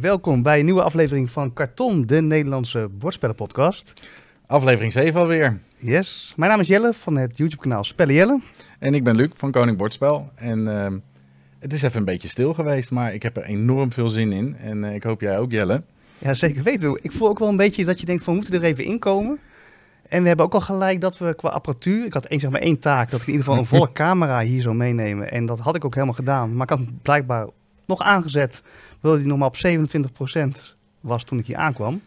Welkom 0.00 0.42
bij 0.42 0.58
een 0.58 0.64
nieuwe 0.64 0.82
aflevering 0.82 1.30
van 1.30 1.52
Karton, 1.52 2.02
de 2.02 2.22
Nederlandse 2.22 2.88
bordspellenpodcast. 2.98 3.92
Aflevering 4.46 4.92
7 4.92 5.20
alweer. 5.20 5.58
Yes, 5.76 6.32
mijn 6.36 6.50
naam 6.50 6.60
is 6.60 6.66
Jelle 6.68 6.94
van 6.94 7.16
het 7.16 7.36
YouTube-kanaal 7.36 7.84
Spellen 7.84 8.14
Jelle. 8.14 8.40
En 8.78 8.94
ik 8.94 9.04
ben 9.04 9.16
Luc 9.16 9.28
van 9.34 9.50
Koning 9.50 9.76
Bordspel. 9.76 10.30
En 10.34 10.68
ehm, 10.68 10.98
het 11.58 11.72
is 11.72 11.82
even 11.82 11.98
een 11.98 12.04
beetje 12.04 12.28
stil 12.28 12.54
geweest, 12.54 12.90
maar 12.90 13.14
ik 13.14 13.22
heb 13.22 13.36
er 13.36 13.42
enorm 13.42 13.92
veel 13.92 14.08
zin 14.08 14.32
in. 14.32 14.56
En 14.56 14.84
eh, 14.84 14.94
ik 14.94 15.02
hoop 15.02 15.20
jij 15.20 15.38
ook, 15.38 15.50
Jelle. 15.50 15.82
Ja, 16.18 16.34
zeker 16.34 16.62
weten. 16.62 16.98
Ik 17.02 17.12
voel 17.12 17.28
ook 17.28 17.38
wel 17.38 17.48
een 17.48 17.56
beetje 17.56 17.84
dat 17.84 18.00
je 18.00 18.06
denkt 18.06 18.24
van, 18.24 18.34
we 18.34 18.40
moeten 18.40 18.60
er 18.60 18.66
even 18.66 18.84
inkomen. 18.84 19.38
En 20.08 20.22
we 20.22 20.28
hebben 20.28 20.46
ook 20.46 20.54
al 20.54 20.60
gelijk 20.60 21.00
dat 21.00 21.18
we 21.18 21.34
qua 21.34 21.48
apparatuur, 21.48 22.04
ik 22.04 22.12
had 22.12 22.24
één, 22.26 22.40
zeg 22.40 22.50
maar 22.50 22.60
één 22.60 22.78
taak, 22.78 23.10
dat 23.10 23.20
ik 23.20 23.26
in 23.26 23.32
ieder 23.32 23.46
geval 23.46 23.60
een 23.60 23.68
volle 23.78 23.92
camera 23.92 24.40
hier 24.40 24.62
zou 24.62 24.74
meenemen. 24.74 25.30
En 25.30 25.46
dat 25.46 25.58
had 25.58 25.76
ik 25.76 25.84
ook 25.84 25.94
helemaal 25.94 26.14
gedaan. 26.14 26.56
Maar 26.56 26.70
ik 26.70 26.78
had 26.78 27.02
blijkbaar 27.02 27.46
nog 27.86 28.00
aangezet, 28.00 28.62
terwijl 28.92 29.20
hij 29.20 29.28
nog 29.28 29.38
maar 29.38 29.48
op 29.48 29.56
27% 29.56 30.74
was 31.00 31.24
toen 31.24 31.38
ik 31.38 31.46
hier 31.46 31.56
aankwam. 31.56 32.00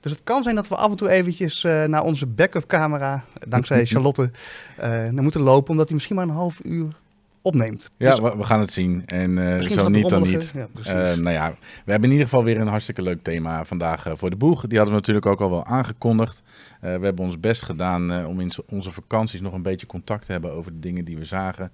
Dus 0.00 0.12
het 0.12 0.20
kan 0.24 0.42
zijn 0.42 0.54
dat 0.54 0.68
we 0.68 0.76
af 0.76 0.90
en 0.90 0.96
toe 0.96 1.08
eventjes 1.08 1.64
eh, 1.64 1.84
naar 1.84 2.02
onze 2.02 2.26
backup 2.26 2.66
camera, 2.66 3.24
dankzij 3.48 3.86
Charlotte, 3.90 4.30
eh 4.76 4.88
naar 4.88 5.22
moeten 5.22 5.40
lopen, 5.40 5.70
omdat 5.70 5.86
hij 5.86 5.94
misschien 5.94 6.16
maar 6.16 6.24
een 6.24 6.30
half 6.30 6.60
uur 6.64 6.94
opneemt. 7.42 7.90
Ja, 7.96 8.10
Dus 8.10 8.20
we, 8.20 8.36
we 8.36 8.44
gaan 8.44 8.60
het 8.60 8.72
zien. 8.72 9.02
En 9.06 9.34
misschien 9.34 9.78
zo 9.78 9.88
niet 9.88 10.08
dan 10.08 10.22
niet. 10.22 10.52
Ja. 10.54 10.68
Eh, 10.84 11.16
nou 11.16 11.30
ja, 11.30 11.54
we 11.84 11.90
hebben 11.90 12.08
in 12.08 12.14
ieder 12.14 12.28
geval 12.28 12.44
weer 12.44 12.60
een 12.60 12.66
hartstikke 12.66 13.02
leuk 13.02 13.22
thema 13.22 13.64
vandaag 13.64 14.06
eh, 14.06 14.12
voor 14.16 14.30
de 14.30 14.36
boeg. 14.36 14.66
Die 14.66 14.78
hadden 14.78 14.94
we 14.94 15.00
natuurlijk 15.00 15.26
ook 15.26 15.40
al 15.40 15.50
wel 15.50 15.64
aangekondigd. 15.64 16.42
We 16.80 16.88
hebben 16.88 17.18
ons 17.24 17.40
best 17.40 17.64
gedaan 17.64 18.26
om 18.26 18.40
in 18.40 18.52
onze 18.66 18.92
vakanties 18.92 19.40
nog 19.40 19.52
een 19.52 19.62
beetje 19.62 19.86
contact 19.86 20.26
te 20.26 20.32
hebben 20.32 20.52
over 20.52 20.72
de 20.72 20.78
dingen 20.78 21.04
die 21.04 21.16
we 21.16 21.24
zagen. 21.24 21.70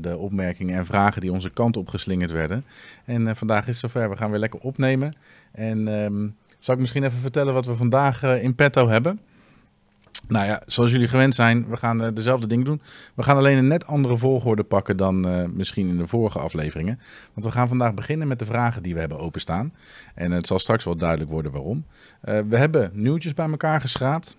de 0.00 0.16
opmerkingen 0.16 0.78
en 0.78 0.86
vragen 0.86 1.20
die 1.20 1.32
onze 1.32 1.50
kant 1.50 1.76
op 1.76 1.88
geslingerd 1.88 2.30
werden. 2.30 2.64
En 3.04 3.36
vandaag 3.36 3.60
is 3.68 3.82
het 3.82 3.90
zover. 3.90 4.10
We 4.10 4.16
gaan 4.16 4.30
weer 4.30 4.38
lekker 4.38 4.60
opnemen. 4.60 5.16
En 5.52 5.88
ehm, 5.88 6.28
zal 6.58 6.74
ik 6.74 6.80
misschien 6.80 7.04
even 7.04 7.18
vertellen 7.18 7.54
wat 7.54 7.66
we 7.66 7.74
vandaag 7.74 8.22
in 8.22 8.54
petto 8.54 8.88
hebben? 8.88 9.20
Nou 10.28 10.46
ja, 10.46 10.62
zoals 10.66 10.90
jullie 10.90 11.08
gewend 11.08 11.34
zijn, 11.34 11.68
we 11.68 11.76
gaan 11.76 12.02
eh, 12.02 12.08
dezelfde 12.14 12.46
dingen 12.46 12.64
doen. 12.64 12.80
We 13.14 13.22
gaan 13.22 13.36
alleen 13.36 13.58
een 13.58 13.66
net 13.66 13.86
andere 13.86 14.16
volgorde 14.16 14.62
pakken 14.62 14.96
dan 14.96 15.28
eh, 15.28 15.44
misschien 15.44 15.88
in 15.88 15.96
de 15.96 16.06
vorige 16.06 16.38
afleveringen. 16.38 17.00
Want 17.32 17.46
we 17.46 17.52
gaan 17.52 17.68
vandaag 17.68 17.94
beginnen 17.94 18.28
met 18.28 18.38
de 18.38 18.44
vragen 18.44 18.82
die 18.82 18.94
we 18.94 19.00
hebben 19.00 19.18
openstaan. 19.18 19.72
En 20.14 20.30
het 20.30 20.46
zal 20.46 20.58
straks 20.58 20.84
wel 20.84 20.96
duidelijk 20.96 21.30
worden 21.30 21.52
waarom. 21.52 21.84
Eh, 22.20 22.38
we 22.48 22.56
hebben 22.56 22.90
nieuwtjes 22.94 23.34
bij 23.34 23.50
elkaar 23.50 23.80
geschraapt. 23.80 24.36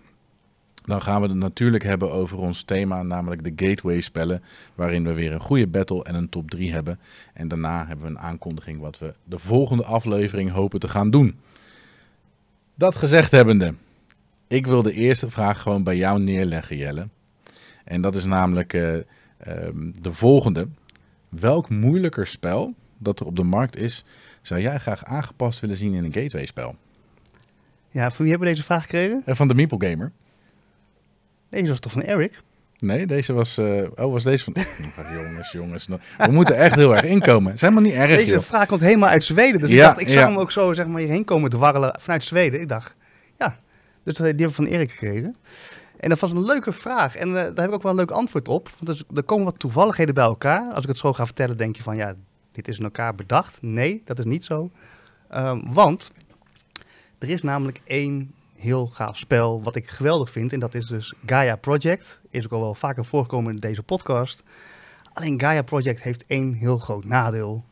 Dan 0.86 1.02
gaan 1.02 1.22
we 1.22 1.28
het 1.28 1.38
natuurlijk 1.38 1.84
hebben 1.84 2.12
over 2.12 2.38
ons 2.38 2.64
thema, 2.64 3.04
namelijk 3.04 3.44
de 3.44 3.68
gateway 3.68 4.02
spellen. 4.02 4.44
Waarin 4.76 5.04
we 5.04 5.14
weer 5.14 5.32
een 5.32 5.40
goede 5.40 5.68
battle 5.68 6.04
en 6.04 6.16
een 6.16 6.30
top 6.30 6.50
3 6.50 6.72
hebben. 6.72 7.00
En 7.34 7.48
daarna 7.48 7.88
hebben 7.88 8.06
we 8.06 8.12
een 8.12 8.20
aankondiging 8.20 8.80
wat 8.80 9.00
we 9.00 9.14
de 9.24 9.40
volgende 9.40 9.84
aflevering 9.84 10.52
hopen 10.52 10.80
te 10.80 10.90
gaan 10.90 11.10
doen. 11.10 11.40
Dat 12.76 12.96
gezegd 12.96 13.32
hebbende, 13.32 13.74
ik 14.54 14.66
wil 14.68 14.82
de 14.82 14.94
eerste 14.94 15.30
vraag 15.30 15.62
gewoon 15.62 15.84
bij 15.84 15.96
jou 15.96 16.20
neerleggen, 16.20 16.78
Jelle. 16.78 17.08
En 17.84 18.02
dat 18.02 18.16
is 18.16 18.26
namelijk 18.26 18.74
eh, 18.74 18.94
ehm, 19.38 19.92
de 20.02 20.12
volgende. 20.12 20.68
Welk 21.30 21.70
moeilijker 21.70 22.28
spel 22.28 22.74
dat 22.98 23.20
er 23.20 23.26
op 23.26 23.36
de 23.36 23.44
markt 23.44 23.78
is, 23.78 24.04
zou 24.42 24.62
jij 24.62 24.80
graag 24.80 25.06
aangepast 25.06 25.60
willen 25.60 25.78
zien 25.78 25.94
in 25.94 26.04
een 26.04 26.14
gateway 26.14 26.46
spel? 26.46 26.76
Ja, 27.90 28.10
voor 28.10 28.20
wie 28.22 28.30
hebben 28.30 28.48
we 28.48 28.54
deze 28.54 28.66
vraag 28.66 28.82
gekregen? 28.82 29.22
Eh, 29.26 29.36
van 29.36 29.48
de 29.48 29.54
Meeple 29.54 29.90
Gamer. 29.90 30.12
Deze 31.50 31.68
was 31.70 31.80
toch 31.80 31.92
van 31.92 32.02
Eric? 32.02 32.42
Nee, 32.80 33.06
deze 33.08 33.34
was. 33.34 33.58
eh, 33.58 33.82
oh, 33.96 34.12
was 34.12 34.24
deze 34.24 34.44
van. 34.44 34.56
jongens, 35.18 35.52
jongens. 35.52 35.88
We 36.18 36.32
moeten 36.32 36.56
echt 36.56 36.76
heel 36.76 36.96
erg 36.96 37.04
inkomen. 37.04 37.46
Het 37.46 37.56
is 37.56 37.62
helemaal 37.62 37.84
niet 37.84 37.94
erg. 37.94 38.16
Deze 38.16 38.32
joh. 38.32 38.42
vraag 38.42 38.68
komt 38.68 38.82
helemaal 38.82 39.10
uit 39.10 39.24
Zweden. 39.24 39.60
Dus 39.62 39.70
ik 39.70 39.76
Ja, 39.76 39.86
dacht, 39.88 40.00
ik 40.00 40.10
zag 40.10 40.18
ja. 40.22 40.28
hem 40.28 40.38
ook 40.38 40.52
zo 40.52 40.74
zeg 40.74 40.88
maar, 40.88 41.00
hierheen 41.02 41.24
komen 41.26 41.50
dwarrelen 41.50 41.96
vanuit 42.00 42.24
Zweden. 42.24 42.62
Ik 42.62 42.70
dacht, 42.70 42.96
dus 44.04 44.16
die 44.18 44.26
hebben 44.26 44.48
we 44.48 44.54
van 44.54 44.66
Erik 44.66 44.92
gekregen. 44.92 45.36
En 46.04 46.10
dat 46.10 46.20
was 46.20 46.32
een 46.32 46.44
leuke 46.44 46.74
vraag. 46.74 47.16
En 47.16 47.28
eh, 47.28 47.34
daar 47.34 47.44
heb 47.56 47.68
ik 47.68 47.74
ook 47.74 47.82
wel 47.82 47.92
een 47.92 47.98
leuk 47.98 48.12
antwoord 48.12 48.48
op. 48.48 48.70
Want 48.80 49.04
er, 49.16 49.24
komen 49.24 49.46
wat 49.46 49.60
toevalligheden 49.60 50.14
bij 50.14 50.24
elkaar. 50.24 50.74
Als 50.74 50.84
ik 50.84 50.90
het 50.90 50.98
zo 50.98 51.14
ga 51.14 51.26
vertellen, 51.26 51.58
denk 51.58 51.76
je 51.76 51.84
van, 51.84 51.96
ja, 51.96 52.16
dit 52.52 52.68
is 52.68 52.78
in 52.78 52.84
elkaar 52.84 53.16
bedacht. 53.16 53.62
Nee, 53.62 54.02
dat 54.06 54.20
is 54.20 54.26
niet 54.26 54.46
zo. 54.46 54.72
Ehm, 55.30 55.60
want 55.74 56.12
er 57.18 57.30
is 57.30 57.42
namelijk 57.42 57.82
één 57.84 58.34
heel 58.56 58.86
gaaf 58.88 59.18
spel 59.18 59.64
wat 59.64 59.76
ik 59.76 59.90
geweldig 59.90 60.30
vind. 60.30 60.54
En 60.54 60.60
dat 60.60 60.74
is 60.74 60.88
dus 60.88 61.14
Gaia 61.26 61.56
Project. 61.56 62.22
Is 62.30 62.46
ook 62.46 62.52
al 62.52 62.60
wel 62.60 62.76
vaker 62.76 63.06
voorgekomen 63.06 63.54
in 63.54 63.60
deze 63.60 63.84
podcast. 63.84 64.44
Alleen 65.14 65.40
Gaia 65.40 65.62
Project 65.62 66.02
heeft 66.02 66.26
één 66.26 66.54
heel 66.54 66.78
groot 66.78 67.06
nadeel. 67.06 67.64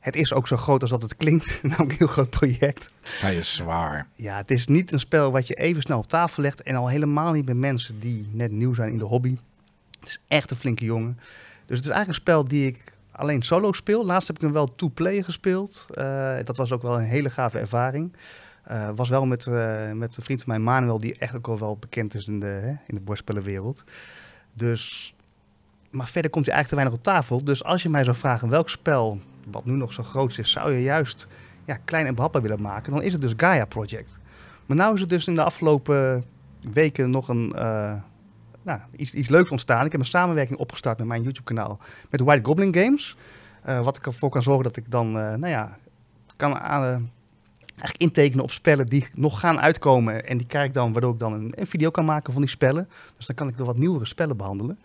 Het 0.00 0.16
is 0.16 0.32
ook 0.32 0.46
zo 0.46 0.56
groot 0.56 0.80
als 0.80 0.90
dat 0.90 1.02
het 1.02 1.16
klinkt, 1.16 1.58
namelijk 1.62 1.90
een 1.90 1.98
heel 1.98 2.06
groot 2.06 2.30
project. 2.30 2.90
Hij 3.00 3.36
is 3.36 3.54
zwaar. 3.54 4.06
Ja, 4.14 4.36
het 4.36 4.50
is 4.50 4.66
niet 4.66 4.92
een 4.92 5.00
spel 5.00 5.32
wat 5.32 5.46
je 5.46 5.54
even 5.54 5.82
snel 5.82 5.98
op 5.98 6.06
tafel 6.06 6.42
legt 6.42 6.62
en 6.62 6.74
al 6.74 6.88
helemaal 6.88 7.32
niet 7.32 7.46
met 7.46 7.56
mensen 7.56 8.00
die 8.00 8.28
net 8.32 8.50
nieuw 8.50 8.74
zijn 8.74 8.92
in 8.92 8.98
de 8.98 9.04
hobby. 9.04 9.36
Het 10.00 10.08
is 10.08 10.20
echt 10.28 10.50
een 10.50 10.56
flinke 10.56 10.84
jongen. 10.84 11.18
Dus 11.66 11.76
het 11.76 11.86
is 11.86 11.92
eigenlijk 11.92 12.08
een 12.08 12.14
spel 12.14 12.44
die 12.44 12.66
ik 12.66 12.92
alleen 13.10 13.42
solo 13.42 13.72
speel. 13.72 14.04
Laatst 14.04 14.26
heb 14.26 14.36
ik 14.36 14.42
hem 14.42 14.52
wel 14.52 14.74
two-player 14.74 15.24
gespeeld. 15.24 15.86
Eh, 15.94 16.36
dat 16.44 16.56
was 16.56 16.72
ook 16.72 16.82
wel 16.82 16.98
een 16.98 17.04
hele 17.04 17.30
gave 17.30 17.58
ervaring. 17.58 18.12
Eh, 18.62 18.90
was 18.94 19.08
wel 19.08 19.26
met, 19.26 19.46
eh, 19.46 19.92
met 19.92 20.16
een 20.16 20.22
vriend 20.22 20.42
van 20.42 20.52
mij, 20.52 20.62
Manuel, 20.62 20.98
die 20.98 21.18
echt 21.18 21.36
ook 21.36 21.48
al 21.48 21.58
wel 21.58 21.76
bekend 21.76 22.14
is 22.14 22.26
in 22.26 22.40
de, 22.40 22.46
hè, 22.46 22.70
in 22.70 22.94
de 22.94 23.00
bordspellenwereld. 23.00 23.84
Dus, 24.52 25.14
maar 25.90 26.08
verder 26.08 26.30
komt 26.30 26.46
hij 26.46 26.54
eigenlijk 26.54 26.68
te 26.68 26.74
weinig 26.74 26.94
op 26.94 27.02
tafel. 27.02 27.44
Dus 27.44 27.64
als 27.64 27.82
je 27.82 27.88
mij 27.88 28.04
zou 28.04 28.16
vragen 28.16 28.48
welk 28.48 28.68
spel, 28.68 29.20
wat 29.50 29.64
nu 29.64 29.72
nog 29.72 29.92
zo 29.92 30.02
groot 30.02 30.38
is, 30.38 30.50
zou 30.50 30.72
je 30.72 30.82
juist 30.82 31.28
ja, 31.64 31.78
klein 31.84 32.06
en 32.06 32.14
behapbaar 32.14 32.42
willen 32.42 32.62
maken, 32.62 32.92
dan 32.92 33.02
is 33.02 33.12
het 33.12 33.22
dus 33.22 33.32
Gaia 33.36 33.64
Project. 33.64 34.18
Maar 34.66 34.76
nou 34.76 34.94
is 34.94 35.00
het 35.00 35.08
dus 35.08 35.26
in 35.26 35.34
de 35.34 35.42
afgelopen 35.42 36.24
weken 36.72 37.10
nog 37.10 37.28
een, 37.28 37.52
eh, 37.52 37.94
nou, 38.62 38.80
iets, 38.96 39.14
iets 39.14 39.28
leuks 39.28 39.50
ontstaan. 39.50 39.84
Ik 39.84 39.92
heb 39.92 40.00
een 40.00 40.06
samenwerking 40.06 40.58
opgestart 40.58 40.98
met 40.98 41.06
mijn 41.06 41.22
YouTube-kanaal 41.22 41.78
met 42.10 42.20
White 42.20 42.44
Goblin 42.44 42.74
Games. 42.74 43.16
Eh, 43.62 43.84
wat 43.84 43.96
ik 43.96 44.06
ervoor 44.06 44.30
kan 44.30 44.42
zorgen 44.42 44.64
dat 44.64 44.76
ik 44.76 44.90
dan, 44.90 45.06
eh, 45.06 45.12
nou 45.14 45.48
ja, 45.48 45.78
kan 46.36 46.58
aan, 46.58 47.10
eigenlijk 47.80 47.96
intekenen 47.96 48.44
op 48.44 48.50
spellen 48.50 48.86
die 48.86 49.06
nog 49.14 49.40
gaan 49.40 49.60
uitkomen. 49.60 50.26
En 50.26 50.38
die 50.38 50.46
krijg 50.46 50.66
ik 50.66 50.74
dan, 50.74 50.92
waardoor 50.92 51.12
ik 51.12 51.18
dan 51.18 51.32
een, 51.32 51.52
een 51.54 51.66
video 51.66 51.90
kan 51.90 52.04
maken 52.04 52.32
van 52.32 52.42
die 52.42 52.50
spellen. 52.50 52.88
Dus 53.16 53.26
dan 53.26 53.36
kan 53.36 53.48
ik 53.48 53.56
de 53.56 53.64
wat 53.64 53.76
nieuwere 53.76 54.06
spellen 54.06 54.36
behandelen. 54.36 54.78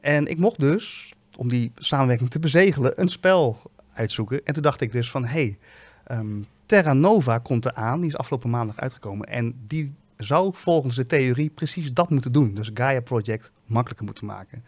En 0.00 0.26
ik 0.26 0.38
mocht 0.38 0.60
dus, 0.60 1.14
om 1.36 1.48
die 1.48 1.72
samenwerking 1.76 2.30
te 2.30 2.38
bezegelen, 2.38 3.00
een 3.00 3.08
spel 3.08 3.60
uitzoeken. 3.96 4.40
En 4.44 4.54
toen 4.54 4.62
dacht 4.62 4.80
ik 4.80 4.92
dus 4.92 5.10
van, 5.10 5.24
hé, 5.24 5.28
hey, 5.28 5.58
ehm, 6.04 6.42
Terra 6.66 6.92
Nova 6.92 7.38
komt 7.38 7.64
eraan. 7.64 8.00
Die 8.00 8.08
is 8.08 8.16
afgelopen 8.16 8.50
maandag 8.50 8.76
uitgekomen. 8.76 9.26
En 9.26 9.54
die 9.66 9.94
zou 10.16 10.50
volgens 10.54 10.94
de 10.94 11.06
theorie 11.06 11.50
precies 11.50 11.92
dat 11.92 12.10
moeten 12.10 12.32
doen. 12.32 12.54
Dus 12.54 12.70
Gaia 12.74 13.00
Project 13.00 13.50
makkelijker 13.66 14.06
moeten 14.06 14.26
maken. 14.26 14.64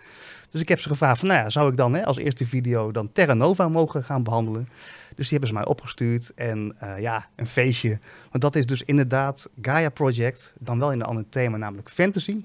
Dus 0.51 0.61
ik 0.61 0.69
heb 0.69 0.81
ze 0.81 0.89
gevraagd 0.89 1.19
van, 1.19 1.29
nou 1.29 1.41
ja, 1.41 1.51
zou 1.51 1.71
ik 1.71 1.77
dan 1.77 1.95
hè, 1.95 2.05
als 2.05 2.17
eerste 2.17 2.47
video 2.47 2.91
dan 2.91 3.13
Terra 3.13 3.35
Nova 3.35 3.69
mogen 3.69 4.05
gaan 4.05 4.23
behandelen? 4.23 4.69
Dus 5.15 5.29
die 5.29 5.39
hebben 5.39 5.49
ze 5.49 5.55
mij 5.55 5.65
opgestuurd. 5.65 6.33
En 6.35 6.75
eh, 6.79 7.01
ja, 7.01 7.29
een 7.37 7.47
feestje. 7.47 7.99
Want 8.31 8.43
dat 8.43 8.57
is 8.57 8.67
dus 8.67 8.83
inderdaad 8.83 9.49
Gaia 9.63 9.89
Project, 9.89 10.55
dan 10.59 10.79
wel 10.79 10.93
in 10.93 11.01
een 11.01 11.07
ander 11.07 11.25
thema, 11.29 11.57
namelijk 11.57 11.91
fantasy. 11.91 12.45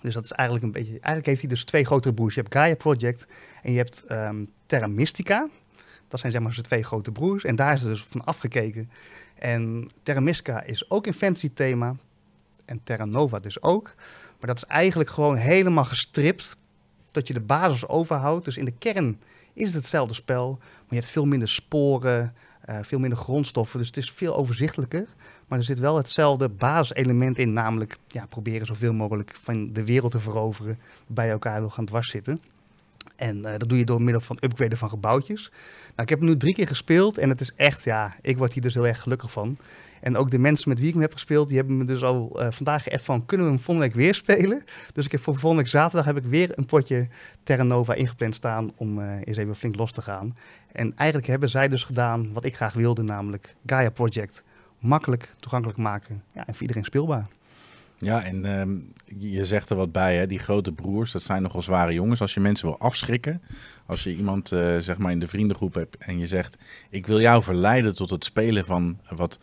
Dus 0.00 0.14
dat 0.14 0.24
is 0.24 0.32
eigenlijk 0.32 0.66
een 0.66 0.72
beetje. 0.72 0.92
Eigenlijk 0.92 1.26
heeft 1.26 1.40
hij 1.40 1.50
dus 1.50 1.64
twee 1.64 1.84
grotere 1.84 2.14
broers. 2.14 2.34
Je 2.34 2.40
hebt 2.40 2.54
Gaia 2.54 2.74
Project 2.74 3.26
en 3.62 3.72
je 3.72 3.78
hebt 3.78 4.04
ehm, 4.04 4.44
Terra 4.66 4.86
Mystica. 4.86 5.48
Dat 6.12 6.20
zijn 6.20 6.32
zeg 6.32 6.42
maar 6.42 6.52
zijn 6.52 6.66
twee 6.66 6.82
grote 6.82 7.12
broers. 7.12 7.44
En 7.44 7.56
daar 7.56 7.72
is 7.72 7.80
het 7.80 7.88
dus 7.88 8.04
van 8.08 8.24
afgekeken. 8.24 8.90
En 9.34 9.88
Terra 10.02 10.62
is 10.62 10.90
ook 10.90 11.06
een 11.06 11.14
fantasy 11.14 11.50
thema. 11.54 11.96
En 12.64 12.80
Terra 12.82 13.04
Nova 13.04 13.38
dus 13.38 13.62
ook. 13.62 13.94
Maar 14.38 14.48
dat 14.48 14.56
is 14.56 14.64
eigenlijk 14.64 15.10
gewoon 15.10 15.36
helemaal 15.36 15.84
gestript. 15.84 16.56
Dat 17.10 17.28
je 17.28 17.34
de 17.34 17.40
basis 17.40 17.88
overhoudt. 17.88 18.44
Dus 18.44 18.56
in 18.56 18.64
de 18.64 18.74
kern 18.78 19.20
is 19.52 19.66
het 19.66 19.74
hetzelfde 19.74 20.14
spel. 20.14 20.56
Maar 20.58 20.86
je 20.88 20.94
hebt 20.94 21.10
veel 21.10 21.26
minder 21.26 21.48
sporen. 21.48 22.34
eh, 22.62 22.78
veel 22.82 22.98
minder 22.98 23.18
grondstoffen. 23.18 23.78
Dus 23.78 23.86
het 23.88 23.96
is 23.96 24.10
veel 24.10 24.36
overzichtelijker. 24.36 25.06
Maar 25.48 25.58
er 25.58 25.64
zit 25.64 25.78
wel 25.78 25.96
hetzelfde 25.96 26.48
basiselement 26.48 27.38
in. 27.38 27.52
Namelijk 27.52 27.96
ja, 28.06 28.26
proberen 28.26 28.66
zoveel 28.66 28.92
mogelijk 28.92 29.36
van 29.42 29.72
de 29.72 29.84
wereld 29.84 30.10
te 30.10 30.20
veroveren. 30.20 30.78
Bij 31.06 31.30
elkaar 31.30 31.60
wil 31.60 31.70
gaan 31.70 31.84
dwarszitten. 31.84 32.51
En 33.16 33.44
eh, 33.44 33.58
dat 33.58 33.68
doe 33.68 33.78
je 33.78 33.84
door 33.84 34.02
middel 34.02 34.20
van 34.20 34.38
upgraden 34.40 34.78
van 34.78 34.88
gebouwtjes. 34.88 35.50
Nou, 35.80 36.02
ik 36.02 36.08
heb 36.08 36.18
hem 36.18 36.28
nu 36.28 36.36
drie 36.36 36.54
keer 36.54 36.66
gespeeld 36.66 37.18
en 37.18 37.28
het 37.28 37.40
is 37.40 37.52
echt, 37.56 37.84
ja, 37.84 38.16
ik 38.20 38.38
word 38.38 38.52
hier 38.52 38.62
dus 38.62 38.74
heel 38.74 38.86
erg 38.86 39.00
gelukkig 39.00 39.30
van. 39.30 39.58
En 40.00 40.16
ook 40.16 40.30
de 40.30 40.38
mensen 40.38 40.68
met 40.68 40.78
wie 40.78 40.86
ik 40.88 40.92
hem 40.92 41.02
heb 41.02 41.12
gespeeld, 41.12 41.48
die 41.48 41.56
hebben 41.56 41.78
me 41.78 41.84
dus 41.84 42.02
al 42.02 42.40
eh, 42.40 42.52
vandaag 42.52 42.82
geappt 42.82 43.04
van, 43.04 43.26
kunnen 43.26 43.46
we 43.46 43.52
hem 43.52 43.62
volgende 43.62 43.88
week 43.88 43.96
weer 43.96 44.14
spelen? 44.14 44.64
Dus 44.92 45.04
ik 45.04 45.12
heb 45.12 45.20
voor 45.20 45.38
volgende 45.38 45.62
week 45.62 45.72
zaterdag 45.72 46.04
heb 46.04 46.16
ik 46.16 46.24
weer 46.24 46.58
een 46.58 46.66
potje 46.66 47.08
Terra 47.42 47.62
Nova 47.62 47.94
ingepland 47.94 48.34
staan 48.34 48.72
om 48.76 49.00
eh, 49.00 49.14
eens 49.24 49.36
even 49.36 49.56
flink 49.56 49.76
los 49.76 49.92
te 49.92 50.02
gaan. 50.02 50.36
En 50.72 50.92
eigenlijk 50.96 51.28
hebben 51.28 51.48
zij 51.48 51.68
dus 51.68 51.84
gedaan 51.84 52.32
wat 52.32 52.44
ik 52.44 52.56
graag 52.56 52.74
wilde, 52.74 53.02
namelijk 53.02 53.54
Gaia 53.66 53.90
Project 53.90 54.42
makkelijk 54.78 55.34
toegankelijk 55.40 55.78
maken 55.78 56.22
en 56.34 56.52
voor 56.54 56.60
iedereen 56.60 56.84
speelbaar. 56.84 57.26
Ja, 58.02 58.22
en 58.22 58.44
ehm, 58.44 58.78
je 59.18 59.44
zegt 59.44 59.70
er 59.70 59.76
wat 59.76 59.92
bij, 59.92 60.16
hè? 60.16 60.26
die 60.26 60.38
grote 60.38 60.72
broers, 60.72 61.12
dat 61.12 61.22
zijn 61.22 61.42
nogal 61.42 61.62
zware 61.62 61.92
jongens. 61.92 62.20
Als 62.20 62.34
je 62.34 62.40
mensen 62.40 62.66
wil 62.66 62.78
afschrikken, 62.78 63.42
als 63.86 64.02
je 64.02 64.16
iemand 64.16 64.52
eh, 64.52 64.78
zeg 64.78 64.98
maar 64.98 65.12
in 65.12 65.18
de 65.18 65.26
vriendengroep 65.26 65.74
hebt 65.74 65.96
en 65.96 66.18
je 66.18 66.26
zegt, 66.26 66.58
ik 66.90 67.06
wil 67.06 67.20
jou 67.20 67.42
verleiden 67.42 67.94
tot 67.94 68.10
het 68.10 68.24
spelen 68.24 68.64
van 68.64 68.98
wat 69.14 69.38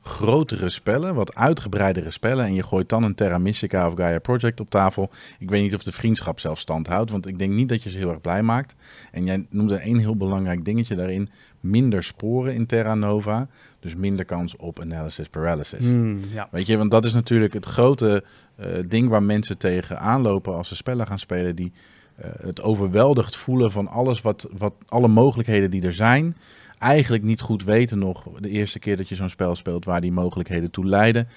grotere 0.00 0.68
spellen, 0.68 1.14
wat 1.14 1.34
uitgebreidere 1.34 2.10
spellen. 2.10 2.44
En 2.44 2.54
je 2.54 2.62
gooit 2.62 2.88
dan 2.88 3.02
een 3.02 3.14
Terra 3.14 3.38
Mystica 3.38 3.86
of 3.86 3.94
Gaia 3.94 4.18
Project 4.18 4.60
op 4.60 4.70
tafel. 4.70 5.10
Ik 5.38 5.50
weet 5.50 5.62
niet 5.62 5.74
of 5.74 5.82
de 5.82 5.92
vriendschap 5.92 6.40
zelf 6.40 6.58
stand 6.58 6.86
houdt, 6.86 7.10
want 7.10 7.26
ik 7.26 7.38
denk 7.38 7.52
niet 7.52 7.68
dat 7.68 7.82
je 7.82 7.90
ze 7.90 7.98
heel 7.98 8.10
erg 8.10 8.20
blij 8.20 8.42
maakt. 8.42 8.74
En 9.12 9.24
jij 9.24 9.46
noemde 9.50 9.76
één 9.76 9.98
heel 9.98 10.16
belangrijk 10.16 10.64
dingetje 10.64 10.96
daarin. 10.96 11.30
Minder 11.64 12.02
sporen 12.02 12.54
in 12.54 12.66
Terra 12.66 12.94
Nova, 12.94 13.48
dus 13.80 13.94
minder 13.94 14.24
kans 14.24 14.56
op 14.56 14.80
analysis 14.80 15.28
paralysis. 15.28 15.86
Ja. 16.32 16.48
Weet 16.50 16.66
je, 16.66 16.76
want 16.76 16.90
dat 16.90 17.04
is 17.04 17.12
natuurlijk 17.12 17.52
het 17.52 17.66
grote 17.66 18.24
eh, 18.56 18.66
ding 18.86 19.08
waar 19.08 19.22
mensen 19.22 19.58
tegen 19.58 19.98
aanlopen 19.98 20.54
als 20.54 20.68
ze 20.68 20.76
spellen 20.76 21.06
gaan 21.06 21.18
spelen. 21.18 21.56
Die 21.56 21.72
eh, 22.14 22.30
het 22.38 22.62
overweldigd 22.62 23.36
voelen 23.36 23.70
van 23.70 23.88
alles 23.88 24.20
wat, 24.20 24.48
wat 24.56 24.74
alle 24.88 25.08
mogelijkheden 25.08 25.70
die 25.70 25.82
er 25.82 25.94
zijn 25.94 26.36
eigenlijk 26.78 27.24
niet 27.24 27.40
goed 27.40 27.64
weten 27.64 27.98
nog 27.98 28.24
de 28.40 28.48
eerste 28.48 28.78
keer 28.78 28.96
dat 28.96 29.08
je 29.08 29.14
zo'n 29.14 29.28
spel 29.28 29.56
speelt 29.56 29.84
waar 29.84 30.00
die 30.00 30.12
mogelijkheden 30.12 30.70
toe 30.70 30.86
leiden. 30.86 31.28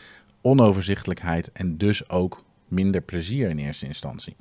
Onoverzichtelijkheid 0.42 1.52
en 1.52 1.78
dus 1.78 2.10
ook 2.10 2.44
minder 2.68 3.02
plezier 3.02 3.50
in 3.50 3.58
eerste 3.58 3.86
instantie. 3.86 4.36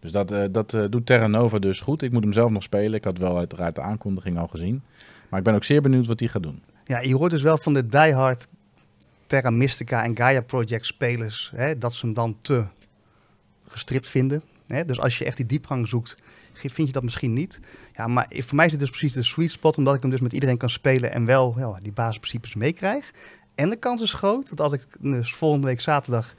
Dus 0.00 0.12
dat, 0.12 0.32
uh, 0.32 0.44
dat 0.50 0.72
uh, 0.72 0.84
doet 0.90 1.06
Terra 1.06 1.26
Nova 1.26 1.58
dus 1.58 1.80
goed. 1.80 2.02
Ik 2.02 2.12
moet 2.12 2.22
hem 2.22 2.32
zelf 2.32 2.50
nog 2.50 2.62
spelen. 2.62 2.94
Ik 2.94 3.04
had 3.04 3.18
wel 3.18 3.36
uiteraard 3.36 3.74
de 3.74 3.80
aankondiging 3.80 4.38
al 4.38 4.46
gezien. 4.46 4.82
Maar 5.30 5.38
ik 5.38 5.44
ben 5.44 5.54
ook 5.54 5.64
zeer 5.64 5.80
benieuwd 5.80 6.06
wat 6.06 6.20
hij 6.20 6.28
gaat 6.28 6.42
doen. 6.42 6.62
Ja, 6.84 7.00
je 7.00 7.16
hoort 7.16 7.30
dus 7.30 7.42
wel 7.42 7.58
van 7.58 7.74
de 7.74 7.86
diehard 7.86 8.46
Terra 9.26 9.50
Mystica 9.50 10.04
en 10.04 10.16
Gaia 10.16 10.40
Project 10.40 10.86
spelers... 10.86 11.52
Hè, 11.54 11.78
dat 11.78 11.94
ze 11.94 12.06
hem 12.06 12.14
dan 12.14 12.36
te 12.40 12.66
gestript 13.68 14.08
vinden. 14.08 14.42
Hè? 14.66 14.84
Dus 14.84 15.00
als 15.00 15.18
je 15.18 15.24
echt 15.24 15.36
die 15.36 15.46
diepgang 15.46 15.88
zoekt, 15.88 16.16
vind 16.52 16.86
je 16.86 16.92
dat 16.92 17.02
misschien 17.02 17.32
niet. 17.32 17.60
Ja, 17.96 18.06
maar 18.06 18.26
voor 18.30 18.56
mij 18.56 18.66
is 18.66 18.70
het 18.70 18.80
dus 18.80 18.90
precies 18.90 19.12
de 19.12 19.22
sweet 19.22 19.50
spot, 19.50 19.76
omdat 19.76 19.94
ik 19.94 20.00
hem 20.00 20.10
dus 20.10 20.20
met 20.20 20.32
iedereen 20.32 20.56
kan 20.56 20.70
spelen 20.70 21.12
en 21.12 21.24
wel 21.24 21.54
ja, 21.58 21.78
die 21.82 21.92
basisprincipes 21.92 22.54
meekrijg. 22.54 23.10
En 23.54 23.70
de 23.70 23.76
kans 23.76 24.02
is 24.02 24.12
groot 24.12 24.48
dat 24.48 24.60
als 24.60 24.72
ik 24.72 24.86
dus 24.98 25.34
volgende 25.34 25.66
week 25.66 25.80
zaterdag 25.80 26.34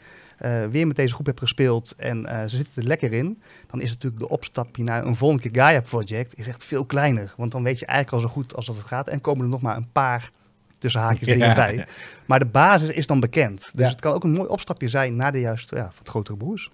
uh, 0.46 0.66
weer 0.66 0.88
met 0.88 0.96
deze 0.96 1.14
groep 1.14 1.26
heb 1.26 1.40
gespeeld 1.40 1.94
en 1.98 2.26
uh, 2.26 2.42
ze 2.42 2.56
zitten 2.56 2.74
er 2.76 2.88
lekker 2.88 3.14
in, 3.14 3.42
dan 3.68 3.82
is 3.82 3.90
natuurlijk 3.90 4.22
de 4.22 4.30
opstapje 4.30 4.84
naar 4.84 5.06
een 5.06 5.16
volgende 5.16 5.50
keer 5.50 5.62
Gaia 5.62 5.82
Project 5.82 6.38
is 6.38 6.48
echt 6.48 6.64
veel 6.64 6.86
kleiner. 6.86 7.34
Want 7.38 7.52
dan 7.52 7.64
weet 7.64 7.80
je 7.80 7.86
eigenlijk 7.86 8.24
al 8.24 8.30
zo 8.30 8.34
goed 8.34 8.56
als 8.56 8.66
dat 8.66 8.76
het 8.76 8.86
gaat 8.86 9.08
en 9.08 9.22
komen 9.22 9.44
er 9.44 9.50
nog 9.50 9.62
maar 9.62 9.78
een 9.78 9.92
paar 9.92 10.32
tussen 10.78 11.02
haakjes 11.02 11.28
dingen 11.28 11.48
ja, 11.48 11.56
bij. 11.56 11.76
Ja. 11.76 11.86
Maar 12.26 12.40
de 12.40 12.46
basis 12.46 12.90
is 12.90 13.08
dan 13.08 13.20
bekend. 13.20 13.60
Dus 13.74 13.86
ja. 13.86 13.92
het 13.92 14.02
kan 14.02 14.14
ook 14.14 14.24
een 14.24 14.32
mooi 14.32 14.50
opstapje 14.50 14.90
zijn 14.90 15.16
naar 15.16 15.32
de 15.32 15.40
juiste, 15.40 15.76
ja, 15.76 15.92
wat 15.98 16.10
grotere 16.10 16.38
broers. 16.38 16.70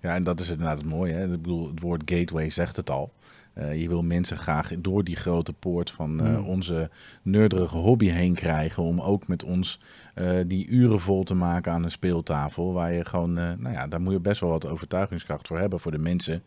Ja, 0.00 0.14
en 0.14 0.24
dat 0.24 0.40
is 0.40 0.48
inderdaad 0.48 0.78
het 0.78 0.86
mooie. 0.86 1.12
Hè? 1.12 1.24
Ik 1.24 1.30
bedoel, 1.30 1.68
het 1.68 1.80
woord 1.80 2.02
gateway 2.04 2.50
zegt 2.50 2.76
het 2.76 2.90
al. 2.90 3.12
Uh, 3.60 3.80
je 3.80 3.88
wil 3.88 4.02
mensen 4.02 4.36
graag 4.36 4.72
door 4.78 5.04
die 5.04 5.16
grote 5.16 5.52
poort 5.52 5.90
van 5.90 6.26
uh, 6.26 6.38
mm. 6.38 6.44
onze 6.44 6.90
nerderige 7.22 7.76
hobby 7.76 8.08
heen 8.08 8.34
krijgen. 8.34 8.82
Om 8.82 9.00
ook 9.00 9.28
met 9.28 9.44
ons 9.44 9.80
uh, 10.14 10.40
die 10.46 10.66
uren 10.66 11.00
vol 11.00 11.22
te 11.22 11.34
maken 11.34 11.72
aan 11.72 11.84
een 11.84 11.90
speeltafel. 11.90 12.72
Waar 12.72 12.92
je 12.92 13.04
gewoon, 13.04 13.32
nou 13.32 13.70
ja, 13.72 13.86
daar 13.86 14.00
moet 14.00 14.12
je 14.12 14.20
best 14.20 14.40
wel 14.40 14.50
wat 14.50 14.66
overtuigingskracht 14.66 15.46
voor 15.46 15.58
hebben. 15.58 15.80
Voor 15.80 15.90
de 15.90 15.98
mensen 15.98 16.42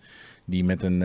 die 0.45 0.63
met 0.63 0.83
een, 0.83 0.97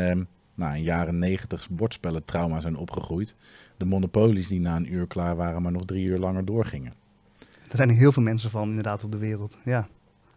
nou, 0.55 0.75
een 0.75 0.83
jaren 0.83 1.19
negentig 1.19 1.69
bordspellen 1.71 2.25
trauma 2.25 2.61
zijn 2.61 2.77
opgegroeid. 2.77 3.35
De 3.77 3.85
monopolies 3.85 4.49
die 4.49 4.61
na 4.61 4.77
een 4.77 4.93
uur 4.93 5.07
klaar 5.07 5.37
waren, 5.37 5.63
maar 5.63 5.73
nog 5.73 5.85
drie 5.85 6.05
uur 6.05 6.19
langer 6.19 6.45
doorgingen. 6.45 6.93
Er 7.71 7.77
zijn 7.77 7.91
heel 7.91 8.13
veel 8.13 8.23
mensen 8.23 8.51
van 8.51 8.69
inderdaad 8.69 9.05
op 9.05 9.13
de 9.13 9.19
wereld, 9.19 9.57
ja. 9.65 9.89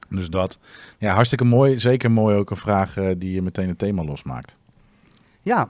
Dus 0.09 0.29
dat, 0.29 0.59
ja, 0.97 1.13
hartstikke 1.13 1.45
mooi. 1.45 1.79
Zeker 1.79 2.12
mooi 2.12 2.35
ook 2.35 2.50
een 2.50 2.57
vraag 2.57 2.94
die 3.17 3.31
je 3.31 3.41
meteen 3.41 3.67
het 3.67 3.77
thema 3.77 4.03
losmaakt. 4.03 4.59
Ja. 5.41 5.69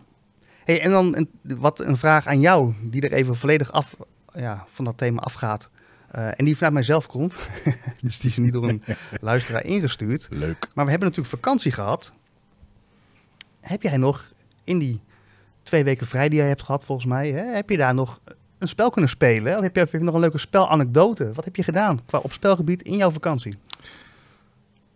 Hey, 0.63 0.81
en 0.81 0.91
dan 0.91 1.15
een, 1.15 1.29
wat 1.41 1.79
een 1.79 1.97
vraag 1.97 2.27
aan 2.27 2.39
jou, 2.39 2.73
die 2.83 3.01
er 3.01 3.12
even 3.12 3.35
volledig 3.35 3.71
af, 3.71 3.95
ja, 4.33 4.65
van 4.71 4.85
dat 4.85 4.97
thema 4.97 5.21
afgaat. 5.21 5.69
Uh, 6.15 6.27
en 6.39 6.45
die 6.45 6.56
vanuit 6.56 6.73
mijzelf 6.73 7.07
komt. 7.07 7.35
dus 8.01 8.19
die 8.19 8.29
is 8.29 8.38
niet 8.38 8.53
door 8.53 8.69
een 8.69 8.83
luisteraar 9.21 9.65
ingestuurd. 9.65 10.27
Leuk. 10.29 10.69
Maar 10.73 10.85
we 10.85 10.91
hebben 10.91 11.09
natuurlijk 11.09 11.35
vakantie 11.35 11.71
gehad. 11.71 12.13
Heb 13.59 13.81
jij 13.81 13.97
nog 13.97 14.33
in 14.63 14.79
die 14.79 15.01
twee 15.63 15.83
weken 15.83 16.07
vrij 16.07 16.29
die 16.29 16.39
jij 16.39 16.47
hebt 16.47 16.62
gehad, 16.62 16.85
volgens 16.85 17.07
mij, 17.07 17.31
hè, 17.31 17.44
heb 17.44 17.69
je 17.69 17.77
daar 17.77 17.94
nog 17.94 18.19
een 18.57 18.68
spel 18.68 18.89
kunnen 18.89 19.09
spelen? 19.09 19.57
Of 19.57 19.62
heb 19.62 19.75
je, 19.75 19.79
heb 19.79 19.91
je 19.91 20.00
nog 20.00 20.13
een 20.13 20.19
leuke 20.19 20.38
spelanekdote? 20.38 21.33
Wat 21.33 21.45
heb 21.45 21.56
je 21.56 21.63
gedaan 21.63 22.06
qua 22.06 22.19
op 22.19 22.33
spelgebied 22.33 22.81
in 22.81 22.97
jouw 22.97 23.12
vakantie? 23.12 23.57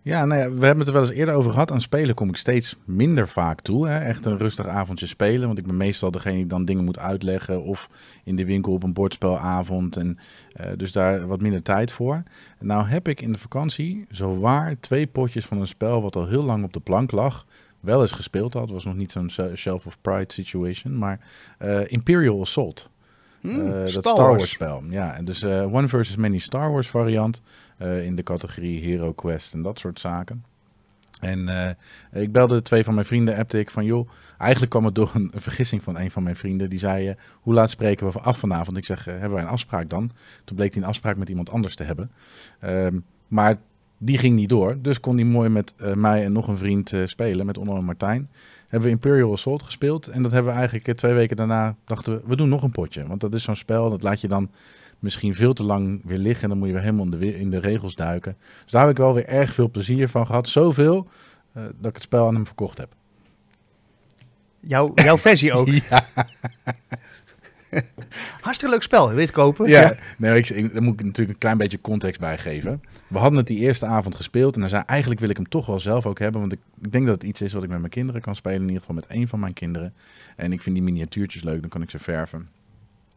Ja, 0.06 0.26
nou 0.26 0.42
ja, 0.42 0.52
we 0.52 0.66
hebben 0.66 0.86
het 0.86 0.88
er 0.88 0.94
wel 0.94 1.02
eens 1.02 1.12
eerder 1.12 1.36
over 1.36 1.52
gehad. 1.52 1.72
Aan 1.72 1.82
spelen 1.82 2.16
kom 2.16 2.30
ik 2.30 2.36
steeds 2.36 2.76
minder 2.84 3.28
vaak 3.28 3.62
toe. 3.62 3.88
Hè. 3.88 4.00
Echt 4.00 4.26
een 4.26 4.38
rustig 4.38 4.68
avondje 4.68 5.06
spelen. 5.06 5.48
Want 5.48 5.60
ik 5.60 5.66
ben 5.66 5.78
meestal 5.78 6.12
degene 6.12 6.36
die 6.36 6.46
dan 6.46 6.66
dingen 6.66 6.84
moet 6.84 7.00
uitleggen. 7.00 7.64
Of 7.64 7.90
in 8.24 8.36
de 8.36 8.46
winkel 8.46 8.74
op 8.74 8.84
een 8.84 8.94
bordspelavond. 8.94 9.96
En, 9.96 10.18
uh, 10.62 10.66
dus 10.78 10.92
daar 10.92 11.28
wat 11.28 11.42
minder 11.42 11.62
tijd 11.62 11.92
voor. 11.92 12.24
Nou 12.60 12.88
heb 12.88 13.08
ik 13.08 13.22
in 13.22 13.32
de 13.32 13.38
vakantie 13.38 14.06
zowaar 14.10 14.80
twee 14.80 15.08
potjes 15.08 15.46
van 15.46 15.60
een 15.60 15.68
spel 15.68 16.02
wat 16.02 16.16
al 16.16 16.28
heel 16.28 16.44
lang 16.44 16.64
op 16.64 16.74
de 16.74 16.80
plank 16.80 17.12
lag. 17.12 17.46
Wel 17.80 18.02
eens 18.02 18.12
gespeeld 18.12 18.54
had. 18.54 18.70
Was 18.70 18.86
nog 18.86 18.96
niet 18.96 19.12
zo'n 19.12 19.32
Shelf 19.56 19.86
of 19.86 19.98
Pride 20.02 20.34
situation. 20.34 20.98
Maar 20.98 21.20
uh, 21.60 21.92
Imperial 21.92 22.42
Assault. 22.42 22.90
Hmm, 23.50 23.68
uh, 23.68 23.74
dat 23.74 23.90
Star 23.90 24.04
Star 24.04 24.36
Wars 24.36 24.50
spel. 24.50 24.84
Ja, 24.90 25.16
en 25.16 25.26
dus 25.26 25.44
uh, 25.44 25.74
One 25.74 25.88
versus 25.88 26.16
Many 26.16 26.38
Star 26.38 26.72
Wars 26.72 26.90
variant. 26.90 27.42
Uh, 27.82 28.06
in 28.06 28.16
de 28.16 28.24
categorie 28.24 28.82
Hero 28.82 29.14
Quest 29.14 29.54
en 29.54 29.62
dat 29.62 29.80
soort 29.80 30.00
zaken. 30.00 30.44
En 31.20 31.40
uh, 31.40 32.22
ik 32.22 32.32
belde 32.32 32.62
twee 32.62 32.84
van 32.84 32.94
mijn 32.94 33.06
vrienden, 33.06 33.38
appte 33.38 33.60
ik 33.60 33.70
van 33.70 33.86
joh, 33.86 34.10
eigenlijk 34.38 34.72
kwam 34.72 34.86
het 34.86 34.96
door 34.96 35.12
een, 35.14 35.32
een 35.34 35.42
vergissing 35.42 35.84
van 35.84 35.98
een 35.98 36.12
van 36.12 36.24
mijn 36.24 36.36
vrienden. 36.36 36.70
Die 36.70 36.80
zei, 36.80 37.10
uh, 37.10 37.14
hoe 37.34 37.54
laat 37.54 37.70
spreken 37.70 38.12
we 38.12 38.20
af 38.20 38.38
vanavond? 38.38 38.78
Ik 38.78 38.86
zeg, 38.86 39.06
hebben 39.06 39.32
wij 39.32 39.42
een 39.42 39.48
afspraak 39.48 39.90
dan? 39.90 40.12
Toen 40.44 40.56
bleek 40.56 40.74
hij 40.74 40.82
een 40.82 40.88
afspraak 40.88 41.18
met 41.18 41.30
iemand 41.30 41.50
anders 41.50 41.76
te 41.76 41.84
hebben. 41.84 42.12
Uh, 42.64 42.88
maar 43.28 43.58
die 43.98 44.18
ging 44.18 44.36
niet 44.36 44.50
door, 44.50 44.78
dus 44.82 45.00
kon 45.00 45.16
hij 45.16 45.26
mooi 45.26 45.50
met 45.50 45.74
mij 45.96 46.24
en 46.24 46.32
nog 46.32 46.48
een 46.48 46.58
vriend 46.58 46.94
spelen, 47.06 47.46
met 47.46 47.58
Onno 47.58 47.78
en 47.78 47.86
Martijn. 47.86 48.30
Hebben 48.68 48.90
we 48.90 48.96
Imperial 48.96 49.32
Assault 49.32 49.64
gespeeld 49.64 50.08
en 50.08 50.24
dat 50.24 50.32
hebben 50.32 50.52
we 50.52 50.58
eigenlijk 50.58 50.98
twee 50.98 51.14
weken 51.14 51.38
daarna, 51.38 51.76
dachten 51.86 52.14
we, 52.14 52.22
we 52.26 52.36
doen 52.36 52.50
nog 52.50 52.64
een 52.64 52.72
potje. 52.72 53.08
Want 53.08 53.22
dat 53.22 53.34
is 53.34 53.44
zo'n 53.44 53.56
spel, 53.56 53.90
dat 53.90 54.04
laat 54.04 54.22
je 54.22 54.28
dan 54.28 54.50
misschien 55.00 55.36
veel 55.36 55.54
te 55.54 55.64
lang 55.64 56.02
weer 56.06 56.18
liggen. 56.18 56.44
En 56.44 56.50
dan 56.50 56.58
moet 56.58 56.68
je 56.68 56.74
weer 56.74 56.84
helemaal 56.84 57.06
in 57.06 57.12
de, 57.12 57.40
in 57.40 57.50
de 57.50 57.60
regels 57.60 57.96
duiken. 57.96 58.38
Dus 58.64 58.72
daar 58.72 58.82
heb 58.82 58.92
ik 58.92 58.98
wel 58.98 59.14
weer 59.14 59.28
erg 59.28 59.54
veel 59.54 59.70
plezier 59.70 60.10
van 60.10 60.26
gehad. 60.26 60.48
Zoveel 60.48 61.08
uh, 61.58 61.64
dat 61.64 61.90
ik 61.90 61.94
het 61.94 62.02
spel 62.02 62.28
aan 62.28 62.36
hem 62.36 62.46
verkocht 62.46 62.78
heb. 62.78 62.96
Jouw, 64.60 64.92
jouw 64.96 65.18
versie 65.18 65.54
ook? 65.54 65.68
ja. 65.90 66.04
Hartstikke 68.42 68.74
leuk 68.74 68.84
spel, 68.84 69.10
weet 69.14 69.32
kopen. 69.32 69.70
Ja, 69.70 69.82
ja. 69.82 69.96
Nee, 70.18 70.38
ik, 70.38 70.50
ik, 70.50 70.74
daar 70.74 70.84
moet 70.84 70.94
ik 70.94 71.06
natuurlijk 71.06 71.34
een 71.34 71.38
klein 71.38 71.58
beetje 71.58 71.82
context 71.82 72.20
bij 72.20 72.38
geven. 72.38 72.84
We 73.08 73.18
hadden 73.18 73.38
het 73.38 73.48
die 73.48 73.60
eerste 73.60 73.86
avond 73.86 74.16
gespeeld 74.16 74.56
en 74.56 74.62
hij 74.62 74.70
zei 74.70 74.84
eigenlijk 74.86 75.20
wil 75.20 75.30
ik 75.30 75.36
hem 75.36 75.50
toch 75.50 75.66
wel 75.66 75.80
zelf 75.80 76.06
ook 76.06 76.20
hebben. 76.20 76.42
Want 76.42 76.54
ik, 76.54 76.60
ik 76.82 76.92
denk 76.92 77.06
dat 77.06 77.16
het 77.16 77.24
iets 77.24 77.42
is 77.42 77.54
wat 77.54 77.64
ik 77.64 77.70
met 77.70 77.80
mijn 77.80 77.92
kinderen 77.92 78.22
kan 78.22 78.36
spelen. 78.36 78.62
In 78.62 78.68
ieder 78.68 78.80
geval 78.80 78.96
met 78.96 79.08
één 79.08 79.28
van 79.28 79.40
mijn 79.40 79.54
kinderen. 79.54 79.94
En 80.36 80.52
ik 80.52 80.62
vind 80.62 80.76
die 80.76 80.84
miniatuurtjes 80.84 81.44
leuk, 81.44 81.62
dan 81.62 81.70
kan 81.70 81.82
ik 81.82 81.90
ze 81.90 82.00
verven. 82.00 82.50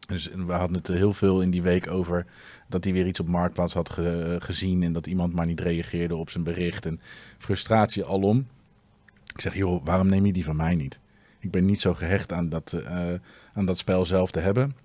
Dus 0.07 0.29
we 0.45 0.51
hadden 0.51 0.77
het 0.77 0.87
heel 0.87 1.13
veel 1.13 1.41
in 1.41 1.49
die 1.49 1.61
week 1.61 1.91
over 1.91 2.25
dat 2.67 2.83
hij 2.83 2.93
weer 2.93 3.07
iets 3.07 3.19
op 3.19 3.27
Marktplaats 3.27 3.73
had 3.73 3.89
ge 3.89 4.37
gezien 4.39 4.83
en 4.83 4.93
dat 4.93 5.07
iemand 5.07 5.33
maar 5.33 5.45
niet 5.45 5.59
reageerde 5.59 6.15
op 6.15 6.29
zijn 6.29 6.43
bericht 6.43 6.85
en 6.85 6.99
frustratie 7.37 8.05
alom. 8.05 8.47
Ik 9.33 9.41
zeg, 9.41 9.55
joh, 9.55 9.85
waarom 9.85 10.07
neem 10.07 10.25
je 10.25 10.33
die 10.33 10.43
van 10.43 10.55
mij 10.55 10.75
niet? 10.75 10.99
Ik 11.39 11.51
ben 11.51 11.65
niet 11.65 11.81
zo 11.81 11.93
gehecht 11.93 12.31
aan 12.31 12.49
dat, 12.49 12.81
uh, 12.83 13.13
aan 13.53 13.65
dat 13.65 13.77
spel 13.77 14.05
zelf 14.05 14.31
te 14.31 14.39
hebben. 14.39 14.75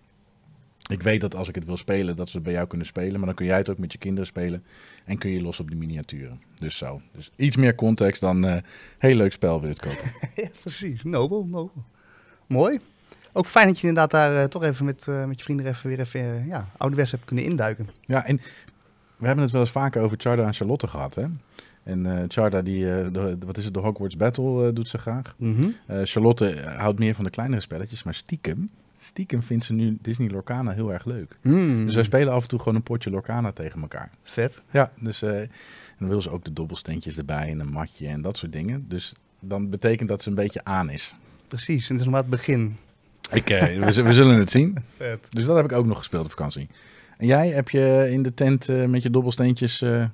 Ik 0.91 1.03
weet 1.03 1.21
dat 1.21 1.35
als 1.35 1.49
ik 1.49 1.55
het 1.55 1.65
wil 1.65 1.77
spelen, 1.77 2.17
dat 2.17 2.29
ze 2.29 2.37
het 2.37 2.45
bij 2.45 2.55
jou 2.55 2.67
kunnen 2.67 2.87
spelen. 2.87 3.17
Maar 3.17 3.27
dan 3.27 3.35
kun 3.35 3.47
jij 3.47 3.57
het 3.57 3.69
ook 3.69 3.79
met 3.79 3.93
je 3.93 3.99
kinderen 3.99 4.27
spelen. 4.27 4.65
En 5.05 5.19
kun 5.19 5.31
je 5.31 5.43
los 5.43 5.61
op 5.61 5.69
die 5.69 5.77
miniaturen. 5.77 6.41
Dus 6.59 6.77
zo. 6.77 7.01
Dus 7.13 7.31
iets 7.37 7.57
meer 7.57 7.75
context 7.75 8.21
dan 8.21 8.47
uh, 8.47 8.57
heel 8.99 9.17
leuk 9.17 9.33
spel 9.33 9.61
wil 9.61 9.69
je 9.69 9.75
het 9.75 9.85
kopen. 9.85 10.13
ja, 10.43 10.49
precies. 10.61 11.03
Nobel, 11.03 11.47
nobel. 11.47 11.85
Mooi. 12.47 12.81
Ook 13.33 13.47
fijn 13.47 13.67
dat 13.67 13.81
je 13.81 13.87
inderdaad 13.87 14.11
daar 14.11 14.43
uh, 14.43 14.49
toch 14.49 14.63
even 14.63 14.85
met, 14.85 15.07
uh, 15.09 15.25
met 15.25 15.39
je 15.39 15.45
vrienden 15.45 15.67
even 15.67 15.89
weer 15.89 16.01
even 16.01 16.47
ja, 16.47 16.69
ouderwets 16.77 17.11
hebt 17.11 17.25
kunnen 17.25 17.45
induiken. 17.45 17.89
Ja, 18.05 18.25
en 18.25 18.41
we 19.17 19.27
hebben 19.27 19.45
het 19.45 19.53
wel 19.53 19.63
eens 19.63 19.71
vaker 19.71 20.03
over 20.03 20.17
Charda 20.21 20.47
en 20.47 20.55
Charlotte 20.55 20.89
gehad, 20.89 21.15
hè? 21.15 21.27
En 21.85 22.25
Charda, 22.29 22.63
die, 22.63 22.85
de, 23.11 23.37
wat 23.47 23.59
is 23.59 23.65
het, 23.65 23.75
de 23.75 23.81
Hogwarts 23.81 24.17
Battle 24.17 24.73
doet 24.73 24.89
ze 24.89 24.99
graag. 24.99 25.35
Mhm. 25.39 25.51
Mm 25.51 25.75
-hmm. 25.87 26.07
Charlotte 26.07 26.63
houdt 26.77 26.99
meer 26.99 27.15
van 27.15 27.25
de 27.25 27.31
kleinere 27.31 27.61
spelletjes, 27.61 28.03
maar 28.03 28.15
stiekem, 28.15 28.71
stiekem 28.99 29.43
vindt 29.43 29.65
ze 29.65 29.73
nu 29.73 29.99
Disney 30.01 30.31
Lorcana 30.31 30.73
heel 30.73 30.93
erg 30.93 31.05
leuk. 31.05 31.39
Mm. 31.43 31.87
Dus 31.87 31.95
wij 31.95 32.05
spelen 32.05 32.33
af 32.33 32.43
en 32.43 32.49
toe 32.49 32.59
gewoon 32.59 32.75
een 32.75 32.83
potje 32.83 33.11
Lorcana 33.11 33.53
tegen 33.53 33.81
elkaar. 33.81 34.11
Vet. 34.23 34.63
Ja, 34.71 34.93
dus 35.01 35.23
en 35.95 36.01
dan 36.01 36.09
wil 36.09 36.23
ze 36.23 36.31
ook 36.31 36.45
de 36.45 36.53
dobbelsteentjes 36.53 37.19
erbij 37.19 37.51
en 37.51 37.61
een 37.61 37.71
matje 37.71 38.09
en 38.09 38.23
dat 38.23 38.37
soort 38.37 38.53
dingen. 38.53 38.85
Dus 38.89 39.13
dan 39.41 39.71
betekent 39.71 40.09
dat 40.09 40.23
ze 40.23 40.29
een 40.29 40.35
beetje 40.35 40.65
aan 40.65 40.91
is. 40.91 41.17
Precies, 41.49 41.89
en 41.89 41.97
dat 41.97 42.07
is 42.07 42.13
nog 42.13 42.13
maar 42.13 42.23
het 42.23 42.31
begin. 42.31 42.77
Ik, 43.31 43.51
uh, 43.51 43.61
we, 43.61 44.03
we, 44.03 44.13
zullen 44.13 44.39
het 44.39 44.51
zien. 44.51 44.77
Vet. 44.97 45.27
Dus 45.29 45.45
dat 45.45 45.57
heb 45.57 45.65
ik 45.65 45.73
ook 45.73 45.87
nog 45.87 45.99
gespeeld 45.99 46.25
op 46.25 46.31
vakantie. 46.31 46.69
En 47.19 47.27
jij, 47.27 47.49
heb 47.49 47.69
je 47.69 48.09
in 48.11 48.23
de 48.23 48.35
tent 48.35 48.69
uh, 48.69 48.85
met 48.85 49.03
je 49.03 49.11
dobbelsteentjes 49.11 49.83
uh, 49.83 50.05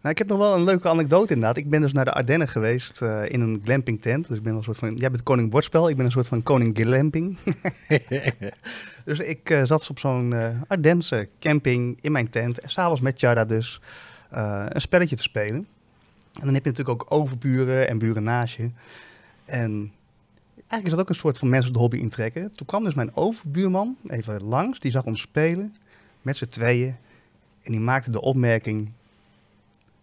Nou, 0.00 0.10
ik 0.10 0.18
heb 0.18 0.28
nog 0.28 0.38
wel 0.38 0.54
een 0.54 0.64
leuke 0.64 0.88
anekdote 0.88 1.32
inderdaad. 1.32 1.56
Ik 1.56 1.70
ben 1.70 1.80
dus 1.80 1.92
naar 1.92 2.04
de 2.04 2.12
Ardennen 2.12 2.48
geweest 2.48 3.02
eh, 3.02 3.22
in 3.28 3.40
een 3.40 3.60
glamping 3.64 4.00
tent. 4.00 4.28
Dus 4.28 4.36
ik 4.36 4.42
ben 4.42 4.50
wel 4.50 4.58
een 4.58 4.64
soort 4.64 4.78
van, 4.78 4.94
jij 4.94 5.10
bent 5.10 5.22
koning 5.22 5.50
bordspel, 5.50 5.88
ik 5.88 5.96
ben 5.96 6.04
een 6.04 6.10
soort 6.10 6.28
van 6.28 6.42
koning 6.42 6.76
glamping. 6.78 7.38
dus 9.04 9.18
ik 9.18 9.50
eh, 9.50 9.64
zat 9.64 9.90
op 9.90 9.98
zo'n 9.98 10.32
eh 10.32 10.50
Ardense 10.66 11.28
camping 11.40 11.98
in 12.00 12.12
mijn 12.12 12.28
tent. 12.28 12.60
En 12.60 12.70
s'avonds 12.70 13.00
met 13.00 13.20
Jarda 13.20 13.44
dus 13.44 13.80
een 14.30 14.80
spelletje 14.80 15.16
te 15.16 15.22
spelen. 15.22 15.66
En 16.32 16.44
dan 16.44 16.54
heb 16.54 16.64
je 16.64 16.70
natuurlijk 16.70 17.02
ook 17.02 17.12
overburen 17.18 17.88
en 17.88 17.98
buren 17.98 18.22
naast 18.22 18.56
je. 18.56 18.70
En 19.44 19.92
eigenlijk 20.54 20.84
is 20.84 20.90
dat 20.90 21.00
ook 21.00 21.08
een 21.08 21.14
soort 21.14 21.38
van 21.38 21.48
mensen 21.48 21.72
de 21.72 21.78
hobby 21.78 21.96
intrekken. 21.96 22.52
Toen 22.54 22.66
kwam 22.66 22.84
dus 22.84 22.94
mijn 22.94 23.16
overbuurman 23.16 23.96
even 24.06 24.42
langs. 24.42 24.80
Die 24.80 24.90
zag 24.90 25.04
ons 25.04 25.20
spelen 25.20 25.74
met 26.22 26.36
z'n 26.36 26.46
tweeën. 26.46 26.96
En 27.62 27.72
die 27.72 27.80
maakte 27.80 28.10
de 28.10 28.20
opmerking... 28.20 28.92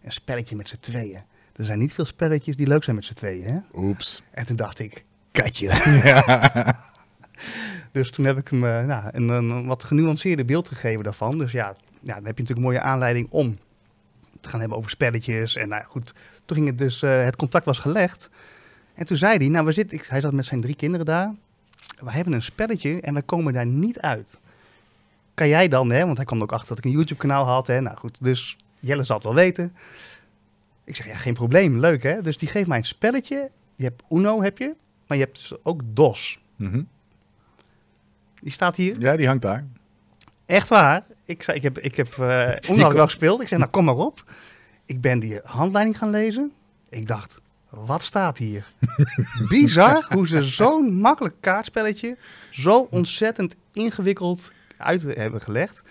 Een 0.06 0.12
spelletje 0.12 0.56
met 0.56 0.68
z'n 0.68 0.76
tweeën. 0.80 1.22
Er 1.56 1.64
zijn 1.64 1.78
niet 1.78 1.92
veel 1.92 2.04
spelletjes 2.04 2.56
die 2.56 2.66
leuk 2.66 2.84
zijn 2.84 2.96
met 2.96 3.04
z'n 3.04 3.14
tweeën, 3.14 3.44
hè? 3.44 3.58
Oeps. 3.74 4.22
En 4.30 4.46
toen 4.46 4.56
dacht 4.56 4.78
ik, 4.78 5.04
katje. 5.32 5.66
Ja. 6.04 6.84
Dus 7.92 8.10
toen 8.10 8.24
heb 8.24 8.38
ik 8.38 8.48
hem 8.48 8.64
eh, 8.64 8.84
nou, 8.84 9.04
een, 9.12 9.28
een 9.28 9.66
wat 9.66 9.84
genuanceerde 9.84 10.44
beeld 10.44 10.68
gegeven 10.68 11.04
daarvan. 11.04 11.38
Dus 11.38 11.52
ja, 11.52 11.76
ja, 12.02 12.14
dan 12.14 12.24
heb 12.24 12.36
je 12.36 12.42
natuurlijk 12.42 12.58
een 12.58 12.62
mooie 12.62 12.80
aanleiding 12.80 13.30
om 13.30 13.58
te 14.40 14.48
gaan 14.48 14.60
hebben 14.60 14.78
over 14.78 14.90
spelletjes. 14.90 15.56
En 15.56 15.68
nou 15.68 15.84
goed, 15.84 16.14
toen 16.44 16.56
ging 16.56 16.68
het 16.68 16.78
dus, 16.78 17.02
eh, 17.02 17.24
het 17.24 17.36
contact 17.36 17.64
was 17.64 17.78
gelegd. 17.78 18.30
En 18.94 19.06
toen 19.06 19.16
zei 19.16 19.36
hij, 19.36 19.48
nou 19.48 19.66
we 19.66 19.72
zitten, 19.72 19.98
ik, 19.98 20.06
hij 20.06 20.20
zat 20.20 20.32
met 20.32 20.44
zijn 20.44 20.60
drie 20.60 20.76
kinderen 20.76 21.06
daar. 21.06 21.34
We 21.98 22.10
hebben 22.10 22.32
een 22.32 22.42
spelletje 22.42 23.00
en 23.00 23.12
wij 23.12 23.22
komen 23.22 23.52
daar 23.52 23.66
niet 23.66 24.00
uit. 24.00 24.38
Kan 25.34 25.48
jij 25.48 25.68
dan, 25.68 25.90
hè, 25.90 26.04
want 26.04 26.16
hij 26.16 26.26
kwam 26.26 26.42
ook 26.42 26.52
achter 26.52 26.68
dat 26.68 26.78
ik 26.78 26.84
een 26.84 26.90
YouTube 26.90 27.20
kanaal 27.20 27.44
had. 27.44 27.66
Hè? 27.66 27.80
Nou 27.80 27.96
goed, 27.96 28.24
dus 28.24 28.56
Jelle 28.80 29.04
zal 29.04 29.16
het 29.16 29.24
wel 29.24 29.34
weten. 29.34 29.76
Ik 30.84 30.96
zeg, 30.96 31.06
ja 31.06 31.16
geen 31.16 31.34
probleem, 31.34 31.80
leuk 31.80 32.02
hè. 32.02 32.22
Dus 32.22 32.38
die 32.38 32.48
geeft 32.48 32.66
mij 32.66 32.78
een 32.78 32.84
spelletje. 32.84 33.50
Je 33.76 33.84
hebt 33.84 34.02
Uno, 34.10 34.42
heb 34.42 34.58
je. 34.58 34.74
Maar 35.06 35.16
je 35.16 35.24
hebt 35.24 35.38
dus 35.38 35.64
ook 35.64 35.80
DOS. 35.84 36.38
Mhm. 36.56 36.82
Die 38.40 38.52
staat 38.52 38.76
hier. 38.76 39.00
ja, 39.00 39.16
die 39.16 39.26
hangt 39.26 39.42
daar. 39.42 39.64
Echt 40.46 40.68
waar. 40.68 41.04
Ik, 41.24 41.42
zei, 41.42 41.56
ik 41.56 41.62
heb, 41.62 41.78
ik 41.78 41.96
heb 41.96 42.16
uh, 42.20 42.52
Uno 42.70 42.92
wel 42.92 43.04
gespeeld. 43.04 43.40
Ik 43.40 43.48
zei, 43.48 43.60
nou 43.60 43.72
kom 43.72 43.84
maar 43.84 43.96
op. 43.96 44.24
Ik 44.84 45.00
ben 45.00 45.18
die 45.18 45.40
handleiding 45.44 45.98
gaan 45.98 46.10
lezen. 46.10 46.52
Ik 46.88 47.06
dacht, 47.06 47.40
wat 47.68 48.02
staat 48.02 48.38
hier? 48.38 48.72
Bizar 49.48 50.06
hoe 50.08 50.28
ze 50.28 50.44
zo'n 50.44 50.94
makkelijk 50.94 51.34
kaartspelletje 51.40 52.16
zo 52.50 52.86
ontzettend 52.90 53.56
ingewikkeld 53.72 54.52
uit 54.76 55.02
hebben 55.02 55.40
gelegd. 55.40 55.82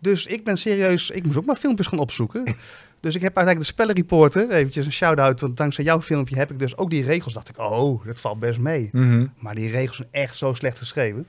Dus 0.00 0.26
ik 0.26 0.44
ben 0.44 0.56
serieus, 0.58 1.10
ik 1.10 1.24
moest 1.24 1.38
ook 1.38 1.44
maar 1.44 1.56
filmpjes 1.56 1.86
gaan 1.86 1.98
opzoeken. 1.98 2.44
Dus 3.00 3.14
ik 3.14 3.20
heb 3.22 3.36
uiteindelijk 3.36 3.66
de 3.66 3.82
spellenreporter, 3.82 4.50
eventjes 4.50 4.86
een 4.86 4.92
shout-out, 4.92 5.40
want 5.40 5.56
dankzij 5.56 5.84
jouw 5.84 6.02
filmpje 6.02 6.36
heb 6.36 6.50
ik 6.50 6.58
dus 6.58 6.76
ook 6.76 6.90
die 6.90 7.02
regels. 7.04 7.32
Dacht 7.34 7.48
ik, 7.48 7.58
oh, 7.58 8.04
dat 8.06 8.20
valt 8.20 8.38
best 8.40 8.58
mee. 8.58 8.88
Mhm. 8.92 9.26
Maar 9.38 9.54
die 9.54 9.70
regels 9.70 9.96
zijn 9.96 10.08
echt 10.10 10.36
zo 10.36 10.54
slecht 10.54 10.78
geschreven. 10.78 11.26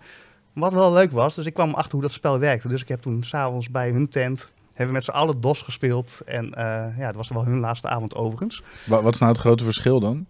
Wat 0.54 0.74
wel 0.74 0.94
leuk 0.94 1.12
was, 1.12 1.36
dus 1.36 1.46
ik 1.46 1.54
kwam 1.54 1.74
achter 1.74 1.92
hoe 1.92 2.02
dat 2.02 2.12
spel 2.12 2.40
werkte. 2.40 2.68
Dus 2.68 2.82
ik 2.82 2.88
heb 2.88 3.02
toen 3.02 3.24
s'avonds 3.24 3.70
bij 3.70 3.90
hun 3.92 4.10
tent, 4.10 4.40
hebben 4.68 4.88
we 4.88 4.92
met 4.92 5.04
z'n 5.04 5.12
allen 5.12 5.42
DOS 5.42 5.62
gespeeld. 5.62 6.12
En 6.26 6.46
uh, 6.46 6.54
ja, 6.98 7.06
het 7.08 7.16
was 7.16 7.30
wel 7.30 7.46
hun 7.46 7.60
laatste 7.60 7.88
avond 7.88 8.16
overigens. 8.16 8.64
Wa- 8.86 9.02
Wat 9.02 9.14
is 9.14 9.20
nou 9.20 9.32
het 9.32 9.42
grote 9.42 9.64
verschil 9.64 10.00
dan? 10.00 10.26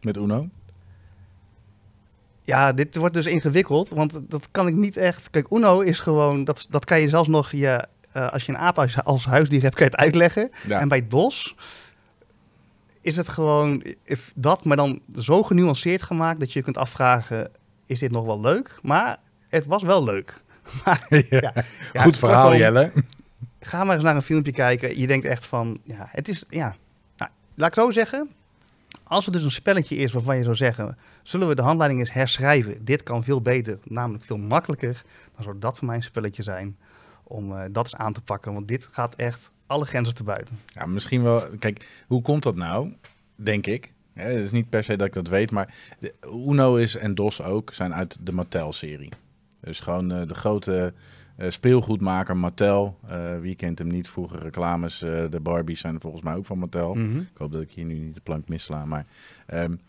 Met 0.00 0.16
Uno? 0.16 0.48
Ja, 2.44 2.72
dit 2.72 2.96
wordt 2.96 3.14
dus 3.14 3.26
ingewikkeld, 3.26 3.88
want 3.88 4.20
dat 4.28 4.48
kan 4.50 4.66
ik 4.66 4.74
niet 4.74 4.96
echt... 4.96 5.30
Kijk, 5.30 5.50
Uno 5.50 5.80
is 5.80 6.00
gewoon, 6.00 6.44
dat, 6.44 6.66
dat 6.70 6.84
kan 6.84 7.00
je 7.00 7.08
zelfs 7.08 7.28
nog, 7.28 7.50
je, 7.50 7.86
uh, 8.16 8.32
als 8.32 8.46
je 8.46 8.52
een 8.52 8.58
aap 8.58 8.78
als, 8.78 9.04
als 9.04 9.24
huisdier 9.24 9.62
hebt, 9.62 9.74
kan 9.74 9.84
je 9.84 9.90
het 9.90 10.00
uitleggen. 10.00 10.50
Ja. 10.66 10.80
En 10.80 10.88
bij 10.88 11.06
DOS 11.06 11.54
is 13.00 13.16
het 13.16 13.28
gewoon 13.28 13.84
if 14.04 14.32
dat, 14.34 14.64
maar 14.64 14.76
dan 14.76 15.00
zo 15.16 15.42
genuanceerd 15.42 16.02
gemaakt 16.02 16.40
dat 16.40 16.52
je 16.52 16.58
je 16.58 16.64
kunt 16.64 16.76
afvragen, 16.76 17.50
is 17.86 17.98
dit 17.98 18.10
nog 18.10 18.24
wel 18.24 18.40
leuk? 18.40 18.78
Maar 18.82 19.18
het 19.48 19.66
was 19.66 19.82
wel 19.82 20.04
leuk. 20.04 20.42
Maar, 20.84 21.06
ja. 21.30 21.52
Ja, 21.92 22.02
Goed 22.02 22.18
verhaal, 22.18 22.40
kortom, 22.40 22.58
Jelle. 22.58 22.92
Ga 23.60 23.84
maar 23.84 23.94
eens 23.94 24.04
naar 24.04 24.16
een 24.16 24.22
filmpje 24.22 24.52
kijken. 24.52 24.98
Je 24.98 25.06
denkt 25.06 25.24
echt 25.24 25.46
van, 25.46 25.80
ja, 25.82 26.08
het 26.10 26.28
is, 26.28 26.44
ja. 26.48 26.76
Nou, 27.16 27.30
laat 27.54 27.68
ik 27.68 27.74
zo 27.74 27.90
zeggen, 27.90 28.30
als 29.04 29.24
het 29.24 29.34
dus 29.34 29.44
een 29.44 29.50
spelletje 29.50 29.96
is 29.96 30.12
waarvan 30.12 30.36
je 30.36 30.42
zou 30.42 30.56
zeggen, 30.56 30.98
zullen 31.22 31.48
we 31.48 31.54
de 31.54 31.62
handleiding 31.62 32.00
eens 32.00 32.12
herschrijven? 32.12 32.84
Dit 32.84 33.02
kan 33.02 33.24
veel 33.24 33.42
beter, 33.42 33.78
namelijk 33.84 34.24
veel 34.24 34.38
makkelijker. 34.38 35.02
Dan 35.34 35.44
zou 35.44 35.58
dat 35.58 35.78
voor 35.78 35.86
mij 35.86 35.96
een 35.96 36.02
spelletje 36.02 36.42
zijn 36.42 36.76
om 37.22 37.52
uh, 37.52 37.62
dat 37.70 37.84
eens 37.84 37.96
aan 37.96 38.12
te 38.12 38.20
pakken. 38.20 38.52
Want 38.52 38.68
dit 38.68 38.88
gaat 38.90 39.14
echt 39.14 39.50
alle 39.66 39.84
grenzen 39.84 40.14
te 40.14 40.24
buiten. 40.24 40.58
Ja, 40.66 40.86
misschien 40.86 41.22
wel. 41.22 41.42
Kijk, 41.58 42.04
hoe 42.06 42.22
komt 42.22 42.42
dat 42.42 42.56
nou? 42.56 42.92
Denk 43.36 43.66
ik. 43.66 43.92
Ja, 44.14 44.22
het 44.22 44.44
is 44.44 44.50
niet 44.50 44.68
per 44.68 44.84
se 44.84 44.96
dat 44.96 45.06
ik 45.06 45.12
dat 45.12 45.28
weet, 45.28 45.50
maar 45.50 45.74
Uno 46.22 46.76
is 46.76 46.96
en 46.96 47.14
DOS 47.14 47.42
ook 47.42 47.74
zijn 47.74 47.94
uit 47.94 48.18
de 48.26 48.32
Mattel-serie. 48.32 49.12
Dus 49.60 49.80
gewoon 49.80 50.12
uh, 50.12 50.28
de 50.28 50.34
grote 50.34 50.94
uh, 51.38 51.50
speelgoedmaker 51.50 52.36
Mattel. 52.36 52.98
Uh, 53.10 53.38
wie 53.40 53.54
kent 53.54 53.78
hem 53.78 53.88
niet? 53.88 54.08
Vroeger 54.08 54.38
reclames. 54.38 54.98
de 54.98 55.40
Barbies 55.42 55.80
zijn 55.80 56.00
volgens 56.00 56.22
mij 56.22 56.34
ook 56.34 56.46
van 56.46 56.58
Mattel. 56.58 56.94
Mhm. 56.94 57.04
Mm 57.04 57.12
-hmm. 57.12 57.20
Ik 57.20 57.38
hoop 57.38 57.52
dat 57.52 57.62
ik 57.62 57.70
hier 57.70 57.84
nu 57.84 57.94
niet 57.94 58.14
de 58.14 58.20
plank 58.20 58.48
missla. 58.48 58.84
Maar 58.84 59.06
um, 59.54 59.80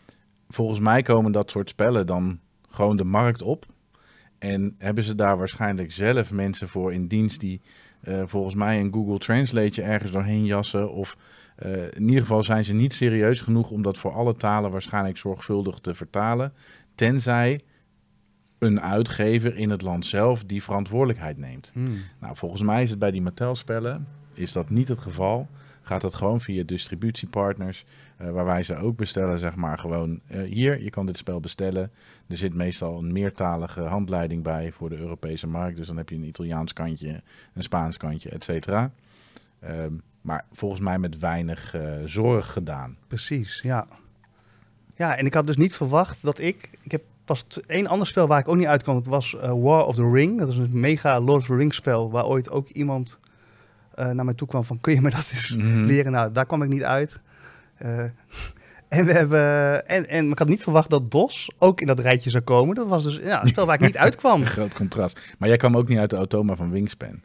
volgens 0.48 0.80
mij 0.80 1.02
komen 1.02 1.32
dat 1.32 1.50
soort 1.50 1.68
spellen 1.68 2.06
dan 2.06 2.38
gewoon 2.68 2.96
de 2.96 3.04
markt 3.04 3.42
op. 3.42 3.66
En 4.38 4.74
hebben 4.78 5.04
ze 5.04 5.14
daar 5.14 5.38
waarschijnlijk 5.38 5.92
zelf 5.92 6.30
mensen 6.30 6.68
voor 6.68 6.92
in 6.92 7.06
dienst 7.06 7.40
die 7.40 7.60
volgens 8.24 8.54
mij 8.54 8.80
een 8.80 8.92
Google 8.92 9.18
Translate 9.18 9.82
ergens 9.82 10.10
doorheen 10.10 10.44
jassen. 10.44 10.92
Of 10.92 11.16
in 11.90 12.08
ieder 12.08 12.20
geval 12.20 12.42
zijn 12.42 12.64
ze 12.64 12.74
niet 12.74 12.94
serieus 12.94 13.40
genoeg 13.40 13.70
om 13.70 13.82
dat 13.82 13.98
voor 13.98 14.12
alle 14.12 14.34
talen 14.34 14.70
waarschijnlijk 14.70 15.16
zorgvuldig 15.16 15.78
te 15.78 15.94
vertalen. 15.94 16.52
Tenzij 16.94 17.60
een 18.66 18.80
uitgever 18.80 19.56
in 19.56 19.70
het 19.70 19.82
land 19.82 20.06
zelf 20.06 20.44
die 20.44 20.62
verantwoordelijkheid 20.62 21.38
neemt. 21.38 21.70
Hmm. 21.74 21.98
Nou, 22.20 22.36
volgens 22.36 22.62
mij 22.62 22.82
is 22.82 22.90
het 22.90 22.98
bij 22.98 23.10
die 23.10 23.22
Mattel-spellen 23.22 24.06
is 24.32 24.52
dat 24.52 24.70
niet 24.70 24.88
het 24.88 24.98
geval. 24.98 25.48
Gaat 25.82 26.00
dat 26.00 26.14
gewoon 26.14 26.40
via 26.40 26.62
distributiepartners, 26.62 27.84
uh, 28.20 28.30
waar 28.30 28.44
wij 28.44 28.62
ze 28.62 28.76
ook 28.76 28.96
bestellen, 28.96 29.38
zeg 29.38 29.56
maar 29.56 29.78
gewoon 29.78 30.20
uh, 30.30 30.42
hier, 30.42 30.82
je 30.82 30.90
kan 30.90 31.06
dit 31.06 31.16
spel 31.16 31.40
bestellen. 31.40 31.90
Er 32.28 32.36
zit 32.36 32.54
meestal 32.54 32.98
een 32.98 33.12
meertalige 33.12 33.80
handleiding 33.80 34.42
bij 34.42 34.72
voor 34.72 34.88
de 34.88 34.98
Europese 34.98 35.46
markt. 35.46 35.76
Dus 35.76 35.86
dan 35.86 35.96
heb 35.96 36.08
je 36.08 36.16
een 36.16 36.24
Italiaans 36.24 36.72
kantje, 36.72 37.22
een 37.54 37.62
Spaans 37.62 37.96
kantje, 37.96 38.28
et 38.28 38.44
cetera. 38.44 38.92
Um, 39.64 40.02
maar 40.20 40.44
volgens 40.52 40.80
mij 40.80 40.98
met 40.98 41.18
weinig 41.18 41.74
uh, 41.74 41.92
zorg 42.04 42.52
gedaan. 42.52 42.96
Precies, 43.06 43.60
ja. 43.62 43.86
Ja, 44.94 45.16
en 45.16 45.26
ik 45.26 45.34
had 45.34 45.46
dus 45.46 45.56
niet 45.56 45.76
verwacht 45.76 46.22
dat 46.22 46.38
ik... 46.38 46.70
Ik 46.80 46.92
heb 46.92 47.02
pas 47.26 47.46
één 47.66 47.86
ander 47.86 48.06
spel 48.06 48.26
waar 48.26 48.40
ik 48.40 48.48
ook 48.48 48.56
niet 48.56 48.66
uitkwam. 48.66 48.94
Dat 48.94 49.06
was 49.06 49.32
uh, 49.32 49.40
War 49.40 49.86
of 49.86 49.94
the 49.94 50.10
Ring. 50.10 50.38
Dat 50.38 50.48
is 50.48 50.56
een 50.56 50.70
mega 50.72 51.20
Lord 51.20 51.40
of 51.40 51.46
the 51.46 51.56
Rings 51.56 51.76
spel... 51.76 52.10
waar 52.10 52.26
ooit 52.26 52.50
ook 52.50 52.68
iemand 52.68 53.18
uh, 53.98 54.10
naar 54.10 54.24
mij 54.24 54.34
toe 54.34 54.48
kwam 54.48 54.64
van... 54.64 54.80
kun 54.80 54.94
je 54.94 55.00
me 55.00 55.10
dat 55.10 55.30
eens 55.32 55.54
mm 55.54 55.60
-hmm. 55.60 55.84
leren? 55.84 56.12
Nou, 56.12 56.32
daar 56.32 56.46
kwam 56.46 56.62
ik 56.62 56.68
niet 56.68 56.82
uit. 56.82 57.20
Uh, 57.82 57.98
en, 58.88 59.04
we 59.04 59.12
hebben, 59.12 59.86
en, 59.88 60.08
en 60.08 60.30
ik 60.30 60.38
had 60.38 60.48
niet 60.48 60.62
verwacht 60.62 60.90
dat 60.90 61.10
DOS 61.10 61.50
ook 61.58 61.80
in 61.80 61.86
dat 61.86 61.98
rijtje 61.98 62.30
zou 62.30 62.42
komen. 62.42 62.74
Dat 62.74 62.86
was 62.86 63.02
dus 63.02 63.16
ja, 63.16 63.42
een 63.42 63.48
spel 63.48 63.66
waar 63.66 63.74
ik 63.74 63.80
niet 63.80 63.96
uitkwam. 63.96 64.44
Groot 64.56 64.74
contrast. 64.74 65.34
Maar 65.38 65.48
jij 65.48 65.58
kwam 65.58 65.76
ook 65.76 65.88
niet 65.88 65.98
uit 65.98 66.10
de 66.10 66.16
automa 66.16 66.56
van 66.56 66.70
Wingspan. 66.70 67.20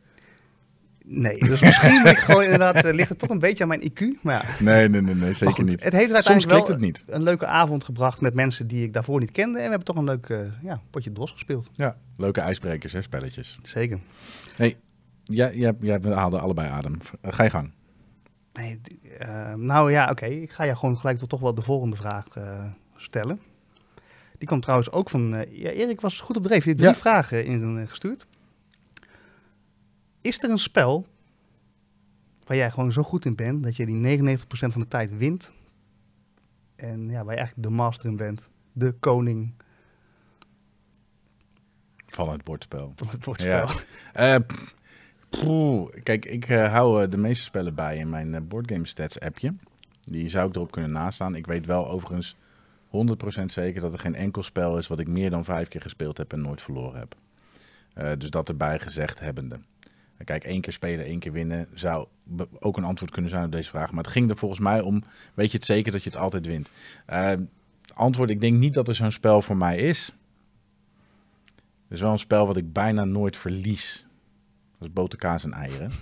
Nee, 1.13 1.39
dus 1.39 1.59
misschien 1.61 2.05
ik 2.05 2.17
gewoon 2.17 2.43
inderdaad, 2.43 2.85
uh, 2.85 2.93
ligt 2.93 3.09
het 3.09 3.19
toch 3.19 3.29
een 3.29 3.39
beetje 3.39 3.63
aan 3.63 3.69
mijn 3.69 3.91
IQ. 3.91 4.21
Maar 4.21 4.33
ja. 4.33 4.63
Nee, 4.63 4.89
nee, 4.89 5.01
nee, 5.01 5.15
nee 5.15 5.33
zeker 5.33 5.55
goed, 5.55 5.65
niet. 5.65 5.83
Het 5.83 5.93
heeft 5.93 6.13
uiteindelijk 6.13 6.53
Soms 6.53 6.67
wel 6.67 6.75
het 6.75 6.85
niet. 6.85 7.03
een 7.07 7.23
leuke 7.23 7.45
avond 7.45 7.83
gebracht 7.83 8.21
met 8.21 8.33
mensen 8.33 8.67
die 8.67 8.83
ik 8.83 8.93
daarvoor 8.93 9.19
niet 9.19 9.31
kende. 9.31 9.57
En 9.57 9.63
we 9.63 9.69
hebben 9.69 9.85
toch 9.85 9.95
een 9.95 10.03
leuk 10.03 10.29
uh, 10.29 10.39
ja, 10.61 10.81
potje 10.89 11.11
DOS 11.11 11.31
gespeeld. 11.31 11.69
Ja, 11.73 11.97
leuke 12.17 12.41
ijsbrekers, 12.41 12.93
hè, 12.93 13.01
spelletjes. 13.01 13.59
Zeker. 13.63 13.99
Hey, 14.55 14.77
jij, 15.23 15.55
jij, 15.55 15.73
jij 15.79 15.99
haalde 16.03 16.39
allebei 16.39 16.69
adem. 16.69 16.93
Uh, 16.93 17.33
ga 17.33 17.43
je 17.43 17.49
gang. 17.49 17.71
Nee, 18.53 18.81
nou 19.55 19.91
ja, 19.91 20.03
oké. 20.03 20.11
Okay. 20.11 20.29
Ik 20.29 20.51
ga 20.51 20.63
je 20.63 20.75
gewoon 20.75 20.97
gelijk 20.97 21.19
toch, 21.19 21.39
wel 21.39 21.53
de 21.53 21.61
volgende 21.61 21.95
vraag 21.95 22.25
stellen. 22.95 23.39
Die 24.37 24.47
komt 24.47 24.61
trouwens 24.61 24.91
ook 24.91 25.09
van... 25.09 25.45
Ja, 25.49 25.69
Erik 25.69 26.01
was 26.01 26.19
goed 26.19 26.37
op 26.37 26.43
dreef. 26.43 26.63
Je 26.63 26.69
hebt 26.69 26.81
drie 26.81 26.93
ja. 26.93 26.99
vragen 26.99 27.45
in 27.45 27.87
gestuurd. 27.87 28.27
Is 30.21 30.43
er 30.43 30.49
een 30.49 30.57
spel 30.57 31.07
waar 32.43 32.57
jij 32.57 32.71
gewoon 32.71 32.91
zo 32.91 33.03
goed 33.03 33.25
in 33.25 33.35
bent... 33.35 33.63
dat 33.63 33.75
je 33.75 33.85
die 33.85 34.19
99% 34.37 34.39
van 34.45 34.81
de 34.81 34.87
tijd 34.87 35.17
wint... 35.17 35.53
en 36.75 37.09
ja, 37.09 37.23
waar 37.23 37.33
je 37.33 37.39
eigenlijk 37.39 37.67
de 37.67 37.73
master 37.73 38.09
in 38.09 38.17
bent? 38.17 38.47
De 38.71 38.91
koning... 38.91 39.53
Van 42.05 42.29
het 42.29 42.43
bordspel. 42.43 42.93
Van 42.95 43.07
het 43.07 43.19
bordspel. 43.19 43.69
Ja. 44.13 44.39
Poeh, 45.29 45.89
kijk, 46.03 46.25
ik 46.25 46.49
uh, 46.49 46.71
hou 46.71 47.03
uh, 47.03 47.09
de 47.09 47.17
meeste 47.17 47.43
spellen 47.43 47.75
bij 47.75 47.97
in 47.97 48.09
mijn 48.09 48.47
Boardgame 48.47 48.85
Stats 48.85 49.19
appje. 49.19 49.53
Die 50.03 50.27
zou 50.27 50.47
ik 50.47 50.55
erop 50.55 50.71
kunnen 50.71 50.91
nastaan. 50.91 51.35
Ik 51.35 51.47
weet 51.47 51.65
wel 51.65 51.89
overigens 51.89 52.35
100% 53.41 53.45
zeker 53.45 53.81
dat 53.81 53.93
er 53.93 53.99
geen 53.99 54.15
enkel 54.15 54.43
spel 54.43 54.77
is 54.77 54.87
wat 54.87 54.99
ik 54.99 55.07
meer 55.07 55.29
dan 55.29 55.43
vijf 55.43 55.67
keer 55.67 55.81
gespeeld 55.81 56.17
heb 56.17 56.33
en 56.33 56.41
nooit 56.41 56.61
verloren 56.61 56.99
heb. 56.99 57.15
dus 58.19 58.29
dat 58.29 58.49
erbij 58.49 58.79
gezegd 58.79 59.19
hebbende. 59.19 59.59
Kijk, 60.23 60.43
één 60.43 60.61
keer 60.61 60.73
spelen, 60.73 61.05
één 61.05 61.19
keer 61.19 61.31
winnen 61.31 61.67
zou 61.73 62.07
ook 62.59 62.77
een 62.77 62.83
antwoord 62.83 63.11
kunnen 63.11 63.31
zijn 63.31 63.45
op 63.45 63.51
deze 63.51 63.69
vraag. 63.69 63.91
Maar 63.91 64.03
het 64.03 64.13
ging 64.13 64.29
er 64.29 64.37
volgens 64.37 64.59
mij 64.59 64.81
om, 64.81 65.03
weet 65.33 65.51
je 65.51 65.57
het 65.57 65.65
zeker 65.65 65.91
dat 65.91 66.03
je 66.03 66.09
het 66.09 66.19
altijd 66.19 66.45
wint? 66.45 66.71
Eh, 67.05 67.31
antwoord, 67.93 68.29
ik 68.29 68.41
denk 68.41 68.57
niet 68.57 68.73
dat 68.73 68.87
er 68.87 68.95
zo'n 68.95 69.11
spel 69.11 69.41
voor 69.41 69.57
mij 69.57 69.77
is. 69.77 70.05
Het 71.83 71.99
is 71.99 72.01
wel 72.01 72.11
een 72.11 72.19
spel 72.19 72.47
wat 72.47 72.57
ik 72.57 72.73
bijna 72.73 73.03
nooit 73.03 73.37
verlies. 73.37 74.05
Dat 74.79 74.87
is 74.87 74.93
boterkaas 74.93 75.43
en 75.43 75.53
eieren. 75.53 75.91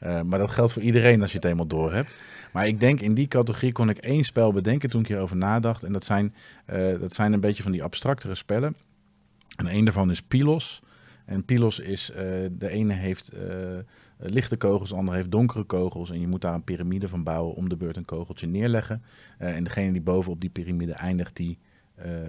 Eh, 0.00 0.20
maar 0.22 0.38
dat 0.38 0.50
geldt 0.50 0.72
voor 0.72 0.82
iedereen 0.82 1.20
als 1.20 1.30
je 1.30 1.36
het 1.36 1.46
eenmaal 1.46 1.66
door 1.66 1.92
hebt. 1.92 2.18
Maar 2.52 2.66
ik 2.66 2.80
denk 2.80 3.00
in 3.00 3.14
die 3.14 3.28
categorie 3.28 3.72
kon 3.72 3.88
ik 3.88 3.98
één 3.98 4.24
spel 4.24 4.52
bedenken 4.52 4.90
toen 4.90 5.00
ik 5.00 5.06
hierover 5.06 5.36
nadacht. 5.36 5.82
En 5.82 5.92
dat 5.92 6.04
zijn, 6.04 6.34
eh, 6.64 7.00
dat 7.00 7.14
zijn 7.14 7.32
een 7.32 7.40
beetje 7.40 7.62
van 7.62 7.72
die 7.72 7.82
abstractere 7.82 8.34
spellen. 8.34 8.76
En 9.56 9.74
een 9.74 9.84
daarvan 9.84 10.10
is 10.10 10.22
Pilos. 10.22 10.82
En 11.24 11.44
Pilos 11.44 11.78
is, 11.78 12.10
eh, 12.10 12.24
de 12.52 12.68
ene 12.68 12.92
heeft 12.92 13.28
eh, 13.28 13.48
lichte 14.16 14.56
kogels, 14.56 14.88
de 14.88 14.94
andere 14.94 15.16
heeft 15.16 15.30
donkere 15.30 15.64
kogels. 15.64 16.10
En 16.10 16.20
je 16.20 16.26
moet 16.26 16.40
daar 16.40 16.54
een 16.54 16.64
piramide 16.64 17.08
van 17.08 17.22
bouwen 17.22 17.54
om 17.54 17.68
de 17.68 17.76
beurt 17.76 17.96
een 17.96 18.04
kogeltje 18.04 18.46
neerleggen. 18.46 19.02
Eh, 19.38 19.56
en 19.56 19.64
degene 19.64 19.92
die 19.92 20.00
bovenop 20.00 20.40
die 20.40 20.50
piramide 20.50 20.92
eindigt, 20.92 21.36
die, 21.36 21.58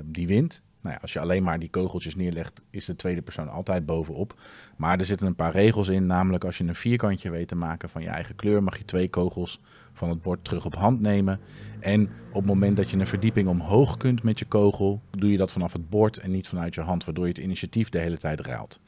die 0.03 0.27
wint. 0.27 0.61
Nou 0.85 0.97
als 1.01 1.13
je 1.13 1.19
alleen 1.19 1.43
maar 1.43 1.59
die 1.59 1.69
kogeltjes 1.69 2.15
neerlegt, 2.15 2.61
is 2.69 2.85
de 2.85 2.95
tweede 2.95 3.21
persoon 3.21 3.49
altijd 3.49 3.85
bovenop. 3.85 4.39
Maar 4.77 4.99
er 4.99 5.05
zitten 5.05 5.27
een 5.27 5.35
paar 5.35 5.51
regels 5.51 5.87
in. 5.87 6.05
Namelijk 6.05 6.43
als 6.43 6.57
je 6.57 6.63
een 6.63 6.75
vierkantje 6.75 7.29
weet 7.29 7.47
te 7.47 7.55
maken 7.55 7.89
van 7.89 8.01
je 8.01 8.07
eigen 8.07 8.35
kleur, 8.35 8.63
mag 8.63 8.77
je 8.77 8.85
twee 8.85 9.09
kogels 9.09 9.61
van 9.93 10.09
het 10.09 10.21
bord 10.21 10.43
terug 10.43 10.65
op 10.65 10.75
hand 10.75 11.01
nemen. 11.01 11.39
En 11.79 12.01
op 12.29 12.33
het 12.33 12.45
moment 12.45 12.77
dat 12.77 12.89
je 12.89 12.97
een 12.97 13.07
verdieping 13.07 13.47
omhoog 13.47 13.97
kunt 13.97 14.23
met 14.23 14.39
je 14.39 14.45
kogel, 14.45 15.01
doe 15.11 15.31
je 15.31 15.37
dat 15.37 15.51
vanaf 15.51 15.73
het 15.73 15.89
bord 15.89 16.17
en 16.17 16.31
niet 16.31 16.47
vanuit 16.47 16.75
je 16.75 16.81
hand, 16.81 17.05
waardoor 17.05 17.25
je 17.25 17.31
het 17.31 17.43
initiatief 17.43 17.89
de 17.89 17.99
hele 17.99 18.17
tijd 18.17 18.39
ruilt. 18.39 18.79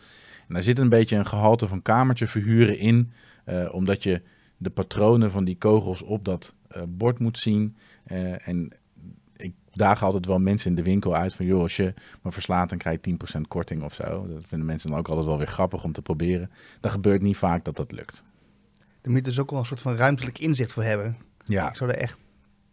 En 0.47 0.53
daar 0.53 0.63
zit 0.63 0.77
een 0.77 0.89
beetje 0.89 1.15
een 1.15 1.25
gehalte 1.25 1.67
van 1.67 1.81
kamertje 1.81 2.27
verhuren 2.27 2.77
in, 2.77 3.11
eh, 3.45 3.73
omdat 3.73 4.03
je 4.03 4.21
de 4.57 4.69
patronen 4.69 5.31
van 5.31 5.45
die 5.45 5.57
kogels 5.57 6.01
op 6.01 6.25
dat 6.25 6.53
eh, 6.67 6.81
bord 6.87 7.19
moet 7.19 7.37
zien. 7.37 7.75
Eh, 8.03 8.47
en 8.47 8.71
daag 9.77 10.03
altijd 10.03 10.25
wel 10.25 10.39
mensen 10.39 10.69
in 10.69 10.75
de 10.75 10.83
winkel 10.83 11.15
uit 11.15 11.33
van, 11.33 11.45
joh, 11.45 11.61
als 11.61 11.75
je 11.75 11.93
me 12.21 12.31
verslaat, 12.31 12.69
dan 12.69 12.77
krijg 12.77 12.97
je 13.01 13.17
10% 13.37 13.41
korting 13.47 13.83
of 13.83 13.93
zo. 13.93 14.27
Dat 14.27 14.43
vinden 14.47 14.67
mensen 14.67 14.89
dan 14.89 14.99
ook 14.99 15.07
altijd 15.07 15.25
wel 15.27 15.37
weer 15.37 15.47
grappig 15.47 15.83
om 15.83 15.91
te 15.91 16.01
proberen. 16.01 16.51
Dat 16.79 16.91
gebeurt 16.91 17.21
niet 17.21 17.37
vaak 17.37 17.65
dat 17.65 17.75
dat 17.75 17.91
lukt. 17.91 18.23
Daar 19.01 19.11
moet 19.15 19.15
je 19.15 19.21
dus 19.21 19.39
ook 19.39 19.49
wel 19.49 19.59
een 19.59 19.65
soort 19.65 19.81
van 19.81 19.95
ruimtelijk 19.95 20.39
inzicht 20.39 20.73
voor 20.73 20.83
hebben. 20.83 21.17
Ja, 21.45 21.69
Ik 21.69 21.75
zou 21.75 21.89
er 21.89 21.97
echt 21.97 22.17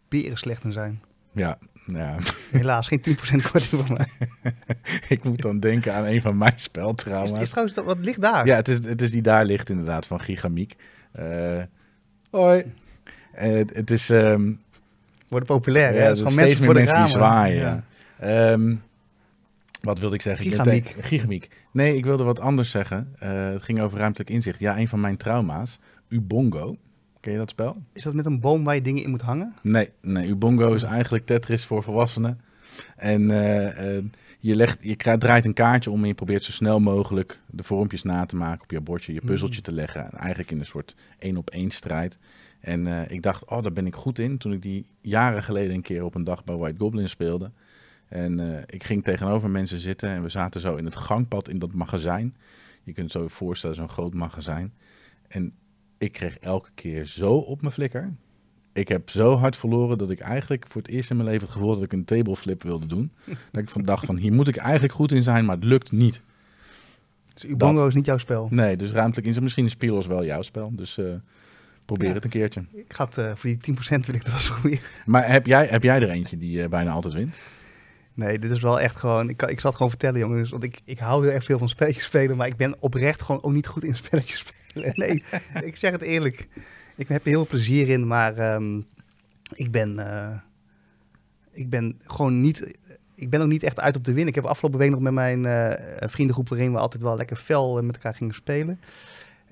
beren 0.07 0.37
slecht 0.37 0.63
in 0.63 0.71
zijn. 0.71 1.01
ja, 1.31 1.57
ja. 1.85 2.17
Helaas, 2.51 2.87
geen 2.87 2.99
10% 3.09 3.51
korting 3.51 3.85
voor 3.85 3.97
mij. 3.97 4.07
ik 5.15 5.23
moet 5.23 5.41
dan 5.41 5.59
denken 5.59 5.93
aan 5.93 6.05
een 6.05 6.21
van 6.21 6.37
mijn 6.37 6.53
Is, 6.55 6.63
speltrauma's. 6.63 7.39
is 7.41 7.49
trouwens, 7.49 7.75
dat- 7.75 7.85
wat 7.85 7.97
ligt 7.97 8.21
daar? 8.21 8.45
Ja, 8.45 8.55
het 8.55 8.67
is, 8.67 8.85
het 8.85 9.01
is 9.01 9.11
die 9.11 9.21
daar 9.21 9.45
ligt 9.45 9.69
inderdaad 9.69 10.07
van 10.07 10.19
Gigamiek. 10.19 10.75
Eh 11.11 11.61
hoi. 12.29 12.73
Eh, 13.31 13.51
het, 13.53 13.75
het 13.75 13.91
is 13.91 14.09
ehm, 14.09 14.53
Worden 15.27 15.47
populair, 15.47 15.93
hè? 15.93 16.11
is 16.11 16.17
gewoon 16.17 16.31
steeds 16.31 16.35
mensen 16.35 16.45
meer 16.47 16.65
voor 16.65 16.73
de 16.73 16.79
mensen 16.79 17.01
die 17.01 17.11
zwaaien. 17.11 17.85
Ehm, 18.19 18.75
wat 19.81 19.99
wilde 19.99 20.15
ik 20.15 20.21
zeggen? 20.21 20.45
Gigamiek. 21.01 21.49
Nee, 21.71 21.95
ik 21.95 22.05
wilde 22.05 22.23
wat 22.23 22.39
anders 22.39 22.71
zeggen. 22.71 23.13
Eh, 23.19 23.29
het 23.49 23.61
ging 23.61 23.81
over 23.81 23.99
ruimtelijk 23.99 24.29
inzicht. 24.29 24.59
Ja, 24.59 24.77
een 24.77 24.87
van 24.87 24.99
mijn 24.99 25.17
trauma's. 25.17 25.79
Ubongo. 26.09 26.77
Ken 27.19 27.31
je 27.31 27.37
dat 27.37 27.49
spel? 27.49 27.77
Is 27.93 28.03
dat 28.03 28.13
met 28.13 28.25
een 28.25 28.39
boom 28.39 28.63
waar 28.63 28.75
je 28.75 28.81
dingen 28.81 29.03
in 29.03 29.09
moet 29.09 29.21
hangen? 29.21 29.55
Nee, 29.61 29.89
nee 30.01 30.27
Ubongo 30.27 30.73
is 30.73 30.83
eigenlijk 30.83 31.25
Tetris 31.25 31.65
voor 31.65 31.83
volwassenen. 31.83 32.39
En 32.95 33.31
eh, 33.31 33.97
eh, 33.97 34.03
je, 34.39 34.55
legt, 34.55 34.77
je 34.81 35.17
draait 35.17 35.45
een 35.45 35.53
kaartje 35.53 35.91
om 35.91 36.01
en 36.01 36.07
je 36.07 36.13
probeert 36.13 36.43
zo 36.43 36.51
snel 36.51 36.79
mogelijk 36.79 37.39
de 37.45 37.63
vormpjes 37.63 38.03
na 38.03 38.25
te 38.25 38.35
maken 38.35 38.63
op 38.63 38.71
je 38.71 38.81
bordje, 38.81 39.13
je 39.13 39.21
puzzeltje 39.25 39.61
te 39.61 39.73
leggen. 39.73 40.03
En 40.03 40.17
eigenlijk 40.17 40.51
in 40.51 40.59
een 40.59 40.65
soort 40.65 40.95
één 41.19 41.37
op 41.37 41.49
één 41.49 41.71
strijd. 41.71 42.17
En 42.65 42.87
eh, 42.87 43.11
ik 43.15 43.21
dacht, 43.21 43.45
oh, 43.45 43.61
daar 43.61 43.73
ben 43.73 43.85
ik 43.85 43.95
goed 43.95 44.19
in. 44.19 44.37
Toen 44.37 44.53
ik 44.53 44.61
die 44.61 44.85
jaren 45.01 45.43
geleden 45.43 45.75
een 45.75 45.81
keer 45.81 46.03
op 46.03 46.15
een 46.15 46.23
dag 46.23 46.43
bij 46.43 46.55
White 46.55 46.79
Goblin 46.79 47.09
speelde. 47.09 47.51
En 48.07 48.39
eh, 48.39 48.63
ik 48.65 48.83
ging 48.83 49.03
tegenover 49.03 49.49
mensen 49.49 49.79
zitten 49.79 50.09
en 50.09 50.21
we 50.21 50.29
zaten 50.29 50.61
zo 50.61 50.75
in 50.75 50.85
het 50.85 50.95
gangpad 50.95 51.49
in 51.49 51.59
dat 51.59 51.73
magazijn. 51.73 52.35
Je 52.83 52.93
kunt 52.93 53.13
het 53.13 53.21
zo 53.21 53.27
voorstellen, 53.27 53.75
zo'n 53.75 53.89
groot 53.89 54.13
magazijn. 54.13 54.73
En 55.27 55.53
ik 55.97 56.11
kreeg 56.11 56.37
elke 56.37 56.69
keer 56.75 57.05
zo 57.05 57.33
op 57.33 57.61
mijn 57.61 57.73
flikker. 57.73 58.13
Ik 58.73 58.87
heb 58.87 59.09
zo 59.09 59.35
hard 59.35 59.55
verloren 59.55 59.97
dat 59.97 60.09
ik 60.09 60.19
eigenlijk 60.19 60.65
voor 60.67 60.81
het 60.81 60.91
eerst 60.91 61.09
in 61.09 61.15
mijn 61.15 61.29
leven 61.29 61.43
het 61.43 61.51
gevoel 61.51 61.67
had 61.69 61.77
dat 61.77 61.85
ik 61.85 61.93
een 61.93 62.05
tableflip 62.05 62.63
wilde 62.63 62.85
doen. 62.85 63.11
dat 63.51 63.61
ik 63.61 63.69
van 63.69 63.83
dacht 63.83 64.05
van 64.05 64.17
hier 64.17 64.33
moet 64.33 64.47
ik 64.47 64.57
eigenlijk 64.57 64.93
goed 64.93 65.11
in 65.11 65.23
zijn, 65.23 65.45
maar 65.45 65.55
het 65.55 65.65
lukt 65.65 65.91
niet. 65.91 66.21
Dus 67.33 67.45
Ubongo 67.45 67.87
is 67.87 67.93
niet 67.93 68.05
jouw 68.05 68.17
spel. 68.17 68.47
Nee, 68.51 68.77
dus 68.77 68.91
ruimtelijk 68.91 69.25
inzicht. 69.25 69.43
Misschien 69.43 69.65
is 69.65 69.75
Pilos 69.75 70.07
wel 70.07 70.25
jouw 70.25 70.41
spel. 70.41 70.71
Dus 70.75 70.97
eh, 70.97 71.05
probeer 71.85 72.07
Ja. 72.07 72.13
het 72.13 72.23
een 72.23 72.29
keertje. 72.29 72.65
Ik 72.73 72.93
ga 72.93 73.05
het, 73.05 73.17
eh, 73.17 73.25
voor 73.35 73.49
die 73.49 73.57
10% 73.57 74.05
wil 74.05 74.15
ik 74.15 74.25
dat 74.25 74.33
eens 74.33 74.49
proberen. 74.51 74.79
Maar 75.05 75.29
heb 75.31 75.45
jij, 75.45 75.65
heb 75.65 75.83
jij 75.83 76.01
er 76.01 76.09
eentje 76.09 76.37
die 76.37 76.63
eh, 76.63 76.69
bijna 76.69 76.91
altijd 76.91 77.13
wint? 77.13 77.35
Nee, 78.13 78.39
dit 78.39 78.51
is 78.51 78.59
wel 78.59 78.79
echt 78.79 78.95
gewoon... 78.95 79.29
Ik, 79.29 79.37
kan- 79.37 79.49
ik 79.49 79.59
zal 79.59 79.69
het 79.69 79.75
gewoon 79.77 79.91
vertellen, 79.91 80.19
jongens. 80.19 80.49
Want 80.49 80.63
ik, 80.63 80.79
ik 80.83 80.99
hou 80.99 81.23
heel 81.25 81.33
erg 81.33 81.43
veel 81.43 81.57
van 81.57 81.69
spelletjes 81.69 82.03
spelen. 82.03 82.37
Maar 82.37 82.47
ik 82.47 82.55
ben 82.57 82.75
oprecht 82.81 83.21
gewoon 83.21 83.43
ook 83.43 83.51
niet 83.51 83.67
goed 83.67 83.83
in 83.83 83.95
spelletjes 83.95 84.39
spelen. 84.67 84.91
Nee, 84.95 85.23
ik 85.69 85.75
zeg 85.75 85.91
het 85.91 86.01
eerlijk. 86.01 86.47
Ik 86.95 87.07
heb 87.07 87.21
er 87.21 87.27
heel 87.29 87.33
veel 87.39 87.47
plezier 87.47 87.89
in, 87.89 88.07
maar 88.07 88.37
ehm, 88.37 88.77
ik 89.53 89.71
ben... 89.71 89.99
eh, 89.99 90.37
ik 91.51 91.69
ben 91.69 91.99
gewoon 92.03 92.41
niet... 92.41 92.77
Ik 93.15 93.29
ben 93.29 93.41
ook 93.41 93.47
niet 93.47 93.63
echt 93.63 93.79
uit 93.79 93.95
op 93.95 94.03
te 94.03 94.09
winnen. 94.11 94.27
Ik 94.29 94.35
heb 94.35 94.45
afgelopen 94.45 94.79
week 94.79 94.89
nog 94.89 94.99
met 94.99 95.13
mijn 95.13 95.41
vriendengroep... 96.09 96.49
waarin 96.49 96.71
we 96.71 96.77
altijd 96.77 97.03
wel 97.03 97.17
lekker 97.17 97.37
fel 97.37 97.83
met 97.83 97.95
elkaar 97.95 98.15
gingen 98.15 98.33
spelen. 98.33 98.79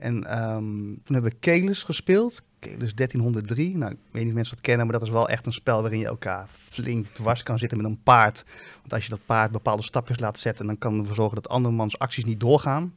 En 0.03 0.23
ehm, 0.23 0.65
toen 1.03 1.13
hebben 1.13 1.31
we 1.31 1.37
Kelis 1.39 1.83
gespeeld. 1.83 2.41
Kelis 2.59 2.95
1303. 2.95 3.77
Nou, 3.77 3.91
ik 3.91 3.97
weet 4.11 4.21
niet 4.21 4.31
of 4.31 4.35
mensen 4.35 4.55
dat 4.55 4.65
kennen, 4.65 4.85
maar 4.85 4.99
dat 4.99 5.07
is 5.07 5.13
wel 5.13 5.29
echt 5.29 5.45
een 5.45 5.53
spel 5.53 5.81
waarin 5.81 5.99
je 5.99 6.05
elkaar 6.05 6.47
flink 6.49 7.07
dwars 7.07 7.43
kan 7.43 7.59
zitten 7.59 7.77
met 7.77 7.87
een 7.87 8.03
paard. 8.03 8.43
Want 8.79 8.93
als 8.93 9.03
je 9.03 9.09
dat 9.09 9.25
paard 9.25 9.51
bepaalde 9.51 9.83
stapjes 9.83 10.19
laat 10.19 10.39
zetten, 10.39 10.65
dan 10.65 10.77
kan 10.77 10.97
ervoor 10.99 11.15
zorgen 11.15 11.35
dat 11.35 11.49
andermans 11.49 11.99
acties 11.99 12.25
niet 12.25 12.39
doorgaan. 12.39 12.93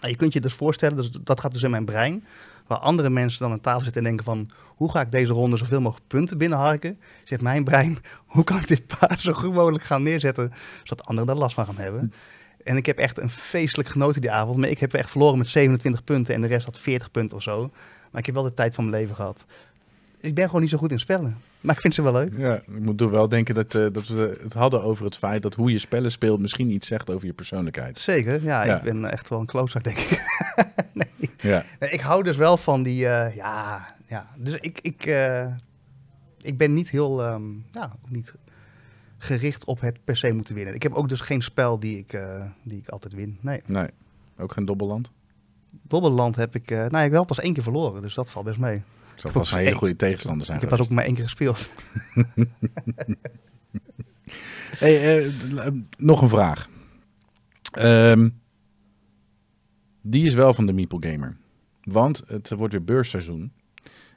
Nou, 0.00 0.12
je 0.12 0.16
kunt 0.16 0.32
je 0.32 0.40
dus 0.40 0.52
voorstellen, 0.52 0.96
dus 0.96 1.10
dat 1.10 1.40
gaat 1.40 1.52
dus 1.52 1.62
in 1.62 1.70
mijn 1.70 1.84
brein, 1.84 2.24
waar 2.66 2.78
andere 2.78 3.10
mensen 3.10 3.40
dan 3.40 3.50
aan 3.52 3.60
tafel 3.60 3.82
zitten 3.82 4.02
en 4.02 4.08
denken 4.08 4.24
van, 4.24 4.50
hoe 4.66 4.90
ga 4.90 5.00
ik 5.00 5.10
deze 5.10 5.32
ronde 5.32 5.56
zoveel 5.56 5.80
mogelijk 5.80 6.08
punten 6.08 6.38
binnenharken? 6.38 6.98
Zegt 7.24 7.42
mijn 7.42 7.64
brein, 7.64 7.98
hoe 8.34 8.44
kan 8.44 8.58
ik 8.58 8.68
dit 8.68 8.98
paard 8.98 9.20
zo 9.20 9.32
goed 9.32 9.54
mogelijk 9.54 9.84
gaan 9.84 10.02
neerzetten, 10.02 10.52
zodat 10.82 11.06
anderen 11.06 11.26
daar 11.26 11.38
last 11.38 11.54
van 11.54 11.66
gaan 11.66 11.76
hebben? 11.76 12.12
En 12.64 12.76
ik 12.76 12.86
heb 12.86 12.98
echt 12.98 13.18
een 13.18 13.30
feestelijk 13.30 13.88
genoten 13.88 14.20
die 14.20 14.30
avond. 14.30 14.56
Maar 14.58 14.68
ik 14.68 14.78
heb 14.78 14.92
echt 14.94 15.10
verloren 15.10 15.38
met 15.38 15.48
27 15.48 16.04
punten 16.04 16.34
en 16.34 16.40
de 16.40 16.46
rest 16.46 16.64
had 16.64 16.78
40 16.78 17.10
punten 17.10 17.36
of 17.36 17.42
zo. 17.42 17.70
Maar 18.10 18.20
ik 18.20 18.26
heb 18.26 18.34
wel 18.34 18.44
de 18.44 18.54
tijd 18.54 18.74
van 18.74 18.88
mijn 18.88 19.02
leven 19.02 19.14
gehad. 19.16 19.44
Ik 20.20 20.34
ben 20.34 20.46
gewoon 20.46 20.60
niet 20.60 20.70
zo 20.70 20.78
goed 20.78 20.90
in 20.90 21.00
spellen. 21.00 21.36
Maar 21.60 21.74
ik 21.74 21.80
vind 21.80 21.94
ze 21.94 22.02
wel 22.02 22.12
leuk. 22.12 22.32
Ja, 22.36 22.54
ik 22.54 22.80
moet 22.80 23.00
er 23.00 23.10
wel 23.10 23.28
denken 23.28 23.54
dat, 23.54 23.74
eh, 23.74 23.86
dat 23.92 24.06
we 24.08 24.38
het 24.42 24.52
hadden 24.52 24.82
over 24.82 25.04
het 25.04 25.16
feit 25.16 25.42
dat 25.42 25.54
hoe 25.54 25.70
je 25.72 25.78
spellen 25.78 26.10
speelt 26.10 26.40
misschien 26.40 26.70
iets 26.70 26.86
zegt 26.88 27.10
over 27.10 27.26
je 27.26 27.32
persoonlijkheid. 27.32 27.98
Zeker, 27.98 28.42
ja, 28.42 28.64
Ja. 28.64 28.76
ik 28.76 28.82
ben 28.82 29.04
echt 29.10 29.28
wel 29.28 29.40
een 29.40 29.46
klootzak, 29.46 29.84
denk 29.84 29.98
ik. 29.98 30.22
nee. 30.94 31.30
Ja, 31.36 31.64
Nee, 31.80 31.90
ik 31.90 32.00
hou 32.00 32.22
dus 32.22 32.36
wel 32.36 32.56
van 32.56 32.82
die, 32.82 33.06
eh, 33.08 33.36
ja, 33.36 33.86
ja. 34.06 34.26
Dus 34.36 34.54
ik, 34.60 34.78
ik, 34.80 35.06
eh, 35.06 35.46
ik 36.40 36.58
ben 36.58 36.72
niet 36.74 36.90
heel, 36.90 37.22
ehm, 37.22 37.42
ja, 37.70 37.92
ook 38.02 38.10
niet 38.10 38.34
gericht 39.22 39.64
op 39.64 39.80
het 39.80 40.04
per 40.04 40.16
se 40.16 40.32
moeten 40.32 40.54
winnen. 40.54 40.74
Ik 40.74 40.82
heb 40.82 40.92
ook 40.92 41.08
dus 41.08 41.20
geen 41.20 41.42
spel 41.42 41.78
die 41.78 41.98
ik, 41.98 42.12
eh, 42.12 42.44
die 42.62 42.78
ik 42.78 42.88
altijd 42.88 43.12
win. 43.12 43.38
Nee, 43.40 43.62
nee. 43.66 43.88
Ook 44.38 44.52
geen 44.52 44.64
dobbelland. 44.64 45.10
Dobbelland 45.70 46.36
heb 46.36 46.54
ik, 46.54 46.70
eh 46.70 46.78
nou, 46.78 46.88
ik 46.88 47.02
heb 47.02 47.12
wel 47.12 47.24
pas 47.24 47.40
één 47.40 47.52
keer 47.52 47.62
verloren, 47.62 48.02
dus 48.02 48.14
dat 48.14 48.30
valt 48.30 48.44
best 48.44 48.58
mee. 48.58 48.82
Het 49.12 49.20
zal 49.20 49.30
vast 49.30 49.52
een 49.52 49.58
hele 49.58 49.74
goede 49.74 49.96
tegenstander 49.96 50.46
zijn 50.46 50.56
Ik 50.56 50.68
heb 50.68 50.78
pas 50.78 50.86
ook 50.86 50.92
maar 50.92 51.04
één 51.04 51.14
keer 51.14 51.24
gespeeld. 51.24 51.68
Hey, 54.72 55.24
eh, 55.24 55.32
nog 55.96 56.22
een 56.22 56.28
vraag. 56.28 56.68
Ehm, 57.72 58.28
die 60.00 60.26
is 60.26 60.34
wel 60.34 60.54
van 60.54 60.66
de 60.66 60.72
Meeple 60.72 61.10
Gamer. 61.10 61.36
Want 61.82 62.22
het 62.26 62.50
wordt 62.50 62.72
weer 62.72 62.84
beursseizoen. 62.84 63.52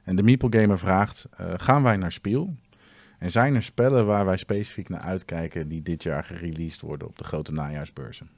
En 0.04 0.15
de 0.15 0.24
Meeple 0.24 0.60
Gamer 0.60 0.78
vraagt, 0.78 1.26
gaan 1.38 1.84
wij 1.84 1.98
naar 1.98 2.12
Spiel? 2.12 2.56
En 3.26 3.32
zijn 3.32 3.56
er 3.56 3.64
spellen 3.64 4.06
waar 4.06 4.26
wij 4.26 4.38
specifiek 4.38 4.90
naar 4.90 5.00
uitkijken 5.00 5.68
die 5.68 5.82
dit 5.82 6.04
jaar 6.04 6.24
gereleased 6.24 6.82
worden 6.82 7.08
op 7.08 7.18
de 7.18 7.24
grote 7.24 7.52
najaarsbeurzen? 7.52 8.30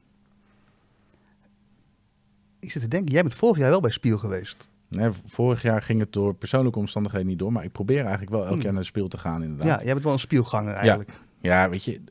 Ik 2.60 2.71
zit 2.71 2.82
te 2.82 2.88
denken, 2.88 3.13
jij 3.13 3.21
bent 3.21 3.34
vorig 3.34 3.58
jaar 3.58 3.69
wel 3.69 3.82
bij 3.82 3.91
Spiel 3.91 4.17
geweest. 4.17 4.69
Nee, 4.88 5.10
vorig 5.26 5.62
jaar 5.62 5.82
ging 5.82 6.00
het 6.00 6.13
door 6.13 6.36
persoonlijke 6.36 6.80
omstandigheden 6.80 7.28
niet 7.28 7.39
door, 7.39 7.52
maar 7.52 7.63
ik 7.63 7.71
probeer 7.71 8.00
eigenlijk 8.00 8.30
wel 8.32 8.41
elk 8.41 8.52
Hmm. 8.52 8.62
jaar 8.62 8.71
naar 8.71 8.82
de 8.82 8.88
Spiel 8.88 9.08
te 9.08 9.17
gaan 9.17 9.43
inderdaad. 9.43 9.67
Ja, 9.80 9.84
jij 9.84 9.93
bent 9.93 10.04
wel 10.04 10.13
een 10.13 10.19
spielganger 10.19 10.73
eigenlijk. 10.73 11.21
Ja, 11.41 11.69
weet 11.69 11.84
je, 11.84 12.02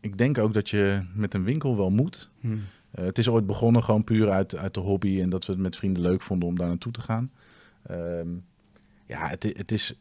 ik 0.00 0.18
denk 0.18 0.38
ook 0.38 0.54
dat 0.54 0.70
je 0.70 1.02
met 1.14 1.34
een 1.34 1.44
winkel 1.44 1.76
wel 1.76 1.90
moet. 1.90 2.30
Hm. 2.40 2.56
Eh, 2.90 3.04
het 3.04 3.18
is 3.18 3.28
ooit 3.28 3.46
begonnen 3.46 3.84
gewoon 3.84 4.04
puur 4.04 4.30
uit, 4.30 4.56
uit 4.56 4.74
de 4.74 4.80
hobby 4.80 5.20
en 5.20 5.30
dat 5.30 5.46
we 5.46 5.52
het 5.52 5.62
met 5.62 5.76
vrienden 5.76 6.02
leuk 6.02 6.22
vonden 6.22 6.48
om 6.48 6.58
daar 6.58 6.68
naartoe 6.68 6.92
te 6.92 7.00
gaan. 7.00 7.30
Ehm, 7.82 8.28
ja, 9.06 9.28
het, 9.28 9.42
het 9.42 9.72
is 9.72 9.98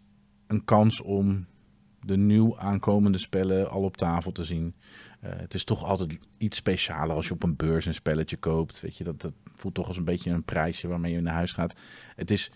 een 0.48 0.66
kans 0.66 1.02
om 1.02 1.46
de 2.06 2.18
nieuw 2.18 2.58
aankomende 2.58 3.18
spellen 3.18 3.70
al 3.70 3.84
op 3.84 3.98
tafel 3.98 4.32
te 4.32 4.44
zien. 4.44 4.76
Eh, 5.20 5.32
het 5.36 5.54
is 5.54 5.64
toch 5.64 5.84
altijd 5.84 6.18
iets 6.38 6.58
specialer 6.58 7.16
als 7.16 7.28
je 7.28 7.34
op 7.34 7.44
een 7.44 7.56
beurs 7.56 7.86
een 7.86 7.94
spelletje 7.94 8.38
koopt. 8.38 8.82
Weet 8.82 8.98
je, 8.98 9.04
dat, 9.04 9.22
dat 9.22 9.34
voelt 9.56 9.74
toch 9.74 9.88
als 9.88 9.98
een 9.98 10.04
beetje 10.04 10.32
een 10.32 10.44
prijsje 10.44 10.88
waarmee 10.88 11.14
je 11.14 11.22
naar 11.22 11.34
huis 11.34 11.54
gaat. 11.54 11.74
Het 12.16 12.32
is 12.32 12.52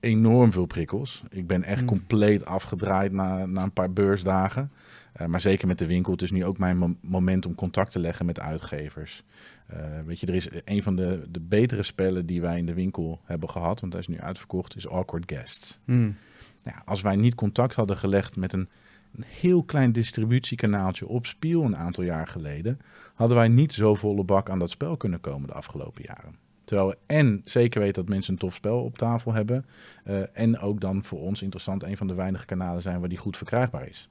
enorm 0.00 0.52
veel 0.52 0.66
prikkels. 0.66 1.22
Ik 1.30 1.46
ben 1.46 1.62
echt 1.62 1.80
Mm. 1.80 1.86
compleet 1.86 2.44
afgedraaid 2.44 3.12
na, 3.12 3.46
na 3.46 3.62
een 3.62 3.72
paar 3.72 3.92
beursdagen. 3.92 4.70
Eh, 5.12 5.26
maar 5.26 5.40
zeker 5.40 5.66
met 5.66 5.78
de 5.78 5.86
winkel. 5.86 6.12
Het 6.12 6.22
is 6.22 6.30
nu 6.30 6.44
ook 6.44 6.58
mijn 6.58 6.78
mo- 6.78 6.96
moment 7.00 7.46
om 7.46 7.54
contact 7.54 7.92
te 7.92 7.98
leggen 7.98 8.26
met 8.26 8.40
uitgevers. 8.40 9.22
Eh, 9.66 9.78
weet 10.06 10.20
je, 10.20 10.26
er 10.26 10.34
is 10.34 10.48
een 10.64 10.82
van 10.82 10.96
de, 10.96 11.26
de 11.30 11.40
betere 11.40 11.82
spellen 11.82 12.26
die 12.26 12.40
wij 12.40 12.58
in 12.58 12.66
de 12.66 12.74
winkel 12.74 13.20
hebben 13.24 13.50
gehad, 13.50 13.80
want 13.80 13.92
hij 13.92 14.02
is 14.02 14.08
nu 14.08 14.20
uitverkocht, 14.20 14.76
is 14.76 14.88
Awkward 14.88 15.32
Guests. 15.32 15.78
Hmm. 15.84 16.16
Nou, 16.64 16.76
als 16.84 17.00
wij 17.02 17.16
niet 17.16 17.34
contact 17.34 17.74
hadden 17.74 17.96
gelegd 17.96 18.36
met 18.36 18.52
een, 18.52 18.68
een 19.14 19.24
heel 19.26 19.62
klein 19.64 19.92
distributiekanaaltje 19.92 21.08
op 21.08 21.26
Spiel 21.26 21.64
een 21.64 21.76
aantal 21.76 22.04
jaar 22.04 22.26
geleden, 22.26 22.80
hadden 23.14 23.36
wij 23.36 23.48
niet 23.48 23.72
zo 23.72 23.94
volle 23.94 24.24
bak 24.24 24.50
aan 24.50 24.58
dat 24.58 24.70
spel 24.70 24.96
kunnen 24.96 25.20
komen 25.20 25.48
de 25.48 25.54
afgelopen 25.54 26.02
jaren. 26.06 26.36
Terwijl 26.64 26.88
we 26.88 26.98
en 27.06 27.40
zeker 27.44 27.80
weten 27.80 27.94
dat 27.94 28.08
mensen 28.08 28.32
een 28.32 28.38
tof 28.38 28.54
spel 28.54 28.84
op 28.84 28.98
tafel 28.98 29.32
hebben. 29.32 29.66
eh, 30.04 30.20
en 30.32 30.58
ook 30.58 30.80
dan 30.80 31.04
voor 31.04 31.20
ons 31.20 31.42
interessant 31.42 31.82
een 31.82 31.96
van 31.96 32.06
de 32.06 32.14
weinige 32.14 32.44
kanalen 32.44 32.82
zijn 32.82 33.00
waar 33.00 33.08
die 33.08 33.18
goed 33.18 33.36
verkrijgbaar 33.36 33.88
is. 33.88 34.08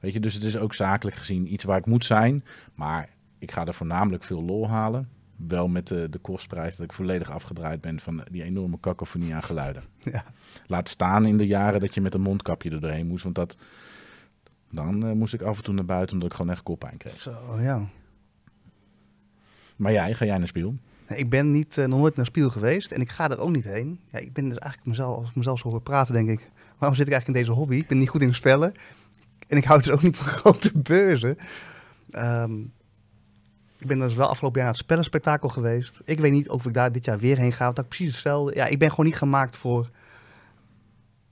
Weet 0.00 0.12
je, 0.12 0.20
dus 0.20 0.34
het 0.34 0.44
is 0.44 0.56
ook 0.56 0.74
zakelijk 0.74 1.16
gezien 1.16 1.52
iets 1.52 1.64
waar 1.64 1.78
ik 1.78 1.86
moet 1.86 2.04
zijn. 2.04 2.44
Maar 2.74 3.08
ik 3.38 3.50
ga 3.50 3.66
er 3.66 3.74
voornamelijk 3.74 4.22
veel 4.22 4.42
lol 4.42 4.68
halen. 4.68 5.08
Wel 5.46 5.68
met 5.68 5.88
de, 5.88 6.08
de 6.10 6.18
kostprijs 6.18 6.76
dat 6.76 6.86
ik 6.86 6.92
volledig 6.92 7.30
afgedraaid 7.30 7.80
ben 7.80 8.00
van 8.00 8.24
die 8.30 8.42
enorme 8.42 8.80
cacophonie 8.80 9.34
aan 9.34 9.42
geluiden. 9.42 9.82
Ja. 10.12 10.24
Laat 10.66 10.88
staan 10.88 11.26
in 11.26 11.38
de 11.38 11.46
jaren 11.46 11.80
dat 11.80 11.94
je 11.94 12.00
met 12.00 12.14
een 12.14 12.20
mondkapje 12.20 12.70
er 12.70 12.80
doorheen 12.80 13.06
moest. 13.06 13.22
Want 13.22 13.34
dat, 13.34 13.56
dan 14.70 15.06
eh, 15.06 15.12
moest 15.12 15.34
ik 15.34 15.42
af 15.42 15.56
en 15.56 15.64
toe 15.64 15.74
naar 15.74 15.84
buiten 15.84 16.14
omdat 16.14 16.30
ik 16.30 16.36
gewoon 16.36 16.52
echt 16.52 16.62
koppijn 16.62 16.96
kreeg. 16.96 17.20
Zo, 17.20 17.60
ja. 17.60 17.88
Maar 19.76 19.92
jij, 19.92 20.14
ga 20.14 20.24
jij 20.24 20.38
naar 20.38 20.48
Spiel? 20.48 20.74
Ik 21.08 21.30
ben 21.30 21.52
niet, 21.52 21.78
eh, 21.78 21.86
nog 21.86 21.98
nooit 21.98 22.16
naar 22.16 22.26
Spiel 22.26 22.50
geweest 22.50 22.92
en 22.92 23.00
ik 23.00 23.10
ga 23.10 23.30
er 23.30 23.38
ook 23.38 23.50
niet 23.50 23.64
heen. 23.64 24.00
Ja, 24.12 24.18
ik 24.18 24.32
ben 24.32 24.48
dus 24.48 24.58
eigenlijk 24.58 24.90
mezelf, 24.90 25.16
als 25.16 25.28
ik 25.28 25.36
mezelf 25.36 25.58
zo 25.58 25.68
hoor 25.68 25.82
praten, 25.82 26.14
denk 26.14 26.28
ik, 26.28 26.50
waarom 26.78 26.96
zit 26.96 27.06
ik 27.06 27.12
eigenlijk 27.12 27.26
in 27.26 27.44
deze 27.44 27.58
hobby? 27.58 27.76
Ik 27.76 27.88
ben 27.88 27.98
niet 27.98 28.08
goed 28.08 28.22
in 28.22 28.34
spellen 28.34 28.74
en 29.48 29.56
ik 29.56 29.64
hou 29.64 29.82
dus 29.82 29.90
ook 29.90 30.02
niet 30.02 30.16
van 30.16 30.26
grote 30.40 30.70
beurzen. 30.74 31.36
Ehm, 32.10 32.52
ik 33.82 33.88
ben 33.88 33.98
dus 33.98 34.14
wel 34.14 34.28
afgelopen 34.28 34.56
jaar 34.56 34.64
naar 34.66 34.74
het 34.76 34.84
spellenspectakel 34.84 35.48
geweest. 35.48 36.00
Ik 36.04 36.20
weet 36.20 36.32
niet 36.32 36.48
of 36.48 36.66
ik 36.66 36.74
daar 36.74 36.92
dit 36.92 37.04
jaar 37.04 37.18
weer 37.18 37.36
heen 37.38 37.52
ga, 37.52 37.64
want 37.64 37.76
dat 37.76 37.84
is 37.84 37.96
precies 37.96 38.12
hetzelfde. 38.14 38.54
Ja, 38.54 38.66
ik 38.66 38.78
ben 38.78 38.90
gewoon 38.90 39.06
niet 39.06 39.16
gemaakt 39.16 39.56
voor 39.56 39.90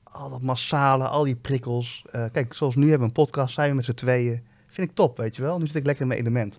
al 0.03 0.31
dat 0.31 0.43
massale, 0.43 1.09
al 1.09 1.25
die 1.25 1.37
prikkels. 1.37 2.05
Eh, 2.11 2.25
kijk, 2.33 2.55
zoals 2.55 2.75
nu 2.77 2.83
hebben 2.83 3.01
we 3.01 3.07
een 3.07 3.25
podcast, 3.25 3.55
zijn 3.55 3.71
we 3.71 3.77
met 3.77 3.85
z'n 3.85 3.93
tweeën. 3.93 4.43
Vind 4.67 4.89
ik 4.91 4.95
top, 4.97 5.17
weet 5.17 5.37
je 5.37 5.43
wel. 5.43 5.59
Nu 5.59 5.67
zit 5.67 5.77
ik 5.77 5.85
lekker 5.85 6.03
in 6.03 6.09
mijn 6.09 6.21
element. 6.21 6.59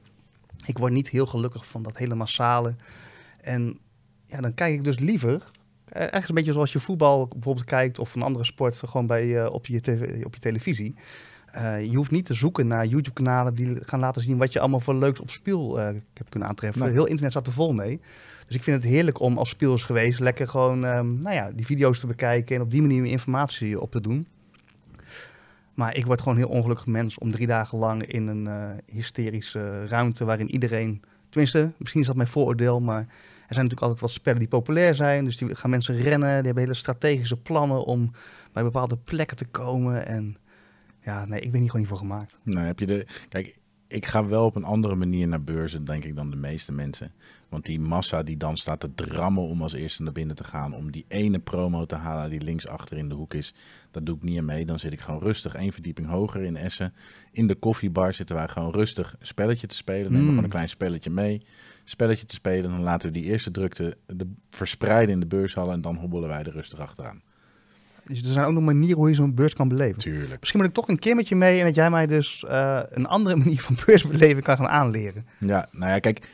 Ik 0.66 0.78
word 0.78 0.94
niet 0.94 1.10
heel 1.10 1.26
gelukkig 1.26 1.66
van 1.66 1.84
dat 1.84 1.98
hele 1.98 2.16
massale. 2.16 2.76
En 3.42 3.80
ja, 4.26 4.40
dan 4.42 4.54
kijk 4.54 4.74
ik 4.74 4.84
dus 4.84 5.00
liever. 5.00 5.34
eh, 5.86 6.00
Eigenlijk 6.00 6.28
een 6.28 6.36
beetje 6.36 6.54
zoals 6.54 6.72
je 6.74 6.80
voetbal 6.80 7.28
bijvoorbeeld 7.28 7.66
kijkt 7.66 8.00
of 8.00 8.16
een 8.16 8.22
andere 8.22 8.46
sport 8.46 8.76
gewoon 8.86 9.08
bij, 9.08 9.44
eh, 9.44 9.54
op, 9.54 9.66
je 9.66 9.82
tv 9.82 10.26
op 10.26 10.34
je 10.34 10.40
televisie. 10.42 10.96
Eh, 11.52 11.84
je 11.84 11.96
hoeft 11.96 12.12
niet 12.12 12.26
te 12.26 12.34
zoeken 12.34 12.68
naar 12.68 12.86
YouTube-kanalen 12.86 13.54
die 13.54 13.78
gaan 13.82 14.00
laten 14.00 14.22
zien 14.22 14.38
wat 14.38 14.54
je 14.54 14.60
allemaal 14.60 14.80
voor 14.80 14.96
leuks 14.96 15.20
op 15.20 15.30
speel 15.30 15.80
eh, 15.80 15.86
hebt 16.14 16.30
kunnen 16.30 16.50
aantreffen. 16.50 16.82
Nee. 16.82 16.92
Heel 16.92 17.06
internet 17.06 17.32
staat 17.32 17.48
er 17.48 17.54
vol 17.54 17.74
mee. 17.74 18.00
Dus 18.48 18.56
ik 18.56 18.64
vind 18.64 18.84
het 18.84 18.92
heerlijk 18.92 19.20
om 19.20 19.38
als 19.38 19.50
speels 19.50 19.84
geweest 19.84 20.20
lekker 20.20 20.48
gewoon 20.48 20.86
ehm, 20.86 21.20
nou 21.20 21.36
ja, 21.36 21.52
die 21.52 21.66
video's 21.66 22.00
te 22.00 22.08
bekijken 22.08 22.56
en 22.56 22.62
op 22.62 22.72
die 22.72 22.82
manier 22.82 23.06
informatie 23.06 23.80
op 23.80 23.92
te 23.92 24.02
doen. 24.02 24.28
Maar 25.74 25.96
ik 25.96 26.06
word 26.06 26.22
gewoon 26.22 26.38
een 26.38 26.44
heel 26.44 26.54
ongelukkig 26.54 26.86
mens 26.86 27.18
om 27.18 27.32
drie 27.32 27.48
dagen 27.48 27.78
lang 27.78 28.06
in 28.06 28.28
een 28.28 28.48
eh, 28.48 28.70
hysterische 28.86 29.86
ruimte 29.86 30.26
waarin 30.26 30.52
iedereen, 30.52 31.02
tenminste, 31.30 31.74
misschien 31.78 32.02
is 32.02 32.08
dat 32.08 32.16
mijn 32.16 32.28
vooroordeel, 32.28 32.80
maar 32.80 33.00
er 33.00 33.58
zijn 33.58 33.70
natuurlijk 33.70 33.82
altijd 33.82 34.00
wat 34.00 34.12
spellen 34.12 34.40
die 34.40 34.48
populair 34.48 34.96
zijn. 34.96 35.26
Dus 35.26 35.38
die 35.38 35.56
gaan 35.56 35.70
mensen 35.70 35.96
rennen, 35.96 36.30
die 36.36 36.46
hebben 36.46 36.64
hele 36.64 36.74
strategische 36.74 37.38
plannen 37.38 37.86
om 37.86 38.12
bij 38.54 38.64
bepaalde 38.64 38.98
plekken 38.98 39.38
te 39.38 39.46
komen. 39.46 40.06
En 40.06 40.38
ja, 41.04 41.26
nee, 41.26 41.40
ik 41.40 41.52
ben 41.52 41.60
hier 41.60 41.70
gewoon 41.70 41.82
niet 41.82 41.90
voor 41.90 42.08
gemaakt. 42.08 42.38
Nou, 42.44 42.66
heb 42.66 42.80
je 42.80 42.86
de. 42.86 43.06
Kijk, 43.30 43.60
ik 43.88 44.06
ga 44.06 44.26
wel 44.26 44.46
op 44.46 44.56
een 44.56 44.64
andere 44.64 44.96
manier 44.96 45.28
naar 45.28 45.44
beurzen, 45.44 45.86
denk 45.86 46.04
ik, 46.06 46.16
dan 46.16 46.30
de 46.30 46.36
meeste 46.36 46.72
mensen. 46.72 47.12
Want 47.50 47.66
die 47.66 47.80
massa 47.80 48.24
die 48.24 48.38
dan 48.38 48.58
staat 48.58 48.80
te 48.80 48.94
drammen 48.96 49.44
om 49.44 49.62
als 49.62 49.74
eerste 49.74 50.04
naar 50.04 50.12
binnen 50.14 50.36
te 50.36 50.44
gaan, 50.44 50.74
om 50.74 50.92
die 50.92 51.06
ene 51.08 51.40
promo 51.40 51.86
te 51.86 51.96
halen 51.96 52.30
die 52.30 52.42
linksachter 52.42 52.98
in 52.98 53.10
de 53.10 53.16
hoek 53.16 53.34
is, 53.34 53.54
dat 53.92 54.06
doe 54.06 54.16
ik 54.16 54.24
niet 54.24 54.38
aan 54.38 54.46
mee. 54.46 54.66
Dan 54.66 54.80
zit 54.80 54.94
ik 54.94 55.00
gewoon 55.02 55.22
rustig 55.22 55.54
één 55.54 55.74
verdieping 55.74 56.08
hoger 56.08 56.42
in 56.42 56.56
Essen. 56.56 56.94
In 57.32 57.48
de 57.48 57.56
koffiebar 57.56 58.14
zitten 58.14 58.36
wij 58.36 58.48
gewoon 58.48 58.72
rustig 58.72 59.16
een 59.20 59.28
spelletje 59.28 59.68
te 59.68 59.76
spelen. 59.76 60.04
Nemen 60.12 60.18
we 60.18 60.22
Mm. 60.24 60.28
gewoon 60.30 60.44
een 60.44 60.50
klein 60.50 60.70
spelletje 60.70 61.10
mee. 61.10 61.42
Spelletje 61.84 62.26
te 62.26 62.36
spelen, 62.36 62.70
dan 62.72 62.82
laten 62.82 63.08
we 63.08 63.20
die 63.20 63.24
eerste 63.30 63.52
drukte 63.52 63.98
de, 64.06 64.32
verspreiden 64.50 65.14
in 65.14 65.20
de 65.20 65.28
beurshallen 65.28 65.74
en 65.74 65.82
dan 65.82 65.96
hobbelen 65.96 66.30
wij 66.30 66.44
er 66.44 66.52
rustig 66.52 66.80
achteraan. 66.80 67.22
Dus 68.06 68.24
er 68.24 68.32
zijn 68.32 68.46
ook 68.46 68.54
nog 68.54 68.64
manieren 68.64 68.98
hoe 68.98 69.10
je 69.10 69.16
zo'n 69.16 69.36
beurs 69.36 69.54
kan 69.54 69.68
beleven. 69.68 69.98
Tuurlijk. 69.98 70.40
Misschien 70.40 70.60
moet 70.60 70.70
ik 70.70 70.76
toch 70.76 70.88
een 70.88 71.00
keer 71.00 71.16
met 71.16 71.28
je 71.28 71.36
mee 71.36 71.60
en 71.60 71.66
dat 71.66 71.76
jij 71.76 71.90
mij 71.90 72.08
dus 72.08 72.44
eh, 72.48 72.82
een 72.90 73.06
andere 73.06 73.36
manier 73.44 73.62
van 73.62 73.78
beursbeleven 73.86 74.44
kan 74.44 74.56
gaan 74.58 74.68
aanleren. 74.68 75.26
Ja, 75.38 75.68
nou 75.72 75.92
ja, 75.92 76.00
kijk, 76.00 76.28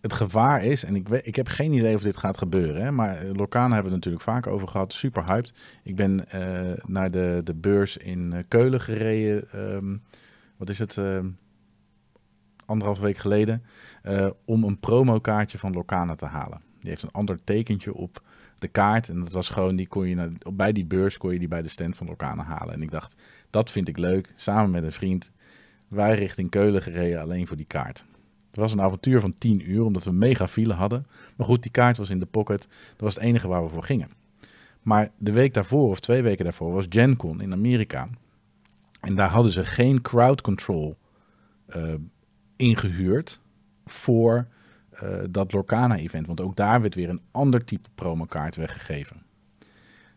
het 0.00 0.12
gevaar 0.12 0.64
is, 0.64 0.84
en 0.84 0.94
ik, 0.94 1.08
weet, 1.08 1.26
ik 1.26 1.36
heb 1.36 1.48
geen 1.48 1.72
idee 1.72 1.94
of 1.94 2.02
dit 2.02 2.16
gaat 2.16 2.38
gebeuren, 2.38 2.82
hè, 2.82 2.90
maar 2.90 3.16
eh, 3.16 3.30
Lorcana 3.32 3.74
hebben 3.74 3.92
we 3.92 3.96
het 3.96 4.04
natuurlijk 4.04 4.24
vaak 4.24 4.46
over 4.46 4.68
gehad, 4.68 4.92
super 4.92 5.24
hyped. 5.26 5.54
Ik 5.82 5.96
ben 5.96 6.30
eh, 6.30 6.84
naar 6.84 7.10
de, 7.10 7.40
de 7.44 7.54
beurs 7.54 7.96
in 7.96 8.44
Keulen 8.48 8.80
gereden, 8.80 9.50
ehm, 9.50 9.96
wat 10.56 10.70
is 10.70 10.78
het, 10.78 10.96
ehm 10.96 11.28
anderhalf 12.66 13.00
week 13.00 13.16
geleden, 13.16 13.62
om 14.44 14.64
een 14.64 14.80
promokaartje 14.80 15.58
van 15.58 15.72
Lorcana 15.72 16.14
te 16.14 16.24
halen. 16.24 16.62
Die 16.80 16.90
heeft 16.90 17.02
een 17.02 17.10
ander 17.10 17.44
tekentje 17.44 17.94
op 17.94 18.22
de 18.64 18.70
kaart 18.70 19.08
en 19.08 19.20
dat 19.20 19.32
was 19.32 19.48
gewoon, 19.48 19.76
die 19.76 19.88
kon 19.88 20.08
je 20.08 20.14
naar, 20.14 20.30
bij 20.52 20.72
die 20.72 20.84
beurs 20.84 21.18
kon 21.18 21.32
je 21.32 21.38
die 21.38 21.48
bij 21.48 21.62
de 21.62 21.68
stand 21.68 21.96
van 21.96 22.06
Lorcana 22.06 22.42
halen. 22.42 22.74
En 22.74 22.82
ik 22.82 22.90
dacht, 22.90 23.14
dat 23.50 23.70
vind 23.70 23.88
ik 23.88 23.98
leuk, 23.98 24.32
samen 24.36 24.70
met 24.70 24.82
een 24.82 24.92
vriend, 24.92 25.30
wij 25.88 26.14
richting 26.14 26.50
Keulen 26.50 26.82
gereden 26.82 27.20
alleen 27.20 27.46
voor 27.46 27.56
die 27.56 27.66
kaart. 27.66 28.04
Het 28.50 28.62
was 28.62 28.72
een 28.72 28.80
avontuur 28.80 29.20
van 29.20 29.34
10 29.34 29.70
uur, 29.70 29.84
omdat 29.84 30.04
we 30.04 30.12
mega 30.12 30.48
file 30.48 30.72
hadden. 30.72 31.06
Maar 31.36 31.46
goed, 31.46 31.62
die 31.62 31.70
kaart 31.70 31.96
was 31.96 32.10
in 32.10 32.18
de 32.18 32.26
pocket. 32.26 32.60
Dat 32.90 33.00
was 33.00 33.14
het 33.14 33.24
enige 33.24 33.48
waar 33.48 33.62
we 33.62 33.68
voor 33.68 33.82
gingen. 33.82 34.10
Maar 34.82 35.10
de 35.18 35.32
week 35.32 35.54
daarvoor, 35.54 35.90
of 35.90 36.00
twee 36.00 36.22
weken 36.22 36.44
daarvoor, 36.44 36.72
was 36.72 36.86
GenCon 36.88 37.40
in 37.40 37.52
Amerika. 37.52 38.08
En 39.00 39.14
daar 39.14 39.28
hadden 39.28 39.52
ze 39.52 39.64
geen 39.64 40.00
crowd 40.00 40.40
control 40.40 40.96
eh, 41.66 41.94
ingehuurd 42.56 43.40
voor 43.84 44.46
dat 45.30 45.52
Lorcana-event. 45.52 46.26
Want 46.26 46.40
ook 46.40 46.56
daar 46.56 46.80
werd 46.80 46.94
weer 46.94 47.08
een 47.08 47.22
ander 47.30 47.64
type 47.64 47.88
promokaart 47.94 48.56
weggegeven. 48.56 49.22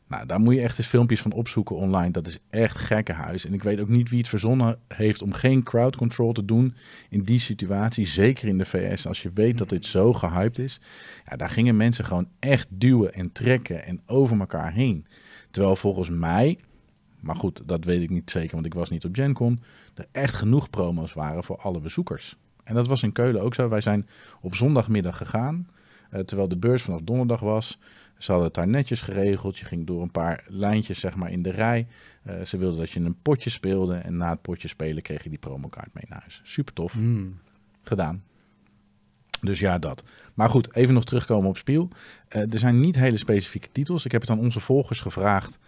Nou, 0.07 0.25
daar 0.25 0.39
moet 0.39 0.53
je 0.53 0.61
echt 0.61 0.77
eens 0.77 0.87
filmpjes 0.87 1.21
van 1.21 1.31
opzoeken 1.31 1.75
online. 1.75 2.11
Dat 2.11 2.27
is 2.27 2.39
echt 2.49 2.77
gekkenhuis. 2.77 3.45
En 3.45 3.53
ik 3.53 3.63
weet 3.63 3.79
ook 3.79 3.87
niet 3.87 4.09
wie 4.09 4.17
het 4.17 4.27
verzonnen 4.27 4.79
heeft 4.87 5.21
om 5.21 5.33
geen 5.33 5.63
crowd 5.63 5.95
control 5.95 6.31
te 6.31 6.45
doen 6.45 6.75
in 7.09 7.23
die 7.23 7.39
situatie. 7.39 8.05
Zeker 8.05 8.47
in 8.47 8.57
de 8.57 8.65
VS, 8.65 9.07
als 9.07 9.21
je 9.21 9.31
weet 9.33 9.57
dat 9.57 9.69
dit 9.69 9.85
zo 9.85 10.13
gehyped 10.13 10.59
is. 10.59 10.79
Ja, 11.25 11.35
daar 11.35 11.49
gingen 11.49 11.77
mensen 11.77 12.05
gewoon 12.05 12.29
echt 12.39 12.67
duwen 12.69 13.13
en 13.13 13.31
trekken 13.31 13.83
en 13.83 14.01
over 14.05 14.39
elkaar 14.39 14.73
heen. 14.73 15.05
Terwijl 15.51 15.75
volgens 15.75 16.09
mij, 16.09 16.59
maar 17.19 17.35
goed, 17.35 17.61
dat 17.65 17.83
weet 17.83 18.01
ik 18.01 18.09
niet 18.09 18.31
zeker, 18.31 18.53
want 18.53 18.65
ik 18.65 18.73
was 18.73 18.89
niet 18.89 19.05
op 19.05 19.15
GenCon, 19.15 19.61
er 19.93 20.07
echt 20.11 20.35
genoeg 20.35 20.69
promo's 20.69 21.13
waren 21.13 21.43
voor 21.43 21.57
alle 21.57 21.79
bezoekers. 21.79 22.37
En 22.67 22.73
dat 22.73 22.87
was 22.87 23.03
in 23.03 23.11
Keulen 23.11 23.41
ook 23.41 23.53
zo. 23.53 23.69
Wij 23.69 23.81
zijn 23.81 24.07
op 24.41 24.55
zondagmiddag 24.55 25.17
gegaan, 25.17 25.67
eh, 26.09 26.19
terwijl 26.19 26.47
de 26.47 26.57
beurs 26.57 26.83
vanaf 26.83 27.01
donderdag 27.01 27.39
was. 27.39 27.79
Ze 28.17 28.31
hadden 28.31 28.47
het 28.47 28.55
daar 28.55 28.67
netjes 28.67 29.01
geregeld. 29.01 29.57
Je 29.57 29.65
ging 29.65 29.87
door 29.87 30.01
een 30.01 30.11
paar 30.11 30.43
lijntjes 30.47 30.99
zeg 30.99 31.15
maar, 31.15 31.31
in 31.31 31.41
de 31.41 31.51
rij. 31.51 31.87
Eh, 32.23 32.41
ze 32.41 32.57
wilden 32.57 32.79
dat 32.79 32.89
je 32.89 32.99
een 32.99 33.21
potje 33.21 33.49
speelde. 33.49 33.95
En 33.95 34.17
na 34.17 34.29
het 34.29 34.41
potje 34.41 34.67
spelen 34.67 35.01
kreeg 35.01 35.23
je 35.23 35.29
die 35.29 35.37
promokaart 35.37 35.93
mee 35.93 36.03
naar 36.07 36.19
huis. 36.19 36.41
Super 36.43 36.73
tof. 36.73 36.93
Hmm. 36.93 37.39
Gedaan. 37.81 38.23
Dus 39.41 39.59
ja, 39.59 39.79
dat. 39.79 40.03
Maar 40.33 40.49
goed, 40.49 40.75
even 40.75 40.93
nog 40.93 41.05
terugkomen 41.05 41.49
op 41.49 41.57
Spiel. 41.57 41.89
Eh, 42.27 42.41
er 42.41 42.59
zijn 42.59 42.79
niet 42.79 42.95
hele 42.95 43.17
specifieke 43.17 43.71
titels. 43.71 44.05
Ik 44.05 44.11
heb 44.11 44.21
het 44.21 44.29
aan 44.29 44.39
onze 44.39 44.59
volgers 44.59 44.99
gevraagd 44.99 45.59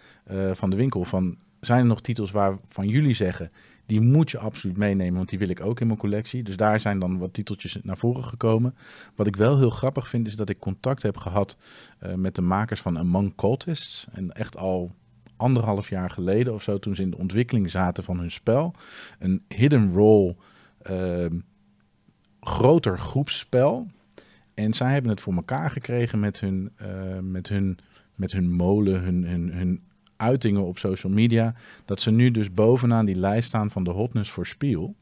van 0.54 0.70
de 0.70 0.76
winkel. 0.76 1.06
Van, 1.06 1.38
zijn 1.60 1.80
er 1.80 1.86
nog 1.86 2.02
titels 2.02 2.32
waarvan 2.32 2.88
jullie 2.88 3.14
zeggen... 3.14 3.52
die 3.90 4.02
moet 4.02 4.32
je 4.32 4.38
absoluut 4.38 4.78
meenemen, 4.78 5.16
want 5.16 5.30
die 5.30 5.40
wil 5.40 5.50
ik 5.50 5.62
ook 5.62 5.80
in 5.80 5.88
mijn 5.88 6.00
collectie. 6.00 6.44
Dus 6.44 6.58
daar 6.58 6.80
zijn 6.80 7.00
dan 7.00 7.18
wat 7.18 7.34
titeltjes 7.34 7.78
naar 7.82 7.98
voren 7.98 8.24
gekomen. 8.24 8.76
Wat 9.16 9.28
ik 9.28 9.36
wel 9.36 9.58
heel 9.58 9.70
grappig 9.70 10.10
vind, 10.10 10.28
is 10.28 10.36
dat 10.36 10.50
ik 10.50 10.60
contact 10.60 11.04
heb 11.04 11.18
gehad... 11.18 11.58
eh, 12.00 12.14
met 12.14 12.36
de 12.36 12.42
makers 12.42 12.82
van 12.82 12.98
Among 12.98 13.36
Cultists. 13.36 14.08
En 14.12 14.32
echt 14.32 14.58
al 14.58 14.92
anderhalf 15.36 15.90
jaar 15.90 16.10
geleden 16.10 16.54
of 16.54 16.64
zo... 16.64 16.80
toen 16.80 16.96
ze 16.96 17.02
in 17.02 17.10
de 17.10 17.18
ontwikkeling 17.18 17.72
zaten 17.72 18.04
van 18.04 18.20
hun 18.20 18.32
spel. 18.32 18.74
Een 19.20 19.44
hidden 19.48 19.94
role... 19.94 20.36
ehm, 20.82 21.40
groter 22.40 23.00
groepsspel. 23.00 23.88
En 24.54 24.74
zij 24.74 24.92
hebben 24.92 25.12
het 25.12 25.22
voor 25.22 25.34
elkaar 25.34 25.72
gekregen 25.72 26.20
met 26.20 26.40
hun, 26.40 26.72
eh, 26.76 27.20
met 27.22 27.50
hun, 27.50 27.78
met 28.16 28.32
hun 28.32 28.52
molen, 28.52 29.02
hun, 29.02 29.24
hun, 29.24 29.54
hun 29.54 29.82
uitingen 30.20 30.66
op 30.66 30.78
social 30.78 31.12
media. 31.12 31.54
Dat 31.86 32.02
ze 32.02 32.12
nu 32.12 32.32
dus 32.32 32.54
bovenaan 32.54 33.06
die 33.06 33.16
lijst 33.16 33.48
staan 33.48 33.72
van 33.72 33.84
de 33.84 33.92
hotness 33.92 34.32
voor 34.32 34.48
Spiel. 34.48 34.96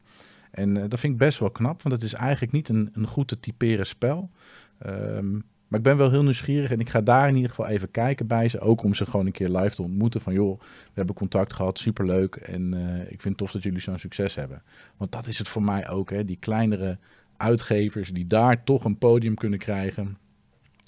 En 0.50 0.76
eh, 0.76 0.88
dat 0.88 1.00
vind 1.00 1.12
ik 1.12 1.18
best 1.18 1.38
wel 1.38 1.50
knap, 1.50 1.82
want 1.82 1.94
het 1.94 2.04
is 2.04 2.14
eigenlijk 2.14 2.52
niet 2.52 2.68
een, 2.68 2.90
een 2.92 3.06
goed 3.06 3.28
te 3.28 3.40
typeren 3.40 3.86
spel. 3.86 4.30
Ehm, 4.78 5.32
maar 5.68 5.78
ik 5.78 5.84
ben 5.84 5.96
wel 5.96 6.10
heel 6.10 6.22
nieuwsgierig 6.22 6.70
en 6.70 6.80
ik 6.80 6.88
ga 6.88 7.00
daar 7.00 7.28
in 7.28 7.34
ieder 7.34 7.50
geval 7.50 7.66
even 7.66 7.90
kijken 7.90 8.26
bij 8.26 8.48
ze. 8.48 8.60
Ook 8.60 8.82
om 8.82 8.94
ze 8.94 9.06
gewoon 9.06 9.26
een 9.26 9.32
keer 9.32 9.48
live 9.48 9.74
te 9.74 9.82
ontmoeten. 9.82 10.20
Van 10.20 10.32
joh, 10.32 10.60
we 10.60 10.92
hebben 10.94 11.14
contact 11.14 11.52
gehad, 11.52 11.78
superleuk. 11.78 12.36
En 12.36 12.74
eh, 12.74 13.12
ik 13.12 13.20
vind 13.20 13.36
tof 13.36 13.50
dat 13.50 13.62
jullie 13.62 13.80
zo'n 13.80 13.98
succes 13.98 14.34
hebben. 14.34 14.62
Want 14.96 15.12
dat 15.12 15.26
is 15.26 15.38
het 15.38 15.48
voor 15.48 15.62
mij 15.62 15.88
ook, 15.88 16.10
hè. 16.10 16.24
Die 16.24 16.36
kleinere 16.40 16.98
uitgevers 17.36 18.10
die 18.10 18.26
daar 18.26 18.64
toch 18.64 18.84
een 18.84 18.98
podium 18.98 19.34
kunnen 19.34 19.58
krijgen. 19.58 20.18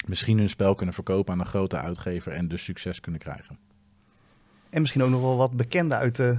Misschien 0.05 0.37
hun 0.37 0.49
spel 0.49 0.75
kunnen 0.75 0.95
verkopen 0.95 1.33
aan 1.33 1.39
een 1.39 1.45
grote 1.45 1.77
uitgever 1.77 2.31
en 2.31 2.47
dus 2.47 2.63
succes 2.63 2.99
kunnen 2.99 3.21
krijgen. 3.21 3.70
En 4.71 4.81
misschien 4.81 5.03
ook 5.03 5.09
nog 5.09 5.21
wel 5.21 5.37
wat 5.37 5.51
bekende 5.51 5.95
uit 5.95 6.15
de 6.15 6.37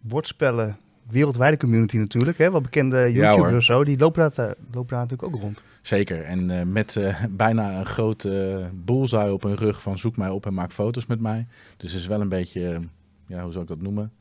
bordspellen 0.00 0.76
wereldwijde 1.08 1.56
community 1.56 1.96
natuurlijk. 1.96 2.38
Hè? 2.38 2.50
Wat 2.50 2.62
bekende 2.62 3.12
YouTubers 3.12 3.54
of 3.54 3.62
zo, 3.62 3.84
die 3.84 3.98
lopen 3.98 4.32
daar, 4.34 4.48
eh, 4.48 4.54
lopen 4.72 4.90
daar 4.90 5.06
natuurlijk 5.06 5.34
ook 5.34 5.40
rond. 5.40 5.62
Zeker. 5.82 6.22
En 6.22 6.50
eh, 6.50 6.66
met 6.66 6.96
eh, 6.96 7.24
bijna 7.30 7.78
een 7.78 7.86
grote 7.86 8.58
uh, 8.60 8.66
bullseye 8.84 9.32
op 9.32 9.42
hun 9.42 9.56
rug 9.56 9.82
van 9.82 9.98
zoek 9.98 10.16
mij 10.16 10.28
op 10.28 10.46
en 10.46 10.54
maak 10.54 10.72
foto's 10.72 11.06
met 11.06 11.20
mij. 11.20 11.46
Dus 11.76 11.92
het 11.92 12.00
is 12.00 12.06
wel 12.06 12.20
een 12.20 12.28
beetje, 12.28 12.80
ja, 13.26 13.42
hoe 13.42 13.52
zou 13.52 13.62
ik 13.62 13.70
dat 13.70 13.80
noemen? 13.80 14.12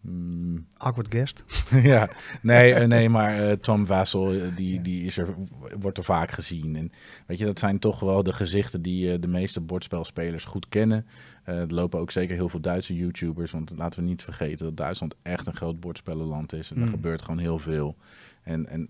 Mm, 0.00 0.66
Awkward 0.76 1.14
guest. 1.14 1.44
ja, 1.92 2.08
nee, 2.42 2.74
eh, 2.74 2.86
nee 2.94 3.08
maar 3.08 3.38
eh, 3.38 3.52
Tom 3.52 3.86
Vassel, 3.86 4.32
eh, 4.32 4.56
die, 4.56 4.82
die 4.82 5.04
is 5.04 5.18
er, 5.18 5.34
wordt 5.80 5.98
er 5.98 6.04
vaak 6.04 6.30
gezien. 6.30 6.76
En 6.76 6.92
weet 7.26 7.38
je, 7.38 7.44
dat 7.44 7.58
zijn 7.58 7.78
toch 7.78 8.00
wel 8.00 8.22
de 8.22 8.32
gezichten 8.32 8.82
die 8.82 9.18
de 9.18 9.28
meeste 9.28 9.60
bordspelspelers 9.60 10.44
goed 10.44 10.68
kennen. 10.68 11.06
Er 11.44 11.72
lopen 11.74 12.00
ook 12.00 12.10
zeker 12.10 12.34
heel 12.36 12.48
veel 12.48 12.60
Duitse 12.60 12.94
YouTubers, 12.94 13.50
want 13.50 13.72
laten 13.76 14.00
we 14.00 14.06
niet 14.08 14.22
vergeten 14.22 14.64
dat 14.64 14.76
Duitsland 14.76 15.14
echt 15.22 15.46
een 15.46 15.56
groot 15.56 15.80
bordspellenland 15.80 16.52
is. 16.52 16.70
En 16.70 16.76
er 16.76 16.82
Mm. 16.86 16.90
gebeurt 16.90 17.22
gewoon 17.22 17.38
heel 17.38 17.58
veel. 17.58 17.96
En, 18.42 18.66
en 18.66 18.88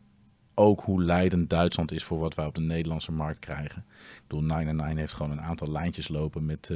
ook 0.55 0.81
hoe 0.81 1.03
leidend 1.03 1.51
Duitsland 1.51 1.93
is 1.93 2.05
voor 2.05 2.19
wat 2.19 2.35
wij 2.35 2.47
op 2.47 2.55
de 2.55 2.61
Nederlandse 2.61 3.13
markt 3.13 3.39
krijgen. 3.39 3.85
Ik 3.89 4.23
bedoel, 4.27 4.45
99 4.45 4.99
heeft 4.99 5.15
gewoon 5.15 5.33
een 5.33 5.41
aantal 5.41 5.71
lijntjes 5.71 6.09
lopen 6.09 6.47
met, 6.47 6.71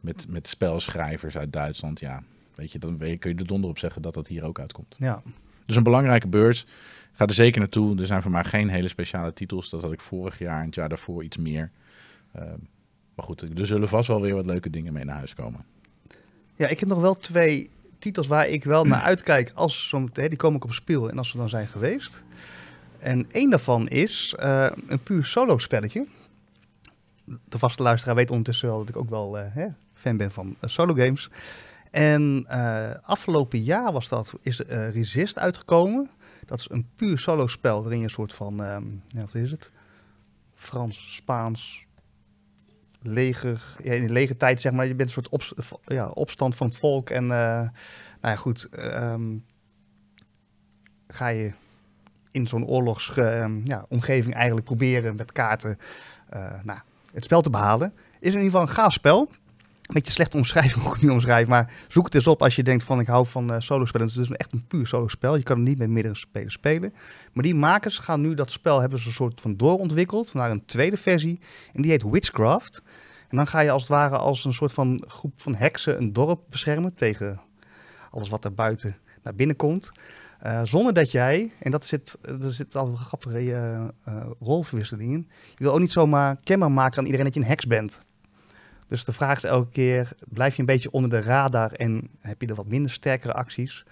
met, 0.00 0.28
met 0.28 0.48
spelschrijvers 0.48 1.36
uit 1.36 1.52
Duitsland. 1.52 2.00
Ja, 2.00 2.22
weet 2.58 2.72
je, 2.72 2.78
dan 2.78 2.98
kun 2.98 3.30
je 3.30 3.34
er 3.34 3.46
donder 3.46 3.70
op 3.70 3.78
zeggen 3.78 4.02
dat 4.02 4.14
dat 4.14 4.26
hier 4.26 4.44
ook 4.44 4.60
uitkomt. 4.60 4.94
Ja. 4.98 5.22
Dus 5.66 5.76
een 5.76 5.82
belangrijke 5.82 6.28
beurs. 6.28 6.66
Ga 7.12 7.26
er 7.26 7.34
zeker 7.34 7.60
naartoe. 7.60 7.98
Er 8.00 8.06
zijn 8.06 8.22
voor 8.22 8.30
mij 8.30 8.44
geen 8.44 8.68
hele 8.68 8.88
speciale 8.88 9.32
titels. 9.32 9.70
Dat 9.70 9.82
had 9.82 9.92
ik 9.92 10.00
vorig 10.00 10.38
jaar 10.38 10.60
en 10.60 10.66
het 10.66 10.74
jaar 10.74 10.88
daarvoor 10.88 11.24
iets 11.24 11.36
meer. 11.36 11.70
Uh, 12.36 12.42
maar 13.14 13.24
goed, 13.24 13.58
er 13.58 13.66
zullen 13.66 13.88
vast 13.88 14.08
wel 14.08 14.20
weer 14.20 14.34
wat 14.34 14.46
leuke 14.46 14.70
dingen 14.70 14.92
mee 14.92 15.04
naar 15.04 15.16
huis 15.16 15.34
komen. 15.34 15.64
ja, 16.56 16.68
ik 16.68 16.80
heb 16.80 16.88
nog 16.88 17.00
wel 17.00 17.14
twee 17.14 17.70
titels 17.98 18.26
waar 18.26 18.48
ik 18.48 18.64
wel 18.64 18.84
naar 18.84 19.02
uitkijk 19.02 19.52
als 19.54 19.88
zo, 19.88 20.08
die 20.12 20.36
komen 20.36 20.56
ook 20.56 20.64
op 20.64 20.72
speel 20.72 21.10
en 21.10 21.18
als 21.18 21.30
ze 21.30 21.36
dan 21.36 21.48
zijn 21.48 21.66
geweest. 21.66 22.22
En 22.98 23.26
één 23.30 23.50
daarvan 23.50 23.88
is 23.88 24.34
uh, 24.40 24.66
een 24.86 25.02
puur 25.02 25.24
solo 25.24 25.58
spelletje. 25.58 26.06
De 27.24 27.58
vaste 27.58 27.82
luisteraar 27.82 28.14
weet 28.14 28.30
ondertussen 28.30 28.68
wel 28.68 28.78
dat 28.78 28.88
ik 28.88 28.96
ook 28.96 29.10
wel 29.10 29.38
uh, 29.38 29.44
hè, 29.48 29.66
fan 29.94 30.16
ben 30.16 30.30
van 30.30 30.56
uh, 30.64 30.70
solo 30.70 30.94
games. 30.94 31.30
En 31.90 32.46
uh, 32.50 32.90
afgelopen 33.00 33.62
jaar 33.62 33.92
was 33.92 34.08
dat, 34.08 34.34
is 34.42 34.60
uh, 34.60 34.90
Resist 34.90 35.38
uitgekomen. 35.38 36.10
Dat 36.46 36.58
is 36.58 36.70
een 36.70 36.88
puur 36.94 37.18
solo 37.18 37.46
spel 37.46 37.80
waarin 37.80 37.98
je 37.98 38.04
een 38.04 38.10
soort 38.10 38.32
van, 38.32 38.60
um, 38.60 39.02
ja, 39.06 39.20
wat 39.20 39.34
is 39.34 39.50
het? 39.50 39.72
Frans, 40.54 41.14
Spaans, 41.14 41.86
leger, 43.02 43.76
ja, 43.82 43.92
in 43.92 44.06
de 44.06 44.12
legertijd 44.12 44.60
zeg 44.60 44.72
maar. 44.72 44.86
Je 44.86 44.94
bent 44.94 45.08
een 45.08 45.22
soort 45.22 45.28
op, 45.28 45.70
ja, 45.84 46.08
opstand 46.08 46.56
van 46.56 46.66
het 46.66 46.76
volk. 46.76 47.10
En 47.10 47.22
uh, 47.22 47.28
nou 47.28 47.70
ja, 48.20 48.36
goed, 48.36 48.68
um, 48.78 49.44
ga 51.08 51.28
je 51.28 51.52
in 52.30 52.46
zo'n 52.46 52.66
oorlogsomgeving 52.66 53.68
ja, 53.68 53.84
omgeving 53.88 54.34
eigenlijk 54.34 54.66
proberen 54.66 55.16
met 55.16 55.32
kaarten 55.32 55.78
nou, 56.62 56.78
het 57.12 57.24
spel 57.24 57.40
te 57.40 57.50
behalen. 57.50 57.92
Is 58.20 58.34
in 58.34 58.40
ieder 58.40 58.44
geval 58.44 58.60
een 58.60 58.68
gaaf 58.68 58.92
spel. 58.92 59.30
Een 59.88 59.94
beetje 59.94 60.12
slecht 60.12 60.34
omschrijven 60.34 60.80
hoe 60.80 60.88
ik 60.88 60.94
het 60.94 61.02
nu 61.02 61.10
omschrijf, 61.10 61.46
maar 61.46 61.72
zoek 61.88 62.04
het 62.04 62.14
eens 62.14 62.26
op 62.26 62.42
als 62.42 62.56
je 62.56 62.62
denkt 62.62 62.84
van 62.84 63.00
ik 63.00 63.06
hou 63.06 63.26
van 63.26 63.52
uh, 63.52 63.60
solo 63.60 63.84
spellen. 63.84 64.06
Het 64.06 64.16
is 64.16 64.28
dus 64.28 64.36
echt 64.36 64.52
een 64.52 64.66
puur 64.66 64.86
solo 64.86 65.08
spel. 65.08 65.36
Je 65.36 65.42
kan 65.42 65.56
het 65.58 65.68
niet 65.68 65.78
met 65.78 65.88
meerdere 65.88 66.14
spelers 66.14 66.54
spelen. 66.54 66.94
Maar 67.32 67.44
die 67.44 67.54
makers 67.54 67.98
gaan 67.98 68.20
nu 68.20 68.34
dat 68.34 68.50
spel 68.50 68.80
hebben 68.80 68.98
ze 68.98 69.06
een 69.06 69.12
soort 69.12 69.40
van 69.40 69.56
doorontwikkeld 69.56 70.34
naar 70.34 70.50
een 70.50 70.64
tweede 70.64 70.96
versie. 70.96 71.40
En 71.72 71.82
die 71.82 71.90
heet 71.90 72.02
Witchcraft. 72.02 72.82
En 73.28 73.36
dan 73.36 73.46
ga 73.46 73.60
je 73.60 73.70
als 73.70 73.82
het 73.82 73.90
ware 73.90 74.16
als 74.16 74.44
een 74.44 74.54
soort 74.54 74.72
van 74.72 75.04
groep 75.06 75.40
van 75.40 75.54
heksen 75.54 75.98
een 75.98 76.12
dorp 76.12 76.40
beschermen 76.50 76.94
tegen 76.94 77.40
alles 78.10 78.28
wat 78.28 78.44
er 78.44 78.54
buiten 78.54 78.96
naar 79.22 79.34
binnen 79.34 79.56
komt. 79.56 79.90
Uh, 80.46 80.60
zonder 80.64 80.94
dat 80.94 81.10
jij, 81.10 81.52
en 81.58 81.70
dat 81.70 81.86
zit, 81.86 82.18
er 82.22 82.52
zit 82.52 82.76
altijd 82.76 82.98
een 82.98 83.04
grappige 83.04 83.42
uh, 84.08 84.26
rolverwisseling 84.40 85.12
in. 85.12 85.28
Je 85.54 85.64
wil 85.64 85.72
ook 85.72 85.80
niet 85.80 85.92
zomaar 85.92 86.36
kenbaar 86.44 86.72
maken 86.72 86.98
aan 86.98 87.04
iedereen 87.04 87.26
dat 87.26 87.34
je 87.34 87.40
een 87.40 87.46
heks 87.46 87.66
bent. 87.66 88.00
Dus 88.88 89.04
de 89.04 89.12
vraag 89.12 89.36
is 89.36 89.44
elke 89.44 89.70
keer, 89.70 90.12
blijf 90.28 90.54
je 90.54 90.60
een 90.60 90.66
beetje 90.66 90.90
onder 90.90 91.10
de 91.10 91.20
radar 91.20 91.72
en 91.72 92.08
heb 92.20 92.40
je 92.40 92.46
er 92.46 92.54
wat 92.54 92.68
minder 92.68 92.90
sterkere 92.90 93.32
acties? 93.32 93.84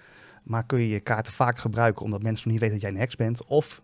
Maar 0.42 0.64
kun 0.64 0.80
je 0.80 0.88
je 0.88 1.00
kaarten 1.00 1.32
vaak 1.32 1.58
gebruiken 1.58 2.04
omdat 2.04 2.22
mensen 2.22 2.42
nog 2.44 2.52
niet 2.52 2.62
weten 2.62 2.80
dat 2.80 2.84
jij 2.84 2.94
een 2.94 3.04
heks 3.04 3.16
bent? 3.16 3.44
Of 3.44 3.82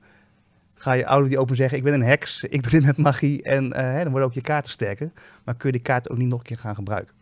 ga 0.74 0.92
je 0.92 1.06
ouder 1.06 1.28
die 1.28 1.38
open 1.38 1.56
zeggen, 1.56 1.78
ik 1.78 1.84
ben 1.84 1.94
een 1.94 2.02
heks, 2.02 2.42
ik 2.56 2.62
doe 2.62 2.70
dit 2.70 2.84
met 2.84 2.96
magie 2.96 3.42
en 3.42 3.76
hè, 3.76 4.02
dan 4.02 4.10
worden 4.10 4.28
ook 4.28 4.34
je 4.34 4.40
kaarten 4.40 4.72
sterker. 4.72 5.10
Maar 5.44 5.54
kun 5.54 5.66
je 5.66 5.72
die 5.72 5.82
kaarten 5.82 6.10
ook 6.10 6.18
niet 6.18 6.28
nog 6.28 6.38
een 6.38 6.44
keer 6.44 6.58
gaan 6.58 6.74
gebruiken? 6.74 7.14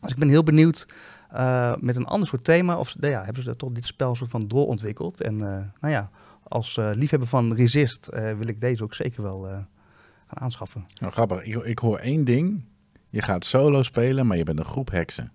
Dus 0.00 0.10
ik 0.10 0.18
ben 0.18 0.28
heel 0.28 0.42
benieuwd 0.42 0.86
uh, 1.32 1.74
met 1.80 1.96
een 1.96 2.06
ander 2.06 2.28
soort 2.28 2.44
thema, 2.44 2.78
of 2.78 2.94
ja, 3.00 3.24
hebben 3.24 3.42
ze 3.42 3.56
toch 3.56 3.72
dit 3.72 3.86
spel 3.86 4.14
soort 4.14 4.30
van 4.30 4.48
doorontwikkeld? 4.48 5.20
En 5.20 5.34
uh, 5.34 5.40
nou 5.80 5.92
ja, 5.92 6.10
als 6.42 6.78
liefhebber 6.94 7.28
van 7.28 7.54
Resist 7.54 8.08
wil 8.12 8.46
ik 8.46 8.60
deze 8.60 8.82
ook 8.82 8.94
zeker 8.94 9.22
wel 9.22 9.42
gaan 10.26 10.38
aanschaffen. 10.40 10.86
Nou, 11.00 11.12
grappig, 11.12 11.44
ik, 11.44 11.54
ik 11.54 11.78
hoor 11.78 11.98
één 11.98 12.24
ding. 12.24 12.64
Je 13.08 13.22
gaat 13.22 13.44
solo 13.44 13.82
spelen, 13.82 14.26
maar 14.26 14.36
je 14.36 14.44
bent 14.44 14.58
een 14.58 14.64
groep 14.64 14.90
heksen. 14.90 15.32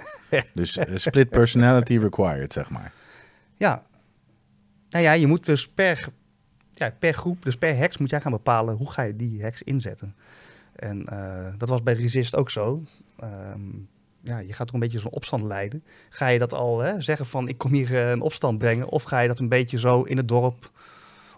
dus 0.54 0.76
uh, 0.76 0.84
split 0.94 1.28
personality 1.28 1.98
required, 1.98 2.52
zeg 2.52 2.70
maar. 2.70 2.92
Ja. 3.56 3.82
Nou 4.88 5.04
ja, 5.04 5.12
je 5.12 5.26
moet 5.26 5.46
dus 5.46 5.68
per, 5.68 6.08
ja, 6.72 6.90
per 6.98 7.12
groep, 7.12 7.44
dus 7.44 7.56
per 7.56 7.76
heks 7.76 7.98
moet 7.98 8.10
jij 8.10 8.20
gaan 8.20 8.32
bepalen 8.32 8.76
hoe 8.76 8.90
ga 8.90 9.02
je 9.02 9.16
die 9.16 9.42
heks 9.42 9.62
inzetten. 9.62 10.16
En 10.72 11.06
uh, 11.12 11.48
dat 11.56 11.68
was 11.68 11.82
bij 11.82 11.94
Resist 11.94 12.36
ook 12.36 12.50
zo. 12.50 12.82
Um, 13.24 13.88
ja, 14.20 14.38
je 14.38 14.52
gaat 14.52 14.66
toch 14.66 14.74
een 14.74 14.80
beetje 14.80 14.98
zo'n 14.98 15.10
opstand 15.10 15.44
leiden. 15.44 15.84
Ga 16.08 16.26
je 16.26 16.38
dat 16.38 16.52
al 16.52 16.78
hè, 16.78 17.00
zeggen 17.00 17.26
van 17.26 17.48
ik 17.48 17.58
kom 17.58 17.72
hier 17.72 17.90
uh, 17.90 18.10
een 18.10 18.20
opstand 18.20 18.58
brengen? 18.58 18.88
Of 18.88 19.02
ga 19.02 19.20
je 19.20 19.28
dat 19.28 19.38
een 19.38 19.48
beetje 19.48 19.78
zo 19.78 20.02
in 20.02 20.16
het 20.16 20.28
dorp 20.28 20.70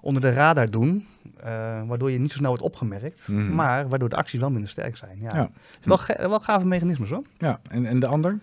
onder 0.00 0.22
de 0.22 0.32
radar 0.32 0.70
doen? 0.70 1.06
Uh, 1.44 1.82
waardoor 1.86 2.10
je 2.10 2.18
niet 2.18 2.30
zo 2.30 2.36
snel 2.36 2.48
wordt 2.48 2.64
opgemerkt, 2.64 3.28
mm 3.28 3.38
-hmm. 3.38 3.54
maar 3.54 3.88
waardoor 3.88 4.08
de 4.08 4.16
acties 4.16 4.40
wel 4.40 4.50
minder 4.50 4.70
sterk 4.70 4.96
zijn. 4.96 5.18
Ja. 5.20 5.30
ja. 5.34 5.50
Wel, 5.82 5.98
ga 5.98 6.28
wel 6.28 6.40
gave 6.40 6.66
mechanismes 6.66 7.10
hoor. 7.10 7.22
Ja, 7.38 7.60
en, 7.68 7.86
en 7.86 8.00
de 8.00 8.06
ander? 8.06 8.38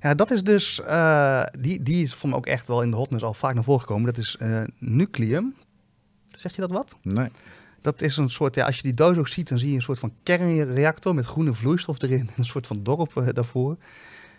Ja, 0.00 0.14
dat 0.14 0.30
is 0.30 0.42
dus, 0.42 0.80
uh, 0.88 1.44
die, 1.58 1.82
die 1.82 2.02
is 2.02 2.14
van 2.14 2.34
ook 2.34 2.46
echt 2.46 2.66
wel 2.66 2.82
in 2.82 2.90
de 2.90 2.96
hotness 2.96 3.24
al 3.24 3.34
vaak 3.34 3.54
naar 3.54 3.64
voren 3.64 3.80
gekomen. 3.80 4.06
Dat 4.06 4.16
is 4.16 4.36
uh, 4.42 4.62
Nucleum. 4.78 5.54
Zeg 6.30 6.54
je 6.54 6.60
dat 6.60 6.70
wat? 6.70 6.96
Nee. 7.02 7.28
Dat 7.80 8.02
is 8.02 8.16
een 8.16 8.30
soort, 8.30 8.54
ja, 8.54 8.66
als 8.66 8.76
je 8.76 8.82
die 8.82 8.94
doos 8.94 9.16
ook 9.16 9.28
ziet, 9.28 9.48
dan 9.48 9.58
zie 9.58 9.68
je 9.68 9.74
een 9.74 9.82
soort 9.82 9.98
van 9.98 10.12
kernreactor 10.22 11.14
met 11.14 11.26
groene 11.26 11.54
vloeistof 11.54 12.02
erin. 12.02 12.30
Een 12.36 12.44
soort 12.44 12.66
van 12.66 12.82
dorp 12.82 13.30
daarvoor. 13.34 13.76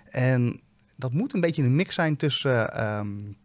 En 0.09 0.61
dat 0.95 1.11
moet 1.11 1.33
een 1.33 1.41
beetje 1.41 1.63
een 1.63 1.75
mix 1.75 1.95
zijn 1.95 2.15
tussen. 2.15 2.83
Um, 2.97 3.37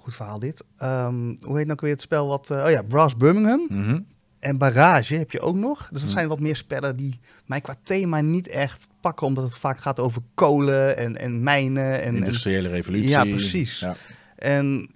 goed 0.00 0.14
verhaal 0.14 0.38
dit. 0.38 0.64
Um, 0.82 1.36
hoe 1.40 1.56
heet 1.56 1.66
nou 1.66 1.78
weer 1.80 1.92
het 1.92 2.00
spel 2.00 2.26
wat... 2.26 2.48
Uh, 2.52 2.64
oh 2.64 2.70
ja, 2.70 2.82
Brass 2.82 3.16
Birmingham. 3.16 3.66
Mm 3.68 3.84
-hmm. 3.84 4.06
En 4.38 4.58
Barrage 4.58 5.14
heb 5.14 5.30
je 5.30 5.40
ook 5.40 5.54
nog. 5.54 5.78
Dus 5.78 6.00
dat 6.00 6.08
mm. 6.08 6.16
zijn 6.16 6.28
wat 6.28 6.40
meer 6.40 6.56
spellen 6.56 6.96
die 6.96 7.20
mij 7.46 7.60
qua 7.60 7.74
thema 7.82 8.20
niet 8.20 8.48
echt 8.48 8.86
pakken. 9.00 9.26
Omdat 9.26 9.44
het 9.44 9.56
vaak 9.56 9.80
gaat 9.80 10.00
over 10.00 10.22
kolen 10.34 10.96
en, 10.96 11.18
en 11.18 11.42
mijnen. 11.42 12.02
En, 12.02 12.16
Industriële 12.16 12.68
en, 12.68 12.74
revolutie. 12.74 13.08
Ja, 13.08 13.24
precies. 13.24 13.78
Ja. 13.78 13.96
En 14.36 14.90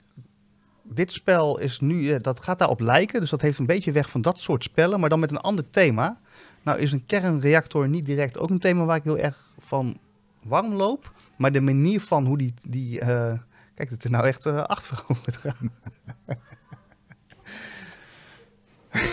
dit 0.82 1.12
spel 1.12 1.58
is 1.58 1.80
nu... 1.80 2.20
Dat 2.20 2.40
gaat 2.40 2.58
daarop 2.58 2.80
lijken. 2.80 3.20
Dus 3.20 3.30
dat 3.30 3.40
heeft 3.40 3.58
een 3.58 3.66
beetje 3.66 3.92
weg 3.92 4.10
van 4.10 4.22
dat 4.22 4.40
soort 4.40 4.62
spellen. 4.62 5.00
Maar 5.00 5.08
dan 5.08 5.20
met 5.20 5.30
een 5.30 5.40
ander 5.40 5.70
thema. 5.70 6.18
Nou 6.62 6.78
is 6.78 6.92
een 6.92 7.06
kernreactor 7.06 7.88
niet 7.88 8.04
direct 8.04 8.38
ook 8.38 8.50
een 8.50 8.58
thema 8.58 8.84
waar 8.84 8.96
ik 8.96 9.04
heel 9.04 9.18
erg 9.18 9.46
van 9.58 9.98
warm 10.42 10.72
loop. 10.74 11.12
Maar 11.36 11.52
de 11.52 11.60
manier 11.60 12.00
van 12.00 12.26
hoe 12.26 12.38
die... 12.38 12.54
die 12.62 13.00
uh, 13.00 13.32
Kijk, 13.74 13.90
het 13.90 14.04
is 14.04 14.10
nou 14.10 14.26
echt 14.26 14.46
uh, 14.46 14.62
achtergekomen 14.62 15.22
gaan. 15.32 15.70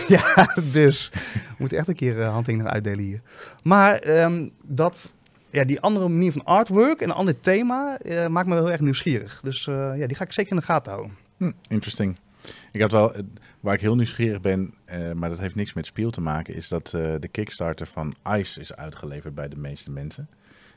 ja, 0.16 0.54
dus 0.72 1.10
we 1.32 1.54
moeten 1.58 1.78
echt 1.78 1.88
een 1.88 1.94
keer 1.94 2.16
uh, 2.16 2.32
handtekeningen 2.32 2.72
uitdelen 2.72 3.04
hier. 3.04 3.20
Maar 3.62 4.06
um, 4.06 4.52
dat, 4.62 5.14
ja, 5.50 5.64
die 5.64 5.80
andere 5.80 6.08
manier 6.08 6.32
van 6.32 6.44
artwork 6.44 7.00
en 7.00 7.08
een 7.08 7.14
ander 7.14 7.40
thema 7.40 7.98
uh, 8.02 8.26
maakt 8.26 8.46
me 8.46 8.54
wel 8.54 8.62
heel 8.62 8.72
erg 8.72 8.80
nieuwsgierig. 8.80 9.40
Dus 9.40 9.64
ja, 9.64 10.06
die 10.06 10.16
ga 10.16 10.24
ik 10.24 10.32
zeker 10.32 10.50
in 10.50 10.56
de 10.56 10.62
gaten 10.62 10.92
houden. 10.92 11.16
Hm, 11.36 11.52
interesting. 11.68 12.18
Ik 12.72 12.80
had 12.80 12.92
wel, 12.92 13.12
waar 13.60 13.74
ik 13.74 13.80
heel 13.80 13.94
nieuwsgierig 13.94 14.40
ben, 14.40 14.74
maar 15.14 15.28
dat 15.28 15.38
heeft 15.38 15.54
niks 15.54 15.72
met 15.72 15.86
speel 15.86 16.10
te 16.10 16.20
maken, 16.20 16.54
is 16.54 16.68
dat 16.68 16.88
de 16.90 17.28
Kickstarter 17.30 17.86
van 17.86 18.14
ICE 18.36 18.60
is 18.60 18.74
uitgeleverd 18.74 19.34
bij 19.34 19.48
de 19.48 19.60
meeste 19.60 19.90
mensen. 19.90 20.28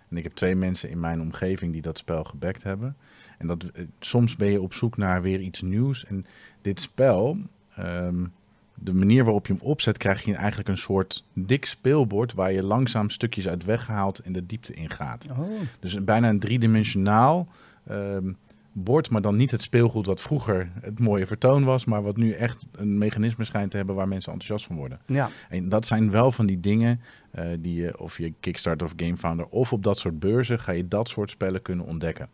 En 0.09 0.17
ik 0.17 0.23
heb 0.23 0.33
twee 0.33 0.55
mensen 0.55 0.89
in 0.89 0.99
mijn 0.99 1.21
omgeving 1.21 1.71
die 1.71 1.81
dat 1.81 1.97
spel 1.97 2.23
gebackt 2.23 2.63
hebben. 2.63 2.97
En 3.37 3.47
dat, 3.47 3.63
eh, 3.63 3.83
soms 3.99 4.35
ben 4.35 4.51
je 4.51 4.61
op 4.61 4.73
zoek 4.73 4.97
naar 4.97 5.21
weer 5.21 5.39
iets 5.39 5.61
nieuws. 5.61 6.05
En 6.05 6.25
dit 6.61 6.81
spel, 6.81 7.37
ehm, 7.75 8.25
de 8.73 8.93
manier 8.93 9.23
waarop 9.23 9.47
je 9.47 9.53
hem 9.53 9.61
opzet, 9.61 9.97
krijg 9.97 10.21
je 10.21 10.35
eigenlijk 10.35 10.69
een 10.69 10.77
soort 10.77 11.23
dik 11.33 11.65
speelbord 11.65 12.33
waar 12.33 12.51
je 12.51 12.63
langzaam 12.63 13.09
stukjes 13.09 13.47
uit 13.47 13.65
weghaalt 13.65 14.19
en 14.19 14.33
de 14.33 14.45
diepte 14.45 14.73
ingaat. 14.73 15.27
Oh. 15.31 15.49
Dus 15.79 16.03
bijna 16.03 16.29
een 16.29 16.39
driedimensionaal 16.39 17.47
ehm 17.87 18.31
bord, 18.77 19.09
maar 19.09 19.21
dan 19.21 19.35
niet 19.35 19.51
het 19.51 19.61
speelgoed 19.61 20.05
wat 20.05 20.21
vroeger 20.21 20.71
het 20.81 20.99
mooie 20.99 21.25
vertoon 21.25 21.63
was, 21.63 21.85
maar 21.85 22.03
wat 22.03 22.17
nu 22.17 22.31
echt 22.31 22.65
een 22.71 22.97
mechanisme 22.97 23.43
schijnt 23.43 23.71
te 23.71 23.77
hebben 23.77 23.95
waar 23.95 24.07
mensen 24.07 24.31
enthousiast 24.31 24.65
van 24.65 24.75
worden. 24.75 24.99
Ja, 25.05 25.29
En 25.49 25.69
dat 25.69 25.85
zijn 25.85 26.11
wel 26.11 26.31
van 26.31 26.45
die 26.45 26.59
dingen 26.59 27.01
eh, 27.31 27.45
die 27.59 27.81
je, 27.81 27.99
of 27.99 28.17
je 28.17 28.33
Kickstarter 28.39 28.87
of 28.87 28.93
Gamefounder, 28.95 29.45
of 29.45 29.73
op 29.73 29.83
dat 29.83 29.99
soort 29.99 30.19
beurzen 30.19 30.59
ga 30.59 30.71
je 30.71 30.87
dat 30.87 31.09
soort 31.09 31.29
spellen 31.29 31.61
kunnen 31.61 31.85
ontdekken. 31.85 32.29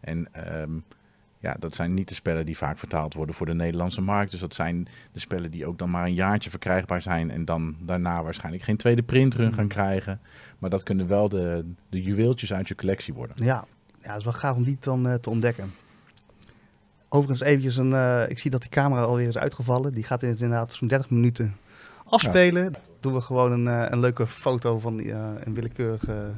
En 0.00 0.28
ehm, 0.32 0.70
ja, 1.38 1.56
dat 1.58 1.74
zijn 1.74 1.94
niet 1.94 2.08
de 2.08 2.14
spellen 2.14 2.46
die 2.46 2.56
vaak 2.56 2.78
vertaald 2.78 3.14
worden 3.14 3.34
voor 3.34 3.46
de 3.46 3.54
Nederlandse 3.54 4.00
markt. 4.00 4.30
Dus 4.30 4.40
dat 4.40 4.54
zijn 4.54 4.86
de 5.12 5.20
spellen 5.20 5.50
die 5.50 5.66
ook 5.66 5.78
dan 5.78 5.90
maar 5.90 6.04
een 6.04 6.14
jaartje 6.14 6.50
verkrijgbaar 6.50 7.00
zijn 7.02 7.30
en 7.30 7.44
dan 7.44 7.76
daarna 7.80 8.22
waarschijnlijk 8.22 8.64
geen 8.64 8.76
tweede 8.76 9.02
printrun 9.02 9.52
gaan 9.54 9.64
Mhm. 9.64 9.72
krijgen. 9.74 10.20
Maar 10.58 10.70
dat 10.70 10.82
kunnen 10.82 11.08
wel 11.08 11.28
de, 11.28 11.72
de 11.88 12.02
juweeltjes 12.02 12.52
uit 12.52 12.68
je 12.68 12.74
collectie 12.74 13.14
worden. 13.14 13.36
ja. 13.44 13.64
ja, 14.02 14.08
het 14.08 14.18
is 14.18 14.24
wel 14.24 14.32
gaaf 14.32 14.56
om 14.56 14.62
die 14.64 14.76
dan 14.80 15.08
eh, 15.08 15.14
te 15.14 15.30
ontdekken. 15.30 15.72
Overigens 17.08 17.48
eventjes 17.48 17.76
een, 17.76 17.92
eh, 17.92 18.28
ik 18.28 18.38
zie 18.38 18.50
dat 18.50 18.60
die 18.60 18.70
camera 18.70 19.02
alweer 19.02 19.28
is 19.28 19.38
uitgevallen. 19.38 19.92
Die 19.92 20.04
gaat 20.04 20.22
inderdaad 20.22 20.72
zo'n 20.72 20.88
30 20.88 21.10
minuten 21.10 21.56
afspelen. 22.04 22.72
Doen 23.00 23.12
we 23.14 23.20
gewoon 23.20 23.52
een, 23.52 23.68
eh, 23.68 23.90
een 23.90 24.00
leuke 24.00 24.26
foto 24.26 24.78
van 24.78 24.96
die, 24.96 25.12
een 25.12 25.54
willekeurige 25.54 26.32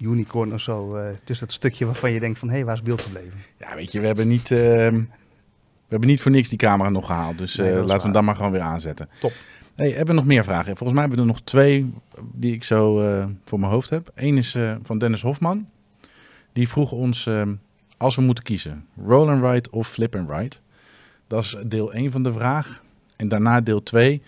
unicorn 0.00 0.52
of 0.52 0.60
zo. 0.60 0.96
eh 0.96 1.06
tussen 1.24 1.46
dat 1.46 1.54
stukje 1.54 1.86
waarvan 1.86 2.12
je 2.12 2.20
denkt 2.20 2.38
van, 2.38 2.48
hé, 2.48 2.54
hey, 2.54 2.64
waar 2.64 2.74
is 2.74 2.82
beeld 2.82 3.02
gebleven? 3.02 3.32
Ja, 3.58 3.74
weet 3.74 3.92
je, 3.92 4.00
we 4.00 4.06
hebben 4.06 4.28
niet, 4.28 4.50
ehm, 4.50 4.94
we 4.94 5.90
hebben 5.90 6.08
niet 6.08 6.20
voor 6.20 6.30
niks 6.30 6.48
die 6.48 6.58
camera 6.58 6.88
nog 6.90 7.06
gehaald. 7.06 7.38
Dus 7.38 7.56
Nee, 7.56 7.70
eh, 7.70 7.76
laten 7.78 7.96
we 7.96 8.02
hem 8.02 8.12
dan 8.12 8.24
maar 8.24 8.36
gewoon 8.36 8.52
weer 8.52 8.60
aanzetten. 8.60 9.08
Top. 9.20 9.32
Hey, 9.74 9.88
hebben 9.88 10.06
we 10.06 10.12
nog 10.20 10.24
meer 10.24 10.44
vragen? 10.44 10.76
Volgens 10.76 10.90
mij 10.92 11.00
hebben 11.00 11.18
we 11.18 11.24
er 11.24 11.32
nog 11.32 11.40
twee 11.44 11.92
die 12.32 12.54
ik 12.54 12.64
zo 12.64 13.00
eh, 13.00 13.26
voor 13.44 13.60
mijn 13.60 13.72
hoofd 13.72 13.90
heb. 13.90 14.10
Eén 14.14 14.36
is 14.38 14.56
van 14.82 14.98
Dennis 14.98 15.22
Hofman. 15.22 15.68
Die 16.52 16.68
vroeg 16.68 16.92
ons, 16.92 17.26
ehm, 17.26 17.54
als 17.96 18.16
we 18.16 18.22
moeten 18.22 18.44
kiezen, 18.44 18.86
roll 19.06 19.28
and 19.28 19.42
ride 19.44 19.70
of 19.70 19.88
flip 19.88 20.16
and 20.16 20.30
ride. 20.30 20.56
Dat 21.26 21.42
is 21.44 21.56
deel 21.66 21.94
1 21.94 22.10
van 22.10 22.22
de 22.22 22.32
vraag. 22.32 22.82
En 23.16 23.28
daarna 23.28 23.60
deel 23.60 23.82
2, 23.82 24.22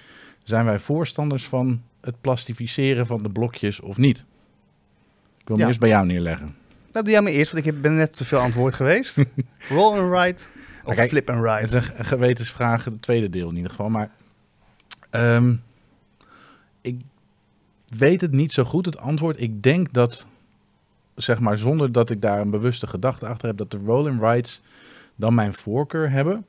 zijn 0.44 0.64
wij 0.64 0.78
voorstanders 0.78 1.46
van 1.46 1.82
het 2.00 2.20
plastificeren 2.20 3.06
van 3.06 3.22
de 3.22 3.30
blokjes 3.30 3.80
of 3.80 3.96
niet? 3.96 4.24
Ik 5.46 5.52
wil 5.52 5.56
hem 5.56 5.60
Ja. 5.60 5.66
eerst 5.66 5.80
bij 5.80 5.88
jou 5.88 6.06
neerleggen. 6.06 6.54
Nou, 6.92 7.04
doe 7.04 7.10
jij 7.14 7.22
maar 7.22 7.32
eerst, 7.32 7.52
want 7.52 7.66
ik 7.66 7.80
ben 7.80 7.94
net 7.96 8.12
te 8.16 8.24
veel 8.24 8.38
antwoord 8.38 8.74
geweest. 8.74 9.16
Roll 9.68 9.98
and 9.98 10.12
ride 10.12 10.42
of 10.84 10.94
Kijk, 10.94 11.08
flip 11.08 11.30
and 11.30 11.38
ride? 11.38 11.50
Het 11.52 11.62
is 11.64 11.72
een 11.72 11.82
ge- 11.82 12.04
gewetensvraag, 12.04 12.84
het 12.84 13.02
tweede 13.02 13.30
deel 13.30 13.48
in 13.48 13.56
ieder 13.56 13.70
geval. 13.70 13.88
Maar 13.90 14.10
ehm, 15.10 15.54
ik 16.80 17.00
weet 17.88 18.20
het 18.20 18.32
niet 18.32 18.52
zo 18.52 18.64
goed, 18.64 18.86
het 18.86 18.98
antwoord. 18.98 19.40
Ik 19.40 19.62
denk 19.62 19.92
dat, 19.92 20.26
zeg 21.14 21.38
maar, 21.40 21.58
zonder 21.58 21.92
dat 21.92 22.10
ik 22.10 22.20
daar 22.20 22.40
een 22.40 22.50
bewuste 22.50 22.86
gedachte 22.86 23.26
achter 23.26 23.48
heb, 23.48 23.56
dat 23.56 23.70
de 23.70 23.78
roll 23.84 24.08
and 24.08 24.20
rides 24.22 24.62
dan 25.16 25.34
mijn 25.34 25.54
voorkeur 25.54 26.10
hebben. 26.10 26.46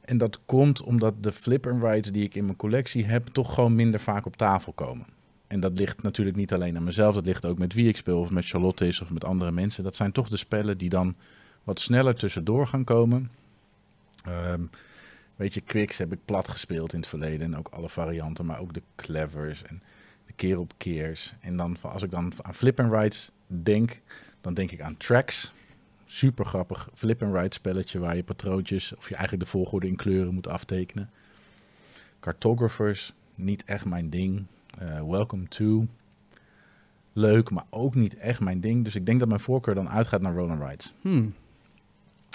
En 0.00 0.18
dat 0.18 0.40
komt 0.46 0.82
omdat 0.82 1.14
de 1.22 1.32
flip 1.32 1.66
and 1.66 1.82
rides 1.82 2.12
die 2.12 2.24
ik 2.24 2.34
in 2.34 2.44
mijn 2.44 2.56
collectie 2.56 3.04
heb, 3.04 3.26
toch 3.26 3.54
gewoon 3.54 3.74
minder 3.74 4.00
vaak 4.00 4.26
op 4.26 4.36
tafel 4.36 4.72
komen. 4.72 5.06
En 5.46 5.60
dat 5.60 5.78
ligt 5.78 6.02
natuurlijk 6.02 6.36
niet 6.36 6.52
alleen 6.52 6.76
aan 6.76 6.84
mezelf, 6.84 7.14
dat 7.14 7.26
ligt 7.26 7.44
ook 7.44 7.58
met 7.58 7.72
wie 7.72 7.88
ik 7.88 7.96
speel, 7.96 8.20
of 8.20 8.30
met 8.30 8.46
Charlotte 8.46 8.86
is, 8.86 9.00
of 9.00 9.10
met 9.10 9.24
andere 9.24 9.52
mensen. 9.52 9.84
Dat 9.84 9.96
zijn 9.96 10.12
toch 10.12 10.28
de 10.28 10.36
spellen 10.36 10.78
die 10.78 10.88
dan 10.88 11.16
wat 11.64 11.80
sneller 11.80 12.14
tussendoor 12.14 12.66
gaan 12.66 12.84
komen. 12.84 13.30
Ehm, 14.24 14.62
weet 15.36 15.54
je, 15.54 15.60
Quicks 15.60 15.98
heb 15.98 16.12
ik 16.12 16.18
plat 16.24 16.48
gespeeld 16.48 16.92
in 16.92 16.98
het 16.98 17.08
verleden. 17.08 17.52
En 17.52 17.58
ook 17.58 17.68
alle 17.68 17.88
varianten, 17.88 18.46
maar 18.46 18.60
ook 18.60 18.74
de 18.74 18.82
Clevers 18.96 19.62
en 19.62 19.82
de 20.26 20.32
keer 20.32 20.58
op 20.58 20.72
keers. 20.76 21.34
En 21.40 21.56
dan, 21.56 21.76
als 21.82 22.02
ik 22.02 22.10
dan 22.10 22.32
aan 22.42 22.54
flip 22.54 22.80
and 22.80 22.92
rides 22.92 23.30
denk, 23.46 24.00
dan 24.40 24.54
denk 24.54 24.70
ik 24.70 24.80
aan 24.80 24.96
tracks. 24.96 25.52
Super 26.06 26.44
grappig 26.44 26.88
flip 26.94 27.22
and 27.22 27.34
ride 27.34 27.54
spelletje 27.54 27.98
waar 27.98 28.16
je 28.16 28.24
patroontjes, 28.24 28.94
of 28.96 29.08
je 29.08 29.14
eigenlijk 29.14 29.44
de 29.44 29.50
volgorde 29.50 29.86
in 29.86 29.96
kleuren 29.96 30.34
moet 30.34 30.48
aftekenen. 30.48 31.10
Cartographers, 32.20 33.12
niet 33.34 33.64
echt 33.64 33.84
mijn 33.84 34.10
ding. 34.10 34.46
Eh, 34.78 35.02
Welcome 35.10 35.48
to. 35.48 35.86
Leuk, 37.12 37.50
maar 37.50 37.64
ook 37.70 37.94
niet 37.94 38.16
echt 38.16 38.40
mijn 38.40 38.60
ding. 38.60 38.84
Dus 38.84 38.94
ik 38.94 39.06
denk 39.06 39.18
dat 39.18 39.28
mijn 39.28 39.40
voorkeur 39.40 39.74
dan 39.74 39.88
uitgaat 39.88 40.20
naar 40.20 40.34
roll 40.34 40.50
and 40.50 40.62
rides. 40.62 40.94
Hmm. 41.00 41.34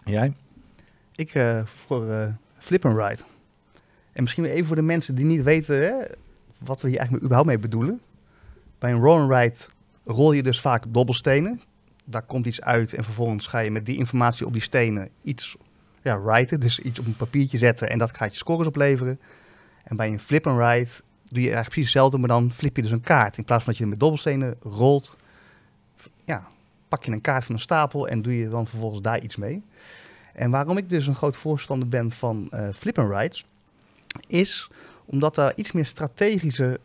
Jij? 0.06 0.34
Ik 1.16 1.34
eh, 1.34 1.66
voor 1.66 2.10
eh, 2.10 2.34
flip 2.58 2.86
and 2.86 2.98
ride. 2.98 3.24
En 4.12 4.22
misschien 4.22 4.44
weer 4.44 4.54
even 4.54 4.68
voor 4.68 4.76
de 4.76 4.82
mensen 4.82 5.16
die 5.16 5.26
niet 5.26 5.44
weten 5.44 5.82
hè, 5.82 5.94
wat 6.58 6.82
we 6.82 6.88
hier 6.88 6.98
eigenlijk 6.98 7.26
überhaupt 7.26 7.50
mee 7.50 7.60
bedoelen. 7.60 8.02
Bij 8.78 8.92
een 8.92 9.00
roll 9.00 9.20
and 9.20 9.32
ride 9.32 9.60
rol 10.04 10.32
je 10.32 10.44
dus 10.44 10.62
vaak 10.62 10.84
dobbelstenen. 10.88 11.62
Daar 12.06 12.22
komt 12.22 12.46
iets 12.46 12.62
uit 12.62 12.94
en 12.94 13.04
vervolgens 13.04 13.48
ga 13.48 13.60
je 13.60 13.72
met 13.72 13.86
die 13.86 13.98
informatie 13.98 14.46
op 14.46 14.54
die 14.54 14.62
stenen 14.62 15.10
iets 15.22 15.58
ja, 16.02 16.22
writen. 16.22 16.60
Dus 16.60 16.80
iets 16.80 17.00
op 17.00 17.06
een 17.06 17.16
papiertje 17.16 17.58
zetten 17.58 17.90
en 17.90 17.98
dat 17.98 18.18
gaat 18.18 18.32
je 18.32 18.38
scores 18.38 18.68
opleveren. 18.68 19.20
En 19.84 19.96
bij 19.96 20.08
een 20.08 20.20
flip 20.20 20.48
and 20.48 20.60
ride 20.60 20.92
doe 21.30 21.42
je 21.42 21.54
eigenlijk 21.54 21.70
precies 21.70 21.94
hetzelfde, 21.94 22.18
maar 22.18 22.30
dan 22.30 22.52
flip 22.52 22.76
je 22.76 22.82
dus 22.82 22.92
een 22.92 23.02
kaart. 23.02 23.38
In 23.38 23.44
plaats 23.44 23.64
van 23.64 23.74
dat 23.74 23.82
je 23.82 23.88
met 23.88 24.00
dobbelstenen 24.00 24.56
rolt, 24.60 25.18
ja, 26.26 26.48
pak 26.88 27.04
je 27.04 27.12
een 27.12 27.22
kaart 27.22 27.46
van 27.46 27.56
een 27.56 27.62
stapel 27.62 28.08
en 28.08 28.22
doe 28.22 28.38
je 28.38 28.50
dan 28.50 28.68
vervolgens 28.68 29.02
daar 29.02 29.22
iets 29.22 29.36
mee. 29.36 29.64
En 30.34 30.52
waarom 30.52 30.78
ik 30.78 30.90
dus 30.90 31.08
een 31.08 31.16
groot 31.16 31.36
voorstander 31.36 31.88
ben 31.88 32.12
van 32.12 32.48
eh 32.52 32.70
flip 32.74 33.00
and 33.00 33.12
rides, 33.12 33.46
is 34.28 34.70
omdat 35.06 35.36
daar 35.36 35.54
iets 35.56 35.72
meer 35.72 35.86
strategische 35.86 36.80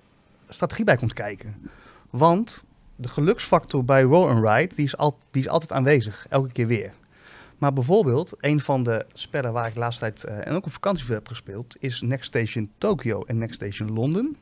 strategie 0.48 0.84
bij 0.84 0.96
komt 0.96 1.12
kijken. 1.12 1.70
Want 2.10 2.64
de 2.96 3.08
geluksfactor 3.08 3.84
bij 3.84 4.02
roll 4.02 4.28
and 4.28 4.44
ride, 4.46 4.74
die 4.74 4.84
is, 4.84 4.96
al, 4.96 5.18
die 5.30 5.42
is 5.42 5.48
altijd 5.48 5.72
aanwezig, 5.72 6.26
elke 6.28 6.52
keer 6.52 6.66
weer. 6.66 6.92
Maar 7.64 7.72
bijvoorbeeld, 7.72 8.32
een 8.36 8.60
van 8.60 8.82
de 8.82 9.06
spellen 9.12 9.52
waar 9.52 9.66
ik 9.66 9.74
de 9.74 9.78
laatste 9.78 10.00
tijd 10.00 10.24
eh, 10.24 10.46
en 10.46 10.52
ook 10.52 10.66
op 10.66 10.72
vakantie 10.72 11.04
voor 11.04 11.14
heb 11.14 11.28
gespeeld, 11.28 11.76
is 11.78 12.00
Next 12.00 12.24
Station 12.24 12.70
Tokyo 12.78 13.22
en 13.22 13.38
Next 13.38 13.54
Station 13.54 13.92
Londen. 13.92 14.36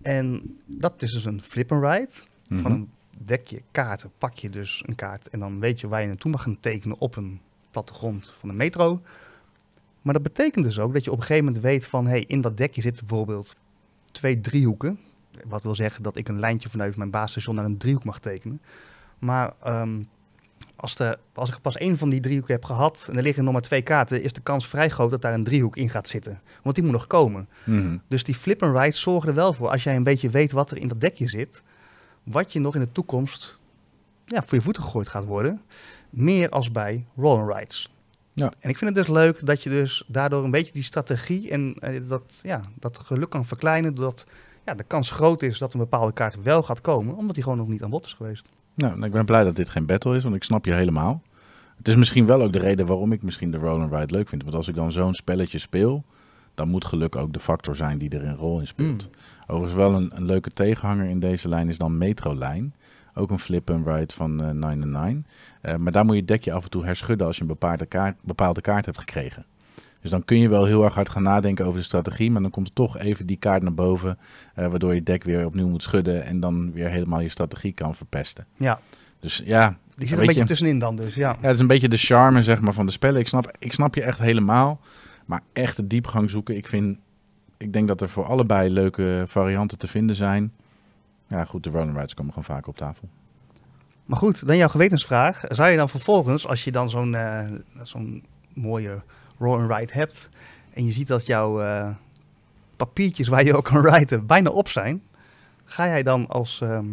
En 0.00 0.56
dat 0.66 1.02
is 1.02 1.12
dus 1.12 1.24
een 1.24 1.42
flip 1.42 1.72
and 1.72 1.84
ride. 1.84 2.12
Van 2.48 2.56
Mhm. 2.56 2.70
een 2.72 2.90
dekje 3.18 3.62
kaarten 3.70 4.10
pak 4.18 4.34
je 4.34 4.50
dus 4.50 4.82
een 4.86 4.94
kaart 4.94 5.28
en 5.28 5.38
dan 5.38 5.60
weet 5.60 5.80
je 5.80 5.88
waar 5.88 6.00
je 6.00 6.06
naartoe 6.06 6.30
mag 6.30 6.42
gaan 6.42 6.60
tekenen 6.60 6.98
op 6.98 7.16
een 7.16 7.40
plattegrond 7.70 8.34
van 8.38 8.48
de 8.48 8.54
metro. 8.54 9.00
Maar 10.02 10.14
dat 10.14 10.22
betekent 10.22 10.64
dus 10.64 10.78
ook 10.78 10.92
dat 10.92 11.04
je 11.04 11.10
op 11.10 11.18
een 11.18 11.24
gegeven 11.24 11.44
moment 11.44 11.62
weet 11.64 11.86
van, 11.86 12.06
hey, 12.06 12.24
in 12.26 12.40
dat 12.40 12.56
dekje 12.56 12.80
zitten 12.80 13.06
bijvoorbeeld 13.06 13.56
twee 14.12 14.40
driehoeken. 14.40 14.98
Wat 15.48 15.62
wil 15.62 15.74
zeggen 15.74 16.02
dat 16.02 16.16
ik 16.16 16.28
een 16.28 16.40
lijntje 16.40 16.68
vanuit 16.68 16.96
mijn 16.96 17.10
basisstation 17.10 17.54
naar 17.54 17.64
een 17.64 17.78
driehoek 17.78 18.04
mag 18.04 18.18
tekenen. 18.20 18.60
Maar 19.18 19.52
ehm, 19.62 20.02
als, 20.76 20.96
de, 20.96 21.18
als 21.34 21.50
ik 21.50 21.60
pas 21.60 21.76
één 21.76 21.98
van 21.98 22.08
die 22.08 22.20
driehoeken 22.20 22.54
heb 22.54 22.64
gehad 22.64 23.06
en 23.08 23.16
er 23.16 23.22
liggen 23.22 23.44
nog 23.44 23.52
maar 23.52 23.62
twee 23.62 23.82
kaarten, 23.82 24.22
is 24.22 24.32
de 24.32 24.40
kans 24.40 24.68
vrij 24.68 24.88
groot 24.88 25.10
dat 25.10 25.22
daar 25.22 25.34
een 25.34 25.44
driehoek 25.44 25.76
in 25.76 25.90
gaat 25.90 26.08
zitten. 26.08 26.40
Want 26.62 26.74
die 26.74 26.84
moet 26.84 26.92
nog 26.92 27.06
komen. 27.06 27.48
Mhm. 27.64 27.96
Dus 28.08 28.24
die 28.24 28.34
flip 28.34 28.62
and 28.62 28.76
ride 28.76 28.96
zorgen 28.96 29.28
er 29.28 29.34
wel 29.34 29.52
voor, 29.52 29.68
als 29.68 29.82
jij 29.82 29.96
een 29.96 30.02
beetje 30.02 30.30
weet 30.30 30.52
wat 30.52 30.70
er 30.70 30.76
in 30.76 30.88
dat 30.88 31.00
dekje 31.00 31.28
zit, 31.28 31.62
wat 32.22 32.52
je 32.52 32.60
nog 32.60 32.74
in 32.74 32.80
de 32.80 32.92
toekomst 32.92 33.58
ja, 34.24 34.42
voor 34.46 34.58
je 34.58 34.64
voeten 34.64 34.82
gegooid 34.82 35.08
gaat 35.08 35.24
worden. 35.24 35.62
Meer 36.10 36.48
als 36.48 36.70
bij 36.70 37.06
roll 37.16 37.40
and 37.40 37.54
rides. 37.54 37.90
Ja. 38.34 38.52
En 38.58 38.70
ik 38.70 38.78
vind 38.78 38.96
het 38.96 39.06
dus 39.06 39.14
leuk 39.14 39.46
dat 39.46 39.62
je 39.62 39.70
dus 39.70 40.04
daardoor 40.06 40.44
een 40.44 40.50
beetje 40.50 40.72
die 40.72 40.82
strategie 40.82 41.50
en 41.50 41.74
eh, 41.80 42.00
dat, 42.08 42.40
ja, 42.42 42.64
dat 42.78 42.98
geluk 42.98 43.30
kan 43.30 43.46
verkleinen. 43.46 43.94
Doordat 43.94 44.26
ja, 44.64 44.74
de 44.74 44.84
kans 44.84 45.10
groot 45.10 45.42
is 45.42 45.58
dat 45.58 45.72
een 45.72 45.78
bepaalde 45.78 46.12
kaart 46.12 46.42
wel 46.42 46.62
gaat 46.62 46.80
komen, 46.80 47.16
omdat 47.16 47.34
die 47.34 47.42
gewoon 47.42 47.58
nog 47.58 47.68
niet 47.68 47.82
aan 47.82 47.90
bod 47.90 48.04
is 48.04 48.12
geweest. 48.12 48.44
Nou, 48.74 49.04
ik 49.04 49.12
ben 49.12 49.24
blij 49.24 49.44
dat 49.44 49.56
dit 49.56 49.70
geen 49.70 49.86
battle 49.86 50.16
is, 50.16 50.22
want 50.22 50.34
ik 50.34 50.44
snap 50.44 50.64
je 50.64 50.72
helemaal. 50.72 51.22
Het 51.76 51.88
is 51.88 51.96
misschien 51.96 52.26
wel 52.26 52.42
ook 52.42 52.52
de 52.52 52.58
reden 52.58 52.86
waarom 52.86 53.12
ik 53.12 53.22
misschien 53.22 53.50
de 53.50 53.58
roll 53.58 53.80
and 53.80 53.92
ride 53.92 54.14
leuk 54.14 54.28
vind. 54.28 54.42
Want 54.42 54.54
als 54.54 54.68
ik 54.68 54.74
dan 54.74 54.92
zo'n 54.92 55.14
spelletje 55.14 55.58
speel, 55.58 56.04
dan 56.54 56.68
moet 56.68 56.84
geluk 56.84 57.16
ook 57.16 57.32
de 57.32 57.40
factor 57.40 57.76
zijn 57.76 57.98
die 57.98 58.10
er 58.10 58.24
een 58.24 58.36
rol 58.36 58.60
in 58.60 58.66
speelt. 58.66 59.08
Mm. 59.08 59.14
Overigens 59.46 59.74
wel 59.74 59.94
een, 59.94 60.10
een 60.14 60.24
leuke 60.24 60.50
tegenhanger 60.50 61.06
in 61.06 61.18
deze 61.18 61.48
lijn 61.48 61.68
is 61.68 61.78
dan 61.78 61.98
Metrolijn. 61.98 62.74
Ook 63.14 63.30
een 63.30 63.38
flip 63.38 63.70
and 63.70 63.86
ride 63.86 64.14
van 64.14 64.30
eh 64.30 64.50
999. 64.50 65.32
Eh, 65.60 65.76
maar 65.76 65.92
daar 65.92 66.04
moet 66.04 66.14
je 66.14 66.20
het 66.20 66.28
dekje 66.28 66.52
af 66.52 66.64
en 66.64 66.70
toe 66.70 66.84
herschudden 66.84 67.26
als 67.26 67.36
je 67.36 67.42
een 67.42 67.48
bepaalde 67.48 67.86
kaart, 67.86 68.16
bepaalde 68.20 68.60
kaart 68.60 68.84
hebt 68.84 68.98
gekregen. 68.98 69.44
Dus 70.02 70.10
dan 70.10 70.24
kun 70.24 70.38
je 70.38 70.48
wel 70.48 70.64
heel 70.64 70.84
erg 70.84 70.94
hard 70.94 71.08
gaan 71.08 71.22
nadenken 71.22 71.66
over 71.66 71.78
de 71.78 71.84
strategie, 71.84 72.30
maar 72.30 72.42
dan 72.42 72.50
komt 72.50 72.66
er 72.68 72.72
toch 72.74 72.98
even 72.98 73.26
die 73.26 73.36
kaart 73.36 73.62
naar 73.62 73.74
boven, 73.74 74.18
eh, 74.54 74.66
waardoor 74.66 74.94
je 74.94 75.02
dek 75.02 75.24
weer 75.24 75.46
opnieuw 75.46 75.68
moet 75.68 75.82
schudden 75.82 76.24
en 76.24 76.40
dan 76.40 76.72
weer 76.72 76.88
helemaal 76.88 77.20
je 77.20 77.28
strategie 77.28 77.72
kan 77.72 77.94
verpesten. 77.94 78.46
Ja, 78.56 78.80
Dus 79.20 79.42
ja, 79.44 79.76
die 79.94 80.08
zit 80.08 80.18
een 80.18 80.26
beetje 80.26 80.40
je- 80.40 80.46
tussenin 80.46 80.78
dan 80.78 80.96
dus, 80.96 81.14
ja. 81.14 81.28
ja, 81.40 81.46
het 81.46 81.54
is 81.54 81.60
een 81.60 81.66
beetje 81.66 81.88
de 81.88 81.96
charme 81.96 82.42
zeg 82.42 82.60
maar, 82.60 82.72
van 82.72 82.86
de 82.86 82.92
spellen. 82.92 83.20
Ik 83.20 83.28
snap, 83.28 83.56
ik 83.58 83.72
snap 83.72 83.94
je 83.94 84.02
echt 84.02 84.18
helemaal. 84.18 84.80
Maar 85.26 85.40
echt 85.52 85.76
de 85.76 85.86
diepgang 85.86 86.30
zoeken. 86.30 86.56
Ik, 86.56 86.68
vind, 86.68 86.98
ik 87.56 87.72
denk 87.72 87.88
dat 87.88 88.00
er 88.00 88.08
voor 88.08 88.24
allebei 88.24 88.70
leuke 88.70 89.24
varianten 89.26 89.78
te 89.78 89.88
vinden 89.88 90.16
zijn. 90.16 90.52
Ja, 91.26 91.44
goed, 91.44 91.64
de 91.64 91.70
Ronin 91.70 91.94
Rides 91.94 92.14
komen 92.14 92.32
gewoon 92.32 92.56
vaak 92.56 92.66
op 92.66 92.76
tafel. 92.76 93.08
Maar 94.04 94.18
goed, 94.18 94.46
dan 94.46 94.56
jouw 94.56 94.68
gewetensvraag. 94.68 95.44
Zou 95.48 95.70
je 95.70 95.76
dan 95.76 95.88
vervolgens, 95.88 96.46
als 96.46 96.64
je 96.64 96.72
dan 96.72 96.90
zo'n 96.90 97.14
eh, 97.14 97.46
zo'n 97.82 98.24
mooie 98.54 99.02
roll 99.42 99.60
and 99.60 99.72
ride 99.72 99.92
hebt... 99.92 100.28
en 100.72 100.86
je 100.86 100.92
ziet 100.92 101.06
dat 101.06 101.26
jouw 101.26 101.60
eh, 101.60 101.90
papiertjes 102.76 103.28
waar 103.28 103.44
je 103.44 103.56
ook 103.56 103.64
kan 103.64 103.86
riden 103.86 104.26
bijna 104.26 104.50
op 104.50 104.68
zijn... 104.68 105.02
ga 105.64 105.86
jij 105.86 106.02
dan 106.02 106.28
als 106.28 106.60
ehm, 106.60 106.86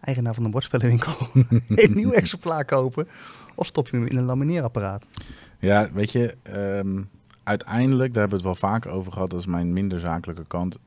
eigenaar 0.00 0.34
van 0.34 0.44
een 0.44 0.50
bordspellenwinkel 0.50 1.14
een 1.68 1.92
nieuw 1.94 2.12
exemplaar 2.12 2.64
kopen... 2.64 3.08
of 3.54 3.66
stop 3.66 3.88
je 3.88 3.96
hem 3.96 4.06
in 4.06 4.16
een 4.16 4.24
lamineerapparaat? 4.24 5.04
Ja, 5.58 5.88
weet 5.92 6.12
je, 6.12 6.36
ehm, 6.42 7.02
uiteindelijk, 7.42 8.14
daar 8.14 8.20
hebben 8.22 8.40
we 8.40 8.48
het 8.48 8.60
wel 8.60 8.70
vaker 8.70 8.90
over 8.90 9.12
gehad, 9.12 9.30
dat 9.30 9.40
is 9.40 9.46
mijn 9.46 9.72
minder 9.72 10.00
zakelijke 10.00 10.46
kant. 10.46 10.78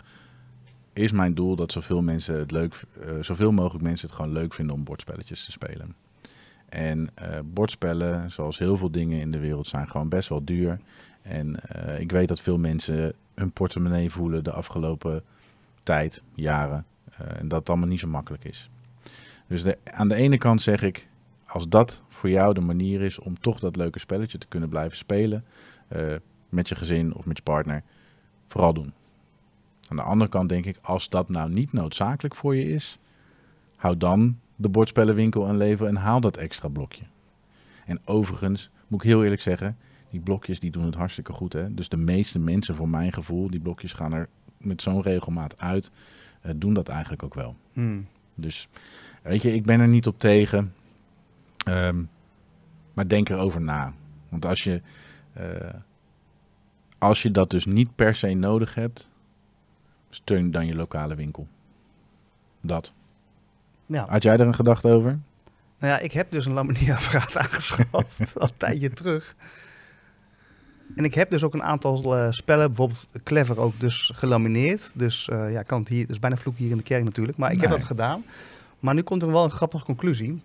Is 0.94 1.12
mijn 1.12 1.34
doel 1.34 1.56
dat 1.56 1.72
zoveel 1.72 2.02
mensen 2.02 2.40
het 2.40 2.52
leuk, 2.52 2.84
eh, 3.02 3.10
zoveel 3.22 3.52
mogelijk 3.52 3.84
mensen 3.84 4.08
het 4.08 4.16
gewoon 4.16 4.32
leuk 4.32 4.54
vinden 4.54 4.76
om 4.76 4.84
bordspelletjes 4.84 5.46
te 5.46 5.52
spelen. 5.52 5.96
En 6.72 7.10
eh, 7.14 7.40
bordspellen, 7.46 8.32
zoals 8.32 8.58
heel 8.58 8.78
veel 8.78 8.92
dingen 8.92 9.20
in 9.20 9.32
de 9.32 9.40
wereld, 9.40 9.68
zijn 9.68 9.88
gewoon 9.88 10.10
best 10.10 10.30
wel 10.30 10.44
duur. 10.44 10.80
En 11.22 11.60
eh, 11.60 12.00
ik 12.00 12.12
weet 12.12 12.28
dat 12.28 12.42
veel 12.42 12.58
mensen 12.58 13.14
hun 13.36 13.52
portemonnee 13.52 14.10
voelen 14.10 14.44
de 14.44 14.52
afgelopen 14.52 15.24
tijd, 15.84 16.24
jaren. 16.34 16.86
eh, 17.18 17.40
en 17.40 17.48
dat 17.48 17.60
het 17.60 17.70
allemaal 17.70 17.88
niet 17.88 18.00
zo 18.00 18.08
makkelijk 18.08 18.46
is. 18.46 18.70
Dus 19.48 19.64
aan 19.84 20.08
de 20.08 20.16
ene 20.16 20.38
kant 20.38 20.62
zeg 20.62 20.82
ik, 20.82 21.08
als 21.46 21.70
dat 21.70 22.04
voor 22.10 22.30
jou 22.30 22.54
de 22.54 22.62
manier 22.62 23.02
is 23.02 23.20
om 23.20 23.40
toch 23.40 23.60
dat 23.60 23.76
leuke 23.76 24.00
spelletje 24.00 24.38
te 24.38 24.48
kunnen 24.48 24.70
blijven 24.70 24.98
spelen, 24.98 25.46
met 26.50 26.70
je 26.70 26.76
gezin 26.76 27.16
of 27.16 27.26
met 27.26 27.38
je 27.38 27.44
partner, 27.44 27.84
vooral 28.48 28.74
doen. 28.74 28.94
Aan 29.88 29.98
de 29.98 30.04
andere 30.04 30.30
kant 30.30 30.50
denk 30.50 30.66
ik, 30.66 30.78
als 30.82 31.10
dat 31.10 31.30
nou 31.30 31.50
niet 31.50 31.74
noodzakelijk 31.74 32.36
voor 32.36 32.56
je 32.56 32.74
is, 32.74 33.00
hou 33.76 33.98
dan 33.98 34.40
de 34.62 34.70
bordspellenwinkel 34.70 35.48
aan 35.48 35.58
leven 35.58 35.88
en 35.88 35.96
haal 35.96 36.22
dat 36.22 36.38
extra 36.38 36.68
blokje. 36.68 37.04
En 37.86 38.00
overigens, 38.06 38.70
moet 38.88 39.04
ik 39.04 39.10
heel 39.10 39.24
eerlijk 39.24 39.42
zeggen, 39.42 39.78
die 40.10 40.20
blokjes 40.20 40.60
die 40.60 40.72
doen 40.72 40.86
het 40.86 40.96
hartstikke 40.96 41.34
goed. 41.34 41.54
Hè? 41.54 41.74
Dus 41.74 41.90
de 41.90 41.98
meeste 41.98 42.40
mensen, 42.40 42.76
voor 42.76 42.90
mijn 42.90 43.14
gevoel, 43.14 43.48
die 43.48 43.60
blokjes 43.60 43.94
gaan 43.94 44.14
er 44.14 44.28
met 44.58 44.82
zo'n 44.82 45.02
regelmaat 45.02 45.60
uit, 45.60 45.92
eh, 46.42 46.52
doen 46.56 46.74
dat 46.74 46.90
eigenlijk 46.90 47.24
ook 47.24 47.34
wel. 47.34 47.56
Hmm. 47.74 48.08
Dus 48.36 48.68
weet 49.24 49.42
je, 49.42 49.54
ik 49.54 49.64
ben 49.64 49.80
er 49.80 49.88
niet 49.88 50.08
op 50.08 50.20
tegen. 50.20 50.74
Ehm, 51.66 52.04
maar 52.94 53.08
denk 53.08 53.30
erover 53.30 53.62
na. 53.62 53.94
Want 54.30 54.46
als 54.46 54.64
je, 54.64 54.82
eh, 55.34 55.74
als 56.98 57.22
je 57.22 57.32
dat 57.32 57.50
dus 57.50 57.66
niet 57.66 57.96
per 57.96 58.16
se 58.16 58.34
nodig 58.34 58.76
hebt, 58.76 59.10
steun 60.10 60.52
dan 60.52 60.66
je 60.66 60.76
lokale 60.76 61.16
winkel. 61.16 61.48
Dat. 62.62 62.94
Ja. 63.92 64.06
Had 64.10 64.24
jij 64.24 64.34
er 64.34 64.48
een 64.48 64.56
gedachte 64.56 64.88
over? 64.88 65.20
Nou 65.80 65.94
ja, 65.94 66.00
ik 66.00 66.12
heb 66.12 66.32
dus 66.32 66.46
een 66.46 66.54
lamineerapparaat 66.54 67.38
aangeschaft 67.44 67.94
al 67.94 68.04
een 68.34 68.50
tijdje 68.58 68.90
terug. 68.90 69.36
En 70.96 71.04
ik 71.04 71.14
heb 71.14 71.30
dus 71.30 71.44
ook 71.44 71.54
een 71.54 71.64
aantal 71.64 72.18
eh, 72.18 72.32
spellen, 72.32 72.68
bijvoorbeeld 72.68 73.08
Clever 73.24 73.60
ook, 73.60 73.80
dus 73.80 74.12
gelamineerd. 74.14 74.92
Dus 74.96 75.30
eh, 75.30 75.52
ja, 75.52 75.64
kan 75.64 75.80
het 75.80 75.88
hier, 75.88 76.08
dus 76.08 76.20
bijna 76.20 76.36
vloek 76.38 76.58
hier 76.58 76.72
in 76.72 76.78
de 76.78 76.84
kerk 76.84 77.04
natuurlijk, 77.04 77.38
maar 77.38 77.52
ik 77.52 77.62
heb 77.62 77.70
dat 77.70 77.84
gedaan. 77.84 78.24
Maar 78.80 78.94
nu 78.94 79.02
komt 79.02 79.22
er 79.22 79.32
wel 79.32 79.44
een 79.44 79.52
grappige 79.52 79.86
conclusie. 79.86 80.42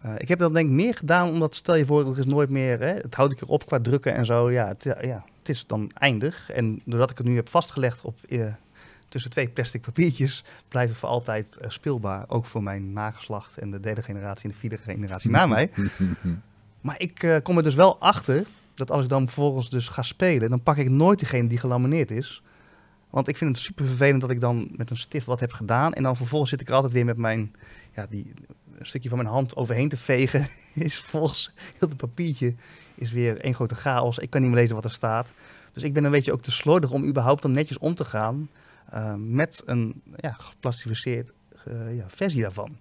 Eh, 0.00 0.12
ik 0.16 0.28
heb 0.28 0.38
dat 0.38 0.54
denk 0.54 0.66
ik 0.66 0.74
meer 0.74 0.94
gedaan 0.94 1.28
omdat, 1.28 1.54
stel 1.54 1.74
je 1.74 1.86
voor, 1.86 2.10
er 2.10 2.18
is 2.18 2.26
nooit 2.26 2.50
meer, 2.50 2.80
hè, 2.80 2.92
het 2.92 3.14
houdt 3.14 3.32
ik 3.32 3.40
erop 3.40 3.66
qua 3.66 3.80
drukken 3.80 4.14
en 4.14 4.26
zo. 4.26 4.50
Ja 4.50 4.68
het, 4.68 4.82
ja, 4.82 5.24
het 5.38 5.48
is 5.48 5.66
dan 5.66 5.90
eindig. 5.94 6.50
En 6.50 6.80
doordat 6.84 7.10
ik 7.10 7.18
het 7.18 7.26
nu 7.26 7.36
heb 7.36 7.48
vastgelegd 7.48 8.04
op 8.04 8.18
tussen 9.14 9.30
twee 9.30 9.48
plastic 9.48 9.80
papiertjes, 9.80 10.44
blijft 10.68 10.90
het 10.90 10.98
voor 10.98 11.08
altijd 11.08 11.56
eh, 11.56 11.70
speelbaar. 11.70 12.24
Ook 12.28 12.46
voor 12.46 12.62
mijn 12.62 12.92
nageslacht 12.92 13.58
en 13.58 13.70
de 13.70 13.80
derde 13.80 14.02
generatie 14.02 14.44
en 14.44 14.50
de 14.50 14.56
vierde 14.56 14.78
generatie 14.78 15.30
na 15.30 15.46
mij. 15.46 15.70
Maar 16.80 17.00
ik 17.00 17.22
eh, 17.22 17.36
kom 17.42 17.56
er 17.56 17.62
dus 17.62 17.74
wel 17.74 18.00
achter 18.00 18.46
dat 18.74 18.90
als 18.90 19.02
ik 19.02 19.08
dan 19.08 19.24
vervolgens 19.24 19.70
dus 19.70 19.88
ga 19.88 20.02
spelen, 20.02 20.50
dan 20.50 20.62
pak 20.62 20.76
ik 20.76 20.90
nooit 20.90 21.18
degene 21.18 21.48
die 21.48 21.58
gelamineerd 21.58 22.10
is. 22.10 22.42
Want 23.10 23.28
ik 23.28 23.36
vind 23.36 23.56
het 23.56 23.64
super 23.64 23.86
vervelend 23.86 24.20
dat 24.20 24.30
ik 24.30 24.40
dan 24.40 24.68
met 24.76 24.90
een 24.90 24.96
stift 24.96 25.26
wat 25.26 25.40
heb 25.40 25.52
gedaan. 25.52 25.92
En 25.92 26.02
dan 26.02 26.16
vervolgens 26.16 26.50
zit 26.50 26.60
ik 26.60 26.68
er 26.68 26.74
altijd 26.74 26.92
weer 26.92 27.04
met 27.04 27.16
mijn, 27.16 27.54
ja, 27.94 28.06
die, 28.10 28.32
een 28.78 28.86
stukje 28.86 29.08
van 29.08 29.18
mijn 29.18 29.30
hand 29.30 29.56
overheen 29.56 29.88
te 29.88 29.96
vegen. 29.96 30.48
Is 30.74 30.98
vervolgens 30.98 31.52
heel 31.78 31.88
het 31.88 31.96
papiertje 31.96 32.54
is 32.94 33.12
weer 33.12 33.40
één 33.40 33.54
grote 33.54 33.74
chaos. 33.74 34.18
Ik 34.18 34.30
kan 34.30 34.40
niet 34.40 34.50
meer 34.50 34.60
lezen 34.60 34.74
wat 34.74 34.84
er 34.84 34.90
staat. 34.90 35.26
Dus 35.72 35.82
ik 35.82 35.92
ben 35.92 36.04
een 36.04 36.10
beetje 36.10 36.32
ook 36.32 36.42
te 36.42 36.50
slordig 36.50 36.90
om 36.90 37.04
überhaupt 37.04 37.42
dan 37.42 37.52
netjes 37.52 37.78
om 37.78 37.94
te 37.94 38.04
gaan 38.04 38.48
eh, 38.88 39.14
met 39.18 39.62
een 39.66 40.02
ja, 40.16 40.32
geplastificeerd 40.32 41.32
eh, 41.64 41.96
ja, 41.96 42.04
versie 42.08 42.42
daarvan. 42.42 42.76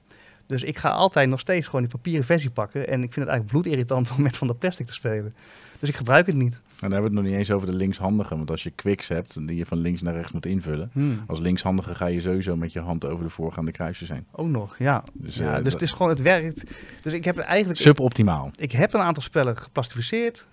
Dus 0.47 0.63
ik 0.63 0.77
ga 0.77 0.89
altijd 0.89 1.29
nog 1.29 1.39
steeds 1.39 1.65
gewoon 1.65 1.81
die 1.81 1.91
papieren 1.91 2.25
versie 2.25 2.49
pakken. 2.49 2.87
En 2.87 3.03
ik 3.03 3.13
vind 3.13 3.25
het 3.25 3.27
eigenlijk 3.27 3.51
bloedirritant 3.51 4.11
om 4.15 4.21
met 4.21 4.37
van 4.37 4.47
de 4.47 4.55
plastic 4.55 4.87
te 4.87 4.93
spelen. 4.93 5.35
Dus 5.79 5.89
ik 5.89 5.95
gebruik 5.95 6.25
het 6.25 6.35
niet. 6.35 6.53
En 6.53 6.89
dan 6.89 6.91
hebben 6.91 7.11
we 7.11 7.17
het 7.17 7.25
nog 7.25 7.33
niet 7.37 7.47
eens 7.47 7.51
over 7.55 7.71
de 7.71 7.77
linkshandige. 7.77 8.35
Want 8.35 8.51
als 8.51 8.63
je 8.63 8.69
quicks 8.71 9.07
hebt, 9.07 9.47
die 9.47 9.55
je 9.55 9.65
van 9.65 9.77
links 9.77 10.01
naar 10.01 10.13
rechts 10.13 10.31
moet 10.31 10.45
invullen. 10.45 10.89
Hmm. 10.93 11.23
Als 11.27 11.39
linkshandige 11.39 11.95
ga 11.95 12.05
je 12.05 12.21
sowieso 12.21 12.55
met 12.55 12.73
je 12.73 12.79
hand 12.79 13.05
over 13.05 13.23
de 13.23 13.29
voorgaande 13.29 13.71
kruisjes 13.71 14.09
heen. 14.09 14.25
Ook 14.31 14.47
nog, 14.47 14.77
ja. 14.77 15.03
Dus, 15.13 15.35
ja 15.35 15.43
eh, 15.43 15.53
dus 15.55 15.63
dat- 15.63 15.73
het 15.73 15.81
is 15.81 15.91
gewoon, 15.91 16.09
het 16.09 16.21
werkt. 16.21 16.63
Dus 17.03 17.13
ik 17.13 17.23
heb 17.25 17.35
het 17.35 17.45
eigenlijk... 17.45 17.79
Suboptimaal. 17.79 18.51
Ik 18.55 18.71
heb 18.71 18.93
een 18.93 18.99
aantal 18.99 19.23
spellen 19.23 19.57
geplastificeerd. 19.57 20.47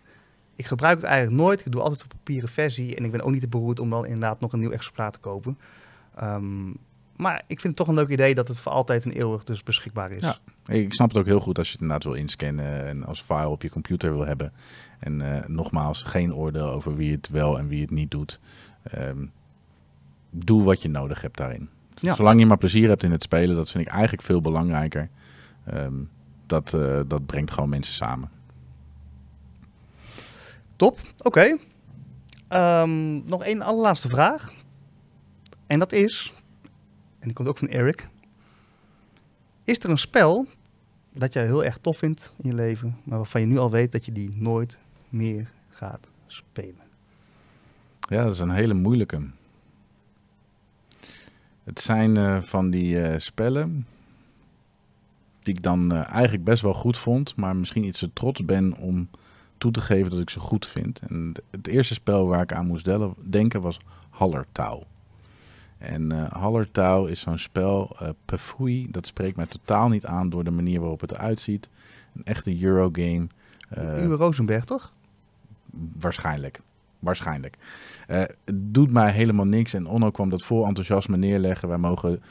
Ik 0.61 0.67
gebruik 0.67 0.97
het 0.97 1.05
eigenlijk 1.05 1.43
nooit. 1.43 1.67
Ik 1.67 1.73
doe 1.73 1.81
altijd 1.81 2.01
een 2.01 2.09
papieren 2.09 2.49
versie. 2.49 2.97
En 2.97 3.05
ik 3.05 3.11
ben 3.11 3.21
ook 3.21 3.31
niet 3.31 3.41
te 3.41 3.49
beroerd 3.49 3.81
om 3.81 3.91
dan 3.91 4.07
inderdaad 4.07 4.41
nog 4.41 4.53
een 4.53 4.59
nieuw 4.59 4.71
exemplaar 4.71 5.13
te 5.13 5.19
kopen. 5.19 5.59
Ehm, 6.15 6.69
maar 7.17 7.43
ik 7.47 7.61
vind 7.61 7.63
het 7.63 7.77
toch 7.77 7.89
een 7.89 7.95
leuk 7.95 8.09
idee 8.09 8.35
dat 8.35 8.49
het 8.49 8.59
voor 8.59 8.73
altijd 8.73 9.05
en 9.05 9.11
eeuwig 9.11 9.45
dus 9.45 9.63
beschikbaar 9.63 10.11
is. 10.11 10.23
Ja. 10.23 10.39
Ik 10.67 10.95
snap 10.95 11.09
het 11.09 11.19
ook 11.19 11.27
heel 11.27 11.41
goed 11.41 11.59
als 11.59 11.67
je 11.67 11.73
het 11.73 11.81
inderdaad 11.81 12.07
wil 12.07 12.15
inscannen 12.15 12.87
en 12.87 13.05
als 13.05 13.23
file 13.23 13.49
op 13.49 13.63
je 13.63 13.71
computer 13.71 14.13
wil 14.13 14.27
hebben. 14.27 14.53
En 14.99 15.21
eh, 15.21 15.49
nogmaals, 15.49 16.03
geen 16.03 16.35
oordeel 16.35 16.71
over 16.71 16.97
wie 16.97 17.13
het 17.13 17.29
wel 17.29 17.59
en 17.59 17.69
wie 17.69 17.81
het 17.81 17.91
niet 17.91 18.11
doet. 18.11 18.41
Ehm, 18.83 19.27
doe 20.31 20.63
wat 20.63 20.83
je 20.83 20.89
nodig 20.89 21.21
hebt 21.21 21.37
daarin. 21.37 21.69
Ja. 21.95 22.15
Zolang 22.15 22.39
je 22.39 22.47
maar 22.47 22.59
plezier 22.59 22.89
hebt 22.89 23.03
in 23.03 23.11
het 23.11 23.23
spelen, 23.23 23.57
dat 23.57 23.71
vind 23.71 23.87
ik 23.87 23.93
eigenlijk 23.93 24.23
veel 24.23 24.41
belangrijker. 24.41 25.09
Ehm, 25.65 25.95
dat, 26.47 26.75
eh, 26.75 27.01
dat 27.07 27.27
brengt 27.27 27.51
gewoon 27.51 27.69
mensen 27.69 27.95
samen. 27.95 28.31
Top, 30.81 31.01
oké. 31.19 31.57
Ehm, 32.49 33.25
nog 33.25 33.45
één 33.45 33.63
allerlaatste 33.63 34.09
vraag. 34.09 34.53
En 35.67 35.79
dat 35.79 35.93
is, 35.93 36.35
en 37.19 37.27
die 37.27 37.33
komt 37.33 37.49
ook 37.49 37.59
van 37.59 37.69
Eric. 37.69 38.09
Is 39.65 39.79
er 39.79 39.91
een 39.91 39.99
spel 39.99 40.47
dat 41.13 41.33
jij 41.33 41.45
heel 41.45 41.65
erg 41.65 41.79
tof 41.79 41.99
vindt 41.99 42.33
in 42.43 42.51
je 42.51 42.55
leven, 42.55 42.97
maar 43.05 43.19
waarvan 43.19 43.41
je 43.41 43.47
nu 43.47 43.59
al 43.59 43.71
weet 43.71 43.93
dat 43.93 44.05
je 44.05 44.13
die 44.13 44.37
nooit 44.37 44.79
meer 45.09 45.51
gaat 45.69 46.09
spelen? 46.27 46.85
Ja, 48.09 48.25
dat 48.25 48.33
is 48.33 48.39
een 48.39 48.51
hele 48.51 48.75
moeilijke. 48.75 49.31
Het 51.65 51.81
zijn 51.81 52.17
eh, 52.17 52.43
van 52.43 52.71
die 52.71 53.03
eh, 53.03 53.19
spellen 53.19 53.87
die 55.39 55.55
ik 55.55 55.63
dan 55.63 55.93
eh, 55.93 56.13
eigenlijk 56.13 56.45
best 56.45 56.63
wel 56.63 56.75
goed 56.75 56.99
vond, 56.99 57.37
maar 57.37 57.57
misschien 57.57 57.85
iets 57.85 57.99
te 57.99 58.13
trots 58.13 58.45
ben 58.45 58.77
om 58.77 59.09
toe 59.61 59.71
te 59.71 59.81
geven 59.81 60.11
dat 60.11 60.21
ik 60.21 60.31
ze 60.31 60.41
goed 60.41 60.67
vind. 60.67 61.01
En 61.09 61.35
het 61.51 61.67
eerste 61.67 61.95
spel 61.95 62.27
waar 62.27 62.43
ik 62.43 62.53
aan 62.53 62.67
moest 62.67 62.85
delen- 62.85 63.15
denken 63.31 63.61
was 63.61 63.79
Hallertau. 64.11 64.83
En 65.79 66.11
Hallertau 66.33 67.11
is 67.11 67.21
zo'n 67.21 67.39
spel, 67.39 67.97
eh 67.99 68.09
Pafui, 68.25 68.87
dat 68.91 69.07
spreekt 69.07 69.37
mij 69.37 69.47
totaal 69.47 69.89
niet 69.89 70.07
aan 70.07 70.29
door 70.31 70.45
de 70.45 70.51
manier 70.51 70.81
waarop 70.81 71.01
het 71.01 71.13
eruit 71.13 71.41
ziet. 71.41 71.69
Een 72.15 72.25
echte 72.25 72.63
Eurogame. 72.63 73.27
eh, 73.69 74.03
Uwe 74.05 74.17
Rosenberg, 74.17 74.65
toch? 74.65 74.93
Waarschijnlijk. 76.01 76.61
Waarschijnlijk. 76.99 77.57
Het 78.07 78.37
doet 78.55 78.91
mij 78.93 79.13
helemaal 79.13 79.45
niks. 79.47 79.75
En 79.75 79.87
Onno 79.87 80.11
kwam 80.11 80.29
dat 80.29 80.43
vol 80.43 80.67
enthousiasme 80.67 81.17
neerleggen. 81.17 81.69
Wij 81.69 81.79
mogen 81.79 82.23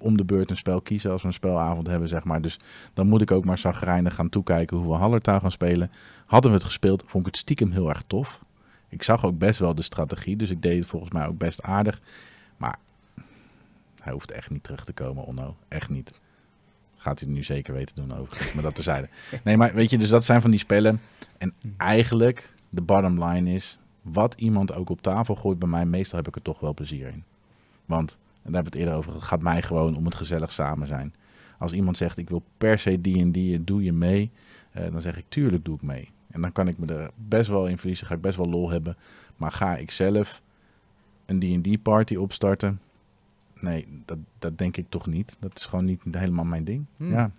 om 0.00 0.16
de 0.16 0.24
beurt 0.24 0.50
een 0.50 0.56
spel 0.56 0.80
kiezen 0.80 1.10
als 1.10 1.22
we 1.22 1.28
een 1.28 1.34
spelavond 1.34 1.86
hebben, 1.86 2.08
zeg 2.08 2.24
maar. 2.24 2.42
Dus 2.42 2.58
dan 2.94 3.08
moet 3.08 3.20
ik 3.20 3.30
ook 3.30 3.44
maar 3.44 3.58
zagrijnig 3.58 4.14
gaan 4.14 4.28
toekijken 4.28 4.76
hoe 4.76 4.88
we 4.88 4.94
Hallertau 4.94 5.40
gaan 5.40 5.50
spelen. 5.50 5.90
Hadden 6.26 6.50
we 6.50 6.56
het 6.56 6.66
gespeeld, 6.66 7.02
vond 7.06 7.26
ik 7.26 7.30
het 7.30 7.40
stiekem 7.40 7.70
heel 7.70 7.88
erg 7.88 8.02
tof. 8.06 8.44
Ik 8.88 9.02
zag 9.02 9.24
ook 9.24 9.38
best 9.38 9.58
wel 9.58 9.74
de 9.74 9.82
strategie, 9.82 10.36
dus 10.36 10.50
ik 10.50 10.62
deed 10.62 10.78
het 10.78 10.88
volgens 10.88 11.12
mij 11.12 11.26
ook 11.26 11.38
best 11.38 11.62
aardig. 11.62 12.00
Maar 12.56 12.78
hij 14.00 14.12
hoeft 14.12 14.30
echt 14.30 14.50
niet 14.50 14.62
terug 14.62 14.84
te 14.84 14.92
komen, 14.92 15.24
Onno. 15.24 15.56
Echt 15.68 15.90
niet. 15.90 16.20
Gaat 16.96 17.18
hij 17.18 17.28
het 17.28 17.36
nu 17.36 17.44
zeker 17.44 17.74
weten 17.74 17.94
doen 17.96 18.18
overigens, 18.18 18.52
maar 18.52 18.62
dat 18.62 18.74
terzijde. 18.74 19.08
Nee, 19.44 19.56
maar 19.56 19.74
weet 19.74 19.90
je, 19.90 19.98
dus 19.98 20.08
dat 20.08 20.24
zijn 20.24 20.40
van 20.40 20.50
die 20.50 20.60
spellen. 20.60 21.00
En 21.38 21.54
eigenlijk, 21.76 22.54
de 22.68 22.82
bottom 22.82 23.24
line 23.24 23.52
is, 23.52 23.78
wat 24.02 24.34
iemand 24.34 24.72
ook 24.72 24.90
op 24.90 25.02
tafel 25.02 25.34
gooit 25.34 25.58
bij 25.58 25.68
mij, 25.68 25.86
meestal 25.86 26.18
heb 26.18 26.28
ik 26.28 26.36
er 26.36 26.42
toch 26.42 26.60
wel 26.60 26.74
plezier 26.74 27.08
in. 27.08 27.24
Want, 27.84 28.18
en 28.42 28.52
daar 28.52 28.62
hebben 28.62 28.72
we 28.72 28.78
het 28.78 28.86
eerder 28.86 28.94
over, 28.94 29.12
het 29.12 29.22
gaat 29.22 29.42
mij 29.42 29.62
gewoon 29.62 29.96
om 29.96 30.04
het 30.04 30.14
gezellig 30.14 30.52
samen 30.52 30.86
zijn. 30.86 31.14
Als 31.58 31.72
iemand 31.72 31.96
zegt, 31.96 32.18
ik 32.18 32.28
wil 32.28 32.42
per 32.58 32.78
se 32.78 33.00
die 33.00 33.20
en 33.20 33.32
die, 33.32 33.64
doe 33.64 33.82
je 33.82 33.92
mee? 33.92 34.30
Eh, 34.72 34.92
dan 34.92 35.02
zeg 35.02 35.16
ik, 35.18 35.24
tuurlijk 35.28 35.64
doe 35.64 35.74
ik 35.74 35.82
mee. 35.82 36.08
En 36.30 36.40
dan 36.40 36.52
kan 36.52 36.68
ik 36.68 36.78
me 36.78 36.86
er 36.94 37.10
best 37.14 37.48
wel 37.48 37.66
in 37.66 37.78
verliezen, 37.78 38.06
ga 38.06 38.14
ik 38.14 38.20
best 38.20 38.36
wel 38.36 38.48
lol 38.48 38.70
hebben. 38.70 38.96
Maar 39.36 39.52
ga 39.52 39.76
ik 39.76 39.90
zelf 39.90 40.42
een 41.26 41.38
D&D 41.62 41.82
party 41.82 42.14
opstarten? 42.14 42.80
nee, 43.60 44.02
dat, 44.04 44.18
dat 44.38 44.58
denk 44.58 44.76
ik 44.76 44.86
toch 44.88 45.06
niet. 45.06 45.36
Dat 45.40 45.58
is 45.58 45.64
gewoon 45.66 45.84
niet 45.84 46.02
helemaal 46.10 46.44
mijn 46.44 46.64
ding. 46.64 46.84
Hmm. 46.96 47.10
Ja. 47.10 47.30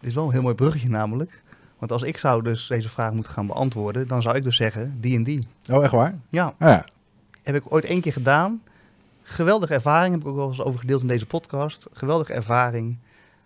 Dit 0.00 0.08
is 0.08 0.14
wel 0.14 0.24
een 0.26 0.32
heel 0.32 0.42
mooi 0.42 0.54
bruggetje 0.54 0.88
namelijk. 0.88 1.42
Want 1.78 1.92
als 1.92 2.02
ik 2.02 2.16
zou 2.18 2.42
dus 2.42 2.66
deze 2.66 2.88
vraag 2.88 3.12
moeten 3.12 3.32
gaan 3.32 3.46
beantwoorden, 3.46 4.08
dan 4.08 4.22
zou 4.22 4.36
ik 4.36 4.44
dus 4.44 4.56
zeggen 4.56 4.96
die 5.00 5.16
en 5.16 5.24
die. 5.24 5.46
Oh, 5.70 5.82
echt 5.82 5.92
waar? 5.92 6.14
Ja, 6.28 6.44
Ah, 6.46 6.68
ja. 6.68 6.84
heb 7.42 7.54
ik 7.54 7.72
ooit 7.72 7.84
één 7.84 8.00
keer 8.00 8.12
gedaan. 8.12 8.62
Geweldige 9.26 9.74
ervaring, 9.74 10.12
heb 10.12 10.22
ik 10.22 10.28
ook 10.28 10.36
wel 10.36 10.48
eens 10.48 10.62
over 10.62 10.80
gedeeld 10.80 11.02
in 11.02 11.08
deze 11.08 11.26
podcast. 11.26 11.86
Geweldige 11.92 12.32
ervaring. 12.32 12.98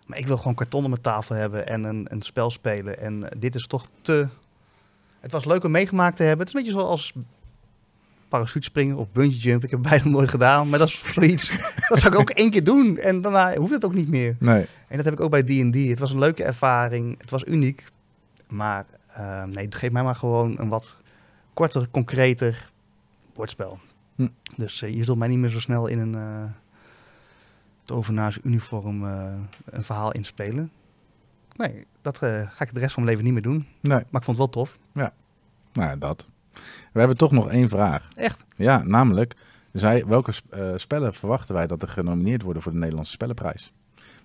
Maar 0.05 0.17
ik 0.17 0.27
wil 0.27 0.37
gewoon 0.37 0.55
karton 0.55 0.83
op 0.83 0.89
mijn 0.89 1.01
tafel 1.01 1.35
hebben 1.35 1.67
en 1.67 1.83
een, 1.83 2.07
een 2.09 2.21
spel 2.21 2.51
spelen. 2.51 2.99
En 2.99 3.29
dit 3.37 3.55
is 3.55 3.67
toch 3.67 3.87
te... 4.01 4.27
Het 5.19 5.31
was 5.31 5.45
leuk 5.45 5.63
om 5.63 5.71
meegemaakt 5.71 6.15
te 6.15 6.23
hebben. 6.23 6.45
Het 6.45 6.47
is 6.47 6.53
een 6.53 6.65
beetje 6.65 6.79
zoals 6.79 7.13
parachutespringen 8.27 8.95
of 8.95 9.11
bungee 9.11 9.37
jump. 9.37 9.63
Ik 9.63 9.71
heb 9.71 9.81
beide 9.81 10.09
nooit 10.19 10.29
gedaan, 10.29 10.69
maar 10.69 10.79
dat 10.79 10.87
is 10.87 11.13
zoiets. 11.13 11.57
dat 11.89 11.99
zou 11.99 12.13
ik 12.13 12.19
ook 12.19 12.29
één 12.29 12.51
keer 12.51 12.63
doen. 12.63 12.97
En 12.97 13.21
daarna 13.21 13.55
hoeft 13.55 13.73
het 13.73 13.85
ook 13.85 13.93
niet 13.93 14.07
meer. 14.07 14.35
Nee. 14.39 14.65
En 14.87 14.95
dat 14.95 15.05
heb 15.05 15.13
ik 15.13 15.19
ook 15.19 15.31
bij 15.31 15.43
D&D. 15.43 15.89
Het 15.89 15.99
was 15.99 16.11
een 16.11 16.19
leuke 16.19 16.43
ervaring. 16.43 17.15
Het 17.21 17.29
was 17.29 17.43
uniek. 17.43 17.83
Maar 18.47 18.85
eh, 19.07 19.43
nee, 19.43 19.67
geef 19.69 19.91
mij 19.91 20.03
maar 20.03 20.15
gewoon 20.15 20.59
een 20.59 20.69
wat 20.69 20.97
korter, 21.53 21.87
concreter 21.91 22.69
bordspel. 23.33 23.79
Hm. 24.19 24.27
Dus 24.55 24.81
eh, 24.81 24.95
je 24.95 25.03
zult 25.03 25.17
mij 25.17 25.27
niet 25.27 25.37
meer 25.37 25.49
zo 25.49 25.59
snel 25.59 25.87
in 25.87 25.99
een 25.99 26.15
uh, 26.15 26.43
tovenaars 27.83 28.39
uniform 28.43 29.05
eh, 29.05 29.33
een 29.65 29.83
verhaal 29.83 30.11
inspelen. 30.11 30.71
Nee, 31.55 31.85
dat 32.01 32.21
eh, 32.21 32.49
ga 32.51 32.65
ik 32.65 32.73
de 32.73 32.79
rest 32.79 32.93
van 32.93 33.03
mijn 33.03 33.15
leven 33.15 33.33
niet 33.33 33.43
meer 33.43 33.51
doen. 33.53 33.67
Nee. 33.81 34.03
Maar 34.09 34.21
ik 34.21 34.23
vond 34.23 34.27
het 34.27 34.37
wel 34.37 34.49
tof. 34.49 34.77
Nou, 34.91 35.09
ja, 35.73 35.95
dat. 35.95 36.27
We 36.91 36.99
hebben 36.99 37.17
toch 37.17 37.31
nog 37.31 37.49
één 37.51 37.69
vraag. 37.69 38.09
Echt? 38.15 38.45
Ja, 38.55 38.83
namelijk, 38.83 39.35
zij, 39.73 40.05
welke 40.05 40.31
sp- 40.31 40.51
eh, 40.53 40.73
spellen 40.75 41.13
verwachten 41.13 41.55
wij 41.55 41.67
dat 41.67 41.81
er 41.81 41.87
genomineerd 41.89 42.41
worden 42.41 42.61
voor 42.61 42.71
de 42.71 42.77
Nederlandse 42.77 43.13
Spellenprijs? 43.13 43.73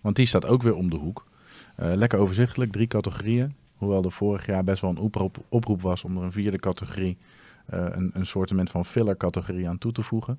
Want 0.01 0.17
die 0.17 0.27
staat 0.27 0.47
ook 0.47 0.63
weer 0.63 0.75
om 0.75 0.91
de 0.91 0.97
hoek. 0.97 1.27
Eh, 1.77 1.93
lekker 1.95 2.19
overzichtelijk, 2.19 2.73
drie 2.73 2.87
categorieën. 2.87 3.55
Hoewel 3.77 4.05
er 4.05 4.13
vorig 4.13 4.47
jaar 4.47 4.65
best 4.65 4.81
wel 4.81 4.91
een 4.91 4.99
oproep, 4.99 5.37
oproep 5.49 5.83
was 5.83 6.05
om 6.05 6.17
er 6.17 6.23
een 6.23 6.33
vierde 6.33 6.59
categorie, 6.59 7.17
eh, 7.21 7.27
een, 7.67 8.11
een 8.15 8.27
soortement 8.27 8.71
van 8.71 8.85
filler 8.85 9.17
categorie 9.17 9.69
aan 9.69 9.79
toe 9.79 9.93
te 9.93 10.03
voegen. 10.03 10.39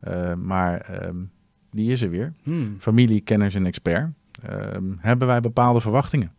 Eh, 0.00 0.34
maar 0.34 0.80
ehm, 0.80 1.16
die 1.70 1.92
is 1.92 2.02
er 2.02 2.10
weer. 2.10 2.32
Hmm. 2.42 2.76
Familie, 2.78 3.20
kenners 3.20 3.54
en 3.54 3.66
expert. 3.66 4.10
Ehm, 4.42 4.84
hebben 4.98 5.26
wij 5.26 5.40
bepaalde 5.40 5.80
verwachtingen? 5.80 6.32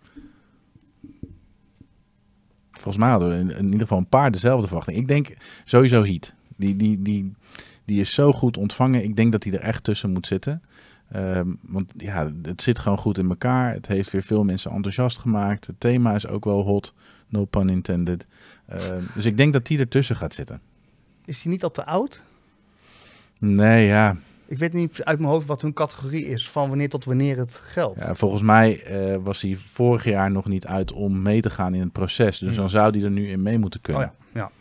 Volgens 2.72 2.98
mij 2.98 3.10
hadden 3.10 3.30
we 3.30 3.36
in, 3.36 3.50
in 3.58 3.66
ieder 3.66 3.80
geval 3.80 3.98
een 3.98 4.10
paar 4.10 4.32
dezelfde 4.32 4.68
verwachtingen. 4.68 5.02
Ik 5.02 5.08
denk 5.08 5.28
sowieso 5.64 6.04
Heat. 6.04 6.34
Die, 6.58 6.76
die, 6.76 7.02
die, 7.02 7.34
die 7.86 8.00
is 8.00 8.14
zo 8.14 8.34
goed 8.34 8.58
ontvangen. 8.58 9.04
Ik 9.04 9.16
denk 9.16 9.32
dat 9.32 9.44
hij 9.44 9.54
er 9.54 9.60
echt 9.60 9.84
tussen 9.84 10.12
moet 10.12 10.28
zitten. 10.28 10.62
Ehm, 11.12 11.54
want 11.62 11.94
ja, 11.96 12.32
het 12.42 12.62
zit 12.62 12.80
gewoon 12.80 12.98
goed 12.98 13.18
in 13.18 13.30
elkaar. 13.30 13.74
Het 13.74 13.88
heeft 13.88 14.12
weer 14.12 14.24
veel 14.24 14.44
mensen 14.44 14.72
enthousiast 14.72 15.18
gemaakt. 15.18 15.68
Het 15.68 15.80
thema 15.80 16.16
is 16.16 16.28
ook 16.28 16.46
wel 16.46 16.62
hot. 16.62 16.94
No 17.30 17.46
pun 17.46 17.70
intended. 17.70 18.26
Ehm, 18.68 19.02
dus 19.14 19.26
ik 19.26 19.38
denk 19.38 19.54
dat 19.54 19.66
die 19.66 19.80
ertussen 19.80 20.16
gaat 20.16 20.34
zitten. 20.34 20.62
Is 21.26 21.42
hij 21.42 21.52
niet 21.52 21.64
al 21.64 21.72
te 21.72 21.86
oud? 21.86 22.22
Nee, 23.38 23.88
ja. 23.88 24.18
Ik 24.46 24.58
weet 24.58 24.74
niet 24.74 25.04
uit 25.04 25.20
mijn 25.20 25.32
hoofd 25.32 25.46
wat 25.46 25.62
hun 25.62 25.74
categorie 25.74 26.26
is 26.26 26.50
van 26.50 26.70
wanneer 26.70 26.90
tot 26.90 27.06
wanneer 27.06 27.38
het 27.38 27.54
geldt. 27.56 28.00
Ja, 28.00 28.16
volgens 28.16 28.42
mij 28.42 28.84
eh, 28.84 29.16
was 29.24 29.42
hij 29.42 29.56
vorig 29.56 30.04
jaar 30.04 30.32
nog 30.32 30.46
niet 30.46 30.66
uit 30.66 30.92
om 30.92 31.22
mee 31.22 31.42
te 31.42 31.50
gaan 31.50 31.74
in 31.74 31.82
het 31.82 31.92
proces. 31.92 32.40
Dus 32.40 32.56
dan 32.56 32.70
zou 32.70 32.92
hij 32.92 33.04
er 33.04 33.12
nu 33.12 33.30
in 33.30 33.42
mee 33.42 33.58
moeten 33.58 33.80
oh 33.80 33.86
kunnen. 33.86 34.12
ja, 34.34 34.40
ja. 34.40 34.52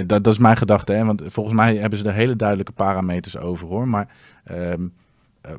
Eh, 0.00 0.06
Dat, 0.06 0.24
dat 0.24 0.32
is 0.32 0.38
mijn 0.38 0.56
gedachte, 0.56 0.92
hè? 0.92 1.04
want 1.04 1.22
volgens 1.26 1.56
mij 1.56 1.76
hebben 1.76 1.98
ze 1.98 2.04
er 2.04 2.12
hele 2.14 2.36
duidelijke 2.36 2.72
parameters 2.72 3.36
over 3.36 3.66
hoor. 3.66 3.88
Maar 3.88 4.08
ehm, 4.44 4.86
eh, 5.40 5.54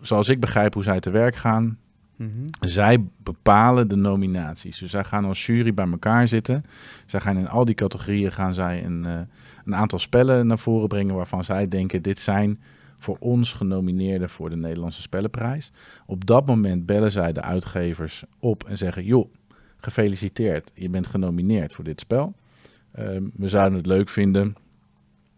zoals 0.00 0.28
ik 0.28 0.40
begrijp 0.40 0.74
hoe 0.74 0.82
zij 0.82 1.00
te 1.00 1.10
werk 1.10 1.36
gaan, 1.36 1.78
Mhm. 2.16 2.46
zij 2.60 3.04
bepalen 3.22 3.88
de 3.88 3.96
nominaties. 3.96 4.78
Dus 4.78 4.90
zij 4.90 5.04
gaan 5.04 5.24
als 5.24 5.46
jury 5.46 5.74
bij 5.74 5.90
elkaar 5.90 6.28
zitten. 6.28 6.64
Zij 7.06 7.20
gaan 7.20 7.36
in 7.36 7.48
al 7.48 7.64
die 7.64 7.74
categorieën 7.74 8.32
gaan 8.32 8.54
zij 8.54 8.84
een, 8.84 9.04
eh, 9.06 9.18
een 9.64 9.74
aantal 9.74 9.98
spellen 9.98 10.46
naar 10.46 10.58
voren 10.58 10.88
brengen 10.88 11.14
waarvan 11.14 11.44
zij 11.44 11.68
denken 11.68 12.02
dit 12.02 12.18
zijn 12.18 12.60
voor 12.98 13.16
ons 13.20 13.52
genomineerden 13.52 14.28
voor 14.28 14.50
de 14.50 14.56
Nederlandse 14.56 15.02
Spellenprijs. 15.02 15.72
Op 16.06 16.26
dat 16.26 16.46
moment 16.46 16.86
bellen 16.86 17.12
zij 17.12 17.32
de 17.32 17.42
uitgevers 17.42 18.24
op 18.38 18.64
en 18.64 18.78
zeggen: 18.78 19.04
joh, 19.04 19.32
gefeliciteerd, 19.76 20.70
je 20.74 20.88
bent 20.88 21.06
genomineerd 21.06 21.72
voor 21.72 21.84
dit 21.84 22.00
spel. 22.00 22.34
Ehm, 22.92 23.22
we 23.34 23.48
zouden 23.48 23.78
het 23.78 23.86
leuk 23.86 24.08
vinden 24.08 24.56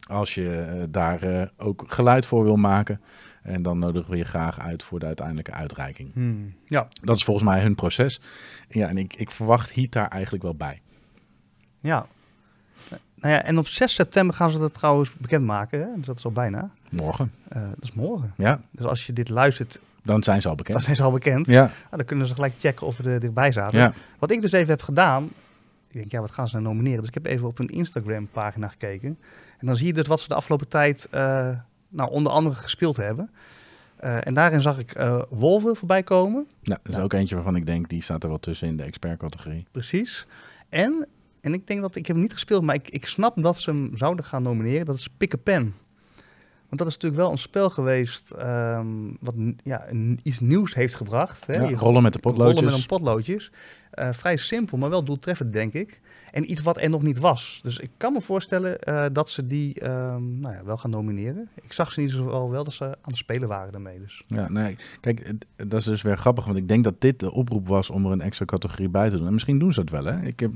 als 0.07 0.35
je 0.35 0.51
eh, 0.51 0.83
daar 0.91 1.23
eh, 1.23 1.47
ook 1.57 1.85
geluid 1.87 2.27
voor 2.27 2.45
wil 2.45 2.57
maken. 2.57 3.01
En 3.49 3.63
dan 3.63 3.79
nodigen 3.79 4.11
we 4.11 4.17
je 4.17 4.25
graag 4.25 4.61
uit 4.61 4.83
voor 4.83 4.99
de 4.99 5.07
uiteindelijke 5.07 5.53
uitreiking. 5.53 6.13
Hmm. 6.13 6.55
Ja, 6.67 6.89
Dat 7.03 7.17
is 7.17 7.25
volgens 7.25 7.47
mij 7.47 7.61
hun 7.61 7.75
proces. 7.75 8.21
Ja, 8.69 8.89
en 8.89 8.99
ik, 8.99 9.17
ik 9.17 9.31
verwacht 9.31 9.75
Heat 9.75 9.93
daar 9.93 10.09
eigenlijk 10.09 10.43
wel 10.43 10.55
bij. 10.55 10.81
ja. 11.81 12.07
Nou 13.21 13.35
ja, 13.35 13.43
en 13.43 13.59
op 13.59 13.67
6 13.67 13.95
september 13.95 14.37
gaan 14.37 14.51
ze 14.51 14.59
dat 14.59 14.75
trouwens 14.75 15.13
bekendmaken. 15.15 15.81
Hè? 15.81 15.87
Dus 15.97 16.07
dat 16.07 16.17
is 16.17 16.25
al 16.25 16.33
bijna. 16.33 16.71
Morgen. 16.91 17.33
Eh, 17.49 17.63
dat 17.63 17.83
is 17.83 17.93
morgen. 17.93 18.33
Ja, 18.37 18.61
Dus 18.71 18.85
als 18.87 19.07
je 19.07 19.13
dit 19.13 19.29
luistert, 19.29 19.81
dan 20.05 20.23
zijn 20.23 20.41
ze 20.41 20.49
al 20.49 20.55
dan 20.57 20.65
bekend. 20.65 20.85
zijn 20.85 20.97
ze 20.97 21.03
al 21.03 21.11
bekend. 21.13 21.47
Ja, 21.47 21.63
Nou, 21.63 21.71
dan 21.91 22.05
kunnen 22.05 22.27
ze 22.27 22.35
gelijk 22.35 22.55
checken 22.59 22.87
of 22.87 22.97
we 22.97 23.11
er 23.11 23.21
dichtbij 23.21 23.53
zaten. 23.53 23.79
ja. 23.79 23.93
Wat 24.19 24.31
ik 24.31 24.41
dus 24.43 24.53
even 24.53 24.69
heb 24.69 24.83
gedaan, 24.83 25.25
ik 25.89 25.93
denk, 25.95 26.11
ja, 26.11 26.21
wat 26.21 26.31
gaan 26.31 26.49
ze 26.49 26.55
nou 26.55 26.67
nomineren? 26.69 26.99
Dus 26.99 27.09
ik 27.09 27.15
heb 27.15 27.27
even 27.27 27.47
op 27.47 27.59
hun 27.59 27.69
Instagram-pagina 27.69 28.69
gekeken. 28.69 29.19
En 29.59 29.67
dan 29.67 29.77
zie 29.77 29.87
je 29.87 29.93
dus 29.93 30.07
wat 30.07 30.21
ze 30.21 30.29
de 30.29 30.35
afgelopen 30.35 30.69
tijd, 30.69 31.07
eh, 31.11 31.59
nou, 31.89 32.11
onder 32.11 32.33
andere 32.33 32.55
gespeeld 32.55 32.97
hebben. 32.97 33.31
Eh, 33.97 34.27
en 34.27 34.35
daarin 34.35 34.61
zag 34.63 34.79
ik 34.79 34.93
eh 34.93 35.23
Wolven 35.31 35.77
voorbij 35.77 36.03
komen, 36.03 36.47
Nou, 36.63 36.79
dat 36.83 36.93
is 36.93 36.97
Ja. 36.97 37.03
ook 37.03 37.13
eentje 37.13 37.35
waarvan 37.35 37.57
ik 37.57 37.67
denk, 37.67 37.89
die 37.89 38.03
staat 38.03 38.23
er 38.23 38.29
wel 38.29 38.41
tussen 38.41 38.69
in 38.69 38.77
de 38.77 38.83
expertcategorie. 38.83 39.67
precies. 39.73 40.27
En, 40.69 41.07
en 41.41 41.53
ik 41.53 41.67
denk 41.67 41.81
dat, 41.81 41.97
ik 41.97 42.07
heb 42.07 42.15
hem 42.17 42.25
niet 42.25 42.33
gespeeld, 42.33 42.63
maar 42.63 42.75
ik, 42.75 42.89
ik 42.89 43.07
snap 43.07 43.43
dat 43.43 43.57
ze 43.59 43.71
hem 43.71 43.91
zouden 43.95 44.25
gaan 44.25 44.43
nomineren. 44.43 44.87
Dat 44.87 44.95
is 44.97 45.09
Pick 45.17 45.35
a 45.35 45.39
Pen. 45.43 45.75
Want 46.69 46.81
dat 46.81 46.87
is 46.87 46.95
natuurlijk 46.95 47.23
wel 47.23 47.31
een 47.31 47.39
spel 47.39 47.71
geweest 47.71 48.31
ehm, 48.31 48.87
wat 49.21 49.35
ja, 49.63 49.87
iets 50.23 50.41
nieuws 50.41 50.75
heeft 50.75 50.95
gebracht. 50.95 51.47
Hè? 51.47 51.55
Ja, 51.55 51.77
rollen 51.77 52.03
met 52.03 52.13
de 52.13 52.19
Rollen 52.23 52.39
potloodjes. 52.39 52.65
met 52.71 52.81
een 52.81 52.87
potloodjes. 52.87 53.51
Eh, 53.99 54.13
vrij 54.13 54.37
simpel, 54.37 54.79
maar 54.79 54.91
wel 54.91 55.05
doeltreffend, 55.05 55.53
denk 55.53 55.73
ik. 55.73 56.01
En 56.31 56.51
iets 56.51 56.63
wat 56.63 56.81
er 56.81 56.91
nog 56.91 57.03
niet 57.03 57.19
was. 57.19 57.61
Dus 57.63 57.79
ik 57.79 57.91
kan 57.97 58.13
me 58.13 58.21
voorstellen 58.21 58.79
eh, 58.81 59.07
dat 59.13 59.31
ze 59.31 59.47
die 59.47 59.81
ehm, 59.81 60.41
nou 60.41 60.55
ja, 60.55 60.65
wel 60.65 60.77
gaan 60.77 60.91
nomineren. 60.91 61.49
Ik 61.63 61.73
zag 61.73 61.93
ze 61.93 62.01
ieder 62.01 62.17
geval 62.17 62.51
wel 62.51 62.65
dat 62.65 62.73
ze 62.73 62.85
aan 62.85 62.97
het 63.03 63.17
spelen 63.17 63.49
waren 63.49 63.73
daarmee. 63.73 63.99
Dus. 63.99 64.23
Ja, 64.27 64.49
nee, 64.51 64.77
kijk, 65.01 65.33
dat 65.57 65.79
is 65.79 65.85
dus 65.85 66.03
weer 66.03 66.17
grappig, 66.17 66.45
want 66.45 66.57
ik 66.57 66.69
denk 66.69 66.85
dat 66.85 67.01
dit 67.01 67.21
de 67.21 67.33
oproep 67.33 67.69
was 67.69 67.91
om 67.91 68.07
er 68.07 68.13
een 68.13 68.21
extra 68.21 68.45
categorie 68.45 68.89
bij 68.89 69.11
te 69.11 69.17
doen. 69.17 69.27
En 69.27 69.33
misschien 69.33 69.59
doen 69.59 69.73
ze 69.73 69.85
dat 69.85 70.03
wel, 70.03 70.13
hè? 70.13 70.27
Ik 70.27 70.41
heb 70.41 70.53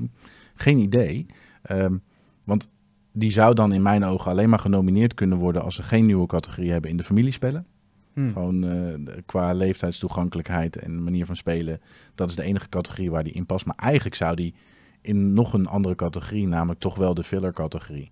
geen 0.55 0.79
idee. 0.79 1.25
Ehm, 1.61 1.97
want 2.43 2.67
die 3.11 3.31
zou 3.31 3.53
dan 3.53 3.73
in 3.73 3.81
mijn 3.81 4.03
ogen 4.03 4.31
alleen 4.31 4.49
maar 4.49 4.59
genomineerd 4.59 5.13
kunnen 5.13 5.37
worden 5.37 5.61
als 5.61 5.75
ze 5.75 5.83
geen 5.83 6.05
nieuwe 6.05 6.27
categorie 6.27 6.71
hebben 6.71 6.89
in 6.89 6.97
de 6.97 7.03
familiespellen. 7.03 7.65
Hmm. 8.13 8.31
Gewoon 8.31 8.63
eh, 8.63 9.17
qua 9.25 9.53
leeftijdstoegankelijkheid 9.53 10.77
en 10.77 11.03
manier 11.03 11.25
van 11.25 11.35
spelen. 11.35 11.81
Dat 12.15 12.29
is 12.29 12.35
de 12.35 12.43
enige 12.43 12.69
categorie 12.69 13.11
waar 13.11 13.23
die 13.23 13.33
in 13.33 13.45
past. 13.45 13.65
Maar 13.65 13.75
eigenlijk 13.75 14.15
zou 14.15 14.35
die 14.35 14.53
in 15.01 15.33
nog 15.33 15.53
een 15.53 15.67
andere 15.67 15.95
categorie, 15.95 16.47
namelijk 16.47 16.79
toch 16.79 16.95
wel 16.95 17.13
de 17.13 17.23
filler 17.23 17.53
categorie, 17.53 18.11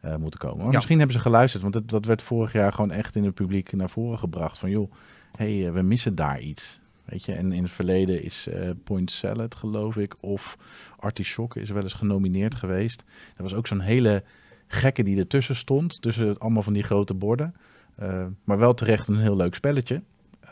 eh, 0.00 0.16
moeten 0.16 0.40
komen. 0.40 0.56
Maar 0.56 0.66
Ja. 0.66 0.72
Misschien 0.72 0.98
hebben 0.98 1.16
ze 1.16 1.22
geluisterd, 1.22 1.62
want 1.62 1.88
dat 1.88 2.04
werd 2.04 2.22
vorig 2.22 2.52
jaar 2.52 2.72
gewoon 2.72 2.90
echt 2.90 3.16
in 3.16 3.24
het 3.24 3.34
publiek 3.34 3.72
naar 3.72 3.90
voren 3.90 4.18
gebracht. 4.18 4.58
Van 4.58 4.70
joh, 4.70 4.92
hey, 5.36 5.66
eh, 5.66 5.72
we 5.72 5.82
missen 5.82 6.14
daar 6.14 6.40
iets. 6.40 6.80
Weet 7.04 7.24
je, 7.24 7.32
en 7.32 7.52
in 7.52 7.62
het 7.62 7.72
verleden 7.72 8.22
is 8.22 8.48
Point 8.84 9.10
Salad, 9.10 9.54
geloof 9.54 9.96
ik, 9.96 10.14
of 10.20 10.58
Artichoke 10.96 11.60
is 11.60 11.70
wel 11.70 11.82
eens 11.82 11.92
genomineerd 11.92 12.54
geweest. 12.54 13.04
Er 13.36 13.42
was 13.42 13.54
ook 13.54 13.66
zo'n 13.66 13.80
hele 13.80 14.22
gekke 14.66 15.02
die 15.02 15.18
ertussen 15.18 15.56
stond, 15.56 16.02
tussen 16.02 16.38
allemaal 16.38 16.62
van 16.62 16.72
die 16.72 16.82
grote 16.82 17.14
borden. 17.14 17.54
Uh, 18.02 18.26
maar 18.44 18.58
wel 18.58 18.74
terecht 18.74 19.08
een 19.08 19.18
heel 19.18 19.36
leuk 19.36 19.54
spelletje. 19.54 20.02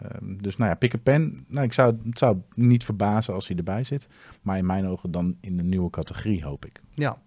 Uh, 0.03 0.39
dus 0.41 0.57
nou 0.57 0.71
ja, 0.71 0.77
pick 0.77 0.95
a 0.95 0.99
pen. 1.03 1.45
Nou, 1.49 1.67
ik 1.67 1.73
zou, 1.73 1.97
het 2.05 2.19
zou 2.19 2.37
niet 2.55 2.85
verbazen 2.85 3.35
als 3.35 3.49
hij 3.49 3.57
erbij 3.57 3.85
zit. 3.85 4.09
Maar 4.43 4.59
in 4.59 4.67
mijn 4.67 4.87
ogen 4.87 5.11
dan 5.11 5.37
in 5.41 5.57
de 5.57 5.63
nieuwe 5.63 5.91
categorie, 5.91 6.45
hoop 6.45 6.65
ik. 6.65 6.81
Ja. 6.95 7.19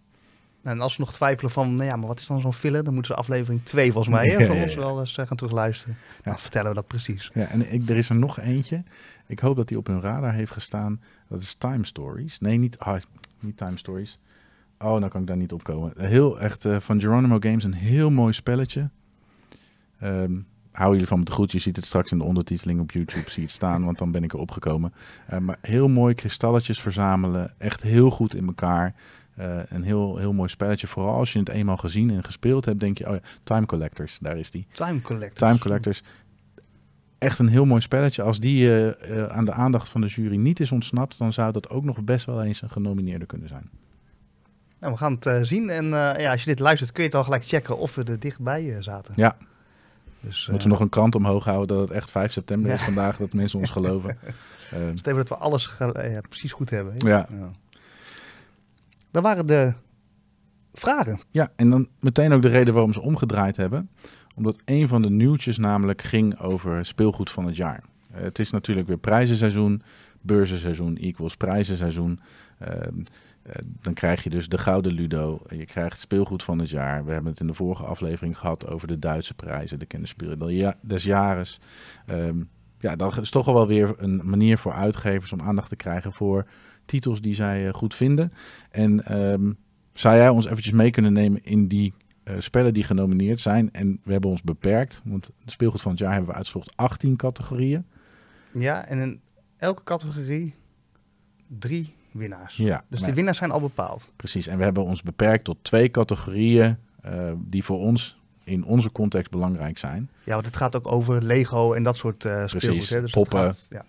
En 0.63 0.81
als 0.81 0.93
ze 0.93 1.01
nog 1.01 1.13
twijfelen 1.13 1.51
van, 1.51 1.75
nou 1.75 1.89
ja, 1.89 1.95
maar 1.95 2.07
wat 2.07 2.19
is 2.19 2.27
dan 2.27 2.39
zo'n 2.39 2.53
filler? 2.53 2.83
Dan 2.83 2.93
moeten 2.93 3.13
ze 3.13 3.19
aflevering 3.19 3.63
2 3.63 3.91
volgens 3.91 4.13
mij, 4.13 4.25
Ja, 4.31 4.45
van 4.45 4.55
ja, 4.55 4.63
ons 4.63 4.73
ja. 4.73 4.79
wel 4.79 4.99
eens 4.99 5.17
eh, 5.17 5.27
gaan 5.27 5.37
terugluisteren. 5.37 5.97
Nou, 6.23 6.39
vertellen 6.39 6.69
we 6.69 6.75
dat 6.75 6.87
precies. 6.87 7.31
Ja, 7.33 7.47
en 7.47 7.73
ik, 7.73 7.89
er 7.89 7.97
is 7.97 8.09
er 8.09 8.15
nog 8.15 8.39
eentje. 8.39 8.83
Ik 9.27 9.39
hoop 9.39 9.55
dat 9.55 9.67
die 9.67 9.77
op 9.77 9.87
hun 9.87 10.01
radar 10.01 10.33
heeft 10.33 10.51
gestaan. 10.51 11.01
Dat 11.27 11.41
is 11.41 11.53
Time 11.53 11.85
Stories. 11.85 12.39
Nee, 12.39 12.57
niet, 12.57 12.79
ah, 12.79 13.01
niet 13.39 13.57
Time 13.57 13.77
Stories. 13.77 14.19
Oh, 14.77 14.97
nou 14.97 15.07
kan 15.07 15.21
ik 15.21 15.27
daar 15.27 15.37
niet 15.37 15.51
op 15.51 15.63
komen. 15.63 15.93
Heel 15.95 16.39
echt 16.39 16.65
uh, 16.65 16.79
van 16.79 17.01
Geronimo 17.01 17.37
Games 17.39 17.63
een 17.63 17.73
heel 17.73 18.09
mooi 18.09 18.33
spelletje. 18.33 18.89
Um, 20.03 20.47
hou 20.71 20.91
jullie 20.91 21.07
van 21.07 21.19
me 21.19 21.25
te 21.25 21.31
goed. 21.31 21.51
Je 21.51 21.59
ziet 21.59 21.75
het 21.75 21.85
straks 21.85 22.11
in 22.11 22.17
de 22.17 22.23
ondertiteling 22.23 22.79
op 22.79 22.91
YouTube. 22.91 23.29
Zie 23.29 23.43
het 23.43 23.51
staan, 23.51 23.85
want 23.85 23.97
dan 23.97 24.11
ben 24.11 24.23
ik 24.23 24.33
erop 24.33 24.51
gekomen. 24.51 24.93
Uh, 25.33 25.39
maar 25.39 25.57
heel 25.61 25.87
mooi 25.87 26.13
kristalletjes 26.13 26.81
verzamelen. 26.81 27.53
Echt 27.57 27.81
heel 27.81 28.09
goed 28.09 28.35
in 28.35 28.47
elkaar. 28.47 28.95
Uh, 29.39 29.59
een 29.65 29.83
heel, 29.83 30.17
heel 30.17 30.33
mooi 30.33 30.49
spelletje. 30.49 30.87
Vooral 30.87 31.13
als 31.13 31.33
je 31.33 31.39
het 31.39 31.49
eenmaal 31.49 31.77
gezien 31.77 32.09
en 32.09 32.23
gespeeld 32.23 32.65
hebt, 32.65 32.79
denk 32.79 32.97
je, 32.97 33.07
oh 33.07 33.13
ja, 33.13 33.21
Time 33.43 33.65
Collectors, 33.65 34.19
daar 34.21 34.37
is 34.37 34.51
die. 34.51 34.67
Time 34.71 35.01
Collectors. 35.01 35.39
Time 35.39 35.57
Collectors. 35.57 36.03
echt 37.17 37.39
een 37.39 37.47
heel 37.47 37.65
mooi 37.65 37.81
spelletje. 37.81 38.21
Als 38.21 38.39
die 38.39 38.67
eh, 38.67 39.17
eh, 39.17 39.25
aan 39.25 39.45
de 39.45 39.51
aandacht 39.51 39.89
van 39.89 40.01
de 40.01 40.07
jury 40.07 40.37
niet 40.37 40.59
is 40.59 40.71
ontsnapt, 40.71 41.17
dan 41.17 41.33
zou 41.33 41.51
dat 41.51 41.69
ook 41.69 41.83
nog 41.83 42.03
best 42.03 42.25
wel 42.25 42.43
eens 42.43 42.61
een 42.61 42.69
genomineerde 42.69 43.25
kunnen 43.25 43.47
zijn. 43.47 43.69
Nou, 44.79 44.93
we 44.93 44.99
gaan 44.99 45.13
het 45.13 45.25
eh, 45.25 45.39
zien. 45.41 45.69
En 45.69 45.85
eh, 45.85 46.21
ja, 46.21 46.31
als 46.31 46.43
je 46.43 46.49
dit 46.49 46.59
luistert, 46.59 46.91
kun 46.91 47.03
je 47.03 47.09
het 47.09 47.17
al 47.17 47.23
gelijk 47.23 47.45
checken 47.45 47.77
of 47.77 47.95
we 47.95 48.03
er 48.03 48.19
dichtbij 48.19 48.75
eh, 48.75 48.81
zaten. 48.81 49.13
Ja. 49.15 49.37
Dus, 50.21 50.47
Moeten 50.49 50.67
we 50.67 50.73
nog 50.73 50.83
een 50.83 50.89
krant 50.89 51.15
omhoog 51.15 51.45
houden 51.45 51.77
dat 51.77 51.87
het 51.87 51.97
echt 51.97 52.11
5 52.11 52.31
september 52.31 52.71
is 52.71 52.79
Ja. 52.79 52.85
vandaag, 52.85 53.17
dat 53.17 53.33
mensen 53.33 53.59
ons 53.59 53.69
geloven. 53.79 54.17
Eh, 54.71 54.79
Stel 54.95 55.15
dat 55.15 55.29
we 55.29 55.35
alles 55.35 55.75
eh, 55.79 56.11
ja, 56.11 56.21
precies 56.21 56.51
goed 56.51 56.69
hebben. 56.69 56.93
hè? 56.97 57.07
Ja. 57.09 57.27
Dat 59.11 59.23
waren 59.23 59.45
de 59.45 59.73
vragen. 60.73 61.19
Ja, 61.31 61.49
en 61.55 61.69
dan 61.69 61.87
meteen 61.99 62.31
ook 62.31 62.41
de 62.41 62.47
reden 62.47 62.73
waarom 62.73 62.93
ze 62.93 63.01
omgedraaid 63.01 63.55
hebben. 63.57 63.89
Omdat 64.35 64.59
een 64.65 64.87
van 64.87 65.01
de 65.01 65.09
nieuwtjes 65.09 65.57
namelijk 65.57 66.01
ging 66.01 66.39
over 66.39 66.85
speelgoed 66.85 67.29
van 67.29 67.45
het 67.45 67.55
jaar. 67.55 67.83
Eh, 68.11 68.21
het 68.21 68.39
is 68.39 68.49
natuurlijk 68.51 68.87
weer 68.87 68.97
prijzenseizoen, 68.97 69.81
beurzenseizoen 70.21 70.97
equals 70.97 71.35
prijzenseizoen. 71.35 72.19
Eh, 73.49 73.61
dan 73.81 73.93
krijg 73.93 74.23
je 74.23 74.29
dus 74.29 74.49
de 74.49 74.57
Gouden 74.57 74.91
Ludo. 74.91 75.41
Je 75.49 75.65
krijgt 75.65 75.99
speelgoed 75.99 76.43
van 76.43 76.59
het 76.59 76.69
jaar. 76.69 77.05
We 77.05 77.11
hebben 77.11 77.31
het 77.31 77.41
in 77.41 77.47
de 77.47 77.53
vorige 77.53 77.83
aflevering 77.83 78.37
gehad 78.37 78.67
over 78.67 78.87
de 78.87 78.99
Duitse 78.99 79.33
prijzen, 79.33 79.79
de 79.79 80.55
ja- 80.55 80.75
des 80.81 81.03
jaren. 81.03 81.45
Ehm, 82.05 82.43
ja, 82.79 82.95
dat 82.95 83.21
is 83.21 83.29
toch 83.29 83.45
wel 83.45 83.67
weer 83.67 83.93
een 83.97 84.21
manier 84.29 84.57
voor 84.57 84.71
uitgevers 84.71 85.33
om 85.33 85.41
aandacht 85.41 85.69
te 85.69 85.75
krijgen 85.75 86.13
voor 86.13 86.47
titels 86.85 87.21
die 87.21 87.33
zij 87.33 87.67
eh, 87.67 87.73
goed 87.73 87.95
vinden. 87.95 88.31
En 88.69 89.05
ehm, 89.05 89.51
zou 89.93 90.15
jij 90.15 90.29
ons 90.29 90.45
eventjes 90.45 90.73
mee 90.73 90.91
kunnen 90.91 91.13
nemen 91.13 91.43
in 91.43 91.67
die 91.67 91.93
eh, 92.23 92.35
spellen 92.39 92.73
die 92.73 92.83
genomineerd 92.83 93.41
zijn? 93.41 93.71
En 93.71 93.99
we 94.03 94.11
hebben 94.11 94.29
ons 94.29 94.41
beperkt, 94.41 95.01
want 95.05 95.29
speelgoed 95.45 95.81
van 95.81 95.91
het 95.91 95.99
jaar 95.99 96.11
hebben 96.11 96.29
we 96.29 96.35
uitgezocht 96.35 96.71
18 96.75 97.15
categorieën. 97.15 97.85
Ja, 98.53 98.85
en 98.85 98.99
in 98.99 99.21
elke 99.57 99.83
categorie 99.83 100.55
drie 101.47 101.97
winnaars. 102.11 102.55
Ja, 102.57 102.83
Dus 102.89 102.99
maar- 102.99 103.09
de 103.09 103.15
winnaars 103.15 103.37
zijn 103.37 103.51
al 103.51 103.59
bepaald. 103.59 104.11
precies. 104.15 104.47
En 104.47 104.57
we 104.57 104.63
hebben 104.63 104.83
ons 104.83 105.01
beperkt 105.01 105.43
tot 105.43 105.57
twee 105.61 105.91
categorieën 105.91 106.77
eh, 107.01 107.31
die 107.37 107.63
voor 107.63 107.77
ons 107.79 108.17
in 108.43 108.63
onze 108.63 108.91
context 108.91 109.31
belangrijk 109.31 109.77
zijn. 109.77 110.09
Ja, 110.23 110.33
want 110.33 110.45
het 110.45 110.55
gaat 110.55 110.75
ook 110.75 110.87
over 110.91 111.23
Lego 111.23 111.73
en 111.73 111.83
dat 111.83 111.97
soort 111.97 112.25
eh 112.25 112.47
speelgoed. 112.47 112.89
Hè? 112.89 113.01
Dus 113.01 113.11
dat 113.11 113.23
poppen. 113.23 113.39
gaat, 113.39 113.67
ja. 113.69 113.85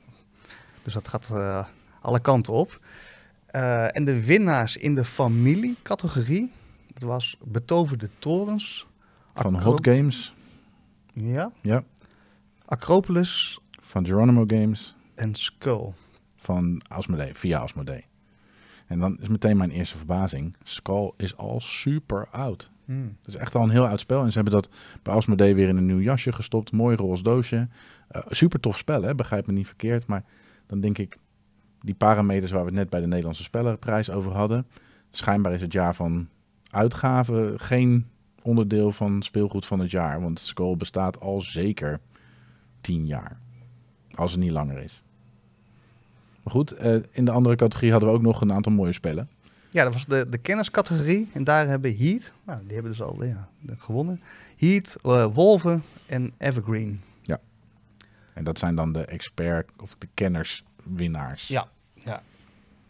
Dus 0.82 0.94
dat 0.94 1.08
gaat 1.08 1.28
eh, 1.32 1.66
alle 2.00 2.20
kanten 2.20 2.52
op. 2.52 2.80
En 3.92 4.04
de 4.04 4.24
winnaars 4.24 4.76
in 4.76 4.94
de 4.94 5.04
familiecategorie, 5.04 6.52
dat 6.92 7.02
was 7.02 7.36
Betoverde 7.44 8.10
Torens. 8.18 8.86
Van 9.34 9.62
Hot 9.62 9.86
Games, 9.86 10.34
Ja. 11.14 11.52
Ja. 11.60 11.82
Acropolis 12.64 13.58
van 13.80 14.06
Geronimo 14.06 14.44
Games, 14.46 14.94
en 15.14 15.34
Skull. 15.34 15.92
van 16.36 16.82
Asmodee, 16.88 17.34
via 17.34 17.58
Asmodee. 17.58 18.04
En 18.90 18.98
dan 18.98 19.18
is 19.20 19.28
meteen 19.28 19.56
mijn 19.56 19.70
eerste 19.70 19.96
verbazing. 19.96 20.56
Skull 20.62 21.12
is 21.16 21.36
al 21.36 21.60
super 21.60 22.28
oud. 22.30 22.70
Hmm. 22.84 23.16
Het 23.18 23.34
is 23.34 23.40
echt 23.40 23.54
al 23.54 23.62
een 23.62 23.70
heel 23.70 23.86
oud 23.86 24.00
spel. 24.00 24.22
En 24.22 24.28
ze 24.32 24.34
hebben 24.34 24.52
dat 24.52 24.68
bij 25.02 25.14
Asmodee 25.14 25.54
weer 25.54 25.68
in 25.68 25.76
een 25.76 25.86
nieuw 25.86 26.00
jasje 26.00 26.32
gestopt. 26.32 26.72
Mooi 26.72 26.96
roze 26.96 27.22
doosje. 27.22 27.68
Eh, 28.08 28.22
super 28.28 28.60
tof 28.60 28.78
spel, 28.78 29.02
hè? 29.02 29.14
begrijp 29.14 29.46
me 29.46 29.52
niet 29.52 29.66
verkeerd. 29.66 30.06
Maar 30.06 30.24
dan 30.66 30.80
denk 30.80 30.98
ik, 30.98 31.18
die 31.80 31.94
parameters 31.94 32.50
waar 32.50 32.60
we 32.60 32.66
het 32.66 32.74
net 32.74 32.90
bij 32.90 33.00
de 33.00 33.06
Nederlandse 33.06 33.42
Spellenprijs 33.42 34.10
over 34.10 34.32
hadden. 34.32 34.66
Schijnbaar 35.10 35.52
is 35.52 35.60
het 35.60 35.72
jaar 35.72 35.94
van 35.94 36.28
uitgaven 36.70 37.60
geen 37.60 38.06
onderdeel 38.42 38.92
van 38.92 39.22
speelgoed 39.22 39.66
van 39.66 39.80
het 39.80 39.90
jaar. 39.90 40.20
Want 40.20 40.40
Skull 40.40 40.76
bestaat 40.76 41.20
al 41.20 41.40
zeker 41.40 42.00
tien 42.80 43.06
jaar. 43.06 43.40
Als 44.14 44.30
het 44.30 44.40
niet 44.40 44.50
langer 44.50 44.78
is. 44.78 45.02
Maar 46.50 46.58
goed, 46.58 46.72
eh, 46.72 46.96
in 47.10 47.24
de 47.24 47.30
andere 47.30 47.56
categorie 47.56 47.90
hadden 47.90 48.08
we 48.08 48.14
ook 48.14 48.22
nog 48.22 48.40
een 48.40 48.52
aantal 48.52 48.72
mooie 48.72 48.92
spellen. 48.92 49.28
Ja, 49.70 49.84
dat 49.84 49.92
was 49.92 50.06
de, 50.06 50.26
de 50.28 50.38
kenniscategorie. 50.38 51.30
En 51.32 51.44
daar 51.44 51.66
hebben 51.66 51.96
Heat, 51.96 52.32
nou, 52.44 52.60
die 52.64 52.72
hebben 52.72 52.92
dus 52.92 53.02
al 53.02 53.24
ja, 53.24 53.48
gewonnen. 53.76 54.20
Heat, 54.56 54.96
eh, 55.02 55.26
Wolven 55.32 55.82
en 56.06 56.32
Evergreen. 56.38 57.02
En 58.34 58.44
dat 58.44 58.58
zijn 58.58 58.74
dan 58.74 58.92
de 58.92 59.04
expert 59.04 59.70
of 59.80 59.96
de 59.98 60.08
kennerswinnaars. 60.14 61.48
Ja. 61.48 61.68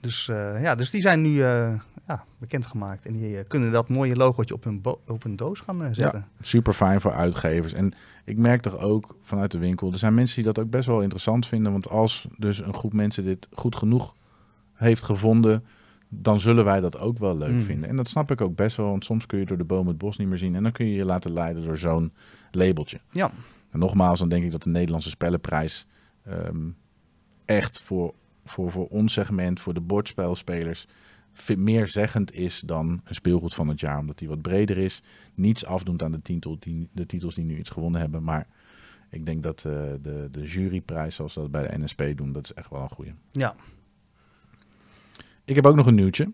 Ja. 0.01 0.09
Dus, 0.09 0.29
eh, 0.29 0.63
ja, 0.63 0.75
dus 0.75 0.91
die 0.91 1.01
zijn 1.01 1.23
nu 1.23 1.43
eh, 1.43 1.81
ja, 2.07 2.25
bekendgemaakt. 2.39 3.07
En 3.07 3.13
die 3.13 3.39
eh, 3.39 3.45
kunnen 3.49 3.73
dat 3.73 3.89
mooie 3.89 4.17
logootje 4.17 4.55
op 4.55 4.65
hun, 4.65 4.83
op 5.07 5.23
hun 5.23 5.37
doos 5.37 5.61
gaan 5.61 5.95
zetten. 5.95 6.27
super 6.41 6.73
fijn 6.73 7.01
voor 7.01 7.13
uitgevers. 7.13 7.73
En 7.73 7.93
ik 8.25 8.39
merk 8.39 8.63
toch 8.63 8.79
ook 8.79 9.17
vanuit 9.23 9.51
de 9.51 9.59
winkel, 9.59 9.93
er 9.93 9.99
zijn 9.99 10.15
mensen 10.15 10.37
die 10.37 10.53
dat 10.53 10.65
ook 10.65 10.71
best 10.71 10.87
wel 10.87 11.01
interessant 11.01 11.47
vinden. 11.47 11.73
Want 11.73 11.89
als 11.89 12.27
dus 12.39 12.59
een 12.59 12.75
groep 12.75 12.93
mensen 12.93 13.25
dit 13.25 13.49
goed 13.53 13.77
genoeg 13.77 14.15
heeft 14.75 15.03
gevonden, 15.03 15.65
dan 16.09 16.41
zullen 16.41 16.65
wij 16.65 16.81
dat 16.81 16.99
ook 16.99 17.19
wel 17.19 17.39
leuk 17.39 17.51
Mm. 17.51 17.63
vinden. 17.63 17.89
En 17.89 17.97
dat 17.97 18.09
snap 18.09 18.31
ik 18.31 18.41
ook 18.41 18.57
best 18.57 18.77
wel, 18.77 18.87
want 18.87 19.05
soms 19.05 19.27
kun 19.27 19.39
je 19.39 19.45
door 19.47 19.59
de 19.59 19.65
boom 19.65 19.87
het 19.87 19.99
bos 19.99 20.17
niet 20.17 20.29
meer 20.29 20.39
zien. 20.39 20.55
En 20.55 20.63
dan 20.63 20.73
kun 20.73 20.87
je 20.87 20.95
je 20.95 21.05
laten 21.05 21.33
leiden 21.33 21.65
door 21.65 21.79
zo'n 21.79 22.13
labeltje. 22.51 23.01
Ja. 23.11 23.31
En 23.71 23.79
nogmaals, 23.79 24.19
dan 24.19 24.29
denk 24.29 24.45
ik 24.45 24.51
dat 24.51 24.63
de 24.63 24.71
Nederlandse 24.71 25.11
spellenprijs 25.11 25.87
ehm, 26.25 26.69
echt 27.45 27.81
voor, 27.81 28.15
voor, 28.45 28.71
voor 28.71 28.89
ons 28.89 29.13
segment, 29.13 29.61
voor 29.61 29.75
de 29.75 29.81
bordspelspelers, 29.81 30.87
meer 31.57 31.87
zeggend 31.87 32.33
is 32.33 32.61
dan 32.61 33.01
een 33.05 33.15
speelgoed 33.15 33.55
van 33.55 33.69
het 33.69 33.81
jaar. 33.81 33.99
Omdat 33.99 34.19
die 34.19 34.29
wat 34.29 34.43
breder 34.43 34.79
is. 34.79 35.03
Niets 35.35 35.65
afdoend 35.65 36.03
aan 36.03 36.13
de, 36.13 36.23
titel, 36.23 36.57
die, 36.59 36.89
de 36.93 37.07
titels 37.07 37.35
die 37.35 37.45
nu 37.45 37.59
iets 37.59 37.71
gewonnen 37.71 38.01
hebben. 38.01 38.23
Maar 38.23 38.47
ik 39.11 39.27
denk 39.27 39.43
dat 39.43 39.65
eh, 39.65 39.73
de, 40.03 40.29
de 40.31 40.43
juryprijs, 40.43 41.15
zoals 41.15 41.35
dat 41.35 41.51
bij 41.51 41.67
de 41.67 41.79
NSP 41.79 42.03
doen, 42.15 42.33
dat 42.33 42.45
is 42.45 42.53
echt 42.53 42.71
wel 42.71 42.83
een 42.83 42.91
goede. 42.91 43.13
Ja. 43.31 43.55
Ik 45.45 45.55
heb 45.55 45.67
ook 45.67 45.77
nog 45.77 45.87
een 45.87 45.95
nieuwtje. 45.95 46.33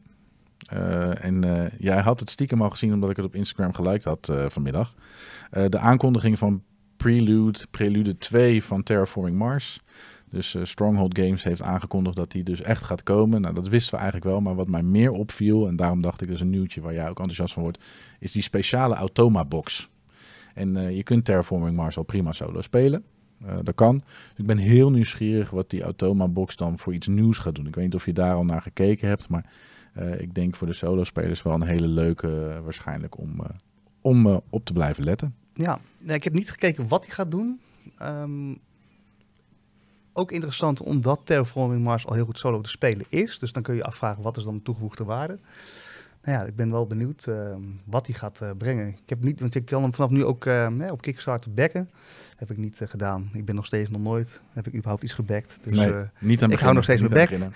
Eh, 0.66 1.24
en 1.24 1.44
eh, 1.44 1.78
jij 1.78 2.00
had 2.00 2.20
het 2.20 2.30
stiekem 2.30 2.62
al 2.62 2.70
gezien 2.70 2.92
omdat 2.92 3.10
ik 3.10 3.16
het 3.16 3.24
op 3.24 3.34
Instagram 3.34 3.72
geliked 3.72 4.04
had 4.04 4.32
vanmiddag. 4.48 4.94
De 5.50 5.78
aankondiging 5.78 6.38
van 6.38 6.62
Prelude, 6.96 7.58
Prelude 7.70 8.18
2 8.18 8.64
van 8.64 8.82
Terraforming 8.82 9.36
Mars. 9.36 9.80
Dus 10.30 10.54
eh, 10.54 10.64
Stronghold 10.64 11.18
Games 11.18 11.44
heeft 11.44 11.62
aangekondigd 11.62 12.16
dat 12.16 12.30
die 12.30 12.42
dus 12.42 12.60
echt 12.62 12.82
gaat 12.82 13.02
komen. 13.02 13.40
Nou, 13.40 13.54
dat 13.54 13.68
wisten 13.68 13.94
we 13.94 14.00
eigenlijk 14.00 14.30
wel. 14.30 14.40
Maar 14.40 14.54
wat 14.54 14.68
mij 14.68 14.82
meer 14.82 15.10
opviel, 15.10 15.68
en 15.68 15.76
daarom 15.76 16.02
dacht 16.02 16.20
ik, 16.20 16.26
dat 16.26 16.36
is 16.36 16.42
een 16.42 16.50
nieuwtje 16.50 16.80
waar 16.80 16.92
jij 16.92 17.08
ook 17.08 17.18
enthousiast 17.18 17.52
van 17.52 17.62
wordt, 17.62 17.78
is 18.18 18.32
die 18.32 18.42
speciale 18.42 18.94
Automa-box. 18.94 19.90
En 20.54 20.76
eh, 20.76 20.96
je 20.96 21.02
kunt 21.02 21.24
Terraforming 21.24 21.76
Mars 21.76 21.96
al 21.96 22.02
prima 22.02 22.32
solo 22.32 22.60
spelen. 22.60 23.04
Eh, 23.44 23.54
dat 23.62 23.74
kan. 23.74 23.96
Dus 23.96 24.38
ik 24.38 24.46
ben 24.46 24.58
heel 24.58 24.90
nieuwsgierig 24.90 25.50
wat 25.50 25.70
die 25.70 25.82
Automa-box 25.82 26.56
dan 26.56 26.78
voor 26.78 26.94
iets 26.94 27.06
nieuws 27.06 27.38
gaat 27.38 27.54
doen. 27.54 27.66
Ik 27.66 27.74
weet 27.74 27.84
niet 27.84 27.94
of 27.94 28.06
je 28.06 28.12
daar 28.12 28.34
al 28.34 28.44
naar 28.44 28.62
gekeken 28.62 29.08
hebt, 29.08 29.28
maar 29.28 29.52
ik 30.18 30.34
denk 30.34 30.56
voor 30.56 30.66
de 30.66 30.72
solo-spelers 30.72 31.42
wel 31.42 31.54
een 31.54 31.62
hele 31.62 31.88
leuke 31.88 32.60
waarschijnlijk 32.64 33.18
om, 33.20 33.40
om 34.00 34.40
op 34.50 34.64
te 34.64 34.72
blijven 34.72 35.04
letten. 35.04 35.34
Ja, 35.52 35.78
nee, 36.02 36.16
ik 36.16 36.24
heb 36.24 36.32
niet 36.32 36.50
gekeken 36.50 36.88
wat 36.88 37.04
hij 37.04 37.14
gaat 37.14 37.30
doen. 37.30 37.60
Ehm, 37.98 38.54
ook 40.16 40.32
interessant 40.32 40.82
omdat 40.82 41.20
Terraforming 41.24 41.84
Mars 41.84 42.06
al 42.06 42.14
heel 42.14 42.24
goed 42.24 42.38
solo 42.38 42.60
te 42.60 42.70
spelen 42.70 43.06
is. 43.08 43.38
Dus 43.38 43.52
dan 43.52 43.62
kun 43.62 43.74
je 43.74 43.80
je 43.80 43.86
afvragen 43.86 44.22
wat 44.22 44.36
is 44.36 44.44
dan 44.44 44.54
de 44.54 44.62
toegevoegde 44.62 45.04
waarde. 45.04 45.38
Nou 46.22 46.38
ja, 46.38 46.44
ik 46.44 46.56
ben 46.56 46.70
wel 46.70 46.86
benieuwd 46.86 47.26
ehm, 47.26 47.60
wat 47.84 48.06
hij 48.06 48.14
gaat 48.14 48.40
eh, 48.40 48.50
brengen. 48.58 48.88
Ik 48.88 49.08
heb 49.08 49.22
niet, 49.22 49.40
want 49.40 49.54
ik 49.54 49.64
kan 49.64 49.82
hem 49.82 49.94
vanaf 49.94 50.10
nu 50.10 50.24
ook 50.24 50.46
eh, 50.46 50.68
hè, 50.78 50.92
op 50.92 51.02
Kickstarter 51.02 51.54
backen. 51.54 51.90
Heb 52.36 52.50
ik 52.50 52.56
niet 52.56 52.80
eh, 52.80 52.88
gedaan. 52.88 53.30
Ik 53.32 53.44
ben 53.44 53.54
nog 53.54 53.66
steeds 53.66 53.90
nog 53.90 54.00
nooit, 54.00 54.40
heb 54.52 54.66
ik 54.66 54.74
überhaupt 54.74 55.02
iets 55.02 55.12
gebackt. 55.12 55.56
Dus, 55.62 55.72
nee, 55.72 55.92
eh, 55.92 56.02
niet 56.18 56.42
aan 56.42 56.50
ik 56.50 56.58
hou 56.58 56.74
nog 56.74 56.84
steeds 56.84 57.00
mijn 57.00 57.12
beginnen. 57.12 57.52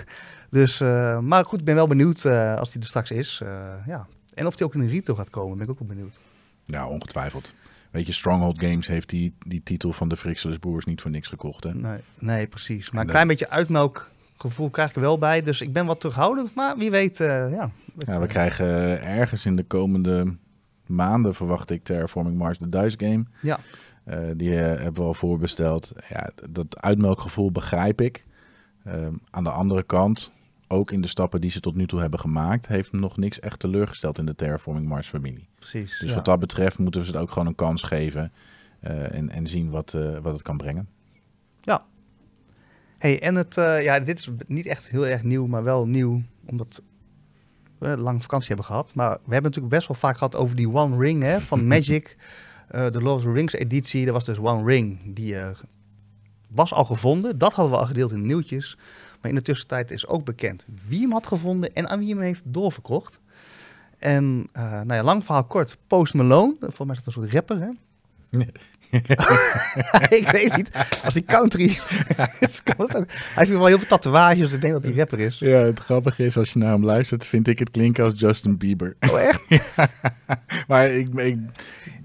dus 0.50 0.78
maar 1.20 1.44
goed, 1.44 1.58
ik 1.58 1.64
ben 1.64 1.74
wel 1.74 1.86
benieuwd 1.86 2.26
als 2.26 2.72
hij 2.72 2.80
er 2.80 2.88
straks 2.88 3.10
is. 3.10 3.42
ja. 3.86 4.06
En 4.34 4.46
of 4.46 4.58
hij 4.58 4.66
ook 4.66 4.74
in 4.74 4.80
een 4.80 4.88
retail 4.88 5.18
gaat 5.18 5.30
komen, 5.30 5.56
ben 5.56 5.64
ik 5.64 5.70
ook 5.70 5.78
wel 5.78 5.88
benieuwd. 5.88 6.20
Ja, 6.64 6.88
ongetwijfeld. 6.88 7.54
Weet 7.92 8.06
je, 8.06 8.12
Stronghold 8.12 8.62
Games 8.62 8.86
heeft 8.86 9.08
die, 9.08 9.34
die 9.38 9.62
titel 9.62 9.92
van 9.92 10.08
de 10.08 10.16
Frixeles 10.16 10.58
Boers 10.58 10.84
niet 10.84 11.00
voor 11.00 11.10
niks 11.10 11.28
gekocht. 11.28 11.64
Hè? 11.64 11.74
Nee, 11.74 11.98
nee 12.18 12.46
precies. 12.46 12.90
Maar 12.90 13.00
En 13.00 13.06
een 13.06 13.12
klein 13.12 13.26
beetje 13.26 13.50
uitmelkgevoel 13.50 14.70
krijg 14.70 14.88
ik 14.88 14.94
er 14.94 15.00
wel 15.00 15.18
bij. 15.18 15.42
Dus 15.42 15.60
ik 15.60 15.72
ben 15.72 15.86
wat 15.86 16.00
terughoudend. 16.00 16.54
Maar 16.54 16.76
wie 16.76 16.90
weet, 16.90 17.20
eh, 17.20 17.50
ja. 17.50 17.70
Ja, 17.98 18.20
we 18.20 18.26
krijgen 18.26 19.02
ergens 19.02 19.46
in 19.46 19.56
de 19.56 19.62
komende 19.62 20.36
maanden, 20.86 21.34
verwacht 21.34 21.70
ik, 21.70 21.84
Terraforming 21.84 22.38
Mars 22.38 22.58
de 22.58 22.68
Dice 22.68 22.98
Game. 22.98 23.24
Ja. 23.42 23.58
Eh, 24.04 24.18
die 24.36 24.50
eh, 24.50 24.82
hebben 24.82 25.02
we 25.02 25.08
al 25.08 25.14
voorbesteld. 25.14 25.92
Ja, 26.08 26.30
dat 26.50 26.80
uitmelkgevoel 26.80 27.50
begrijp 27.50 28.00
ik. 28.00 28.24
Ehm, 28.84 29.12
aan 29.30 29.44
de 29.44 29.50
andere 29.50 29.82
kant, 29.82 30.32
ook 30.72 30.90
in 30.90 31.00
de 31.00 31.08
stappen 31.08 31.40
die 31.40 31.50
ze 31.50 31.60
tot 31.60 31.74
nu 31.74 31.86
toe 31.86 32.00
hebben 32.00 32.20
gemaakt, 32.20 32.66
heeft 32.66 32.92
nog 32.92 33.16
niks 33.16 33.40
echt 33.40 33.58
teleurgesteld 33.58 34.18
in 34.18 34.26
de 34.26 34.34
Terraforming 34.34 34.88
Mars 34.88 35.08
familie. 35.08 35.48
Precies. 35.54 35.98
Dus 35.98 36.08
ja. 36.08 36.14
wat 36.14 36.24
dat 36.24 36.38
betreft 36.38 36.78
moeten 36.78 37.00
we 37.00 37.06
ze 37.06 37.12
het 37.12 37.20
ook 37.20 37.30
gewoon 37.30 37.48
een 37.48 37.54
kans 37.54 37.82
geven 37.82 38.32
eh, 38.80 39.14
en, 39.14 39.30
en 39.30 39.48
zien 39.48 39.70
wat, 39.70 39.94
eh, 39.94 40.18
wat 40.18 40.32
het 40.32 40.42
kan 40.42 40.56
brengen. 40.56 40.88
Hey, 42.98 43.20
en 43.20 43.34
het, 43.34 43.56
eh, 43.56 43.82
ja, 43.82 44.00
dit 44.00 44.18
is 44.18 44.30
niet 44.46 44.66
echt 44.66 44.88
heel 44.88 45.06
erg 45.06 45.22
nieuw, 45.22 45.46
maar 45.46 45.62
wel 45.64 45.86
nieuw, 45.86 46.22
omdat 46.46 46.82
we 47.78 47.86
een 47.86 48.00
lange 48.00 48.20
vakantie 48.20 48.48
hebben 48.48 48.66
gehad. 48.66 48.94
Maar 48.94 49.10
we 49.10 49.32
hebben 49.32 49.42
natuurlijk 49.42 49.74
best 49.74 49.88
wel 49.88 49.96
vaak 49.96 50.16
gehad 50.16 50.36
over 50.36 50.56
die 50.56 50.70
One 50.70 50.96
Ring 50.96 51.22
hè, 51.22 51.40
van 51.40 51.66
Magic. 51.72 52.16
De 52.68 53.02
Lord 53.02 53.16
of 53.16 53.22
the 53.22 53.32
Rings 53.32 53.52
editie, 53.52 54.06
er 54.06 54.12
was 54.12 54.24
dus 54.24 54.38
One 54.38 54.64
Ring 54.64 55.14
die 55.14 55.36
was 56.48 56.72
al 56.72 56.84
gevonden. 56.84 57.38
Dat 57.38 57.52
hadden 57.52 57.74
we 57.74 57.80
al 57.80 57.86
gedeeld 57.86 58.12
in 58.12 58.20
de 58.20 58.26
nieuwtjes. 58.26 58.78
Maar 59.22 59.30
in 59.30 59.36
de 59.36 59.42
tussentijd 59.42 59.90
is 59.90 60.06
ook 60.06 60.24
bekend 60.24 60.66
wie 60.86 61.00
hem 61.00 61.12
had 61.12 61.26
gevonden 61.26 61.74
en 61.74 61.88
aan 61.88 61.98
wie 61.98 62.08
hem 62.08 62.20
heeft 62.20 62.42
doorverkocht. 62.44 63.20
En 63.98 64.48
uh, 64.56 64.62
nou 64.62 64.94
ja, 64.94 65.02
lang 65.02 65.24
verhaal 65.24 65.44
kort, 65.44 65.76
Post 65.86 66.14
Malone, 66.14 66.54
volgens 66.58 66.78
mij 66.78 66.96
is 66.96 67.02
dat 67.02 67.06
een 67.06 67.12
soort 67.12 67.32
rapper, 67.32 67.60
hè? 67.60 67.70
ik 70.18 70.28
weet 70.30 70.56
niet. 70.56 70.70
Als 71.04 71.14
die 71.14 71.24
country 71.24 71.78
is, 72.40 72.62
kan 72.62 72.86
het 72.86 72.96
ook. 72.96 73.08
Hij 73.08 73.32
heeft 73.34 73.50
wel 73.50 73.66
heel 73.66 73.78
veel 73.78 73.86
tatoeages, 73.86 74.38
dus 74.38 74.52
ik 74.52 74.60
denk 74.60 74.72
dat 74.72 74.82
hij 74.82 74.92
rapper 74.92 75.18
is. 75.18 75.38
Ja, 75.38 75.58
het 75.58 75.78
grappige 75.78 76.24
is, 76.24 76.36
als 76.36 76.52
je 76.52 76.58
naar 76.58 76.72
hem 76.72 76.84
luistert, 76.84 77.26
vind 77.26 77.48
ik 77.48 77.58
het 77.58 77.70
klinken 77.70 78.04
als 78.04 78.12
Justin 78.16 78.56
Bieber. 78.56 78.96
Oh, 79.00 79.20
echt? 79.20 79.42
maar 80.68 80.90
ik, 80.90 81.14
ik, 81.14 81.38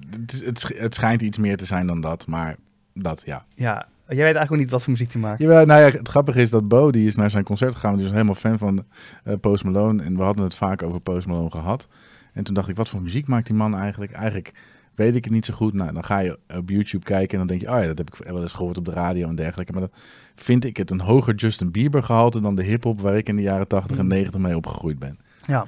het, 0.09 0.41
het, 0.45 0.71
het 0.77 0.95
schijnt 0.95 1.21
iets 1.21 1.37
meer 1.37 1.57
te 1.57 1.65
zijn 1.65 1.87
dan 1.87 2.01
dat, 2.01 2.27
maar 2.27 2.55
dat, 2.93 3.23
ja. 3.25 3.45
Ja, 3.55 3.87
Jij 4.07 4.23
weet 4.23 4.35
eigenlijk 4.35 4.61
niet 4.63 4.69
wat 4.71 4.83
voor 4.83 4.91
muziek 4.91 5.11
hij 5.11 5.21
maakt. 5.21 5.41
Ja, 5.41 5.47
nou 5.47 5.81
ja, 5.81 5.97
het 5.97 6.07
grappige 6.07 6.41
is 6.41 6.49
dat 6.49 6.67
Bo, 6.67 6.91
die 6.91 7.07
is 7.07 7.15
naar 7.15 7.31
zijn 7.31 7.43
concert 7.43 7.73
gegaan. 7.73 7.95
Die 7.95 8.05
is 8.05 8.11
helemaal 8.11 8.35
fan 8.35 8.57
van 8.57 8.85
uh, 9.25 9.33
Post 9.41 9.63
Malone. 9.63 10.03
En 10.03 10.17
we 10.17 10.23
hadden 10.23 10.43
het 10.43 10.55
vaak 10.55 10.83
over 10.83 10.99
Post 10.99 11.27
Malone 11.27 11.49
gehad. 11.49 11.87
En 12.33 12.43
toen 12.43 12.53
dacht 12.53 12.69
ik, 12.69 12.75
wat 12.75 12.89
voor 12.89 13.01
muziek 13.01 13.27
maakt 13.27 13.47
die 13.47 13.55
man 13.55 13.75
eigenlijk? 13.75 14.11
Eigenlijk 14.11 14.53
weet 14.95 15.15
ik 15.15 15.23
het 15.23 15.33
niet 15.33 15.45
zo 15.45 15.53
goed. 15.53 15.73
Nou, 15.73 15.93
dan 15.93 16.03
ga 16.03 16.19
je 16.19 16.39
op 16.55 16.69
YouTube 16.69 17.05
kijken 17.05 17.31
en 17.31 17.37
dan 17.37 17.47
denk 17.47 17.61
je, 17.61 17.75
oh 17.75 17.81
ja, 17.81 17.87
dat 17.87 17.97
heb 17.97 18.13
ik 18.13 18.27
wel 18.27 18.41
eens 18.41 18.53
gehoord 18.53 18.77
op 18.77 18.85
de 18.85 18.91
radio 18.91 19.27
en 19.27 19.35
dergelijke. 19.35 19.71
Maar 19.71 19.81
dan 19.81 19.91
vind 20.35 20.65
ik 20.65 20.77
het 20.77 20.91
een 20.91 20.99
hoger 20.99 21.35
Justin 21.35 21.71
Bieber 21.71 22.03
gehalte 22.03 22.41
dan 22.41 22.55
de 22.55 22.63
hip-hop 22.63 23.01
waar 23.01 23.17
ik 23.17 23.29
in 23.29 23.35
de 23.35 23.41
jaren 23.41 23.67
80 23.67 23.97
en 23.97 24.07
90 24.07 24.41
mee 24.41 24.55
opgegroeid 24.55 24.99
ben. 24.99 25.19
Ja. 25.45 25.67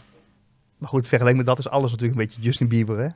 Maar 0.80 0.90
goed, 0.90 1.08
vergeleken 1.08 1.38
met 1.38 1.46
dat 1.46 1.60
is 1.60 1.70
alles 1.70 1.92
natuurlijk 1.92 2.20
een 2.20 2.26
beetje 2.26 2.42
Justin 2.42 2.68
Bieber, 2.68 2.98
hè? 2.98 3.08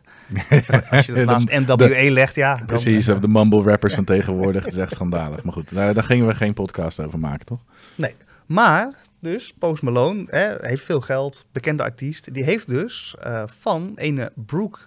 Als 0.98 1.06
je 1.06 1.14
het 1.14 1.26
naast 1.26 1.50
NWA 1.50 2.12
legt, 2.12 2.36
ja. 2.36 2.56
Dan, 2.56 2.66
precies, 2.66 3.06
de 3.06 3.28
mumble 3.28 3.62
rappers 3.62 3.94
van 3.94 4.04
tegenwoordig. 4.14 4.64
Het 4.66 4.74
is 4.74 4.80
echt 4.80 4.92
schandalig. 4.92 5.44
Maar 5.44 5.54
goed, 5.54 5.74
daar, 5.74 5.94
daar, 5.94 6.04
gingen 6.04 6.28
we 6.28 6.36
geen 6.36 6.54
podcast 6.54 7.00
over 7.00 7.20
maken, 7.20 7.46
toch? 7.46 7.64
Nee, 7.96 8.16
maar 8.46 8.94
dus 9.20 9.54
Post 9.60 9.82
Malone 9.82 10.24
hè, 10.28 10.68
heeft 10.68 10.84
veel 10.84 11.02
geld, 11.02 11.46
bekende 11.52 11.84
artiest. 11.84 12.34
Die 12.34 12.44
heeft 12.44 12.68
dus 12.68 13.16
uh, 13.26 13.44
van 13.48 13.92
een 13.96 14.30
Brooke 14.36 14.80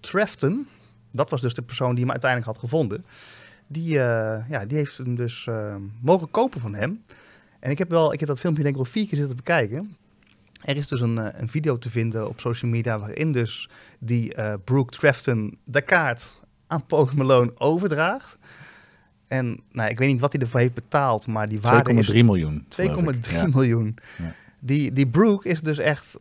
Trafton, 0.00 0.66
dat 1.10 1.30
was 1.30 1.40
dus 1.40 1.54
de 1.54 1.62
persoon 1.62 1.90
die 1.90 2.00
hem 2.00 2.10
uiteindelijk 2.10 2.50
had 2.50 2.60
gevonden. 2.60 3.04
Die, 3.66 3.94
uh, 3.94 4.48
ja, 4.48 4.66
die 4.66 4.76
heeft 4.76 4.96
hem 4.96 5.16
dus 5.16 5.46
uh, 5.48 5.76
mogen 6.00 6.30
kopen 6.30 6.60
van 6.60 6.74
hem. 6.74 7.02
En 7.60 7.70
ik 7.70 7.78
heb 7.78 7.90
wel, 7.90 8.12
ik 8.12 8.18
heb 8.18 8.28
dat 8.28 8.40
filmpje 8.40 8.62
denk 8.62 8.74
ik 8.74 8.82
wel 8.82 8.92
vier 8.92 9.06
keer 9.06 9.18
zitten 9.18 9.36
bekijken. 9.36 9.96
Er 10.62 10.76
is 10.76 10.88
dus 10.88 11.00
een, 11.00 11.18
uh, 11.18 11.26
een 11.32 11.48
video 11.48 11.78
te 11.78 11.90
vinden 11.90 12.28
op 12.28 12.40
social 12.40 12.70
media 12.70 12.98
waarin 12.98 13.32
dus 13.32 13.68
die 13.98 14.34
Brooke 14.64 14.96
Trafton 14.96 15.58
de 15.64 15.80
kaart 15.80 16.40
aan 16.66 16.86
Post 16.86 17.14
Malone 17.14 17.52
overdraagt. 17.58 18.36
En 19.28 19.60
nou, 19.72 19.90
ik 19.90 19.98
weet 19.98 20.08
niet 20.08 20.20
wat 20.20 20.32
hij 20.32 20.42
ervoor 20.42 20.60
heeft 20.60 20.74
betaald, 20.74 21.26
maar 21.26 21.48
die 21.48 21.60
waarde 21.60 22.04
2,3 22.04 22.12
miljoen. 22.12 22.66
2,3 22.80 22.84
ja. 23.30 23.46
miljoen. 23.46 23.96
Ja. 24.18 24.34
Die, 24.58 24.92
die 24.92 25.06
Brooke 25.06 25.48
is 25.48 25.60
dus 25.60 25.78
echt, 25.78 26.16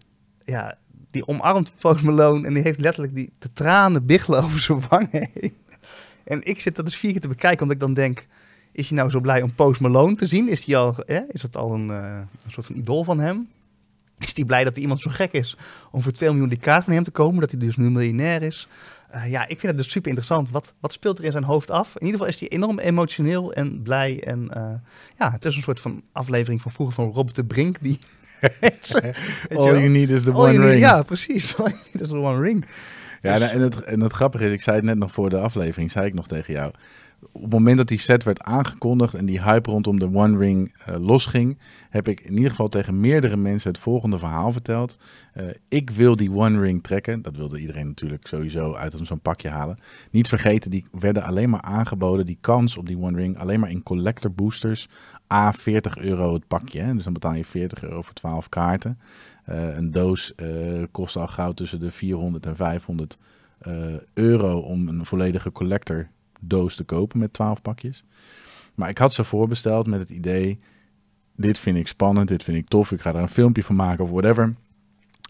ja, 0.45 0.77
die 1.11 1.27
omarmt 1.27 1.73
Post 1.79 2.01
Malone 2.01 2.47
en 2.47 2.53
die 2.53 2.63
heeft 2.63 2.79
letterlijk 2.79 3.15
die, 3.15 3.33
de 3.39 3.49
tranen 3.53 4.05
biggelen 4.05 4.43
over 4.43 4.59
zijn 4.59 4.83
wangen 4.89 5.29
heen. 5.33 5.53
En 6.23 6.43
ik 6.43 6.61
zit 6.61 6.75
dat 6.75 6.85
dus 6.85 6.95
vier 6.95 7.11
keer 7.11 7.21
te 7.21 7.27
bekijken, 7.27 7.61
omdat 7.61 7.75
ik 7.75 7.81
dan 7.81 7.93
denk, 7.93 8.27
is 8.71 8.89
hij 8.89 8.97
nou 8.97 9.09
zo 9.09 9.19
blij 9.19 9.41
om 9.41 9.53
Post 9.53 9.81
Malone 9.81 10.15
te 10.15 10.25
zien? 10.25 10.49
Is, 10.49 10.65
hij 10.65 10.77
al, 10.77 10.95
hè? 11.05 11.21
is 11.27 11.41
het 11.41 11.57
al 11.57 11.73
een, 11.73 11.87
uh, 11.87 12.19
een 12.45 12.51
soort 12.51 12.65
van 12.65 12.75
idool 12.75 13.03
van 13.03 13.19
hem? 13.19 13.47
Is 14.21 14.35
hij 14.35 14.45
blij 14.45 14.63
dat 14.63 14.75
er 14.75 14.81
iemand 14.81 14.99
zo 14.99 15.09
gek 15.13 15.31
is 15.31 15.57
om 15.91 16.01
voor 16.01 16.11
2 16.11 16.29
miljoen 16.29 16.49
die 16.49 16.57
kaart 16.57 16.83
van 16.83 16.93
hem 16.93 17.03
te 17.03 17.11
komen, 17.11 17.41
dat 17.41 17.51
hij 17.51 17.59
dus 17.59 17.77
nu 17.77 17.91
miljonair 17.91 18.41
is? 18.41 18.67
Uh, 19.15 19.29
ja, 19.29 19.41
ik 19.41 19.59
vind 19.59 19.61
het 19.61 19.77
dus 19.77 19.91
super 19.91 20.09
interessant. 20.09 20.49
Wat, 20.49 20.73
wat 20.79 20.93
speelt 20.93 21.17
er 21.17 21.23
in 21.23 21.31
zijn 21.31 21.43
hoofd 21.43 21.71
af? 21.71 21.87
In 21.87 22.05
ieder 22.05 22.11
geval 22.11 22.27
is 22.27 22.39
hij 22.39 22.49
enorm 22.49 22.79
emotioneel 22.79 23.53
en 23.53 23.81
blij. 23.81 24.23
En 24.23 24.51
uh, 24.57 24.73
ja, 25.17 25.31
het 25.31 25.45
is 25.45 25.55
een 25.55 25.61
soort 25.61 25.79
van 25.79 26.03
aflevering 26.11 26.61
van 26.61 26.71
vroeger 26.71 26.95
van 26.95 27.11
Robert 27.11 27.35
de 27.35 27.45
Brink, 27.45 27.77
die 27.81 27.99
All 29.55 29.79
you 29.79 29.89
need 29.89 30.09
is 30.09 30.23
the 30.23 30.33
one 30.33 30.69
ring. 30.69 30.79
ja, 30.79 31.01
precies. 31.01 31.57
All 31.57 31.69
you 31.69 31.79
need 31.93 32.01
is 32.01 32.07
the 32.07 32.15
one 32.15 32.41
ring. 32.41 32.65
Ja, 33.21 33.39
en, 33.39 33.61
het, 33.61 33.81
en 33.81 34.01
het 34.01 34.13
grappige 34.13 34.45
is, 34.45 34.51
ik 34.51 34.61
zei 34.61 34.75
het 34.75 34.85
net 34.85 34.97
nog 34.97 35.11
voor 35.11 35.29
de 35.29 35.37
aflevering, 35.37 35.91
zei 35.91 36.05
ik 36.05 36.13
nog 36.13 36.27
tegen 36.27 36.53
jou. 36.53 36.71
Op 37.31 37.41
het 37.41 37.51
moment 37.51 37.77
dat 37.77 37.87
die 37.87 37.97
set 37.97 38.23
werd 38.23 38.41
aangekondigd 38.41 39.13
en 39.13 39.25
die 39.25 39.41
hype 39.41 39.69
rondom 39.69 39.99
de 39.99 40.13
One 40.13 40.37
Ring 40.37 40.75
uh, 40.89 40.95
losging, 40.99 41.57
heb 41.89 42.07
ik 42.07 42.19
in 42.19 42.33
ieder 42.33 42.49
geval 42.49 42.67
tegen 42.67 42.99
meerdere 42.99 43.37
mensen 43.37 43.71
het 43.71 43.79
volgende 43.79 44.19
verhaal 44.19 44.51
verteld. 44.51 44.97
Uh, 45.35 45.45
ik 45.67 45.89
wil 45.89 46.15
die 46.15 46.31
One 46.31 46.59
Ring 46.59 46.83
trekken. 46.83 47.21
Dat 47.21 47.35
wilde 47.35 47.59
iedereen 47.59 47.87
natuurlijk 47.87 48.27
sowieso 48.27 48.73
uit 48.73 48.99
zo'n 49.03 49.19
pakje 49.19 49.49
halen. 49.49 49.79
Niet 50.11 50.27
vergeten, 50.27 50.71
die 50.71 50.85
werden 50.91 51.23
alleen 51.23 51.49
maar 51.49 51.61
aangeboden, 51.61 52.25
die 52.25 52.37
kans 52.41 52.77
op 52.77 52.87
die 52.87 52.97
One 52.97 53.17
Ring, 53.17 53.37
alleen 53.37 53.59
maar 53.59 53.69
in 53.69 53.83
collector 53.83 54.31
boosters. 54.31 54.87
A 55.33 55.53
40 55.53 55.97
euro 55.97 56.33
het 56.33 56.47
pakje. 56.47 56.81
Hè? 56.81 56.93
Dus 56.93 57.03
dan 57.03 57.13
betaal 57.13 57.33
je 57.33 57.45
40 57.45 57.83
euro 57.83 58.01
voor 58.01 58.13
12 58.13 58.49
kaarten. 58.49 58.99
Uh, 59.49 59.75
een 59.75 59.91
doos 59.91 60.33
kost 60.91 61.15
al 61.15 61.27
gauw 61.27 61.51
tussen 61.51 61.79
de 61.79 61.91
400 61.91 62.45
en 62.45 62.55
500 62.55 63.17
uh, 63.67 63.93
euro 64.13 64.59
om 64.59 64.87
een 64.87 65.05
volledige 65.05 65.51
collector 65.51 66.09
doos 66.41 66.75
te 66.75 66.83
kopen 66.83 67.19
met 67.19 67.33
12 67.33 67.61
pakjes. 67.61 68.03
Maar 68.75 68.89
ik 68.89 68.97
had 68.97 69.13
ze 69.13 69.23
voorbesteld 69.23 69.87
met 69.87 69.99
het 69.99 70.09
idee, 70.09 70.59
dit 71.35 71.59
vind 71.59 71.77
ik 71.77 71.87
spannend, 71.87 72.27
dit 72.27 72.43
vind 72.43 72.57
ik 72.57 72.67
tof, 72.67 72.91
ik 72.91 73.01
ga 73.01 73.11
daar 73.11 73.21
een 73.21 73.29
filmpje 73.29 73.63
van 73.63 73.75
maken 73.75 74.03
of 74.03 74.09
whatever. 74.09 74.55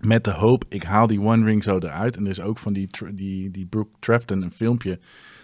Met 0.02 0.24
de 0.24 0.32
hoop, 0.32 0.66
ik 0.70 0.84
haal 0.84 1.08
die 1.08 1.22
One 1.22 1.46
Ring 1.46 1.64
zo 1.64 1.78
eruit. 1.78 2.16
En 2.16 2.24
er 2.24 2.30
is 2.30 2.42
ook 2.42 2.58
van 2.58 2.74
die, 2.74 2.90
die, 3.14 3.52
die 3.52 3.66
Brooke 3.66 3.96
Trafton 4.00 4.42
een 4.42 4.52
filmpje 4.52 5.00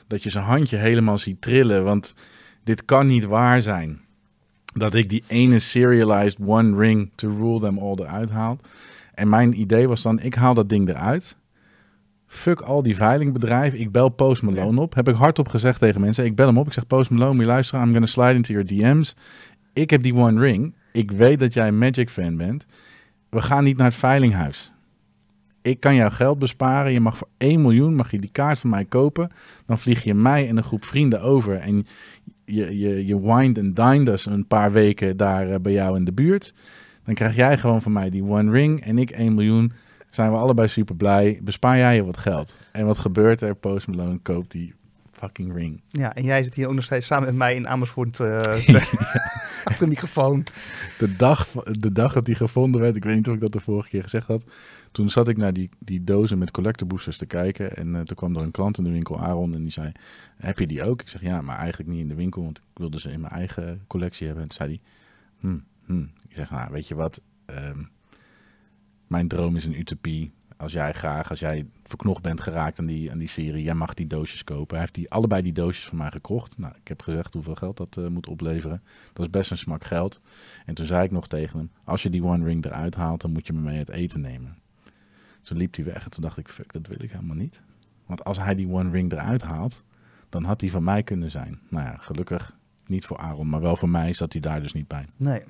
dat 0.08 0.24
je 0.24 0.30
zijn 0.30 0.44
handje 0.44 0.78
helemaal 0.78 1.18
ziet 1.18 1.42
trillen. 1.42 1.84
Want 1.84 2.16
dit 2.64 2.86
kan 2.86 3.08
niet 3.08 3.26
waar 3.26 3.62
zijn 3.62 4.02
dat 4.74 4.94
ik 4.94 5.10
die 5.10 5.24
ene 5.28 5.60
serialized 5.60 6.38
one 6.46 6.78
ring 6.78 7.12
to 7.16 7.30
rule 7.30 7.60
them 7.60 7.78
all 7.78 7.96
eruit 7.96 8.30
haal. 8.30 8.58
En 9.14 9.30
mijn 9.30 9.60
idee 9.60 9.88
was 9.88 10.02
dan, 10.02 10.20
ik 10.20 10.34
haal 10.34 10.54
dat 10.54 10.70
ding 10.70 10.90
eruit. 10.90 11.38
Fuck 12.38 12.62
al 12.62 12.84
die 12.84 12.96
veilingbedrijven. 12.96 13.80
Ik 13.80 13.92
bel 13.92 14.10
Post 14.10 14.42
Malone 14.42 14.76
ja. 14.76 14.82
op. 14.82 14.96
Heb 14.96 15.08
ik 15.08 15.16
hardop 15.16 15.48
gezegd 15.48 15.80
tegen 15.80 16.02
mensen. 16.02 16.26
Ik 16.26 16.36
bel 16.36 16.48
hem 16.48 16.58
op. 16.58 16.68
Ik 16.68 16.74
zeg, 16.74 16.88
Post 16.88 17.10
Malone, 17.10 17.32
moet 17.34 17.42
je 17.42 17.48
luisteren. 17.48 17.86
I'm 17.86 17.92
gonna 17.92 18.06
slide 18.06 18.34
into 18.34 18.54
your 18.54 18.68
DM's. 18.68 19.16
Ik 19.74 19.90
heb 19.90 20.04
die 20.04 20.16
one 20.16 20.40
ring. 20.40 20.76
Ik 20.92 21.12
weet 21.12 21.40
dat 21.40 21.54
jij 21.54 21.68
een 21.68 21.78
Magic 21.78 22.10
fan 22.10 22.38
bent. 22.38 22.66
We 23.30 23.42
gaan 23.42 23.64
niet 23.64 23.78
naar 23.78 23.88
het 23.88 23.96
veilinghuis. 23.96 24.72
Ik 25.62 25.80
kan 25.80 25.96
jouw 25.96 26.10
geld 26.10 26.40
besparen. 26.40 26.92
Je 26.92 27.00
mag 27.00 27.18
voor 27.18 27.28
1 27.38 27.62
miljoen 27.62 27.96
mag 27.96 28.12
je 28.12 28.20
die 28.20 28.32
kaart 28.32 28.60
van 28.60 28.70
mij 28.70 28.86
kopen. 28.86 29.32
Dan 29.66 29.78
vlieg 29.78 30.04
je 30.04 30.14
mij 30.14 30.48
en 30.48 30.58
een 30.58 30.64
groep 30.64 30.86
vrienden 30.86 31.22
over. 31.22 31.56
En 31.56 31.88
je, 32.46 32.78
je, 32.78 33.06
je 33.06 33.22
wined 33.22 33.58
en 33.58 33.74
dined 33.74 34.08
us 34.08 34.26
een 34.26 34.48
paar 34.48 34.72
weken 34.72 35.18
daar 35.18 35.50
uh, 35.50 35.56
bij 35.62 35.72
jou 35.72 35.96
in 35.96 36.06
de 36.06 36.14
buurt. 36.14 36.54
Dan 37.04 37.16
krijg 37.16 37.36
jij 37.36 37.58
gewoon 37.58 37.82
van 37.82 37.92
mij 37.92 38.10
die 38.10 38.24
one 38.24 38.52
ring 38.52 38.82
en 38.82 38.98
ik 38.98 39.10
1 39.10 39.34
miljoen. 39.34 39.72
Zijn 40.18 40.32
we 40.32 40.38
allebei 40.38 40.68
super 40.68 40.96
blij. 40.96 41.40
Bespaar 41.44 41.78
jij 41.78 41.96
je 41.96 42.04
wat 42.04 42.18
geld. 42.18 42.60
En 42.72 42.86
wat 42.86 42.98
gebeurt 42.98 43.42
er? 43.42 43.56
Post 43.56 43.88
Malone 43.88 44.18
koopt 44.18 44.52
die 44.52 44.74
fucking 45.12 45.54
ring. 45.54 45.82
Ja, 45.90 46.16
en 46.16 46.24
jij 46.24 46.44
zit 46.44 46.54
hier 46.54 46.68
ook 46.68 46.74
nog 46.74 46.84
steeds 46.84 47.08
samen 47.08 47.26
met 47.26 47.36
mij 47.36 47.56
in 47.56 47.68
Amersfoort 47.68 48.20
uh, 48.20 48.42
achter 49.64 49.84
een 49.84 49.90
microfoon. 49.90 50.46
De 50.98 51.16
dag, 51.16 51.52
de 51.64 51.92
dag 51.92 52.14
dat 52.14 52.26
die 52.26 52.36
gevonden 52.36 52.82
werd, 52.82 52.96
ik 52.96 53.04
weet 53.04 53.16
niet 53.16 53.28
of 53.28 53.34
ik 53.34 53.40
dat 53.40 53.52
de 53.52 53.60
vorige 53.60 53.90
keer 53.90 54.02
gezegd 54.02 54.28
had. 54.28 54.46
Toen 54.92 55.10
zat 55.10 55.28
ik 55.28 55.38
naar 55.38 55.54
die, 55.54 55.70
die 55.80 56.04
dozen 56.04 56.38
met 56.38 56.52
collector 56.52 56.88
boosters 56.88 57.18
te 57.18 57.26
kijken. 57.26 57.76
En 57.76 57.88
uh, 57.88 58.02
toen 58.02 58.18
kwam 58.18 58.36
er 58.36 58.42
een 58.42 58.52
klant 58.52 58.78
in 58.78 58.84
de 58.84 58.92
winkel, 58.92 59.20
Aaron, 59.20 59.54
en 59.54 59.62
die 59.62 59.72
zei: 59.72 59.92
Heb 60.38 60.60
je 60.60 60.68
die 60.68 60.84
ook? 60.84 61.02
Ik 61.02 61.08
zeg 61.08 61.22
ja, 61.22 61.42
maar 61.42 61.58
eigenlijk 61.58 61.90
niet 61.90 62.02
in 62.02 62.08
de 62.08 62.16
winkel, 62.16 62.44
want 62.44 62.58
ik 62.58 62.64
wilde 62.74 63.00
ze 63.00 63.12
in 63.12 63.22
mijn 63.22 63.34
eigen 63.34 63.84
collectie 63.88 64.26
hebben. 64.26 64.44
En 64.44 64.50
toen 64.50 64.58
zei 64.58 64.70
hij: 64.70 64.82
hm, 65.40 65.60
hm. 65.86 66.02
Ik 66.28 66.36
zeg, 66.36 66.50
nou, 66.50 66.72
weet 66.72 66.88
je 66.88 66.96
wat? 66.96 67.22
Um, 67.46 67.90
mijn 69.08 69.28
droom 69.28 69.56
is 69.56 69.66
een 69.66 69.80
utopie. 69.80 70.32
Als 70.58 70.74
jij 70.74 70.94
graag, 70.94 71.30
als 71.30 71.40
jij 71.40 71.66
verknocht 71.84 72.22
bent 72.22 72.42
geraakt 72.42 72.80
aan 72.80 72.86
die, 72.86 73.12
aan 73.12 73.18
die 73.18 73.28
serie, 73.28 73.64
jij 73.64 73.74
mag 73.74 73.94
die 73.94 74.08
doosjes 74.08 74.44
kopen. 74.44 74.70
Hij 74.70 74.80
heeft 74.80 74.94
die, 74.94 75.10
allebei 75.10 75.42
die 75.42 75.54
doosjes 75.54 75.86
van 75.86 75.98
mij 75.98 76.12
gekocht. 76.12 76.58
Nou, 76.58 76.74
ik 76.82 76.88
heb 76.88 77.02
gezegd 77.02 77.34
hoeveel 77.34 77.56
geld 77.56 77.78
dat 77.78 77.98
uh, 77.98 78.08
moet 78.08 78.28
opleveren. 78.28 78.82
Dat 79.14 79.26
is 79.26 79.32
best 79.32 79.52
een 79.52 79.58
smak 79.58 79.84
geld. 79.84 80.22
En 80.66 80.74
toen 80.74 80.86
zei 80.86 81.04
ik 81.04 81.12
nog 81.12 81.28
tegen 81.28 81.58
hem, 81.58 81.72
als 81.84 82.04
je 82.04 82.10
die 82.10 82.24
One 82.24 82.46
Ring 82.46 82.66
eruit 82.66 82.96
haalt, 82.96 83.22
dan 83.22 83.32
moet 83.32 83.48
je 83.48 83.54
me 83.54 83.60
mee 83.60 83.78
het 83.78 83.90
eten 83.90 84.22
nemen. 84.22 84.58
Toen 85.42 85.58
liep 85.58 85.76
hij 85.76 85.86
weg 85.86 86.04
en 86.04 86.10
toen 86.10 86.24
dacht 86.24 86.38
ik, 86.38 86.50
fuck, 86.50 86.74
dat 86.74 86.88
wil 86.88 87.04
ik 87.04 87.12
helemaal 87.12 87.36
niet. 87.36 87.62
Want 88.06 88.24
als 88.24 88.38
hij 88.38 88.56
die 88.56 88.70
One 88.70 88.90
Ring 88.90 89.12
eruit 89.12 89.42
haalt, 89.42 89.84
dan 90.30 90.44
had 90.44 90.62
hij 90.62 90.70
van 90.70 90.84
mij 90.84 91.04
kunnen 91.04 91.32
zijn. 91.32 91.60
Nou 91.70 91.86
ja, 91.86 91.98
gelukkig 91.98 92.58
niet 92.88 93.06
voor 93.06 93.18
Aaron, 93.18 93.50
maar 93.50 93.62
wel 93.62 93.76
voor 93.76 93.90
mij 93.90 94.14
zat 94.14 94.32
hij 94.32 94.42
daar 94.42 94.62
dus 94.62 94.74
niet 94.74 94.88
bij. 94.88 95.06
Nee. 95.18 95.44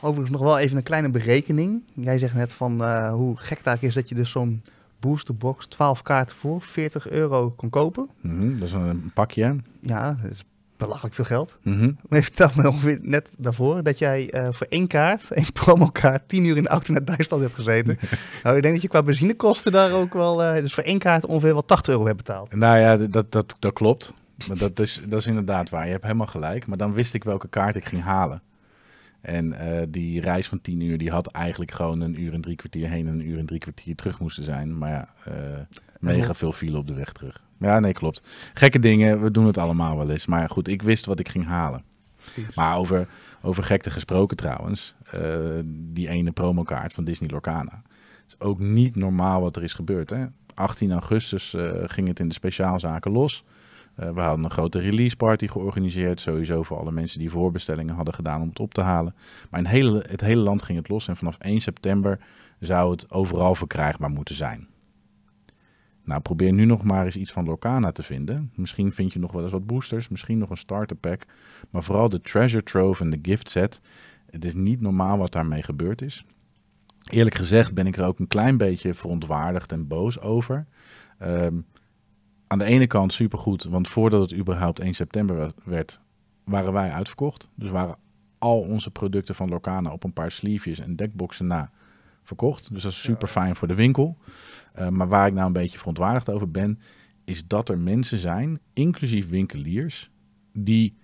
Overigens 0.00 0.30
nog 0.30 0.40
wel 0.40 0.58
even 0.58 0.76
een 0.76 0.82
kleine 0.82 1.10
berekening. 1.10 1.82
Jij 1.94 2.18
zegt 2.18 2.34
net 2.34 2.52
van 2.52 2.82
uh, 2.82 3.12
hoe 3.12 3.36
gek 3.36 3.64
daar 3.64 3.78
is 3.80 3.94
dat 3.94 4.08
je 4.08 4.14
dus 4.14 4.30
zo'n 4.30 4.62
boosterbox 5.00 5.66
12 5.66 6.02
kaarten 6.02 6.36
voor 6.36 6.62
40 6.62 7.08
euro 7.08 7.50
kon 7.56 7.70
kopen. 7.70 8.10
Mm 8.20 8.38
-hmm, 8.38 8.58
dat 8.58 8.68
is 8.68 8.72
een 8.74 9.10
pakje. 9.14 9.56
Ja, 9.80 10.18
dat 10.22 10.30
is 10.30 10.44
belachelijk 10.76 11.14
veel 11.14 11.24
geld. 11.24 11.58
Mm 11.62 11.78
-hmm. 11.78 11.96
Maar 12.08 12.22
vertel 12.22 12.50
me 12.54 12.68
ongeveer 12.68 12.98
net 13.02 13.30
daarvoor 13.38 13.82
dat 13.82 13.98
jij 13.98 14.34
uh, 14.34 14.48
voor 14.50 14.66
één 14.70 14.86
kaart, 14.86 15.30
één 15.32 15.52
promokaart, 15.52 16.28
10 16.28 16.44
uur 16.44 16.56
in 16.56 16.62
de 16.62 16.68
auto 16.68 16.92
naar 16.92 17.04
Duitsland 17.04 17.42
hebt 17.42 17.54
gezeten. 17.54 17.98
nou, 18.42 18.56
ik 18.56 18.62
denk 18.62 18.74
dat 18.74 18.82
je 18.82 18.88
qua 18.88 19.02
benzinekosten 19.02 19.72
daar 19.72 19.92
ook 19.92 20.12
wel, 20.12 20.42
uh, 20.44 20.54
dus 20.54 20.74
voor 20.74 20.82
één 20.82 20.98
kaart 20.98 21.26
ongeveer 21.26 21.52
wel 21.52 21.64
80 21.64 21.92
euro 21.92 22.06
hebt 22.06 22.16
betaald. 22.16 22.54
Nou 22.54 22.78
ja, 22.78 22.96
dat, 22.96 23.32
dat, 23.32 23.54
dat 23.58 23.72
klopt. 23.72 24.12
Maar 24.48 24.56
dat 24.56 24.78
is, 24.78 25.02
dat 25.08 25.20
is 25.20 25.26
inderdaad 25.26 25.70
waar. 25.70 25.84
Je 25.84 25.90
hebt 25.90 26.02
helemaal 26.02 26.26
gelijk. 26.26 26.66
Maar 26.66 26.78
dan 26.78 26.92
wist 26.92 27.14
ik 27.14 27.24
welke 27.24 27.48
kaart 27.48 27.76
ik 27.76 27.84
ging 27.84 28.02
halen. 28.02 28.42
En 29.20 29.52
eh, 29.52 29.86
die 29.88 30.20
reis 30.20 30.48
van 30.48 30.60
10 30.60 30.80
uur, 30.80 30.98
die 30.98 31.10
had 31.10 31.26
eigenlijk 31.26 31.70
gewoon 31.70 32.00
een 32.00 32.20
uur 32.22 32.32
en 32.32 32.40
drie 32.40 32.56
kwartier 32.56 32.88
heen 32.88 33.06
en 33.06 33.12
een 33.12 33.28
uur 33.28 33.38
en 33.38 33.46
drie 33.46 33.60
kwartier 33.60 33.94
terug 33.94 34.20
moesten 34.20 34.44
zijn. 34.44 34.78
Maar 34.78 34.90
ja, 34.90 35.08
eh, 35.24 35.32
mega 35.98 36.34
veel 36.34 36.52
file 36.52 36.78
op 36.78 36.86
de 36.86 36.94
weg 36.94 37.12
terug. 37.12 37.42
Ja, 37.58 37.80
nee, 37.80 37.92
klopt. 37.92 38.22
Gekke 38.54 38.78
dingen, 38.78 39.22
we 39.22 39.30
doen 39.30 39.46
het 39.46 39.58
allemaal 39.58 39.96
wel 39.96 40.10
eens. 40.10 40.26
Maar 40.26 40.48
goed, 40.48 40.68
ik 40.68 40.82
wist 40.82 41.06
wat 41.06 41.18
ik 41.18 41.28
ging 41.28 41.46
halen. 41.46 41.84
Precies. 42.16 42.54
Maar 42.54 42.76
over, 42.76 43.08
over 43.42 43.62
gekte 43.62 43.90
gesproken 43.90 44.36
trouwens, 44.36 44.94
eh, 45.10 45.58
die 45.64 46.08
ene 46.08 46.32
promokaart 46.32 46.92
van 46.92 47.04
Disney 47.04 47.30
Lorcana. 47.30 47.82
Het 48.22 48.38
is 48.38 48.46
ook 48.46 48.58
niet 48.58 48.96
normaal 48.96 49.40
wat 49.40 49.56
er 49.56 49.62
is 49.62 49.74
gebeurd. 49.74 50.10
Hè? 50.10 50.24
18 50.54 50.92
augustus 50.92 51.56
ging 51.84 52.08
het 52.08 52.20
in 52.20 52.28
de 52.28 52.34
speciaalzaken 52.34 53.10
los. 53.10 53.44
Eh, 54.00 54.10
we 54.10 54.20
hadden 54.20 54.44
een 54.44 54.50
grote 54.50 54.78
release 54.78 55.16
party 55.16 55.46
georganiseerd. 55.48 56.20
Sowieso 56.20 56.62
voor 56.62 56.78
alle 56.78 56.92
mensen 56.92 57.18
die 57.18 57.30
voorbestellingen 57.30 57.94
hadden 57.94 58.14
gedaan 58.14 58.42
om 58.42 58.48
het 58.48 58.60
op 58.60 58.74
te 58.74 58.80
halen. 58.80 59.14
Maar 59.50 59.60
in 59.60 59.66
hele, 59.66 60.04
het 60.08 60.20
hele 60.20 60.40
land 60.40 60.62
ging 60.62 60.78
het 60.78 60.88
los. 60.88 61.08
En 61.08 61.16
vanaf 61.16 61.38
1 61.38 61.60
september 61.60 62.18
zou 62.58 62.90
het 62.90 63.10
overal 63.12 63.54
verkrijgbaar 63.54 64.10
moeten 64.10 64.34
zijn. 64.34 64.68
Nou, 66.04 66.20
probeer 66.20 66.52
nu 66.52 66.64
nog 66.64 66.82
maar 66.82 67.04
eens 67.04 67.16
iets 67.16 67.32
van 67.32 67.44
Lorcana 67.44 67.92
te 67.92 68.02
vinden. 68.02 68.52
Misschien 68.54 68.92
vind 68.92 69.12
je 69.12 69.18
nog 69.18 69.32
wel 69.32 69.42
eens 69.42 69.52
wat 69.52 69.66
boosters. 69.66 70.08
Misschien 70.08 70.38
nog 70.38 70.50
een 70.50 70.56
starter 70.56 70.96
pack. 70.96 71.26
Maar 71.70 71.82
vooral 71.82 72.08
de 72.08 72.20
treasure 72.20 72.62
trove 72.62 73.02
en 73.02 73.10
de 73.10 73.18
gift 73.22 73.50
set. 73.50 73.80
Het 74.30 74.44
is 74.44 74.54
niet 74.54 74.80
normaal 74.80 75.18
wat 75.18 75.32
daarmee 75.32 75.62
gebeurd 75.62 76.02
is. 76.02 76.24
Eerlijk 77.08 77.36
gezegd 77.36 77.74
ben 77.74 77.86
ik 77.86 77.96
er 77.96 78.06
ook 78.06 78.18
een 78.18 78.28
klein 78.28 78.56
beetje 78.56 78.94
verontwaardigd 78.94 79.72
en 79.72 79.88
boos 79.88 80.20
over. 80.20 80.66
Ehm, 81.18 81.54
aan 82.50 82.58
de 82.58 82.64
ene 82.64 82.86
kant 82.86 83.12
supergoed, 83.12 83.64
want 83.64 83.88
voordat 83.88 84.20
het 84.20 84.38
überhaupt 84.38 84.80
1 84.80 84.94
september 84.94 85.52
werd, 85.64 86.00
waren 86.44 86.72
wij 86.72 86.90
uitverkocht. 86.90 87.48
Dus 87.54 87.70
waren 87.70 87.96
al 88.38 88.60
onze 88.60 88.90
producten 88.90 89.34
van 89.34 89.48
Lorcana 89.48 89.92
op 89.92 90.04
een 90.04 90.12
paar 90.12 90.30
sleevejes 90.30 90.78
en 90.78 90.96
deckboxen 90.96 91.46
na 91.46 91.70
verkocht. 92.22 92.72
Dus 92.72 92.82
dat 92.82 92.92
is 92.92 93.00
super 93.00 93.28
fijn 93.28 93.56
voor 93.56 93.68
de 93.68 93.74
winkel. 93.74 94.16
Uh, 94.78 94.88
maar 94.88 95.08
waar 95.08 95.26
ik 95.26 95.32
nou 95.32 95.46
een 95.46 95.52
beetje 95.52 95.78
verontwaardigd 95.78 96.30
over 96.30 96.50
ben, 96.50 96.78
is 97.24 97.46
dat 97.46 97.68
er 97.68 97.78
mensen 97.78 98.18
zijn, 98.18 98.60
inclusief 98.72 99.28
winkeliers, 99.28 100.10
die 100.52 100.96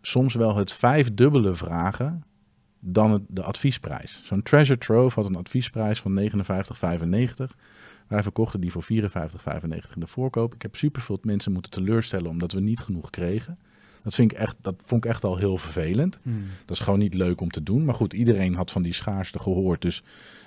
soms 0.00 0.34
wel 0.34 0.56
het 0.56 0.72
vijfdubbele 0.72 1.54
vragen 1.54 2.24
dan 2.80 3.10
het, 3.10 3.22
de 3.28 3.42
adviesprijs. 3.42 4.20
Zo'n 4.24 4.42
Treasure 4.42 4.78
Trove 4.78 5.20
had 5.20 5.28
een 5.28 5.36
adviesprijs 5.36 6.00
van 6.00 6.30
59,95. 6.30 7.56
Wij 8.10 8.22
verkochten 8.22 8.60
die 8.60 8.72
voor 8.72 8.82
54,95 8.82 8.88
in 9.68 10.00
de 10.00 10.06
voorkoop. 10.06 10.54
Ik 10.54 10.62
heb 10.62 10.76
superveel 10.76 11.18
mensen 11.22 11.52
moeten 11.52 11.70
teleurstellen 11.70 12.30
omdat 12.30 12.52
we 12.52 12.60
niet 12.60 12.80
genoeg 12.80 13.10
kregen. 13.10 13.58
Dat, 14.02 14.14
vind 14.14 14.32
ik 14.32 14.38
echt, 14.38 14.56
dat 14.60 14.74
vond 14.84 15.04
ik 15.04 15.10
echt 15.10 15.24
al 15.24 15.36
heel 15.36 15.58
vervelend. 15.58 16.18
Hmm. 16.22 16.44
Dat 16.64 16.76
is 16.76 16.82
gewoon 16.82 16.98
niet 16.98 17.14
leuk 17.14 17.40
om 17.40 17.50
te 17.50 17.62
doen. 17.62 17.84
Maar 17.84 17.94
goed, 17.94 18.12
iedereen 18.12 18.54
had 18.54 18.70
van 18.70 18.82
die 18.82 18.92
schaarste 18.92 19.38
gehoord. 19.38 19.82
Dus 19.82 20.02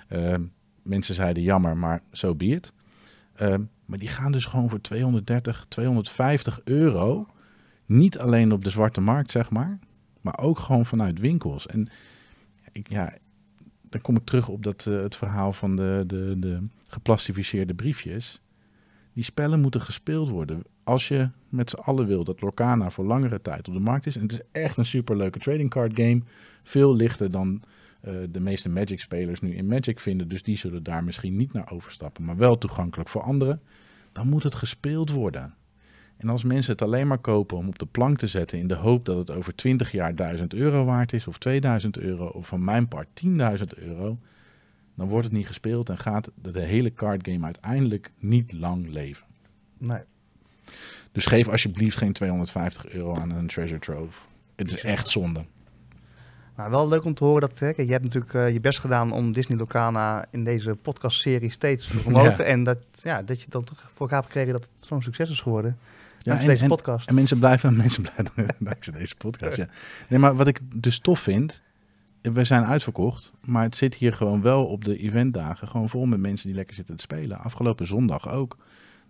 uh, 0.08 0.34
mensen 0.82 1.14
zeiden 1.14 1.42
jammer, 1.42 1.76
maar 1.76 2.02
zo 2.12 2.26
so 2.26 2.34
be 2.34 2.46
it. 2.46 2.72
Uh, 3.42 3.54
maar 3.84 3.98
die 3.98 4.08
gaan 4.08 4.32
dus 4.32 4.44
gewoon 4.44 4.70
voor 4.70 4.80
230, 4.80 5.66
250 5.68 6.60
euro. 6.64 7.26
Niet 7.86 8.18
alleen 8.18 8.52
op 8.52 8.64
de 8.64 8.70
zwarte 8.70 9.00
markt, 9.00 9.30
zeg 9.30 9.50
maar. 9.50 9.78
Maar 10.20 10.38
ook 10.38 10.58
gewoon 10.58 10.86
vanuit 10.86 11.20
winkels. 11.20 11.66
En 11.66 11.88
ik, 12.72 12.88
ja, 12.88 13.14
dan 13.88 14.00
kom 14.00 14.16
ik 14.16 14.24
terug 14.24 14.48
op 14.48 14.62
dat, 14.62 14.86
uh, 14.88 15.02
het 15.02 15.16
verhaal 15.16 15.52
van 15.52 15.76
de, 15.76 16.04
de, 16.06 16.34
de 16.38 16.66
geplastificeerde 16.94 17.74
briefjes. 17.74 18.40
Die 19.12 19.24
spellen 19.24 19.60
moeten 19.60 19.80
gespeeld 19.80 20.28
worden. 20.28 20.62
Als 20.84 21.08
je 21.08 21.30
met 21.48 21.70
z'n 21.70 21.76
allen 21.76 22.06
wil 22.06 22.24
dat 22.24 22.40
Lorcana 22.40 22.90
voor 22.90 23.04
langere 23.04 23.40
tijd 23.40 23.68
op 23.68 23.74
de 23.74 23.80
markt 23.80 24.06
is. 24.06 24.16
En 24.16 24.22
het 24.22 24.32
is 24.32 24.40
echt 24.52 24.76
een 24.76 24.86
superleuke 24.86 25.38
trading 25.38 25.70
card 25.70 25.96
game. 25.96 26.22
Veel 26.62 26.94
lichter 26.94 27.30
dan 27.30 27.62
uh, 28.04 28.14
de 28.30 28.40
meeste 28.40 28.68
Magic 28.68 29.00
spelers 29.00 29.40
nu 29.40 29.54
in 29.54 29.66
Magic 29.66 30.00
vinden. 30.00 30.28
Dus 30.28 30.42
die 30.42 30.56
zullen 30.56 30.82
daar 30.82 31.04
misschien 31.04 31.36
niet 31.36 31.52
naar 31.52 31.70
overstappen. 31.72 32.24
Maar 32.24 32.36
wel 32.36 32.58
toegankelijk 32.58 33.08
voor 33.08 33.22
anderen. 33.22 33.60
Dan 34.12 34.28
moet 34.28 34.42
het 34.42 34.54
gespeeld 34.54 35.10
worden. 35.10 35.54
En 36.16 36.28
als 36.28 36.44
mensen 36.44 36.72
het 36.72 36.82
alleen 36.82 37.06
maar 37.06 37.18
kopen 37.18 37.56
om 37.56 37.68
op 37.68 37.78
de 37.78 37.86
plank 37.86 38.18
te 38.18 38.26
zetten 38.26 38.58
in 38.58 38.68
de 38.68 38.74
hoop 38.74 39.04
dat 39.04 39.16
het 39.16 39.30
over 39.30 39.54
20 39.54 39.92
jaar 39.92 40.14
1000 40.14 40.54
euro 40.54 40.84
waard 40.84 41.12
is, 41.12 41.26
of 41.26 41.38
2000 41.38 41.98
euro, 41.98 42.26
of 42.26 42.46
van 42.46 42.64
mijn 42.64 42.88
part 42.88 43.08
10.000 43.24 43.30
euro, 43.76 44.18
dan 44.94 45.08
wordt 45.08 45.24
het 45.24 45.36
niet 45.36 45.46
gespeeld 45.46 45.88
en 45.88 45.98
gaat 45.98 46.30
de 46.42 46.60
hele 46.60 46.94
card 46.94 47.28
game 47.28 47.44
uiteindelijk 47.44 48.12
niet 48.18 48.52
lang 48.52 48.88
leven. 48.88 49.26
Nee. 49.78 50.02
Dus 51.12 51.26
geef 51.26 51.48
alsjeblieft 51.48 51.96
geen 51.96 52.12
250 52.12 52.88
euro 52.88 53.14
aan 53.14 53.30
een 53.30 53.46
treasure 53.46 53.80
trove. 53.80 54.20
Het 54.56 54.72
is 54.72 54.82
echt 54.82 55.08
zonde. 55.08 55.44
Nou, 56.56 56.70
wel 56.70 56.88
leuk 56.88 57.04
om 57.04 57.14
te 57.14 57.24
horen 57.24 57.40
dat 57.40 57.58
hè, 57.58 57.68
je 57.76 57.90
hebt 57.90 58.04
natuurlijk 58.04 58.32
uh, 58.32 58.52
je 58.52 58.60
best 58.60 58.78
gedaan 58.78 59.12
om 59.12 59.32
Disney 59.32 59.58
Locana 59.58 60.24
in 60.30 60.44
deze 60.44 60.74
podcastserie 60.74 61.50
steeds 61.50 61.86
te 61.86 61.96
promoten. 62.02 62.44
Ja. 62.44 62.50
En 62.50 62.62
dat, 62.62 62.78
ja, 63.02 63.22
dat 63.22 63.40
je 63.40 63.46
dan 63.48 63.64
toch 63.64 63.78
voor 63.78 64.00
elkaar 64.00 64.20
hebt 64.20 64.32
gekregen 64.32 64.52
dat 64.52 64.62
het 64.62 64.86
zo'n 64.86 65.02
succes 65.02 65.30
is 65.30 65.40
geworden. 65.40 65.78
Ja, 66.20 66.38
en, 66.38 66.46
deze 66.46 66.66
podcast. 66.66 67.02
En, 67.02 67.08
en 67.08 67.14
mensen 67.14 67.38
blijven, 67.38 67.76
mensen 67.82 68.02
blijven 68.02 68.56
dankzij 68.70 68.92
deze 68.92 69.16
podcast. 69.16 69.56
Ja. 69.56 69.68
Nee, 70.08 70.18
maar 70.18 70.36
wat 70.36 70.46
ik 70.46 70.60
dus 70.74 70.98
tof 70.98 71.20
vind, 71.20 71.62
we 72.32 72.44
zijn 72.44 72.64
uitverkocht, 72.64 73.32
maar 73.40 73.62
het 73.62 73.76
zit 73.76 73.94
hier 73.94 74.12
gewoon 74.12 74.42
wel 74.42 74.66
op 74.66 74.84
de 74.84 74.96
eventdagen 74.96 75.68
gewoon 75.68 75.88
vol 75.88 76.06
met 76.06 76.20
mensen 76.20 76.46
die 76.46 76.56
lekker 76.56 76.74
zitten 76.74 76.96
te 76.96 77.02
spelen. 77.02 77.38
Afgelopen 77.38 77.86
zondag 77.86 78.30
ook. 78.30 78.56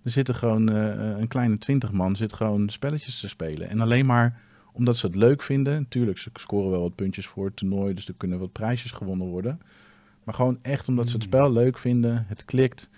Er 0.02 0.10
zitten 0.10 0.34
gewoon 0.34 0.70
uh, 0.70 1.18
een 1.18 1.28
kleine 1.28 1.58
twintig 1.58 1.92
man 1.92 2.16
zit 2.16 2.32
gewoon 2.32 2.68
spelletjes 2.68 3.20
te 3.20 3.28
spelen. 3.28 3.68
En 3.68 3.80
alleen 3.80 4.06
maar 4.06 4.40
omdat 4.72 4.96
ze 4.96 5.06
het 5.06 5.14
leuk 5.14 5.42
vinden. 5.42 5.74
Natuurlijk, 5.74 6.18
ze 6.18 6.30
scoren 6.32 6.70
wel 6.70 6.80
wat 6.80 6.94
puntjes 6.94 7.26
voor 7.26 7.44
het 7.44 7.56
toernooi, 7.56 7.94
dus 7.94 8.08
er 8.08 8.14
kunnen 8.16 8.38
wat 8.38 8.52
prijsjes 8.52 8.92
gewonnen 8.92 9.26
worden. 9.26 9.60
Maar 10.24 10.34
gewoon 10.34 10.58
echt 10.62 10.88
omdat 10.88 11.08
ze 11.08 11.14
het 11.14 11.22
spel 11.22 11.52
leuk 11.52 11.78
vinden, 11.78 12.24
het 12.28 12.44
klikt. 12.44 12.90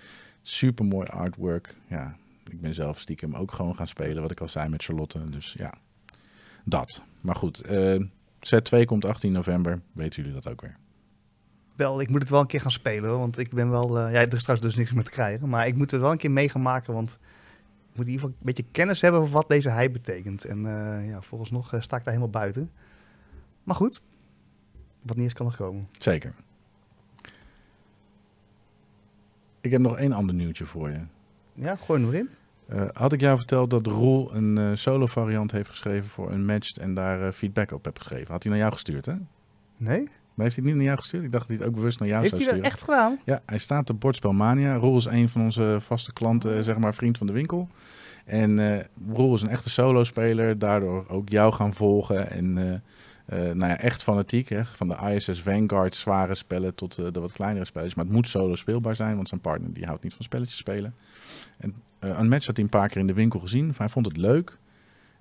Super 0.43 0.85
mooi 0.85 1.07
artwork. 1.07 1.77
Ja, 1.87 2.17
ik 2.49 2.61
ben 2.61 2.75
zelf 2.75 2.99
stiekem 2.99 3.35
ook 3.35 3.53
gewoon 3.53 3.77
gaan 3.77 3.89
spelen, 3.89 4.23
wat 4.23 4.31
ik 4.31 4.41
al 4.41 4.49
zei 4.49 4.69
met 4.69 4.85
Charlotte. 4.85 5.31
Dus 5.31 5.55
ja, 5.59 5.75
dat. 6.65 7.03
Maar 7.21 7.35
goed, 7.35 7.71
uh, 7.71 8.03
set 8.41 8.65
2 8.65 8.85
komt 8.85 9.05
18 9.05 9.33
november. 9.33 9.81
Weten 9.93 10.23
jullie 10.23 10.41
dat 10.41 10.53
ook 10.53 10.61
weer? 10.61 10.77
Wel, 11.77 12.01
ik 12.01 12.09
moet 12.09 12.21
het 12.21 12.31
wel 12.31 12.41
een 12.41 12.47
keer 12.47 12.61
gaan 12.61 12.71
spelen, 12.71 13.11
hoor, 13.11 13.19
want 13.19 13.39
ik 13.39 13.51
ben 13.51 13.71
wel... 13.71 13.99
Uh, 13.99 14.13
ja, 14.13 14.21
er 14.21 14.33
is 14.33 14.43
trouwens 14.43 14.69
dus 14.69 14.77
niks 14.77 14.93
meer 14.93 15.05
te 15.05 15.11
krijgen, 15.11 15.49
maar 15.49 15.67
ik 15.67 15.77
moet 15.77 15.91
het 15.91 16.01
wel 16.01 16.11
een 16.11 16.17
keer 16.17 16.31
mee 16.31 16.49
gaan 16.49 16.63
maken, 16.63 16.95
want... 16.95 17.19
Ik 17.91 18.03
moet 18.03 18.07
in 18.07 18.13
ieder 18.13 18.29
geval 18.29 18.41
een 18.41 18.55
beetje 18.55 18.73
kennis 18.73 19.01
hebben 19.01 19.21
van 19.21 19.31
wat 19.31 19.49
deze 19.49 19.71
hype 19.71 19.93
betekent. 19.93 20.45
En 20.45 20.59
uh, 20.65 21.09
ja, 21.09 21.23
volgens 21.23 21.51
nog 21.51 21.75
uh, 21.75 21.81
sta 21.81 21.97
ik 21.97 22.05
daar 22.05 22.15
helemaal 22.15 22.41
buiten. 22.41 22.71
Maar 23.65 23.75
goed, 23.75 24.01
wat 25.03 25.17
niet 25.17 25.33
kan 25.33 25.47
nog 25.47 25.57
komen. 25.57 25.89
Zeker. 25.99 26.35
Ik 29.61 29.71
heb 29.71 29.81
nog 29.81 29.97
één 29.97 30.13
ander 30.13 30.35
nieuwtje 30.35 30.65
voor 30.65 30.91
je. 30.91 31.01
Ja, 31.55 31.77
gooi 31.77 32.01
hem 32.01 32.11
erin. 32.13 32.29
Uh, 32.73 32.83
had 32.93 33.13
ik 33.13 33.21
jou 33.21 33.37
verteld 33.37 33.71
dat 33.71 33.87
Roel 33.87 34.35
een 34.35 34.57
uh, 34.57 34.71
solo 34.75 35.07
variant 35.07 35.53
heeft 35.53 35.69
geschreven 35.69 36.09
voor 36.09 36.33
een 36.33 36.45
match 36.45 36.77
en 36.77 36.95
daar 36.95 37.21
uh, 37.21 37.29
feedback 37.33 37.73
op 37.73 37.85
heb 37.85 37.99
geschreven? 37.99 38.33
Had 38.33 38.43
hij 38.43 38.53
naar 38.53 38.61
jou 38.61 38.73
gestuurd, 38.73 39.07
hè? 39.07 39.15
Nee. 39.77 40.09
Maar 40.35 40.45
heeft 40.45 40.57
hij 40.57 40.65
het 40.65 40.65
niet 40.65 40.75
naar 40.75 40.85
jou 40.85 40.99
gestuurd? 40.99 41.25
Ik 41.25 41.33
dacht 41.33 41.49
dat 41.49 41.57
hij 41.57 41.67
het 41.67 41.75
ook 41.75 41.79
bewust 41.81 41.99
naar 41.99 42.09
jou 42.09 42.21
heeft 42.21 42.35
zou 42.35 42.43
sturen. 42.43 42.63
Heeft 42.63 42.77
hij 42.77 42.87
dat 42.87 42.97
echt 42.97 43.17
gedaan? 43.17 43.35
Ja, 43.35 43.43
hij 43.47 43.59
staat 43.59 43.91
op 43.91 44.01
Bordspelmania. 44.01 44.77
Roel 44.77 44.97
is 44.97 45.05
een 45.05 45.29
van 45.29 45.43
onze 45.43 45.77
vaste 45.81 46.13
klanten, 46.13 46.65
zeg 46.65 46.79
maar 46.79 46.95
vriend 46.95 47.19
van 47.19 47.27
de 47.27 47.33
winkel. 47.33 47.69
En 48.25 48.83
Roel 49.13 49.35
is 49.35 49.43
een 49.43 49.49
echte 49.49 49.71
solo-speler, 49.71 50.59
daardoor 50.59 51.05
ook 51.09 51.29
jou 51.29 51.53
gaan 51.53 51.75
volgen. 51.75 52.31
En 52.31 52.53
nou 53.33 53.59
ja, 53.59 53.79
echt 53.79 54.03
fanatiek, 54.03 54.49
hè? 54.49 54.65
van 54.65 54.89
de 54.89 55.15
ISS 55.15 55.43
Vanguard 55.43 55.97
zware 55.97 56.35
spellen 56.35 56.75
tot 56.75 56.95
de 56.95 57.21
wat 57.21 57.33
kleinere 57.33 57.65
spelletjes. 57.65 57.97
Maar 57.97 58.05
het 58.05 58.15
moet 58.15 58.29
solo 58.29 58.55
speelbaar 58.55 58.95
zijn, 58.95 59.17
want 59.17 59.29
zijn 59.29 59.41
partner 59.41 59.73
die 59.73 59.85
houdt 59.85 60.03
niet 60.03 60.15
van 60.15 60.25
spelletjes 60.25 60.57
spelen. 60.57 60.95
En 61.59 61.75
een 61.99 62.29
match 62.29 62.47
had 62.47 62.57
hij 62.57 62.65
een 62.65 62.71
paar 62.71 62.89
keer 62.89 63.01
in 63.01 63.07
de 63.07 63.13
winkel 63.13 63.41
gezien. 63.41 63.75
Hij 63.77 63.89
vond 63.89 64.07
het 64.07 64.17
leuk. 64.17 64.59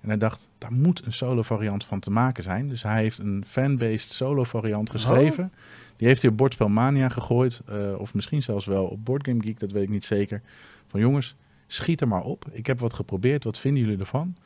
En 0.00 0.08
hij 0.08 0.18
dacht, 0.18 0.48
daar 0.58 0.72
moet 0.72 1.06
een 1.06 1.12
solo 1.12 1.42
variant 1.42 1.84
van 1.84 2.00
te 2.00 2.10
maken 2.10 2.42
zijn. 2.42 2.68
Dus 2.68 2.82
hij 2.82 3.02
heeft 3.02 3.18
een 3.18 3.44
fan-based 3.46 4.12
solo 4.12 4.44
variant 4.44 4.90
geschreven. 4.90 5.44
Oh. 5.44 5.50
Die 5.96 6.08
heeft 6.08 6.22
hij 6.22 6.30
op 6.30 6.36
Bordspel 6.36 6.68
Mania 6.68 7.08
gegooid. 7.08 7.62
Uh, 7.70 7.98
of 7.98 8.14
misschien 8.14 8.42
zelfs 8.42 8.66
wel 8.66 8.86
op 8.86 9.04
Board 9.04 9.26
Game 9.26 9.42
Geek, 9.42 9.60
dat 9.60 9.72
weet 9.72 9.82
ik 9.82 9.88
niet 9.88 10.04
zeker. 10.04 10.42
Van 10.86 11.00
jongens, 11.00 11.36
schiet 11.66 12.00
er 12.00 12.08
maar 12.08 12.22
op. 12.22 12.44
Ik 12.50 12.66
heb 12.66 12.80
wat 12.80 12.92
geprobeerd, 12.92 13.44
wat 13.44 13.58
vinden 13.58 13.82
jullie 13.82 13.98
ervan? 13.98 14.36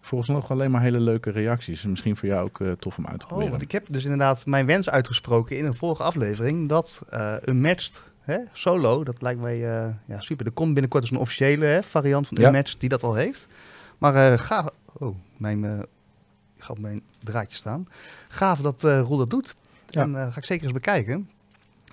Volgens 0.00 0.30
nog 0.30 0.50
alleen 0.50 0.70
maar 0.70 0.82
hele 0.82 1.00
leuke 1.00 1.30
reacties. 1.30 1.86
Misschien 1.86 2.16
voor 2.16 2.28
jou 2.28 2.44
ook 2.44 2.60
uh, 2.60 2.72
tof 2.72 2.98
om 2.98 3.06
uit 3.06 3.20
te 3.20 3.26
proberen. 3.26 3.52
Oh, 3.52 3.58
want 3.58 3.62
ik 3.62 3.72
heb 3.72 3.86
dus 3.90 4.04
inderdaad 4.04 4.46
mijn 4.46 4.66
wens 4.66 4.90
uitgesproken 4.90 5.58
in 5.58 5.64
een 5.64 5.74
vorige 5.74 6.02
aflevering. 6.02 6.68
Dat 6.68 7.02
een 7.40 7.60
match 7.60 8.10
hè, 8.28 8.38
solo, 8.52 9.04
dat 9.04 9.22
lijkt 9.22 9.40
mij 9.40 9.56
uh, 9.58 9.94
ja, 10.04 10.20
super. 10.20 10.46
Er 10.46 10.52
komt 10.52 10.72
binnenkort 10.72 11.02
dus 11.02 11.12
een 11.12 11.18
officiële 11.18 11.64
hè, 11.64 11.82
variant 11.82 12.28
van 12.28 12.40
ja. 12.40 12.50
match 12.50 12.76
die 12.76 12.88
dat 12.88 13.02
al 13.02 13.14
heeft. 13.14 13.48
Maar 13.98 14.38
ga... 14.38 14.70
Oh, 14.98 15.16
mijn, 15.36 15.64
ik 16.56 16.62
ga 16.62 16.72
op 16.72 16.78
mijn 16.78 17.02
draadje 17.24 17.56
staan. 17.56 17.88
Gaaf 18.28 18.60
dat 18.60 18.82
Roel 18.82 19.16
dat 19.16 19.30
doet. 19.30 19.56
Ja. 19.90 20.02
En 20.02 20.14
ga 20.14 20.36
ik 20.36 20.44
zeker 20.44 20.64
eens 20.64 20.72
bekijken. 20.72 21.30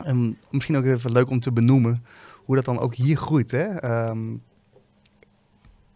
En 0.04 0.38
misschien 0.50 0.78
ook 0.78 0.86
even 0.86 1.12
leuk 1.12 1.30
om 1.30 1.40
te 1.40 1.52
benoemen 1.52 2.04
hoe 2.36 2.56
dat 2.56 2.66
dan 2.66 2.80
ook 2.80 2.96
hier 2.96 3.18
groeit. 3.18 3.52
Hè? 3.52 3.84
Um, 4.10 4.42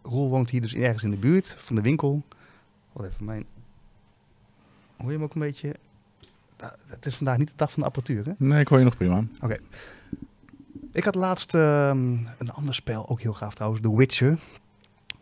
Roel 0.02 0.30
woont 0.30 0.50
hier 0.50 0.62
dus 0.62 0.76
ergens 0.76 1.04
in 1.04 1.12
de 1.12 1.18
buurt 1.18 1.56
van 1.60 1.76
de 1.76 1.82
winkel. 1.82 2.24
Wat 2.94 3.06
even 3.06 3.26
mijn... 3.26 3.46
Hoor 4.98 5.08
je 5.08 5.14
hem 5.14 5.24
ook 5.24 5.34
een 5.34 5.42
beetje? 5.42 5.76
Het 6.86 7.06
is 7.06 7.16
vandaag 7.16 7.38
niet 7.38 7.48
de 7.48 7.54
dag 7.56 7.72
van 7.72 7.80
de 7.80 7.88
apparatuur, 7.88 8.26
hè? 8.26 8.32
Nee, 8.38 8.60
ik 8.60 8.68
hoor 8.68 8.78
je 8.78 8.84
nog 8.84 8.98
prima. 8.98 9.24
Ik 10.92 11.04
had 11.04 11.16
laatst 11.16 11.54
ehm, 11.54 12.18
een 12.38 12.52
ander 12.54 12.74
spel, 12.74 13.10
ook 13.10 13.22
heel 13.22 13.34
gaaf 13.34 13.54
trouwens, 13.54 13.82
The 13.82 13.96
Witcher. 13.96 14.38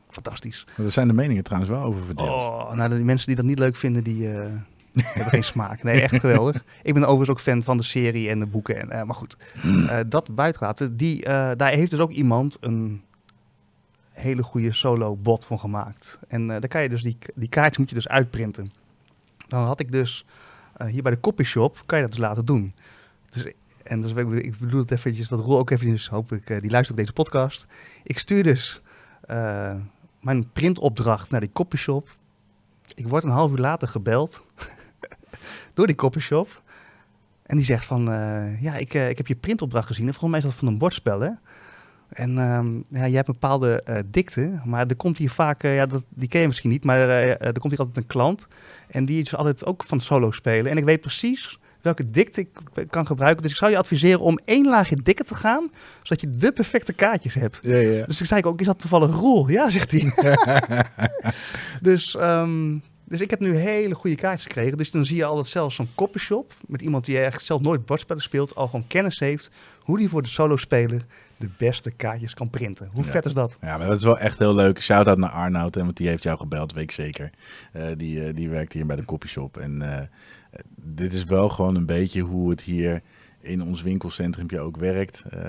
Fantastisch. 0.09 0.67
Er 0.77 0.91
zijn 0.91 1.07
de 1.07 1.13
meningen 1.13 1.43
trouwens 1.43 1.71
wel 1.71 1.83
over 1.83 2.03
verdeeld. 2.03 2.45
Oh, 2.45 2.73
nou, 2.73 2.89
die 2.89 3.03
mensen 3.03 3.27
die 3.27 3.35
dat 3.35 3.45
niet 3.45 3.59
leuk 3.59 3.75
vinden, 3.75 4.03
die 4.03 4.31
eh, 4.31 4.45
hebben 5.13 5.31
geen 5.31 5.43
smaak. 5.43 5.83
Nee, 5.83 6.01
echt 6.01 6.19
geweldig. 6.19 6.63
Ik 6.83 6.93
ben 6.93 7.03
overigens 7.03 7.29
ook 7.29 7.39
fan 7.39 7.63
van 7.63 7.77
de 7.77 7.83
serie 7.83 8.29
en 8.29 8.39
de 8.39 8.45
boeken. 8.45 8.79
En, 8.79 8.91
eh, 8.91 9.03
maar 9.03 9.15
goed, 9.15 9.37
eh, 9.63 9.99
dat 10.07 10.35
buitenlaten. 10.35 10.97
Die, 10.97 11.23
daar 11.55 11.69
heeft 11.69 11.91
dus 11.91 11.99
ook 11.99 12.11
iemand 12.11 12.57
een 12.59 13.01
hele 14.11 14.43
goede 14.43 14.73
solo 14.73 15.15
bot 15.15 15.45
van 15.45 15.59
gemaakt. 15.59 16.19
En 16.27 16.47
daar 16.47 16.67
kan 16.67 16.81
je 16.81 16.89
dus 16.89 17.01
die, 17.01 17.17
die 17.35 17.49
kaartjes 17.49 17.77
moet 17.77 17.89
je 17.89 17.95
dus 17.95 18.07
uitprinten. 18.07 18.71
Dan 19.47 19.63
had 19.63 19.79
ik 19.79 19.91
dus 19.91 20.25
hier 20.85 21.03
bij 21.03 21.11
de 21.11 21.19
copyshop, 21.19 21.83
kan 21.85 21.97
je 21.97 22.03
dat 22.03 22.13
dus 22.13 22.23
laten 22.23 22.45
doen. 22.45 22.73
Dus, 23.29 23.53
en 23.87 24.01
dus, 24.01 24.11
ik, 24.11 24.57
bedoel 24.59 24.79
het 24.79 24.91
eventjes, 24.91 25.27
dat 25.27 25.39
Roel 25.39 25.57
ook 25.57 25.69
eventjes, 25.69 26.07
hoop 26.07 26.31
ik, 26.31 26.49
eh, 26.49 26.61
die 26.61 26.71
luistert 26.71 26.99
op 26.99 27.05
deze 27.05 27.13
podcast. 27.13 27.65
Ik 28.03 28.19
stuur 28.19 28.43
dus 28.43 28.81
eh, 29.21 29.75
mijn 30.21 30.51
printopdracht 30.51 31.29
naar 31.29 31.39
die 31.39 31.49
copyshop. 31.53 32.09
Ik 32.95 33.07
word 33.07 33.23
een 33.23 33.29
half 33.29 33.51
uur 33.51 33.57
later 33.57 33.87
gebeld 33.87 34.43
door 35.73 35.87
die 35.87 35.95
copyshop. 35.95 36.61
En 37.43 37.55
die 37.55 37.65
zegt 37.65 37.85
van, 37.85 38.11
eh, 38.11 38.61
ja, 38.61 38.75
ik, 38.75 38.93
ik 38.93 39.17
heb 39.17 39.27
je 39.27 39.35
printopdracht 39.35 39.87
gezien. 39.87 40.07
En 40.07 40.13
volgens 40.13 40.31
mij 40.31 40.39
is 40.39 40.45
dat 40.45 40.55
van 40.55 40.67
een 40.67 40.77
bordspel, 40.77 41.19
hè? 41.19 41.31
En 42.07 42.37
ehm, 42.37 42.75
ja, 42.89 43.05
je 43.05 43.15
hebt 43.15 43.27
een 43.27 43.33
bepaalde 43.33 44.03
dikte, 44.05 44.61
maar 44.65 44.87
er 44.87 44.95
komt 44.95 45.17
hier 45.17 45.29
vaak, 45.31 45.61
ja, 45.61 45.85
dat, 45.85 46.03
die 46.09 46.27
ken 46.27 46.41
je 46.41 46.47
misschien 46.47 46.69
niet, 46.69 46.83
maar 46.83 46.99
er 46.99 47.59
komt 47.59 47.71
hier 47.71 47.79
altijd 47.79 47.97
een 47.97 48.07
klant. 48.07 48.47
En 48.87 49.05
die 49.05 49.21
is 49.21 49.35
altijd 49.35 49.65
ook 49.65 49.83
van 49.83 49.99
solo 49.99 50.31
spelen. 50.31 50.71
En 50.71 50.77
ik 50.77 50.83
weet 50.83 51.01
precies 51.01 51.59
welke 51.81 52.09
dikte 52.11 52.41
ik 52.41 52.47
kan 52.89 53.05
gebruiken. 53.05 53.41
Dus 53.41 53.51
ik 53.51 53.57
zou 53.57 53.71
je 53.71 53.77
adviseren 53.77 54.19
om 54.19 54.39
één 54.45 54.65
laagje 54.67 54.95
dikker 54.95 55.25
te 55.25 55.35
gaan, 55.35 55.71
zodat 56.03 56.21
je 56.21 56.29
de 56.29 56.51
perfecte 56.51 56.93
kaartjes 56.93 57.33
hebt. 57.33 57.59
Ja, 57.61 57.75
ja. 57.75 58.05
Dus 58.05 58.19
ik 58.21 58.27
zei 58.27 58.43
ook, 58.43 58.59
is 58.59 58.65
dat 58.65 58.79
toevallig 58.79 59.11
Roel? 59.11 59.49
Ja, 59.49 59.69
zegt 59.69 59.91
hij. 59.91 60.11
dus, 61.81 62.15
ehm, 62.15 62.77
dus 63.03 63.21
ik 63.21 63.29
heb 63.29 63.39
nu 63.39 63.55
hele 63.55 63.95
goede 63.95 64.15
kaartjes 64.15 64.43
gekregen. 64.43 64.77
Dus 64.77 64.91
dan 64.91 65.05
zie 65.05 65.15
je 65.17 65.25
al 65.25 65.35
dat 65.35 65.47
zelfs 65.47 65.75
zo'n 65.75 65.89
copyshop, 65.95 66.53
met 66.67 66.81
iemand 66.81 67.05
die 67.05 67.15
eigenlijk 67.15 67.45
zelf 67.45 67.61
nooit 67.61 67.85
bordspellen 67.85 68.21
speelt, 68.23 68.55
al 68.55 68.65
gewoon 68.67 68.87
kennis 68.87 69.19
heeft 69.19 69.51
hoe 69.79 69.97
die 69.97 70.09
voor 70.09 70.21
de 70.21 70.27
solo-speler 70.27 71.05
de 71.37 71.49
beste 71.57 71.91
kaartjes 71.91 72.33
kan 72.33 72.49
printen. 72.49 72.89
Hoe 72.93 73.03
Ja. 73.05 73.11
vet 73.11 73.25
is 73.25 73.33
dat? 73.33 73.57
Ja, 73.61 73.77
maar 73.77 73.87
dat 73.87 73.97
is 73.97 74.03
wel 74.03 74.19
echt 74.19 74.39
heel 74.39 74.55
leuk. 74.55 74.81
Shout-out 74.81 75.17
naar 75.17 75.29
Arnoud, 75.29 75.75
want 75.75 75.97
die 75.97 76.07
heeft 76.07 76.23
jou 76.23 76.37
gebeld, 76.37 76.73
weet 76.73 76.83
ik 76.83 76.91
zeker. 76.91 77.29
Eh, 77.71 77.85
die, 77.97 78.23
eh, 78.23 78.33
die 78.35 78.49
werkt 78.49 78.73
hier 78.73 78.85
bij 78.85 78.95
de 78.95 79.05
copyshop. 79.05 79.57
En 79.57 79.81
eh, 79.97 80.05
dit 80.75 81.13
is 81.13 81.23
wel 81.23 81.49
gewoon 81.49 81.75
een 81.75 81.85
beetje 81.85 82.21
hoe 82.21 82.49
het 82.49 82.61
hier 82.61 83.01
in 83.41 83.63
ons 83.63 83.81
winkelcentrumpje 83.81 84.59
ook 84.59 84.77
werkt. 84.77 85.23
Eh, 85.25 85.39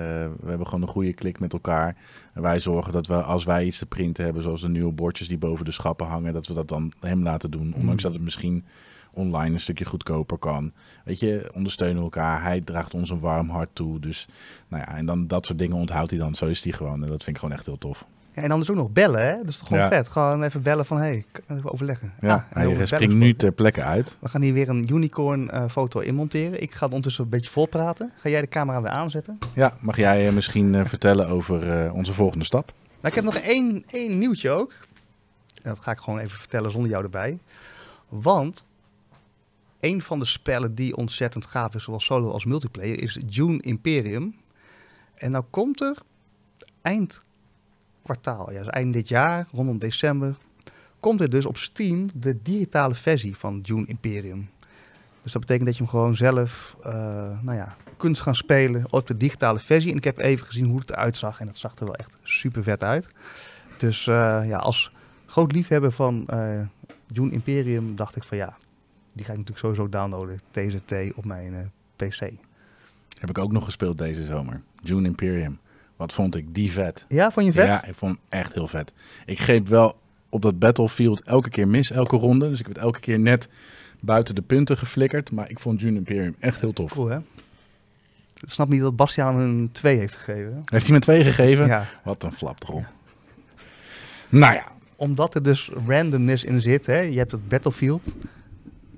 we 0.41 0.47
hebben 0.49 0.67
gewoon 0.67 0.83
een 0.83 0.89
goede 0.89 1.13
klik 1.13 1.41
met 1.41 1.53
elkaar. 1.53 1.97
En 2.35 2.43
wij 2.43 2.61
zorgen 2.61 2.93
dat 2.93 3.07
we, 3.07 3.23
als 3.23 3.45
wij 3.45 3.65
iets 3.65 3.79
te 3.79 3.87
printen 3.87 4.25
hebben, 4.25 4.43
zoals 4.43 4.61
de 4.61 4.69
nieuwe 4.69 4.93
bordjes 4.93 5.29
die 5.29 5.39
boven 5.39 5.65
de 5.65 5.71
schappen 5.71 6.07
hangen, 6.07 6.33
dat 6.33 6.47
we 6.47 6.55
dat 6.55 6.69
dan 6.69 6.93
hem 7.01 7.23
laten 7.23 7.51
doen. 7.51 7.75
Ondanks 7.75 8.03
dat 8.03 8.13
het 8.13 8.23
misschien 8.23 8.65
online 9.13 9.55
een 9.55 9.61
stukje 9.61 9.85
goedkoper 9.85 10.39
kan. 10.39 10.73
Weet 11.05 11.21
je, 11.21 11.51
ondersteunen 11.55 12.03
elkaar. 12.03 12.43
Hij 12.43 12.61
draagt 12.61 12.95
ons 12.95 13.11
een 13.11 13.21
warm 13.21 13.49
hart 13.49 13.71
toe. 13.73 14.01
Dus, 14.01 14.29
nou 14.69 14.83
ja, 14.83 14.97
en 14.97 15.07
dan 15.07 15.27
dat 15.27 15.47
soort 15.47 15.59
dingen 15.59 15.77
onthoudt 15.77 16.11
hij 16.11 16.21
dan. 16.21 16.35
Zo 16.35 16.47
is 16.47 16.65
hij 16.65 16.73
gewoon. 16.73 17.03
En 17.03 17.09
dat 17.09 17.25
vind 17.25 17.37
ik 17.37 17.43
gewoon 17.43 17.55
echt 17.55 17.67
heel 17.67 17.79
tof. 17.79 18.07
Ja, 18.39 18.45
en 18.45 18.51
dan 18.51 18.61
is 18.61 18.71
ook 18.71 18.77
nog 18.77 18.91
bellen, 18.91 19.27
hè? 19.27 19.37
Dat 19.37 19.49
is 19.49 19.57
toch 19.59 19.67
gewoon 19.67 19.83
Ja. 19.83 19.89
vet? 19.89 20.09
Gewoon 20.09 20.43
even 20.43 20.63
bellen 20.63 20.87
van, 20.87 20.97
hé, 20.97 21.25
hey, 21.47 21.61
overleggen. 21.63 22.13
Ja, 22.21 22.35
Ah, 22.53 22.63
en 22.63 22.77
hij 22.77 22.87
springt 22.87 23.15
nu 23.15 23.37
ter 23.37 23.53
plekke 23.53 23.83
uit. 23.83 24.19
We 24.21 24.29
gaan 24.29 24.43
hier 24.43 24.53
weer 24.53 24.69
een 24.69 24.89
unicorn 24.93 25.51
eh, 25.51 25.69
foto 25.71 26.01
inmonteren. 26.01 26.63
Ik 26.63 26.75
ga 26.75 26.87
ondertussen 26.87 27.25
een 27.25 27.31
beetje 27.31 27.51
volpraten. 27.51 28.13
Ga 28.17 28.29
jij 28.29 28.41
de 28.41 28.49
camera 28.49 28.83
weer 28.83 28.91
aanzetten? 28.91 29.39
Ja, 29.55 29.75
mag 29.81 29.97
jij 29.97 30.29
eh, 30.29 30.35
misschien 30.35 30.75
eh, 30.75 30.85
vertellen 30.85 31.29
over 31.29 31.93
onze 31.93 32.15
volgende 32.15 32.45
stap? 32.45 32.73
Nou, 32.87 33.09
ik 33.09 33.15
heb 33.15 33.25
nog 33.25 33.37
één, 33.37 33.85
één 33.87 34.19
nieuwtje 34.19 34.51
ook. 34.51 34.73
En 35.63 35.71
dat 35.71 35.79
ga 35.79 35.91
ik 35.91 35.99
gewoon 35.99 36.19
even 36.19 36.39
vertellen 36.39 36.71
zonder 36.71 36.91
jou 36.91 37.05
erbij. 37.05 37.39
Want 38.09 38.67
een 39.81 40.03
van 40.03 40.19
de 40.19 40.25
spellen 40.25 40.75
die 40.75 40.97
ontzettend 40.97 41.47
gaaf 41.47 41.75
is, 41.75 41.85
zowel 41.85 42.01
solo 42.01 42.31
als 42.31 42.45
multiplayer, 42.45 43.03
is 43.03 43.19
Dune 43.27 43.61
Imperium. 43.63 44.35
En 45.15 45.31
nou 45.31 45.45
komt 45.51 45.81
er 45.81 45.97
eind 46.83 47.21
kwartaal, 48.09 48.53
ja, 48.53 48.59
dus 48.59 48.69
eind 48.69 48.93
dit 48.93 49.09
jaar, 49.09 49.47
rondom 49.53 49.79
december, 49.79 50.37
komt 51.01 51.21
er 51.21 51.31
dus 51.31 51.47
op 51.47 51.57
Steam 51.57 52.09
de 52.15 52.43
digitale 52.43 52.95
versie 52.95 53.37
van 53.37 53.61
Dune 53.61 53.87
Imperium. 53.87 54.51
Dus 55.23 55.33
dat 55.33 55.41
betekent 55.41 55.67
dat 55.67 55.77
je 55.77 55.83
hem 55.83 55.91
gewoon 55.91 56.17
zelf 56.17 56.77
eh, 56.83 56.93
nou 57.43 57.57
ja, 57.57 57.77
kunt 57.97 58.21
gaan 58.21 58.35
spelen 58.35 58.93
op 58.93 59.07
de 59.07 59.17
digitale 59.17 59.59
versie. 59.59 59.91
En 59.91 59.97
ik 59.97 60.05
heb 60.05 60.19
even 60.19 60.47
gezien 60.47 60.67
hoe 60.67 60.79
het 60.79 60.91
eruit 60.91 61.17
zag 61.17 61.41
en 61.41 61.47
dat 61.47 61.57
zag 61.57 61.75
er 61.79 61.85
wel 61.85 61.95
echt 61.95 62.17
super 62.23 62.63
vet 62.63 62.85
uit. 62.85 63.09
Dus 63.79 64.07
eh, 64.07 64.43
ja, 64.47 64.59
als 64.59 64.93
groot 65.27 65.53
liefhebber 65.53 65.93
van 65.93 66.27
eh 66.27 66.61
Dune 67.07 67.31
Imperium 67.31 67.97
dacht 67.97 68.17
ik 68.17 68.25
van 68.25 68.37
ja, 68.37 68.57
die 69.13 69.25
ga 69.25 69.33
ik 69.33 69.39
natuurlijk 69.39 69.59
sowieso 69.59 69.89
downloaden, 69.89 70.41
TZT, 70.51 70.93
op 71.15 71.25
mijn 71.25 71.73
PC. 71.97 72.21
Heb 73.21 73.31
ik 73.31 73.39
ook 73.39 73.53
nog 73.53 73.65
gespeeld 73.65 73.99
deze 73.99 74.25
zomer. 74.25 74.63
June 74.83 75.07
Imperium. 75.07 75.59
Wat 75.99 76.13
vond 76.13 76.37
ik 76.37 76.55
die 76.55 76.73
vet. 76.73 77.05
Ja, 77.09 77.31
vond 77.31 77.47
je 77.47 77.53
vet? 77.53 77.67
Ja, 77.67 77.85
ik 77.85 77.95
vond 77.95 78.13
hem 78.13 78.41
echt 78.41 78.55
heel 78.55 78.69
vet. 78.69 78.93
Ik 79.27 79.41
greep 79.41 79.69
wel 79.69 79.99
op 80.29 80.43
dat 80.43 80.59
Battlefield 80.59 81.23
elke 81.23 81.51
keer 81.51 81.69
mis, 81.69 81.91
elke 81.91 82.17
ronde. 82.17 82.49
Dus 82.49 82.61
ik 82.61 82.67
werd 82.67 82.79
elke 82.79 83.01
keer 83.01 83.19
net 83.19 83.49
buiten 84.01 84.35
de 84.35 84.43
punten 84.43 84.77
geflikkerd. 84.79 85.33
Maar 85.33 85.51
ik 85.51 85.59
vond 85.59 85.81
June 85.81 85.97
Imperium 85.97 86.35
echt 86.39 86.61
heel 86.61 86.73
tof. 86.73 86.93
Cool 86.93 87.09
hè? 87.09 87.19
Ik 88.41 88.51
snap 88.51 88.69
niet 88.69 88.81
dat 88.81 88.97
Bastiaan 88.97 89.37
een 89.37 89.69
2 89.73 89.97
heeft 89.97 90.15
gegeven. 90.15 90.63
Heeft 90.65 90.85
hij 90.85 90.95
me 90.95 91.01
twee 91.01 91.25
gegeven? 91.25 91.67
Ja, 91.67 91.85
Wat 92.05 92.23
een 92.23 92.33
flapdrol. 92.33 92.85
Nou 94.29 94.55
ja, 94.55 94.65
omdat 94.97 95.35
er 95.35 95.43
dus 95.43 95.71
randomness 95.87 96.45
in 96.45 96.61
zit. 96.61 96.87
Hè? 96.87 96.99
Je 96.99 97.19
hebt 97.19 97.33
het 97.33 97.49
Battlefield. 97.49 98.15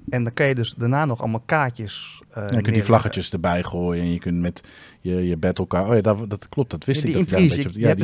En 0.09 0.25
dan 0.25 0.33
kan 0.35 0.47
je 0.47 0.55
dus 0.55 0.75
daarna 0.79 1.05
nog 1.05 1.19
allemaal 1.21 1.43
kaartjes. 1.47 2.21
eh 2.31 2.43
je 2.51 2.61
kunt 2.61 2.75
die 2.75 2.85
vlaggetjes 2.85 3.33
erbij 3.33 3.63
gooien 3.63 4.03
en 4.03 4.13
je 4.13 4.19
kunt 4.19 4.37
met 4.41 4.61
je, 5.01 5.27
je 5.27 5.37
battlekaart... 5.37 5.89
Oh 5.89 5.95
ja, 5.95 6.01
dat, 6.01 6.31
dat 6.31 6.49
klopt, 6.49 6.71
dat 6.71 6.85
wist 6.85 7.03
Ja, 7.03 7.09
ik. 7.09 7.15
dat, 7.15 7.29
ja, 7.29 7.37
intrige, 7.37 7.63
beetje- 7.63 7.81
je 7.81 7.87
hebt 7.87 7.99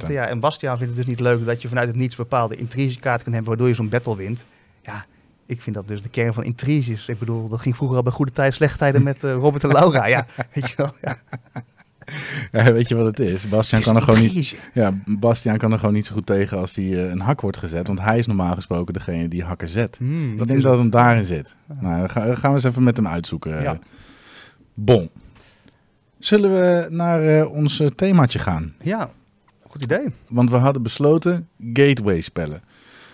dus. 0.00 0.08
Ja, 0.08 0.26
en 0.26 0.40
Bastiaan 0.40 0.78
vindt 0.78 0.96
het 0.96 1.00
dus 1.06 1.10
niet 1.14 1.20
leuk 1.20 1.46
dat 1.46 1.62
je 1.62 1.68
vanuit 1.68 1.88
het 1.88 1.96
niets 1.96 2.16
bepaalde 2.16 2.56
intrige 2.56 2.98
kaarten 2.98 3.24
kan 3.24 3.32
hebben, 3.32 3.50
waardoor 3.50 3.68
je 3.68 3.74
zo'n 3.74 3.88
battle 3.88 4.16
wint. 4.16 4.44
Ja, 4.82 5.06
ik 5.46 5.62
vind 5.62 5.76
dat 5.76 5.88
dus 5.88 6.02
de 6.02 6.08
kern 6.08 6.34
van 6.34 6.44
intriges. 6.44 7.08
Ik 7.08 7.18
bedoel, 7.18 7.48
dat 7.48 7.60
ging 7.60 7.76
vroeger 7.76 7.96
al 7.96 8.02
bij 8.02 8.12
goede 8.12 8.32
tijden, 8.32 8.54
slechte 8.54 8.78
tijden 8.78 9.02
met 9.02 9.24
eh, 9.24 9.32
Robert 9.32 9.62
en 9.64 9.72
Laura. 9.72 10.06
Ja, 10.06 10.26
weet 10.54 10.68
je 10.68 10.74
wel. 10.76 10.92
Ja, 11.02 11.16
Ja, 12.52 12.72
weet 12.72 12.88
je 12.88 12.94
wat 12.94 13.06
het 13.06 13.18
is? 13.18 13.48
Bastiaan 13.48 13.82
kan, 13.82 13.96
er 13.96 14.02
gewoon 14.02 14.20
niet, 14.20 14.54
ja, 14.74 14.92
Bastiaan 15.04 15.58
kan 15.58 15.72
er 15.72 15.78
gewoon 15.78 15.94
niet 15.94 16.06
zo 16.06 16.14
goed 16.14 16.26
tegen 16.26 16.58
als 16.58 16.72
die 16.72 17.02
eh, 17.02 17.10
een 17.10 17.20
hak 17.20 17.40
wordt 17.40 17.56
gezet. 17.56 17.86
Want 17.86 18.00
hij 18.00 18.18
is 18.18 18.26
normaal 18.26 18.54
gesproken 18.54 18.94
degene 18.94 19.28
die 19.28 19.44
hakken 19.44 19.68
zet. 19.68 19.96
Hmm, 19.98 20.32
ik 20.32 20.38
dat 20.38 20.46
denk 20.46 20.58
is 20.58 20.64
dat 20.64 20.72
het. 20.72 20.80
hem 20.80 20.90
daarin 20.90 21.24
zit. 21.24 21.56
Nou, 21.80 21.98
dan 21.98 22.36
gaan 22.36 22.50
we 22.50 22.56
eens 22.56 22.64
even 22.64 22.82
met 22.82 22.96
hem 22.96 23.06
uitzoeken. 23.06 23.62
Ja. 23.62 23.78
Bon. 24.74 25.10
Zullen 26.18 26.50
we 26.50 26.86
naar 26.90 27.22
eh, 27.22 27.52
ons 27.52 27.80
eh, 27.80 27.86
themaatje 27.86 28.38
gaan? 28.38 28.74
Ja, 28.82 29.10
goed 29.66 29.82
idee. 29.82 30.06
Want 30.28 30.50
we 30.50 30.56
hadden 30.56 30.82
besloten 30.82 31.48
gateway 31.72 32.20
spellen. 32.20 32.62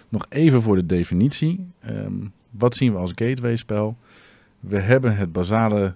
Nog 0.08 0.26
even 0.28 0.62
voor 0.62 0.76
de 0.76 0.86
definitie. 0.86 1.68
Ehm, 1.80 2.12
wat 2.50 2.76
zien 2.76 2.92
we 2.92 2.98
als 2.98 3.12
gateway 3.14 3.56
spel? 3.56 3.96
We 4.60 4.78
hebben 4.78 5.16
het 5.16 5.32
basale 5.32 5.94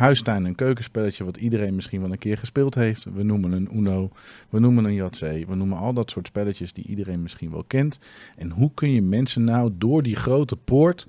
huistuin- 0.00 0.46
en 0.46 0.54
keukenspelletje 0.54 1.24
wat 1.24 1.36
iedereen 1.36 1.74
misschien 1.74 2.00
wel 2.00 2.12
een 2.12 2.18
keer 2.18 2.38
gespeeld 2.38 2.74
heeft. 2.74 3.04
We 3.14 3.22
noemen 3.22 3.52
een 3.52 3.68
Uno, 3.72 4.10
we 4.48 4.60
noemen 4.60 4.84
een 4.84 4.94
Yahtzee, 4.94 5.46
we 5.46 5.54
noemen 5.54 5.78
al 5.78 5.92
dat 5.92 6.10
soort 6.10 6.26
spelletjes 6.26 6.72
die 6.72 6.84
iedereen 6.84 7.22
misschien 7.22 7.50
wel 7.50 7.64
kent. 7.66 7.98
En 8.36 8.50
hoe 8.50 8.70
kun 8.74 8.90
je 8.90 9.02
mensen 9.02 9.44
nou 9.44 9.70
door 9.78 10.02
die 10.02 10.16
grote 10.16 10.56
poort 10.56 11.08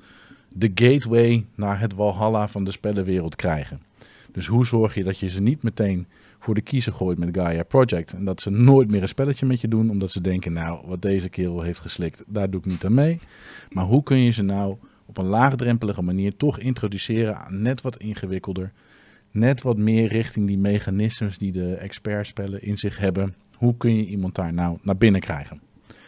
de 0.49 0.71
gateway 0.75 1.45
naar 1.55 1.79
het 1.79 1.93
walhalla 1.93 2.47
van 2.47 2.63
de 2.63 2.71
spellenwereld 2.71 3.35
krijgen? 3.35 3.81
Dus 4.31 4.47
hoe 4.47 4.65
zorg 4.65 4.95
je 4.95 5.03
dat 5.03 5.19
je 5.19 5.29
ze 5.29 5.41
niet 5.41 5.63
meteen 5.63 6.07
voor 6.39 6.53
de 6.53 6.61
kiezer 6.61 6.93
gooit 6.93 7.17
met 7.17 7.37
Gaia 7.37 7.63
Project. 7.63 8.13
En 8.13 8.25
dat 8.25 8.41
ze 8.41 8.49
nooit 8.49 8.91
meer 8.91 9.01
een 9.01 9.07
spelletje 9.07 9.45
met 9.45 9.61
je 9.61 9.67
doen, 9.67 9.89
omdat 9.89 10.11
ze 10.11 10.21
denken, 10.21 10.53
nou, 10.53 10.87
wat 10.87 11.01
deze 11.01 11.29
kerel 11.29 11.61
heeft 11.61 11.79
geslikt, 11.79 12.23
daar 12.27 12.49
doe 12.49 12.59
ik 12.59 12.65
niet 12.65 12.85
aan 12.85 12.93
mee. 12.93 13.19
Maar 13.69 13.85
hoe 13.85 14.03
kun 14.03 14.17
je 14.17 14.31
ze 14.31 14.43
nou 14.43 14.77
op 15.11 15.17
een 15.17 15.29
laagdrempelige 15.29 16.01
manier 16.01 16.37
toch 16.37 16.59
introduceren 16.59 17.37
aan 17.37 17.61
net 17.61 17.81
wat 17.81 17.97
ingewikkelder, 17.97 18.71
net 19.31 19.61
wat 19.61 19.77
meer 19.77 20.07
richting 20.07 20.47
die 20.47 20.57
mechanismes 20.57 21.37
die 21.37 21.51
de 21.51 21.75
expertspellen 21.75 22.61
in 22.61 22.77
zich 22.77 22.97
hebben. 22.97 23.35
Hoe 23.55 23.77
kun 23.77 23.95
je 23.97 24.05
iemand 24.05 24.35
daar 24.35 24.53
nou 24.53 24.77
naar 24.81 24.97
binnen 24.97 25.21
krijgen? 25.21 25.61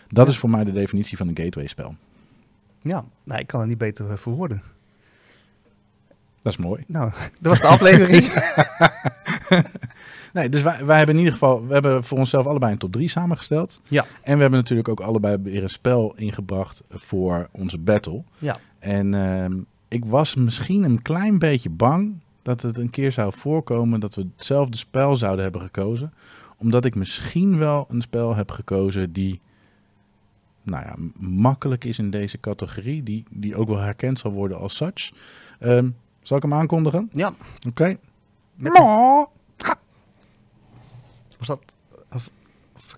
Dat 0.08 0.30
is 0.30 0.38
voor 0.38 0.49
mij 0.49 0.64
de 0.64 0.72
definitie 0.72 1.18
van 1.18 1.28
een 1.28 1.38
gateway 1.38 1.68
spel. 1.68 1.95
Ja, 2.82 3.06
nou, 3.24 3.39
ik 3.39 3.47
kan 3.47 3.60
het 3.60 3.70
niet 3.70 3.78
beter 3.78 4.10
eh, 4.10 4.18
verwoorden. 4.18 4.62
Dat 6.41 6.54
is 6.54 6.58
mooi. 6.58 6.84
Nou, 6.88 7.12
dat 7.41 7.51
was 7.51 7.62
de 7.62 7.68
aflevering. 7.68 8.26
Nee, 10.34 10.49
dus 10.49 10.62
wij, 10.62 10.86
wij 10.86 10.97
hebben 10.97 11.16
in 11.16 11.22
ieder 11.22 11.34
geval, 11.34 11.68
we 11.68 11.74
hebben 11.74 12.04
voor 12.04 12.18
onszelf 12.18 12.45
allebei 12.45 12.72
een 12.72 12.78
top 12.78 12.91
3 12.91 13.08
samengesteld. 13.08 13.82
Ja. 13.88 14.06
En 14.22 14.36
we 14.36 14.41
hebben 14.41 14.60
natuurlijk 14.60 14.89
ook 14.89 14.99
allebei 14.99 15.38
weer 15.43 15.64
een 15.64 15.70
spel 15.70 16.14
ingebracht 16.16 16.82
voor 16.89 17.47
onze 17.51 17.78
battle. 17.78 18.24
Ja. 18.38 18.58
En 18.84 19.14
ehm, 19.14 19.62
ik 19.88 20.06
was 20.06 20.36
misschien 20.36 20.84
een 20.84 21.02
klein 21.02 21.40
beetje 21.40 21.70
bang 21.70 22.14
dat 22.42 22.62
het 22.62 22.78
een 22.78 22.90
keer 22.90 23.12
zou 23.12 23.34
voorkomen 23.36 24.00
dat 24.00 24.16
we 24.16 24.28
hetzelfde 24.36 24.78
spel 24.78 25.16
zouden 25.16 25.44
hebben 25.44 25.62
gekozen. 25.62 26.14
Omdat 26.58 26.86
ik 26.86 26.96
misschien 26.96 27.58
wel 27.58 27.86
een 27.90 28.02
spel 28.02 28.36
heb 28.36 28.52
gekozen 28.52 29.12
die 29.14 29.42
nou 30.64 30.86
ja, 30.86 30.96
makkelijk 31.20 31.84
is 31.84 32.00
in 32.00 32.10
deze 32.10 32.40
categorie. 32.40 33.04
Die, 33.04 33.24
die 33.30 33.56
ook 33.56 33.68
wel 33.68 33.78
herkend 33.80 34.20
zal 34.20 34.32
worden 34.32 34.58
als 34.60 34.76
such. 34.76 35.12
Ehm, 35.60 35.90
zal 36.22 36.38
ik 36.38 36.44
hem 36.44 36.54
aankondigen? 36.54 37.10
Ja. 37.14 37.34
Oké. 37.68 37.86
Een- 37.86 38.72
was 41.38 41.48
dat 41.48 41.76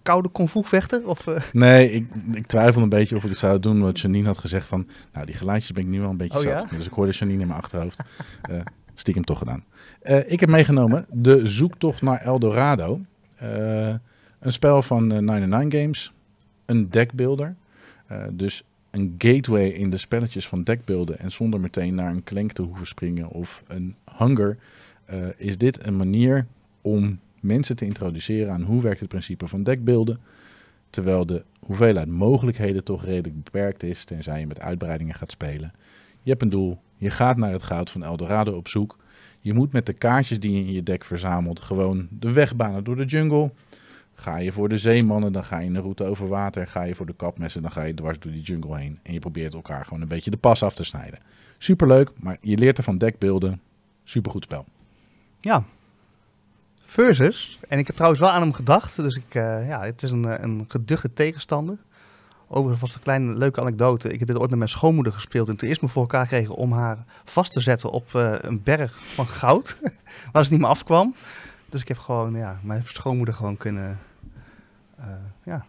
verkoude 0.06 0.32
kung 0.32 0.50
fu 0.50 0.64
vechter? 0.64 1.08
Of, 1.08 1.28
eh, 1.28 1.42
Nee, 1.54 1.92
ik, 1.92 2.08
ik 2.34 2.48
twijfel 2.48 2.82
een 2.82 2.90
beetje 2.90 3.16
of 3.16 3.24
ik 3.24 3.30
het 3.30 3.40
zou 3.40 3.60
doen. 3.60 3.82
Want 3.82 4.00
Janine 4.00 4.28
had 4.28 4.38
gezegd 4.38 4.68
van... 4.68 4.88
Nou, 5.14 5.26
die 5.26 5.36
geluidjes 5.36 5.72
ben 5.72 5.84
ik 5.84 5.90
nu 5.90 6.00
wel 6.00 6.10
een 6.10 6.18
beetje 6.18 6.38
Oh, 6.38 6.44
zat. 6.44 6.68
ja? 6.70 6.78
Dus 6.78 6.86
ik 6.86 6.94
hoorde 6.94 7.12
Janine 7.12 7.42
in 7.42 7.48
mijn 7.48 7.60
achterhoofd. 7.60 8.00
Eh, 8.42 8.60
stiekem 8.94 9.24
toch 9.24 9.38
gedaan. 9.38 9.64
Eh, 10.02 10.32
ik 10.32 10.40
heb 10.40 10.50
meegenomen 10.50 11.06
de 11.12 11.48
zoektocht 11.48 12.02
naar 12.02 12.22
Eldorado. 12.22 13.02
Eh, 13.36 13.96
een 14.40 14.52
spel 14.52 14.82
van 14.82 15.12
eh 15.12 15.20
99 15.20 15.80
Games. 15.80 16.14
Een 16.66 16.90
deckbuilder. 16.90 17.56
Dus 18.32 18.64
een 18.92 19.16
gateway 19.18 19.68
in 19.68 19.90
de 19.90 19.98
spelletjes 19.98 20.48
van 20.48 20.64
deckbeelden. 20.64 21.20
En 21.20 21.32
zonder 21.32 21.60
meteen 21.60 21.96
naar 21.96 22.12
een 22.12 22.24
klank 22.24 22.52
te 22.52 22.62
hoeven 22.62 22.88
springen 22.88 23.30
of 23.30 23.64
een 23.68 23.96
hunger. 24.18 24.58
is 25.38 25.58
dit 25.58 25.88
een 25.88 25.98
manier 25.98 26.46
om 26.82 27.20
mensen 27.46 27.76
te 27.76 27.86
introduceren 27.86 28.54
aan 28.54 28.62
hoe 28.62 28.82
werkt 28.82 29.00
het 29.00 29.10
principe 29.10 29.48
van 29.48 29.64
deckbeelden. 29.64 30.20
Terwijl 30.90 31.26
de 31.26 31.44
hoeveelheid 31.60 32.08
mogelijkheden 32.08 32.84
toch 32.84 33.04
redelijk 33.04 33.44
beperkt 33.44 33.84
is, 33.84 34.04
tenzij 34.04 34.40
je 34.40 34.48
met 34.48 34.60
uitbreidingen 34.60 35.16
gaat 35.16 35.32
spelen. 35.32 35.74
Je 36.22 36.30
hebt 36.30 36.42
een 36.42 36.50
doel, 36.50 36.80
je 36.98 37.10
gaat 37.10 37.38
naar 37.38 37.52
het 37.52 37.64
goud 37.64 37.90
van 37.90 38.04
Eldorado 38.04 38.58
op 38.58 38.68
zoek. 38.68 38.98
Je 39.40 39.54
moet 39.54 39.72
met 39.72 39.86
de 39.86 39.94
kaartjes 39.94 40.40
die 40.40 40.52
je 40.52 40.60
in 40.60 40.72
je 40.72 40.84
deck 40.84 41.04
verzamelt 41.04 41.60
gewoon 41.60 42.08
de 42.12 42.32
weg 42.32 42.56
banen 42.56 42.84
door 42.84 42.96
de 42.96 43.06
jungle. 43.06 43.52
Ga 44.14 44.38
je 44.38 44.52
voor 44.52 44.70
de 44.70 44.78
zeemannen, 44.78 45.32
dan 45.32 45.44
ga 45.44 45.60
je 45.60 45.70
een 45.70 45.82
route 45.82 46.04
over 46.04 46.28
water. 46.28 46.68
Ga 46.68 46.84
je 46.84 46.96
voor 46.96 47.06
de 47.06 47.16
kapmessen, 47.16 47.62
dan 47.62 47.72
ga 47.72 47.84
je 47.84 47.94
dwars 47.94 48.20
door 48.20 48.32
die 48.32 48.42
jungle 48.42 48.78
heen. 48.78 49.00
En 49.04 49.14
je 49.14 49.20
probeert 49.20 49.54
elkaar 49.54 49.86
gewoon 49.86 50.02
een 50.02 50.08
beetje 50.08 50.32
de 50.32 50.38
pas 50.38 50.64
af 50.64 50.76
te 50.76 50.84
snijden. 50.84 51.20
Superleuk, 51.58 52.12
maar 52.20 52.38
je 52.42 52.58
leert 52.58 52.78
ervan 52.78 52.98
deckbeelden. 52.98 53.62
Supergoed 54.04 54.44
spel. 54.44 54.66
ja. 55.40 55.64
Versus. 56.96 57.60
En 57.68 57.80
ik 57.80 57.88
heb 57.88 57.96
trouwens 57.96 58.22
wel 58.22 58.32
aan 58.32 58.42
hem 58.42 58.54
gedacht. 58.54 58.96
Dus 58.96 59.16
ik, 59.16 59.36
eh, 59.36 59.68
ja, 59.68 59.84
het 59.84 60.04
is 60.04 60.12
een, 60.12 60.26
eh, 60.26 60.44
een 60.44 60.66
geduchte 60.68 61.14
tegenstander. 61.14 61.78
Overigens 62.48 62.82
was 62.82 62.96
een 62.96 63.02
kleine 63.02 63.34
leuke 63.34 63.62
anekdote. 63.62 64.14
Ik 64.14 64.20
heb 64.20 64.28
dit 64.28 64.38
ooit 64.38 64.50
met 64.50 64.58
mijn 64.58 64.70
schoonmoeder 64.70 65.14
gespeeld. 65.14 65.50
En 65.50 65.56
toen 65.56 65.70
eerst 65.70 65.82
me 65.82 65.88
voor 65.88 66.02
elkaar 66.02 66.28
kregen 66.28 66.56
om 66.56 66.72
haar 66.72 67.06
vast 67.26 67.52
te 67.52 67.60
zetten 67.60 67.92
op 67.92 68.16
eh, 68.16 68.34
een 68.38 68.64
berg 68.64 68.98
van 69.14 69.28
goud. 69.28 69.78
waar 70.32 70.46
ze 70.46 70.52
niet 70.52 70.60
meer 70.60 70.70
afkwam. 70.70 71.16
Dus 71.70 71.82
ik 71.82 71.88
heb 71.88 71.98
gewoon 71.98 72.36
ja, 72.36 72.60
mijn 72.64 72.84
schoonmoeder 72.88 73.36
gewoon 73.36 73.58
kunnen... 73.58 74.00
eh, 74.98 75.06
ja. 75.44 75.66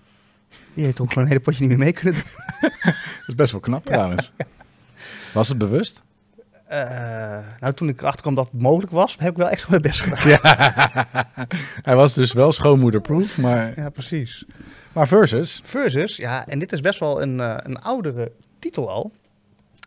Die 0.74 0.84
heeft 0.84 1.00
ook 1.00 1.08
gewoon 1.08 1.24
een 1.24 1.30
hele 1.30 1.42
potje 1.42 1.60
niet 1.60 1.68
meer 1.68 1.78
mee 1.78 1.92
kunnen 1.92 2.14
doen. 2.14 2.30
Dat 2.84 3.26
is 3.26 3.34
best 3.34 3.52
wel 3.52 3.60
knap 3.60 3.84
trouwens. 3.84 4.32
Was 5.34 5.48
het 5.48 5.58
bewust? 5.58 6.02
Eh, 6.66 7.38
nou, 7.60 7.72
toen 7.74 7.88
ik 7.88 8.00
erachter 8.00 8.20
kwam 8.22 8.34
dat 8.34 8.48
het 8.52 8.60
mogelijk 8.60 8.92
was, 8.92 9.16
heb 9.18 9.30
ik 9.30 9.36
wel 9.36 9.48
extra 9.48 9.70
mijn 9.70 9.82
best 9.82 10.00
gedaan. 10.00 10.38
Hij 11.82 11.96
was 11.96 12.14
dus 12.14 12.32
wel 12.32 12.52
schoonmoederproof, 12.52 13.38
maar, 13.38 13.72
Ja, 13.76 13.88
precies. 13.90 14.44
maar 14.92 15.08
versus. 15.08 15.60
Versus, 15.64 16.16
ja, 16.16 16.46
en 16.46 16.58
dit 16.58 16.72
is 16.72 16.80
best 16.80 16.98
wel 16.98 17.22
een, 17.22 17.40
eh, 17.40 17.54
een 17.62 17.80
oudere 17.82 18.32
titel 18.58 18.90
al. 18.90 19.12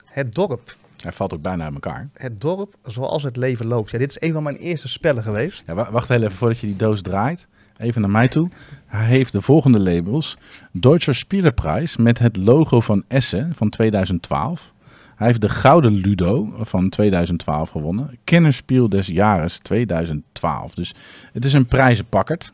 Het 0.05 0.33
dorp. 0.33 0.75
Hij 1.01 1.11
valt 1.11 1.33
ook 1.33 1.41
bijna 1.41 1.63
uit 1.63 1.73
elkaar. 1.73 2.07
Het 2.13 2.41
dorp 2.41 2.75
zoals 2.83 3.23
het 3.23 3.37
leven 3.37 3.65
loopt. 3.65 3.89
Ja, 3.91 3.97
dit 3.97 4.09
is 4.09 4.21
een 4.27 4.33
van 4.33 4.43
mijn 4.43 4.55
eerste 4.55 4.87
spellen 4.87 5.23
geweest. 5.23 5.63
Ja, 5.65 5.73
wa- 5.73 5.91
wacht 5.91 6.07
heel 6.07 6.21
even 6.21 6.31
voordat 6.31 6.59
je 6.59 6.67
die 6.67 6.75
doos 6.75 7.01
draait. 7.01 7.47
Even 7.77 8.01
naar 8.01 8.09
mij 8.09 8.27
toe. 8.27 8.49
Hij 8.85 9.05
heeft 9.05 9.31
de 9.31 9.41
volgende 9.41 9.79
labels. 9.79 10.37
Deutscher 10.71 11.15
Spielerprijs 11.15 11.97
met 11.97 12.19
het 12.19 12.37
logo 12.37 12.79
van 12.81 13.03
Essen 13.07 13.51
van 13.55 13.69
2012. 13.69 14.71
Hij 15.19 15.27
heeft 15.27 15.41
de 15.41 15.49
Gouden 15.49 15.93
Ludo 15.93 16.49
van 16.57 16.89
2012 16.89 17.69
gewonnen. 17.69 18.17
Kennerspiel 18.23 18.89
des 18.89 19.07
Jahres 19.07 19.57
2012. 19.57 20.73
Dus 20.73 20.95
het 21.33 21.45
is 21.45 21.53
een 21.53 21.65
prijzenpakkerd. 21.65 22.53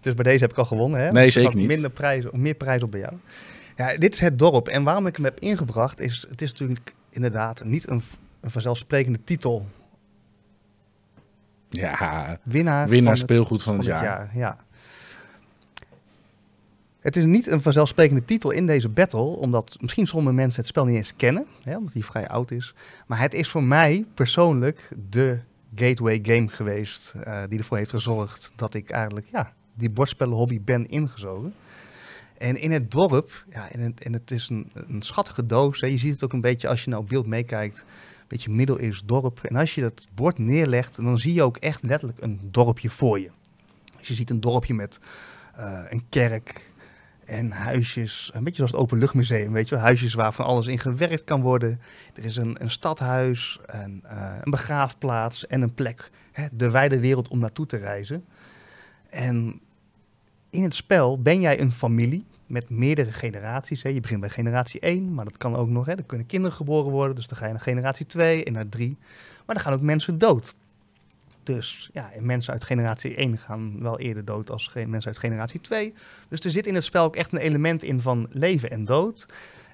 Dus 0.00 0.14
bij 0.14 0.24
deze 0.24 0.38
heb 0.42 0.50
ik 0.50 0.58
al 0.58 0.64
gewonnen. 0.64 1.00
Hè? 1.00 1.12
Nee, 1.12 1.26
Er 1.26 1.32
zeker 1.32 1.56
niet. 1.56 1.66
Minder 1.66 1.90
prijzen, 1.90 2.30
meer 2.40 2.54
prijzen 2.54 2.84
op 2.84 2.90
bij 2.90 3.00
jou. 3.00 3.12
Ja, 3.76 3.96
dit 3.98 4.12
is 4.12 4.20
het 4.20 4.38
dorp. 4.38 4.68
En 4.68 4.82
waarom 4.82 5.06
ik 5.06 5.16
hem 5.16 5.24
heb 5.24 5.40
ingebracht 5.40 6.00
is, 6.00 6.26
het 6.30 6.42
is 6.42 6.50
natuurlijk 6.50 6.94
inderdaad 7.10 7.64
niet 7.64 7.88
een, 7.90 8.02
een 8.40 8.50
vanzelfsprekende 8.50 9.18
titel. 9.24 9.66
Ja, 11.68 12.38
Winnaar, 12.42 12.88
winnaar 12.88 12.88
van 12.88 13.06
het- 13.06 13.18
speelgoed 13.18 13.62
van 13.62 13.74
van 13.76 13.84
het 13.84 13.92
het 13.94 14.02
jaar. 14.02 14.18
jaar. 14.18 14.36
Ja. 14.36 14.56
Het 17.06 17.16
is 17.16 17.24
niet 17.24 17.46
een 17.46 17.62
vanzelfsprekende 17.62 18.24
titel 18.24 18.50
in 18.50 18.66
deze 18.66 18.88
battle, 18.88 19.20
omdat 19.20 19.76
misschien 19.80 20.06
sommige 20.06 20.34
mensen 20.34 20.60
het 20.60 20.68
spel 20.68 20.84
niet 20.84 20.96
eens 20.96 21.16
kennen, 21.16 21.46
hè, 21.62 21.76
omdat 21.76 21.92
hij 21.92 22.02
vrij 22.02 22.28
oud 22.28 22.50
is. 22.50 22.74
Maar 23.06 23.20
het 23.20 23.34
is 23.34 23.48
voor 23.48 23.62
mij 23.62 24.04
persoonlijk 24.14 24.88
de 25.10 25.40
gateway 25.74 26.18
game 26.22 26.48
geweest 26.48 27.14
eh, 27.14 27.42
die 27.48 27.58
ervoor 27.58 27.76
heeft 27.76 27.90
gezorgd 27.90 28.52
dat 28.56 28.74
ik 28.74 28.90
eigenlijk 28.90 29.26
ja, 29.32 29.52
die 29.74 29.90
bordspellenhobby 29.90 30.60
ben 30.60 30.86
ingezogen. 30.86 31.54
En 32.38 32.60
in 32.60 32.70
het 32.70 32.90
dorp, 32.90 33.44
ja, 33.50 33.70
en 33.70 33.80
het, 33.80 34.04
het 34.04 34.30
is 34.30 34.48
een, 34.48 34.70
een 34.74 35.02
schattige 35.02 35.44
doos. 35.44 35.80
Hè. 35.80 35.86
Je 35.86 35.98
ziet 35.98 36.12
het 36.12 36.24
ook 36.24 36.32
een 36.32 36.40
beetje 36.40 36.68
als 36.68 36.84
je 36.84 36.90
nou 36.90 37.02
op 37.02 37.08
beeld 37.08 37.26
meekijkt. 37.26 37.78
Een 37.78 38.24
beetje 38.28 38.50
middeleeuws 38.50 39.02
dorp. 39.04 39.40
En 39.42 39.56
als 39.56 39.74
je 39.74 39.80
dat 39.80 40.08
bord 40.14 40.38
neerlegt, 40.38 40.96
dan 40.96 41.18
zie 41.18 41.34
je 41.34 41.42
ook 41.42 41.56
echt 41.56 41.82
letterlijk 41.82 42.22
een 42.22 42.40
dorpje 42.42 42.90
voor 42.90 43.20
je. 43.20 43.30
Dus 43.98 44.08
je 44.08 44.14
ziet 44.14 44.30
een 44.30 44.40
dorpje 44.40 44.74
met 44.74 45.00
eh, 45.56 45.80
een 45.88 46.02
kerk 46.08 46.74
en 47.26 47.50
huisjes. 47.50 48.30
Een 48.34 48.44
beetje 48.44 48.56
zoals 48.56 48.70
het 48.70 48.80
openluchtmuseum, 48.80 49.52
weet 49.52 49.68
je 49.68 49.74
wel. 49.74 49.84
Huisjes 49.84 50.14
waar 50.14 50.32
van 50.32 50.44
alles 50.44 50.66
in 50.66 50.78
gewerkt 50.78 51.24
kan 51.24 51.40
worden. 51.40 51.80
Er 52.14 52.24
is 52.24 52.36
een, 52.36 52.62
een 52.62 52.70
stadhuis, 52.70 53.60
een, 53.66 54.02
eh, 54.04 54.34
een 54.40 54.50
begraafplaats 54.50 55.46
en 55.46 55.62
een 55.62 55.74
plek. 55.74 56.10
Hè, 56.32 56.46
de 56.52 56.70
wijde 56.70 57.00
wereld 57.00 57.28
om 57.28 57.38
naartoe 57.38 57.66
te 57.66 57.76
reizen. 57.76 58.24
En 59.10 59.60
in 60.50 60.62
het 60.62 60.74
spel 60.74 61.22
ben 61.22 61.40
jij 61.40 61.60
een 61.60 61.72
familie 61.72 62.24
met 62.46 62.70
meerdere 62.70 63.12
generaties. 63.12 63.82
Hè. 63.82 63.88
Je 63.88 64.00
begint 64.00 64.20
bij 64.20 64.30
generatie 64.30 64.80
1, 64.80 65.14
maar 65.14 65.24
dat 65.24 65.36
kan 65.36 65.56
ook 65.56 65.68
nog. 65.68 65.86
Hè. 65.86 65.92
Er 65.92 66.04
kunnen 66.04 66.26
kinderen 66.26 66.56
geboren 66.56 66.92
worden, 66.92 67.16
dus 67.16 67.26
dan 67.26 67.38
ga 67.38 67.46
je 67.46 67.52
naar 67.52 67.60
generatie 67.60 68.06
2 68.06 68.44
en 68.44 68.52
naar 68.52 68.68
3. 68.68 68.96
Maar 69.46 69.54
dan 69.54 69.64
gaan 69.64 69.72
ook 69.72 69.80
mensen 69.80 70.18
dood. 70.18 70.54
Dus 71.46 71.90
ja, 71.92 72.12
en 72.12 72.26
mensen 72.26 72.52
uit 72.52 72.64
generatie 72.64 73.14
1 73.14 73.38
gaan 73.38 73.82
wel 73.82 73.98
eerder 73.98 74.24
dood 74.24 74.50
als 74.50 74.70
mensen 74.74 75.10
uit 75.10 75.18
generatie 75.18 75.60
2. 75.60 75.94
Dus 76.28 76.40
er 76.40 76.50
zit 76.50 76.66
in 76.66 76.74
het 76.74 76.84
spel 76.84 77.04
ook 77.04 77.16
echt 77.16 77.32
een 77.32 77.38
element 77.38 77.82
in 77.82 78.00
van 78.00 78.26
leven 78.30 78.70
en 78.70 78.84
dood. 78.84 79.26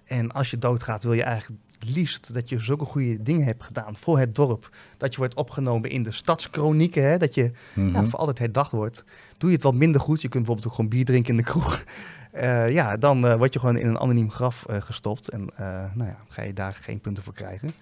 En 0.05 0.33
als 0.33 0.51
je 0.51 0.59
doodgaat, 0.59 1.03
wil 1.03 1.13
je 1.13 1.23
eigenlijk 1.23 1.61
liefst 1.79 2.35
dat 2.35 2.49
je 2.49 2.59
zulke 2.59 2.85
goede 2.85 3.23
dingen 3.23 3.47
hebt 3.47 3.63
gedaan 3.63 3.97
voor 3.97 4.19
het 4.19 4.35
dorp. 4.35 4.71
Dat 4.97 5.13
je 5.13 5.19
wordt 5.19 5.35
opgenomen 5.35 5.91
in 5.91 6.03
de 6.03 6.13
stadskronieken. 6.13 7.11
Hè? 7.11 7.19
Dat 7.19 7.35
je 7.35 7.53
Mhm. 7.75 7.93
ja, 7.93 8.07
voor 8.07 8.19
altijd 8.19 8.39
herdacht 8.39 8.71
wordt. 8.71 9.05
Doe 9.39 9.49
je 9.49 9.55
het 9.55 9.65
wat 9.65 9.75
minder 9.75 10.01
goed, 10.01 10.21
je 10.23 10.29
kunt 10.29 10.45
bijvoorbeeld 10.45 10.67
ook 10.67 10.75
gewoon 10.75 10.91
bier 10.91 11.05
drinken 11.05 11.31
in 11.31 11.37
de 11.37 11.43
kroeg. 11.43 11.85
Eh, 12.33 12.71
ja, 12.71 12.97
dan 12.97 13.27
eh, 13.27 13.37
word 13.37 13.53
je 13.53 13.59
gewoon 13.59 13.77
in 13.77 13.87
een 13.87 13.99
anoniem 13.99 14.31
graf 14.31 14.65
eh, 14.69 14.81
gestopt. 14.81 15.31
En 15.31 15.51
nou 15.95 16.05
ja, 16.05 16.19
ga 16.29 16.43
je 16.43 16.53
daar 16.53 16.75
geen 16.75 17.01
punten 17.01 17.23
voor 17.23 17.33
krijgen. 17.33 17.73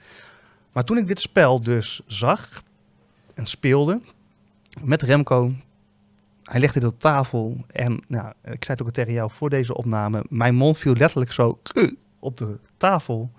Maar 0.73 0.85
toen 0.85 0.97
ik 0.97 1.07
dit 1.07 1.21
spel 1.21 1.63
dus 1.63 2.01
zag 2.07 2.63
en 3.41 3.47
speelde 3.47 4.01
met 4.81 5.03
Remco. 5.03 5.53
Hij 6.43 6.61
legde 6.61 6.81
dit 6.81 6.89
op 6.89 7.01
tafel 7.01 7.65
en 7.67 8.03
nou, 8.07 8.29
ik 8.29 8.65
zei 8.65 8.77
het 8.79 8.83
ook 8.83 8.91
tegen 8.91 9.13
jou 9.13 9.31
voor 9.31 9.51
deze 9.51 9.75
opname. 9.75 10.25
Mijn 10.29 10.55
mond 10.55 10.79
viel 10.79 10.95
letterlijk 10.95 11.33
zo 11.33 11.59
op 12.19 12.37
de 12.37 12.59
tafel. 12.77 13.31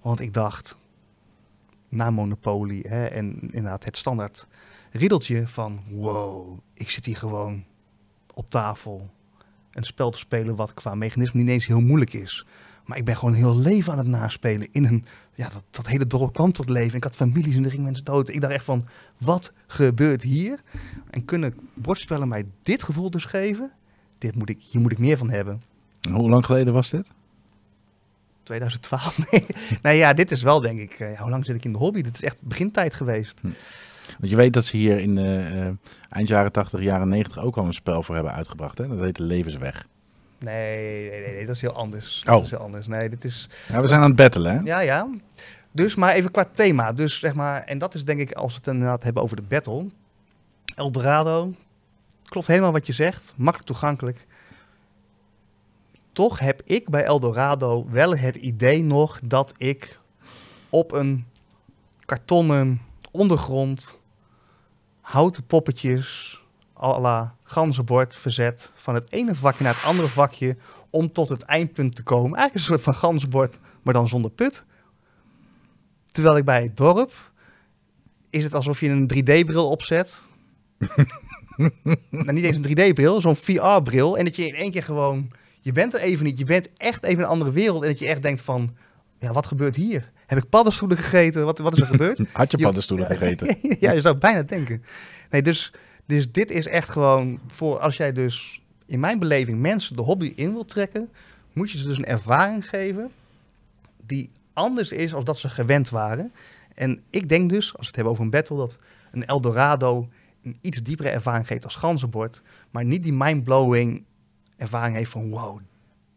Want 0.00 0.20
ik 0.20 0.34
dacht, 0.34 0.76
na 1.88 2.10
Monopoly 2.10 2.84
hè, 2.88 3.06
en 3.06 3.38
inderdaad 3.40 3.84
het 3.84 3.96
standaard 3.96 4.46
riedeltje 4.90 5.48
van 5.48 5.82
wow, 5.90 6.58
ik 6.74 6.90
zit 6.90 7.04
hier 7.04 7.16
gewoon 7.16 7.64
op 8.34 8.50
tafel 8.50 9.10
een 9.70 9.84
spel 9.84 10.10
te 10.10 10.18
spelen 10.18 10.56
wat 10.56 10.74
qua 10.74 10.94
mechanisme 10.94 11.40
niet 11.40 11.48
eens 11.48 11.66
heel 11.66 11.80
moeilijk 11.80 12.12
is. 12.12 12.46
Maar 12.84 12.98
ik 12.98 13.04
ben 13.04 13.16
gewoon 13.16 13.34
heel 13.34 13.56
leven 13.56 13.92
aan 13.92 13.98
het 13.98 14.06
naspelen. 14.06 14.68
In 14.72 14.84
een, 14.84 15.04
ja, 15.34 15.48
dat, 15.48 15.62
dat 15.70 15.86
hele 15.86 16.06
dorp 16.06 16.34
kwam 16.34 16.52
tot 16.52 16.68
leven. 16.70 16.96
Ik 16.96 17.04
had 17.04 17.16
families 17.16 17.56
en 17.56 17.64
er 17.64 17.70
gingen 17.70 17.84
mensen 17.84 18.04
dood. 18.04 18.28
Ik 18.28 18.40
dacht 18.40 18.52
echt 18.52 18.64
van, 18.64 18.84
wat 19.18 19.52
gebeurt 19.66 20.22
hier? 20.22 20.60
En 21.10 21.24
kunnen 21.24 21.54
bordspellen 21.74 22.28
mij 22.28 22.44
dit 22.62 22.82
gevoel 22.82 23.10
dus 23.10 23.24
geven? 23.24 23.72
Dit 24.18 24.34
moet 24.34 24.48
ik, 24.48 24.62
hier 24.70 24.80
moet 24.80 24.92
ik 24.92 24.98
meer 24.98 25.16
van 25.16 25.30
hebben. 25.30 25.62
Hoe 26.10 26.28
lang 26.28 26.44
geleden 26.44 26.72
was 26.72 26.90
dit? 26.90 27.10
2012. 28.42 29.18
Nee. 29.30 29.46
nou 29.82 29.96
ja, 29.96 30.12
dit 30.12 30.30
is 30.30 30.42
wel 30.42 30.60
denk 30.60 30.80
ik. 30.80 30.92
eh, 30.92 31.12
ja, 31.12 31.20
hoe 31.20 31.30
lang 31.30 31.46
zit 31.46 31.56
ik 31.56 31.64
in 31.64 31.72
de 31.72 31.78
hobby? 31.78 32.02
Dit 32.02 32.14
is 32.14 32.22
echt 32.22 32.42
begintijd 32.42 32.94
geweest. 32.94 33.38
Hm. 33.40 33.48
Want 34.18 34.30
je 34.30 34.36
weet 34.36 34.52
dat 34.52 34.64
ze 34.64 34.76
hier 34.76 34.98
in 34.98 35.16
uh, 35.16 35.66
eind 36.08 36.28
jaren 36.28 36.52
80, 36.52 36.80
jaren 36.80 37.08
90 37.08 37.38
ook 37.38 37.56
al 37.56 37.66
een 37.66 37.74
spel 37.74 38.02
voor 38.02 38.14
hebben 38.14 38.32
uitgebracht. 38.32 38.78
Hè? 38.78 38.88
Dat 38.88 38.98
heet 38.98 39.18
Levensweg. 39.18 39.86
Nee, 40.44 41.10
nee, 41.10 41.32
nee, 41.34 41.46
dat 41.46 41.54
is 41.54 41.60
heel 41.60 41.72
anders. 41.74 42.22
Dat 42.24 42.36
Oh. 42.36 42.44
is 42.44 42.50
heel 42.50 42.58
anders. 42.58 42.86
Nee, 42.86 43.08
dit 43.08 43.24
is... 43.24 43.48
Ja, 43.68 43.80
we 43.80 43.86
zijn 43.86 44.00
aan 44.00 44.06
het 44.08 44.16
battelen, 44.16 44.52
hè? 44.52 44.58
Ja, 44.62 44.80
ja. 44.80 45.08
Dus 45.70 45.94
maar 45.94 46.14
even 46.14 46.30
qua 46.30 46.44
thema. 46.54 46.92
Dus 46.92 47.18
zeg 47.18 47.34
maar, 47.34 47.62
en 47.62 47.78
dat 47.78 47.94
is 47.94 48.04
denk 48.04 48.20
ik 48.20 48.32
als 48.32 48.52
we 48.52 48.58
het 48.58 48.66
inderdaad 48.66 49.02
hebben 49.02 49.22
over 49.22 49.36
de 49.36 49.42
battle. 49.42 49.86
Eldorado, 50.74 51.54
klopt 52.24 52.46
helemaal 52.46 52.72
wat 52.72 52.86
je 52.86 52.92
zegt. 52.92 53.32
Makkelijk 53.36 53.66
toegankelijk. 53.70 54.26
Toch 56.12 56.38
heb 56.38 56.62
ik 56.64 56.88
bij 56.88 57.04
Eldorado 57.04 57.86
wel 57.90 58.16
het 58.16 58.34
idee 58.36 58.82
nog 58.82 59.20
dat 59.24 59.52
ik 59.56 60.00
op 60.68 60.92
een 60.92 61.26
kartonnen 62.04 62.80
ondergrond 63.10 63.98
houten 65.00 65.46
poppetjes 65.46 66.38
à 66.82 67.00
la 67.00 67.36
ganzenbord 67.42 68.16
verzet 68.16 68.70
van 68.74 68.94
het 68.94 69.12
ene 69.12 69.34
vakje 69.34 69.64
naar 69.64 69.74
het 69.74 69.84
andere 69.84 70.08
vakje 70.08 70.56
om 70.90 71.12
tot 71.12 71.28
het 71.28 71.42
eindpunt 71.42 71.94
te 71.96 72.02
komen. 72.02 72.38
Eigenlijk 72.38 72.54
een 72.54 72.72
soort 72.72 72.82
van 72.82 72.94
ganzenbord, 72.94 73.58
maar 73.82 73.94
dan 73.94 74.08
zonder 74.08 74.30
put. 74.30 74.64
Terwijl 76.10 76.36
ik 76.36 76.44
bij 76.44 76.62
het 76.62 76.76
dorp 76.76 77.32
is 78.30 78.44
het 78.44 78.54
alsof 78.54 78.80
je 78.80 78.88
een 78.88 79.10
3D-bril 79.14 79.70
opzet. 79.70 80.20
nou, 82.10 82.32
niet 82.32 82.44
eens 82.44 82.56
een 82.56 82.68
3D-bril, 82.68 83.20
zo'n 83.20 83.36
VR-bril. 83.36 84.18
En 84.18 84.24
dat 84.24 84.36
je 84.36 84.46
in 84.46 84.54
één 84.54 84.70
keer 84.70 84.82
gewoon, 84.82 85.30
je 85.60 85.72
bent 85.72 85.94
er 85.94 86.00
even 86.00 86.24
niet. 86.24 86.38
Je 86.38 86.44
bent 86.44 86.68
echt 86.76 87.02
even 87.02 87.16
in 87.16 87.22
een 87.22 87.30
andere 87.30 87.52
wereld. 87.52 87.82
En 87.82 87.88
dat 87.88 87.98
je 87.98 88.06
echt 88.06 88.22
denkt 88.22 88.40
van, 88.40 88.76
ja, 89.18 89.32
wat 89.32 89.46
gebeurt 89.46 89.76
hier? 89.76 90.12
Heb 90.26 90.38
ik 90.38 90.48
paddenstoelen 90.48 90.96
gegeten? 90.96 91.44
Wat, 91.44 91.58
wat 91.58 91.72
is 91.72 91.80
er 91.80 91.86
gebeurd? 91.86 92.18
Had 92.32 92.50
je 92.50 92.58
paddenstoelen 92.58 93.06
gegeten? 93.16 93.56
ja, 93.80 93.92
je 93.92 94.00
zou 94.00 94.16
bijna 94.16 94.42
denken. 94.42 94.84
Nee, 95.30 95.42
dus, 95.42 95.72
dus 96.06 96.32
dit 96.32 96.50
is 96.50 96.66
echt 96.66 96.88
gewoon 96.88 97.40
voor 97.46 97.78
als 97.78 97.96
jij 97.96 98.12
dus 98.12 98.62
in 98.86 99.00
mijn 99.00 99.18
beleving 99.18 99.60
mensen 99.60 99.96
de 99.96 100.02
hobby 100.02 100.32
in 100.34 100.52
wil 100.52 100.64
trekken, 100.64 101.10
moet 101.52 101.70
je 101.70 101.78
ze 101.78 101.88
dus 101.88 101.98
een 101.98 102.04
ervaring 102.04 102.68
geven 102.68 103.10
die 104.06 104.30
anders 104.52 104.92
is 104.92 105.14
als 105.14 105.24
dat 105.24 105.38
ze 105.38 105.48
gewend 105.48 105.88
waren. 105.88 106.32
En 106.74 107.02
ik 107.10 107.28
denk 107.28 107.50
dus, 107.50 107.66
als 107.66 107.80
we 107.80 107.86
het 107.86 107.94
hebben 107.94 108.12
over 108.12 108.24
een 108.24 108.30
battle, 108.30 108.56
dat 108.56 108.78
een 109.10 109.24
Eldorado 109.24 110.08
een 110.42 110.56
iets 110.60 110.82
diepere 110.82 111.08
ervaring 111.08 111.46
geeft 111.46 111.64
als 111.64 111.74
ganzenbord, 111.74 112.42
maar 112.70 112.84
niet 112.84 113.02
die 113.02 113.12
mind-blowing 113.12 114.04
ervaring 114.56 114.96
heeft 114.96 115.10
van 115.10 115.30
wow, 115.30 115.60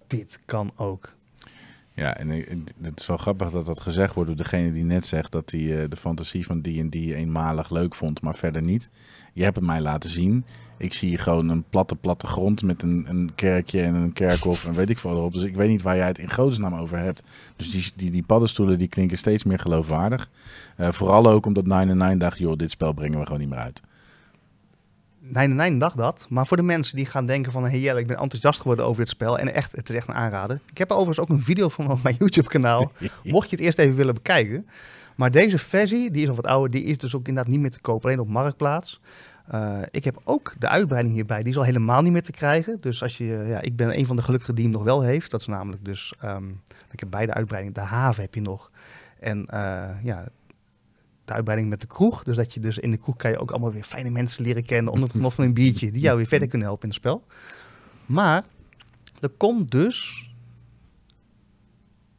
dit 0.07 0.39
kan 0.45 0.71
ook. 0.75 1.15
Ja, 1.93 2.17
en 2.17 2.29
het 2.81 2.99
is 2.99 3.07
wel 3.07 3.17
grappig 3.17 3.49
dat 3.49 3.65
dat 3.65 3.79
gezegd 3.79 4.13
wordt 4.13 4.29
door 4.29 4.37
degene 4.37 4.71
die 4.71 4.83
net 4.83 5.05
zegt 5.05 5.31
dat 5.31 5.51
hij 5.51 5.81
eh, 5.81 5.89
de 5.89 5.95
fantasie 5.95 6.45
van 6.45 6.61
D&D 6.61 6.95
eenmalig 6.95 7.69
leuk 7.69 7.95
vond, 7.95 8.21
maar 8.21 8.35
verder 8.35 8.61
niet. 8.61 8.89
Je 9.37 9.43
hebt 9.43 9.55
het 9.55 9.65
mij 9.65 9.81
laten 9.81 10.09
zien. 10.09 10.45
Ik 10.77 10.93
zie 10.93 11.17
gewoon 11.17 11.49
een 11.49 11.63
platte 11.69 11.95
plattegrond 11.95 12.61
met 12.61 12.83
een, 12.83 13.05
een 13.07 13.31
kerkje 13.35 13.81
en 13.81 13.93
een 13.93 14.13
kerkhof 14.13 14.65
en 14.65 14.73
weet 14.73 14.89
ik 14.89 14.97
veel 14.97 15.11
erop. 15.11 15.33
Dus 15.33 15.43
ik 15.43 15.55
weet 15.55 15.69
niet 15.69 15.81
waar 15.81 15.95
jij 15.95 16.07
het 16.07 16.17
in 16.17 16.31
godesnaam 16.31 16.75
over 16.75 16.97
hebt. 16.97 17.23
Dus 17.55 17.71
die, 17.71 17.91
die, 17.95 18.11
die 18.11 18.23
paddenstoelen 18.23 18.77
die 18.77 18.87
klinken 18.87 19.17
steeds 19.17 19.43
meer 19.43 19.59
geloofwaardig. 19.59 20.29
Eh, 20.75 20.91
vooral 20.91 21.29
ook 21.29 21.45
omdat 21.45 21.65
99 21.65 22.19
dacht, 22.19 22.37
joh, 22.37 22.55
dit 22.55 22.71
spel 22.71 22.93
brengen 22.93 23.19
we 23.19 23.25
gewoon 23.25 23.39
niet 23.39 23.49
meer 23.49 23.59
uit. 23.59 23.81
Nee, 25.19 25.47
nee, 25.47 25.69
nee, 25.69 25.79
dacht 25.79 25.97
dat. 25.97 26.25
Maar 26.29 26.47
voor 26.47 26.57
de 26.57 26.63
mensen 26.63 26.95
die 26.95 27.05
gaan 27.05 27.25
denken 27.25 27.51
van... 27.51 27.63
Hey 27.63 27.79
Jelle, 27.79 27.99
ik 27.99 28.07
ben 28.07 28.17
enthousiast 28.17 28.59
geworden 28.61 28.85
over 28.85 28.99
dit 28.99 29.09
spel. 29.09 29.39
En 29.39 29.53
echt, 29.53 29.71
het 29.71 29.89
is 29.89 29.95
echt 29.95 30.07
een 30.07 30.13
aanrader. 30.13 30.61
Ik 30.71 30.77
heb 30.77 30.89
er 30.89 30.95
overigens 30.95 31.29
ook 31.29 31.37
een 31.37 31.43
video 31.43 31.69
van 31.69 31.91
op 31.91 32.03
mijn 32.03 32.15
YouTube-kanaal. 32.19 32.91
mocht 33.23 33.49
je 33.49 33.55
het 33.55 33.65
eerst 33.65 33.79
even 33.79 33.95
willen 33.95 34.13
bekijken. 34.13 34.67
Maar 35.17 35.31
deze 35.31 35.57
versie, 35.57 36.11
die 36.11 36.23
is 36.23 36.29
al 36.29 36.35
wat 36.35 36.45
ouder... 36.45 36.71
die 36.71 36.83
is 36.83 36.97
dus 36.97 37.15
ook 37.15 37.27
inderdaad 37.27 37.51
niet 37.51 37.61
meer 37.61 37.71
te 37.71 37.81
kopen. 37.81 38.05
Alleen 38.05 38.19
op 38.19 38.27
Marktplaats. 38.27 39.01
Eh, 39.47 39.81
ik 39.91 40.03
heb 40.03 40.21
ook 40.23 40.53
de 40.59 40.67
uitbreiding 40.67 41.15
hierbij. 41.15 41.41
Die 41.41 41.51
is 41.51 41.57
al 41.57 41.63
helemaal 41.63 42.01
niet 42.01 42.11
meer 42.11 42.23
te 42.23 42.31
krijgen. 42.31 42.77
Dus 42.81 43.03
als 43.03 43.17
je... 43.17 43.45
ja, 43.47 43.61
ik 43.61 43.75
ben 43.75 43.97
een 43.97 44.05
van 44.05 44.15
de 44.15 44.21
gelukkigen 44.21 44.55
die 44.55 44.63
hem 44.63 44.73
nog 44.73 44.83
wel 44.83 45.01
heeft. 45.01 45.31
Dat 45.31 45.41
is 45.41 45.47
namelijk 45.47 45.85
dus... 45.85 46.13
ehm, 46.19 46.49
ik 46.91 46.99
heb 46.99 47.09
beide 47.09 47.33
uitbreidingen. 47.33 47.75
De 47.75 47.87
haven 47.87 48.21
heb 48.21 48.35
je 48.35 48.41
nog. 48.41 48.71
En 49.19 49.45
eh, 49.45 50.03
ja, 50.03 50.27
de 51.25 51.33
uitbreiding 51.33 51.69
met 51.69 51.81
de 51.81 51.87
kroeg. 51.87 52.23
Dus 52.23 52.35
dat 52.35 52.53
je 52.53 52.59
dus 52.59 52.77
in 52.77 52.91
de 52.91 52.97
kroeg 52.97 53.15
kan 53.15 53.31
je 53.31 53.37
ook 53.37 53.51
allemaal 53.51 53.71
weer 53.71 53.83
fijne 53.83 54.09
mensen 54.09 54.43
leren 54.43 54.65
kennen 54.65 54.91
onder 54.91 55.07
het 55.07 55.15
genot 55.17 55.33
van 55.33 55.43
een 55.43 55.53
biertje. 55.53 55.91
Die 55.91 56.01
jou 56.01 56.17
weer 56.17 56.27
verder 56.27 56.47
kunnen 56.47 56.67
helpen 56.67 56.83
in 56.83 56.89
het 56.89 56.99
spel. 56.99 57.25
Maar 58.05 58.43
er 59.19 59.29
komt 59.29 59.71
dus 59.71 60.26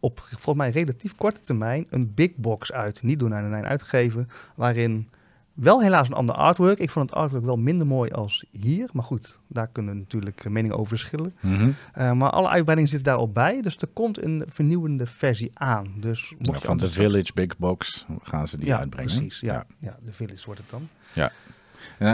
op 0.00 0.20
volgens 0.20 0.56
mij 0.56 0.70
relatief 0.70 1.14
korte 1.16 1.40
termijn 1.40 1.86
een 1.90 2.14
big 2.14 2.34
box 2.36 2.72
uit. 2.72 3.02
Niet 3.02 3.18
door 3.18 3.28
99 3.28 3.70
uitgegeven. 3.70 4.28
Waarin 4.54 5.08
wel 5.52 5.82
helaas 5.82 6.08
een 6.08 6.14
ander 6.14 6.34
artwork. 6.34 6.78
Ik 6.78 6.90
vond 6.90 7.10
het 7.10 7.18
artwork 7.18 7.44
wel 7.44 7.56
minder 7.56 7.86
mooi 7.86 8.10
als 8.10 8.44
hier. 8.50 8.88
Maar 8.92 9.04
goed, 9.04 9.38
daar 9.46 9.68
kunnen 9.68 9.98
natuurlijk 9.98 10.48
meningen 10.48 10.76
over 10.76 10.88
verschillen. 10.88 11.34
Mhm. 11.40 11.70
Eh, 11.92 12.12
maar 12.12 12.30
alle 12.30 12.48
uitbreidingen 12.48 12.90
zitten 12.90 13.12
daar 13.12 13.18
al 13.20 13.32
bij. 13.32 13.62
Dus 13.62 13.76
er 13.76 13.88
komt 13.92 14.22
een 14.24 14.44
vernieuwende 14.48 15.06
versie 15.06 15.50
aan. 15.54 15.94
Dus 15.96 16.30
mocht 16.38 16.46
Ja, 16.46 16.54
je 16.54 16.60
van 16.60 16.78
de 16.78 16.90
Village 16.90 17.32
Big 17.34 17.56
Box 17.56 18.06
gaan 18.22 18.48
ze 18.48 18.58
die 18.58 18.66
ja, 18.66 18.78
uitbrengen. 18.78 19.14
precies. 19.14 19.40
Ja, 19.40 19.66
ja. 19.78 19.98
de 20.04 20.12
Village 20.14 20.46
wordt 20.46 20.60
het 20.60 20.70
dan. 20.70 20.88
Ja, 21.12 21.32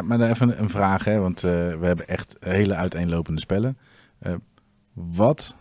maar 0.02 0.19
dan 0.19 0.28
even 0.28 0.61
een 0.61 0.70
vraag, 0.70 1.05
hè, 1.05 1.19
want 1.19 1.44
eh, 1.44 1.51
we 1.51 1.86
hebben 1.86 2.09
echt 2.09 2.36
hele 2.40 2.74
uiteenlopende 2.74 3.40
spellen. 3.40 3.78
Eh, 4.19 4.35
wat 4.93 5.56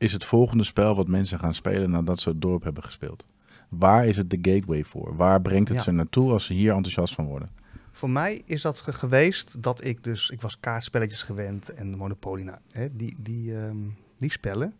is 0.00 0.12
het 0.12 0.24
volgende 0.24 0.64
spel 0.64 0.94
wat 0.96 1.08
mensen 1.08 1.38
gaan 1.38 1.54
spelen 1.54 1.90
nadat 1.90 2.20
ze 2.20 2.28
het 2.28 2.40
dorp 2.40 2.62
hebben 2.62 2.82
gespeeld? 2.82 3.26
Waar 3.68 4.06
is 4.06 4.16
het 4.16 4.30
de 4.30 4.38
gateway 4.42 4.84
voor? 4.84 5.16
Waar 5.16 5.40
brengt 5.42 5.68
het 5.68 5.76
Ja. 5.78 5.82
ze 5.84 5.90
naartoe 5.90 6.30
als 6.32 6.44
ze 6.44 6.52
hier 6.54 6.72
enthousiast 6.72 7.14
van 7.14 7.24
worden? 7.26 7.50
Voor 7.92 8.10
mij 8.10 8.42
is 8.44 8.62
dat 8.62 8.80
ge- 8.80 8.92
geweest 8.92 9.62
dat 9.62 9.84
ik 9.84 10.04
dus... 10.04 10.30
Ik 10.30 10.40
was 10.40 10.60
kaartspelletjes 10.60 11.22
gewend 11.22 11.68
en 11.68 11.96
Monopoly, 11.96 12.42
nou, 12.42 12.58
hè, 12.72 12.96
die, 12.96 13.16
die, 13.18 13.56
ehm, 13.56 13.76
die 14.18 14.30
spellen. 14.30 14.74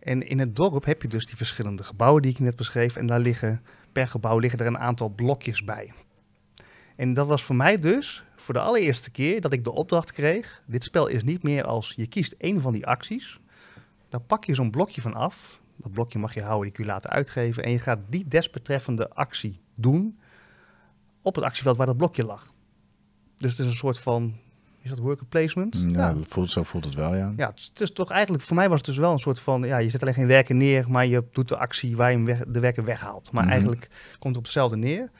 En 0.00 0.28
in 0.28 0.38
het 0.38 0.56
dorp 0.56 0.84
heb 0.84 1.02
je 1.02 1.08
dus 1.08 1.26
die 1.26 1.36
verschillende 1.36 1.82
gebouwen 1.82 2.22
die 2.22 2.30
ik 2.30 2.38
net 2.38 2.56
beschreef. 2.56 2.96
En 2.96 3.06
daar 3.06 3.20
liggen, 3.20 3.62
per 3.92 4.08
gebouw 4.08 4.38
liggen 4.38 4.60
er 4.60 4.66
een 4.66 4.78
aantal 4.78 5.08
blokjes 5.08 5.64
bij. 5.64 5.92
En 6.96 7.14
dat 7.14 7.26
was 7.26 7.42
voor 7.42 7.56
mij 7.56 7.78
dus 7.80 8.24
voor 8.36 8.54
de 8.54 8.60
allereerste 8.60 9.10
keer 9.10 9.40
dat 9.40 9.52
ik 9.52 9.64
de 9.64 9.72
opdracht 9.72 10.12
kreeg. 10.12 10.62
Dit 10.66 10.84
spel 10.84 11.06
is 11.06 11.22
niet 11.24 11.42
meer 11.42 11.64
als 11.64 11.92
je 11.96 12.06
kiest 12.06 12.32
één 12.38 12.60
van 12.60 12.72
die 12.72 12.86
acties. 12.86 13.38
Dan 14.08 14.26
pak 14.26 14.44
je 14.44 14.54
zo'n 14.54 14.70
blokje 14.70 15.00
van 15.00 15.14
af. 15.14 15.60
Dat 15.76 15.92
blokje 15.92 16.18
mag 16.18 16.34
je 16.34 16.42
houden, 16.42 16.64
die 16.64 16.72
kun 16.72 16.84
je 16.84 16.90
laten 16.90 17.10
uitgeven. 17.10 17.64
En 17.64 17.70
je 17.70 17.78
gaat 17.78 17.98
die 18.08 18.28
desbetreffende 18.28 19.10
actie 19.10 19.60
doen 19.74 20.18
op 21.22 21.34
het 21.34 21.44
actieveld 21.44 21.76
waar 21.76 21.86
dat 21.86 21.96
blokje 21.96 22.24
lag. 22.24 22.52
Dus 23.36 23.50
het 23.50 23.60
is 23.60 23.66
een 23.66 23.72
soort 23.76 23.98
van, 24.00 24.34
is 24.80 24.90
dat 24.90 24.98
worker 24.98 25.26
placement? 25.26 25.82
Mm, 25.82 25.88
Ja, 25.90 26.16
Voelt, 26.26 26.50
zo 26.50 26.62
voelt 26.62 26.84
het 26.84 26.94
wel, 26.94 27.14
ja. 27.14 27.32
Ja, 27.36 27.46
het 27.46 27.80
is, 27.80 27.92
toch 27.92 28.10
eigenlijk, 28.10 28.42
voor 28.42 28.56
mij 28.56 28.68
was 28.68 28.76
het 28.76 28.86
dus 28.86 28.96
wel 28.96 29.12
een 29.12 29.18
soort 29.18 29.40
van, 29.40 29.62
ja, 29.62 29.78
je 29.78 29.90
zet 29.90 30.02
alleen 30.02 30.14
geen 30.14 30.26
werken 30.26 30.56
neer, 30.56 30.90
maar 30.90 31.06
je 31.06 31.24
doet 31.32 31.48
de 31.48 31.56
actie 31.56 31.96
waar 31.96 32.12
je 32.12 32.44
de 32.48 32.60
werken 32.60 32.84
weghaalt. 32.84 33.32
Maar 33.32 33.42
Mhm. 33.42 33.52
eigenlijk 33.52 33.88
komt 34.10 34.24
het 34.24 34.36
op 34.36 34.42
hetzelfde 34.42 34.76
neer. 34.76 35.10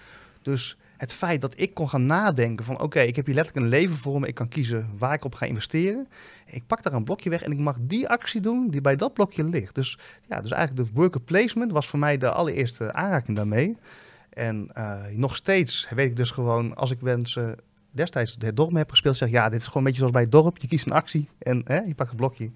Dus 0.42 0.76
het 0.98 1.14
feit 1.14 1.40
dat 1.40 1.52
ik 1.56 1.74
kon 1.74 1.88
gaan 1.88 2.06
nadenken 2.06 2.64
van, 2.64 2.80
oké, 2.80 3.00
ik 3.00 3.16
heb 3.16 3.26
hier 3.26 3.34
letterlijk 3.34 3.64
een 3.64 3.70
leven 3.72 3.96
voor 3.96 4.20
me, 4.20 4.26
ik 4.26 4.34
kan 4.34 4.48
kiezen 4.48 4.90
waar 4.98 5.14
ik 5.14 5.24
op 5.24 5.34
ga 5.34 5.46
investeren. 5.46 6.08
Ik 6.46 6.66
pak 6.66 6.82
daar 6.82 6.92
een 6.92 7.04
blokje 7.04 7.30
weg 7.30 7.42
en 7.42 7.52
ik 7.52 7.58
mag 7.58 7.76
die 7.80 8.08
actie 8.08 8.40
doen 8.40 8.70
die 8.70 8.80
bij 8.80 8.96
dat 8.96 9.12
blokje 9.12 9.44
ligt. 9.44 9.74
Dus 9.74 9.98
ja, 10.24 10.40
dus 10.40 10.50
eigenlijk 10.50 10.88
de 10.88 10.94
worker 10.94 11.20
placement 11.20 11.72
was 11.72 11.86
voor 11.86 11.98
mij 11.98 12.18
de 12.18 12.30
allereerste 12.30 12.92
aanraking 12.92 13.36
daarmee. 13.36 13.76
En 14.30 14.70
eh, 14.72 15.04
nog 15.12 15.36
steeds 15.36 15.88
weet 15.94 16.10
ik 16.10 16.16
dus 16.16 16.30
gewoon, 16.30 16.74
als 16.74 16.90
ik 16.90 17.00
mensen 17.00 17.56
destijds 17.90 18.36
het 18.38 18.56
dorp 18.56 18.72
heb 18.72 18.90
gespeeld, 18.90 19.16
zeg 19.16 19.30
ja, 19.30 19.48
dit 19.48 19.60
is 19.60 19.66
gewoon 19.66 19.82
een 19.82 19.84
beetje 19.84 19.98
zoals 19.98 20.12
bij 20.12 20.22
het 20.22 20.32
dorp. 20.32 20.58
Je 20.58 20.68
kiest 20.68 20.86
een 20.86 20.92
actie 20.92 21.28
en 21.38 21.62
hè, 21.64 21.78
je 21.78 21.94
pakt 21.94 22.08
het 22.08 22.18
blokje 22.18 22.50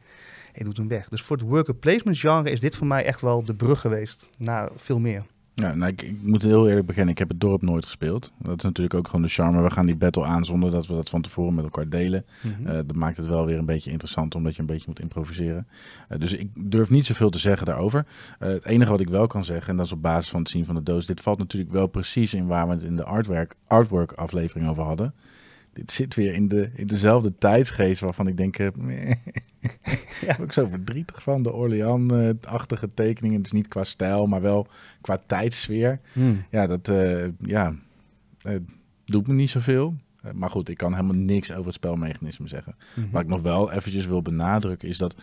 en 0.52 0.64
doet 0.64 0.76
hem 0.76 0.88
weg. 0.88 1.08
Dus 1.08 1.22
voor 1.22 1.36
het 1.36 1.46
worker 1.46 1.74
placement 1.74 2.18
genre 2.18 2.50
is 2.50 2.60
dit 2.60 2.76
voor 2.76 2.86
mij 2.86 3.04
echt 3.04 3.20
wel 3.20 3.44
de 3.44 3.54
brug 3.54 3.80
geweest 3.80 4.28
naar 4.36 4.70
veel 4.76 4.98
meer. 4.98 5.22
Ja, 5.54 5.74
nou, 5.74 5.90
ik, 5.92 6.02
ik 6.02 6.22
moet 6.22 6.42
heel 6.42 6.68
eerlijk 6.68 6.86
beginnen. 6.86 7.12
Ik 7.12 7.18
heb 7.18 7.28
het 7.28 7.40
dorp 7.40 7.62
nooit 7.62 7.84
gespeeld. 7.84 8.32
Dat 8.38 8.56
is 8.56 8.62
natuurlijk 8.62 8.94
ook 8.94 9.06
gewoon 9.06 9.22
de 9.22 9.28
charme. 9.28 9.62
We 9.62 9.70
gaan 9.70 9.86
die 9.86 9.96
battle 9.96 10.24
aan 10.24 10.44
zonder 10.44 10.70
dat 10.70 10.86
we 10.86 10.94
dat 10.94 11.10
van 11.10 11.22
tevoren 11.22 11.54
met 11.54 11.64
elkaar 11.64 11.88
delen. 11.88 12.24
Eh, 12.64 12.72
dat 12.72 12.94
maakt 12.94 13.16
het 13.16 13.26
wel 13.26 13.46
weer 13.46 13.58
een 13.58 13.64
beetje 13.64 13.90
interessant, 13.90 14.34
omdat 14.34 14.54
je 14.54 14.60
een 14.60 14.66
beetje 14.66 14.86
moet 14.86 15.00
improviseren. 15.00 15.66
Eh, 16.08 16.18
dus 16.18 16.32
ik 16.32 16.48
durf 16.54 16.90
niet 16.90 17.06
zoveel 17.06 17.30
te 17.30 17.38
zeggen 17.38 17.66
daarover. 17.66 18.06
Eh, 18.38 18.48
het 18.48 18.64
enige 18.64 18.90
wat 18.90 19.00
ik 19.00 19.08
wel 19.08 19.26
kan 19.26 19.44
zeggen, 19.44 19.70
en 19.70 19.76
dat 19.76 19.86
is 19.86 19.92
op 19.92 20.02
basis 20.02 20.30
van 20.30 20.40
het 20.40 20.50
zien 20.50 20.64
van 20.64 20.74
de 20.74 20.82
doos. 20.82 21.06
Dit 21.06 21.20
valt 21.20 21.38
natuurlijk 21.38 21.72
wel 21.72 21.86
precies 21.86 22.34
in 22.34 22.46
waar 22.46 22.66
we 22.66 22.72
het 22.72 22.82
in 22.82 22.96
de 22.96 23.04
artwork, 23.04 23.54
artwork 23.66 24.12
aflevering 24.12 24.68
over 24.68 24.82
hadden. 24.82 25.14
Dit 25.72 25.92
zit 25.92 26.14
weer 26.14 26.34
in, 26.34 26.48
de, 26.48 26.70
in 26.74 26.86
dezelfde 26.86 27.32
tijdsgeest 27.38 28.00
waarvan 28.00 28.26
ik 28.26 28.36
denk... 28.36 28.58
eh, 28.58 28.68
meh. 28.80 29.14
ja, 30.20 30.36
ook 30.40 30.52
zo 30.52 30.66
verdrietig 30.68 31.22
van. 31.22 31.42
De 31.42 31.52
Orleans-achtige 31.52 32.90
tekeningen. 32.94 33.36
Het 33.36 33.46
is 33.46 33.52
niet 33.52 33.68
qua 33.68 33.84
stijl, 33.84 34.26
maar 34.26 34.42
wel 34.42 34.66
qua 35.00 35.18
tijdsfeer. 35.26 36.00
Ja, 36.50 36.66
dat 36.66 36.88
eh, 36.88 37.24
ja, 37.40 37.74
eh, 38.42 38.56
doet 39.04 39.26
me 39.26 39.34
niet 39.34 39.50
zoveel. 39.50 39.94
Eh, 40.22 40.32
maar 40.32 40.50
goed, 40.50 40.68
ik 40.68 40.76
kan 40.76 40.92
helemaal 40.94 41.16
niks 41.16 41.52
over 41.52 41.64
het 41.64 41.74
spelmechanisme 41.74 42.48
zeggen. 42.48 42.76
Mhm. 42.94 43.10
Wat 43.10 43.22
ik 43.22 43.28
nog 43.28 43.42
wel 43.42 43.72
eventjes 43.72 44.06
wil 44.06 44.22
benadrukken 44.22 44.88
is 44.88 44.98
dat 44.98 45.14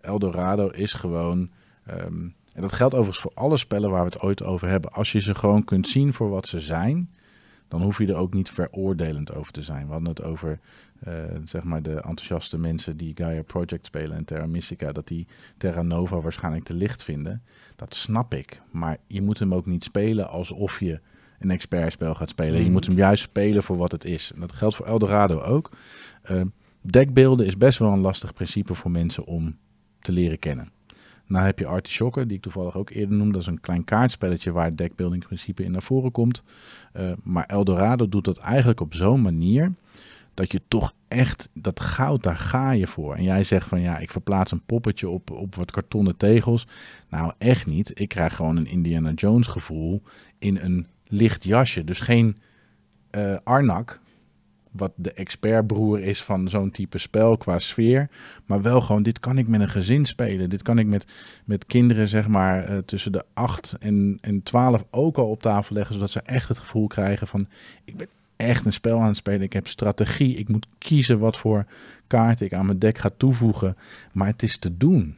Eldorado 0.00 0.68
is 0.68 0.92
gewoon... 0.92 1.50
ehm, 1.86 2.28
en 2.52 2.64
dat 2.64 2.72
geldt 2.72 2.94
overigens 2.94 3.22
voor 3.22 3.32
alle 3.34 3.56
spellen 3.56 3.90
waar 3.90 4.04
we 4.04 4.10
het 4.12 4.20
ooit 4.20 4.42
over 4.42 4.68
hebben. 4.68 4.92
Als 4.92 5.12
je 5.12 5.20
ze 5.20 5.34
gewoon 5.34 5.64
kunt 5.64 5.88
zien 5.88 6.12
voor 6.12 6.30
wat 6.30 6.46
ze 6.46 6.60
zijn... 6.60 7.10
dan 7.68 7.82
hoef 7.82 7.98
je 7.98 8.06
er 8.06 8.16
ook 8.16 8.34
niet 8.34 8.50
veroordelend 8.50 9.34
over 9.34 9.52
te 9.52 9.62
zijn. 9.62 9.86
We 9.86 9.92
hadden 9.92 10.08
het 10.08 10.22
over 10.22 10.58
eh, 10.98 11.12
zeg 11.44 11.62
maar 11.62 11.82
de 11.82 11.94
enthousiaste 11.94 12.58
mensen 12.58 12.96
die 12.96 13.12
Gaia 13.14 13.42
Project 13.42 13.86
spelen 13.86 14.16
en 14.16 14.24
Terra 14.24 14.46
Mystica, 14.46 14.92
dat 14.92 15.06
die 15.08 15.26
Terra 15.56 15.82
Nova 15.82 16.20
waarschijnlijk 16.20 16.64
te 16.64 16.74
licht 16.74 17.02
vinden. 17.04 17.42
Dat 17.76 17.94
snap 17.94 18.34
ik. 18.34 18.60
Maar 18.70 18.96
je 19.06 19.22
moet 19.22 19.38
hem 19.38 19.54
ook 19.54 19.66
niet 19.66 19.84
spelen 19.84 20.28
alsof 20.30 20.80
je 20.80 21.00
een 21.38 21.50
expertspel 21.50 22.14
gaat 22.14 22.28
spelen. 22.28 22.54
Je 22.56 22.62
Mhm. 22.62 22.72
moet 22.72 22.86
hem 22.86 22.96
juist 22.96 23.22
spelen 23.22 23.62
voor 23.62 23.76
wat 23.76 23.92
het 23.92 24.04
is. 24.04 24.32
En 24.34 24.40
dat 24.40 24.52
geldt 24.52 24.76
voor 24.76 24.86
Eldorado 24.86 25.40
ook. 25.40 25.70
Uh, 26.30 26.40
dekbeelden 26.80 27.46
is 27.46 27.56
best 27.56 27.78
wel 27.78 27.92
een 27.92 27.98
lastig 27.98 28.32
principe 28.34 28.74
voor 28.74 28.90
mensen 28.90 29.24
om 29.24 29.56
te 30.00 30.12
leren 30.12 30.38
kennen. 30.38 30.70
Nou 31.28 31.44
heb 31.44 31.58
je 31.58 31.66
Artishocker, 31.66 32.26
die 32.26 32.36
ik 32.36 32.42
toevallig 32.42 32.76
ook 32.76 32.90
eerder 32.90 33.16
noemde. 33.16 33.32
Dat 33.32 33.40
is 33.40 33.46
een 33.46 33.60
klein 33.60 33.84
kaartspelletje 33.84 34.52
waar 34.52 34.64
het 34.64 34.78
deckbuilding 34.78 35.24
principe 35.24 35.64
in 35.64 35.70
naar 35.70 35.82
voren 35.82 36.10
komt. 36.10 36.42
Uh, 36.96 37.12
maar 37.22 37.44
Eldorado 37.44 38.08
doet 38.08 38.24
dat 38.24 38.38
eigenlijk 38.38 38.80
op 38.80 38.94
zo'n 38.94 39.20
manier 39.20 39.72
dat 40.34 40.52
je 40.52 40.60
toch 40.68 40.94
echt, 41.08 41.48
dat 41.54 41.80
goud, 41.80 42.22
daar 42.22 42.36
ga 42.36 42.70
je 42.70 42.86
voor. 42.86 43.14
En 43.14 43.22
jij 43.22 43.44
zegt 43.44 43.68
van 43.68 43.80
ja, 43.80 43.98
ik 43.98 44.10
verplaats 44.10 44.52
een 44.52 44.64
poppetje 44.66 45.08
op, 45.08 45.30
op 45.30 45.54
wat 45.54 45.70
kartonnen 45.70 46.16
tegels. 46.16 46.66
Nou, 47.08 47.32
echt 47.38 47.66
niet. 47.66 48.00
Ik 48.00 48.08
krijg 48.08 48.36
gewoon 48.36 48.56
een 48.56 48.66
Indiana 48.66 49.12
Jones 49.12 49.46
gevoel 49.46 50.02
in 50.38 50.58
een 50.58 50.86
licht 51.06 51.44
jasje. 51.44 51.84
Dus 51.84 52.00
geen 52.00 52.36
uh, 53.10 53.36
Arnak, 53.44 54.00
wat 54.78 54.92
de 54.96 55.12
expertbroer 55.12 56.00
is 56.00 56.22
van 56.22 56.48
zo'n 56.48 56.70
type 56.70 56.98
spel 56.98 57.36
qua 57.36 57.58
sfeer. 57.58 58.08
Maar 58.46 58.62
wel 58.62 58.80
gewoon, 58.80 59.02
dit 59.02 59.20
kan 59.20 59.38
ik 59.38 59.48
met 59.48 59.60
een 59.60 59.68
gezin 59.68 60.04
spelen. 60.04 60.50
Dit 60.50 60.62
kan 60.62 60.78
ik 60.78 60.86
met, 60.86 61.06
met 61.44 61.66
kinderen, 61.66 62.08
zeg 62.08 62.28
maar, 62.28 62.70
uh, 62.70 62.78
tussen 62.78 63.12
de 63.12 63.24
8 63.34 63.76
en, 63.80 64.18
en 64.20 64.42
12 64.42 64.84
ook 64.90 65.16
al 65.16 65.30
op 65.30 65.42
tafel 65.42 65.74
leggen. 65.74 65.94
Zodat 65.94 66.10
ze 66.10 66.20
echt 66.20 66.48
het 66.48 66.58
gevoel 66.58 66.86
krijgen 66.86 67.26
van, 67.26 67.48
ik 67.84 67.96
ben 67.96 68.08
echt 68.36 68.64
een 68.64 68.72
spel 68.72 69.00
aan 69.00 69.06
het 69.06 69.16
spelen. 69.16 69.42
Ik 69.42 69.52
heb 69.52 69.66
strategie. 69.66 70.36
Ik 70.36 70.48
moet 70.48 70.66
kiezen 70.78 71.18
wat 71.18 71.36
voor 71.36 71.66
kaart 72.06 72.40
ik 72.40 72.52
aan 72.52 72.66
mijn 72.66 72.78
deck 72.78 72.98
ga 72.98 73.10
toevoegen. 73.16 73.76
Maar 74.12 74.26
het 74.26 74.42
is 74.42 74.56
te 74.58 74.76
doen. 74.76 75.16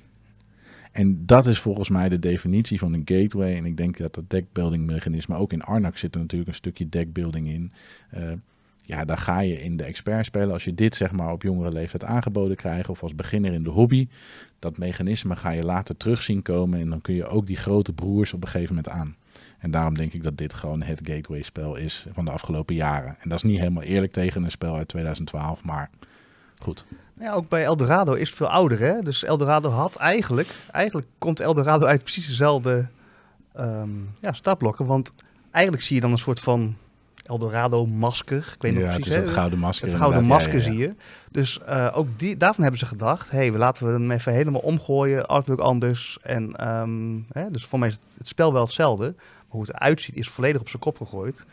En 0.92 1.26
dat 1.26 1.46
is 1.46 1.58
volgens 1.58 1.88
mij 1.88 2.08
de 2.08 2.18
definitie 2.18 2.78
van 2.78 2.92
een 2.92 3.02
gateway. 3.04 3.56
En 3.56 3.64
ik 3.64 3.76
denk 3.76 3.96
dat 3.96 4.14
dat 4.14 4.30
deckbuilding 4.30 4.86
mechanisme, 4.86 5.36
ook 5.36 5.52
in 5.52 5.62
Arnak 5.62 5.96
zit 5.96 6.14
er 6.14 6.20
natuurlijk 6.20 6.50
een 6.50 6.56
stukje 6.56 6.88
deckbuilding 6.88 7.48
in. 7.48 7.72
Uh, 8.14 8.32
ja, 8.90 9.04
dan 9.04 9.18
ga 9.18 9.40
je 9.40 9.62
in 9.62 9.76
de 9.76 9.84
expert 9.84 10.26
spelen. 10.26 10.52
Als 10.52 10.64
je 10.64 10.74
dit 10.74 10.96
zeg 10.96 11.12
maar 11.12 11.32
op 11.32 11.42
jongere 11.42 11.72
leeftijd 11.72 12.04
aangeboden 12.04 12.56
krijgt 12.56 12.88
of 12.88 13.02
als 13.02 13.14
beginner 13.14 13.52
in 13.52 13.62
de 13.62 13.70
hobby, 13.70 14.08
dat 14.58 14.78
mechanisme 14.78 15.36
ga 15.36 15.50
je 15.50 15.64
later 15.64 15.96
terug 15.96 16.22
zien 16.22 16.42
komen 16.42 16.80
en 16.80 16.88
dan 16.88 17.00
kun 17.00 17.14
je 17.14 17.26
ook 17.26 17.46
die 17.46 17.56
grote 17.56 17.92
broers 17.92 18.32
op 18.32 18.42
een 18.42 18.48
gegeven 18.48 18.74
moment 18.74 18.92
aan. 18.94 19.16
En 19.58 19.70
daarom 19.70 19.94
denk 19.96 20.12
ik 20.12 20.22
dat 20.22 20.36
dit 20.36 20.54
gewoon 20.54 20.82
het 20.82 21.00
gateway 21.04 21.42
spel 21.42 21.76
is 21.76 22.06
van 22.12 22.24
de 22.24 22.30
afgelopen 22.30 22.74
jaren. 22.74 23.16
En 23.18 23.28
dat 23.28 23.38
is 23.38 23.50
niet 23.50 23.58
helemaal 23.58 23.82
eerlijk 23.82 24.12
tegen 24.12 24.44
een 24.44 24.50
spel 24.50 24.76
uit 24.76 24.88
2012, 24.88 25.64
maar 25.64 25.90
goed. 26.58 26.84
Ja, 27.14 27.32
ook 27.32 27.48
bij 27.48 27.64
Eldorado 27.64 28.12
is 28.12 28.28
het 28.28 28.36
veel 28.36 28.50
ouder, 28.50 28.78
hè? 28.78 29.00
Dus 29.00 29.24
Eldorado 29.24 29.68
had 29.68 29.96
eigenlijk, 29.96 30.48
eigenlijk 30.70 31.08
komt 31.18 31.40
Eldorado 31.40 31.86
uit 31.86 32.02
precies 32.02 32.26
dezelfde 32.26 32.88
um, 33.58 34.10
ja, 34.20 34.32
startblokken. 34.32 34.86
Want 34.86 35.12
eigenlijk 35.50 35.84
zie 35.84 35.94
je 35.94 36.00
dan 36.02 36.12
een 36.12 36.18
soort 36.18 36.40
van 36.40 36.76
Eldorado-masker. 37.30 38.52
Ik 38.54 38.62
weet 38.62 38.72
ja, 38.72 38.78
nog 38.78 38.88
precies. 38.88 39.14
het 39.14 39.22
is 39.22 39.24
het 39.24 39.34
gouden 39.34 39.58
masker. 39.58 39.88
Het 39.88 39.96
gouden 39.96 40.24
masker 40.24 40.56
ja, 40.56 40.58
ja, 40.58 40.64
ja. 40.64 40.70
zie 40.70 40.78
je. 40.78 40.94
Dus 41.30 41.60
uh, 41.68 41.88
ook 41.94 42.06
die, 42.16 42.36
daarvan 42.36 42.62
hebben 42.62 42.80
ze 42.80 42.86
gedacht, 42.86 43.30
hey, 43.30 43.52
we 43.52 43.58
laten 43.58 43.86
we 43.86 43.92
hem 43.92 44.10
even 44.10 44.32
helemaal 44.32 44.60
omgooien, 44.60 45.26
artwork 45.26 45.60
anders. 45.60 46.18
En 46.22 46.68
um, 46.68 47.26
hè, 47.28 47.50
dus 47.50 47.64
voor 47.64 47.78
mij 47.78 47.88
is 47.88 47.94
het, 47.94 48.02
het, 48.18 48.28
spel 48.28 48.52
wel 48.52 48.62
hetzelfde. 48.62 49.14
Maar 49.16 49.46
hoe 49.48 49.60
het 49.60 49.74
eruit 49.74 50.02
ziet 50.02 50.16
is 50.16 50.28
volledig 50.28 50.60
op 50.60 50.68
zijn 50.68 50.82
kop 50.82 50.96
gegooid. 50.96 51.44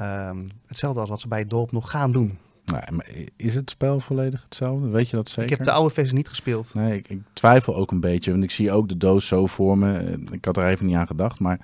Um, 0.00 0.46
hetzelfde 0.66 1.00
als 1.00 1.08
wat 1.08 1.20
ze 1.20 1.28
bij 1.28 1.38
het 1.38 1.50
dorp 1.50 1.72
nog 1.72 1.90
gaan 1.90 2.12
doen. 2.12 2.38
Nou, 2.64 2.82
maar 2.92 3.10
is 3.36 3.54
het 3.54 3.70
spel 3.70 4.00
volledig 4.00 4.42
hetzelfde? 4.42 4.88
Weet 4.88 5.10
je 5.10 5.16
dat 5.16 5.28
zeker? 5.28 5.50
Ik 5.50 5.56
heb 5.56 5.66
de 5.66 5.72
oude 5.72 5.94
versie 5.94 6.14
niet 6.14 6.28
gespeeld. 6.28 6.74
Nee, 6.74 6.98
ik, 6.98 7.08
ik, 7.08 7.20
twijfel 7.32 7.76
ook 7.76 7.90
een 7.90 8.00
beetje. 8.00 8.30
Want 8.30 8.42
ik 8.42 8.50
zie 8.50 8.72
ook 8.72 8.88
de 8.88 8.96
doos 8.96 9.26
zo 9.26 9.46
voor 9.46 9.78
me. 9.78 10.18
Ik 10.30 10.44
had 10.44 10.56
er 10.56 10.66
even 10.66 10.86
niet 10.86 10.96
aan 10.96 11.06
gedacht. 11.06 11.40
Maar 11.40 11.60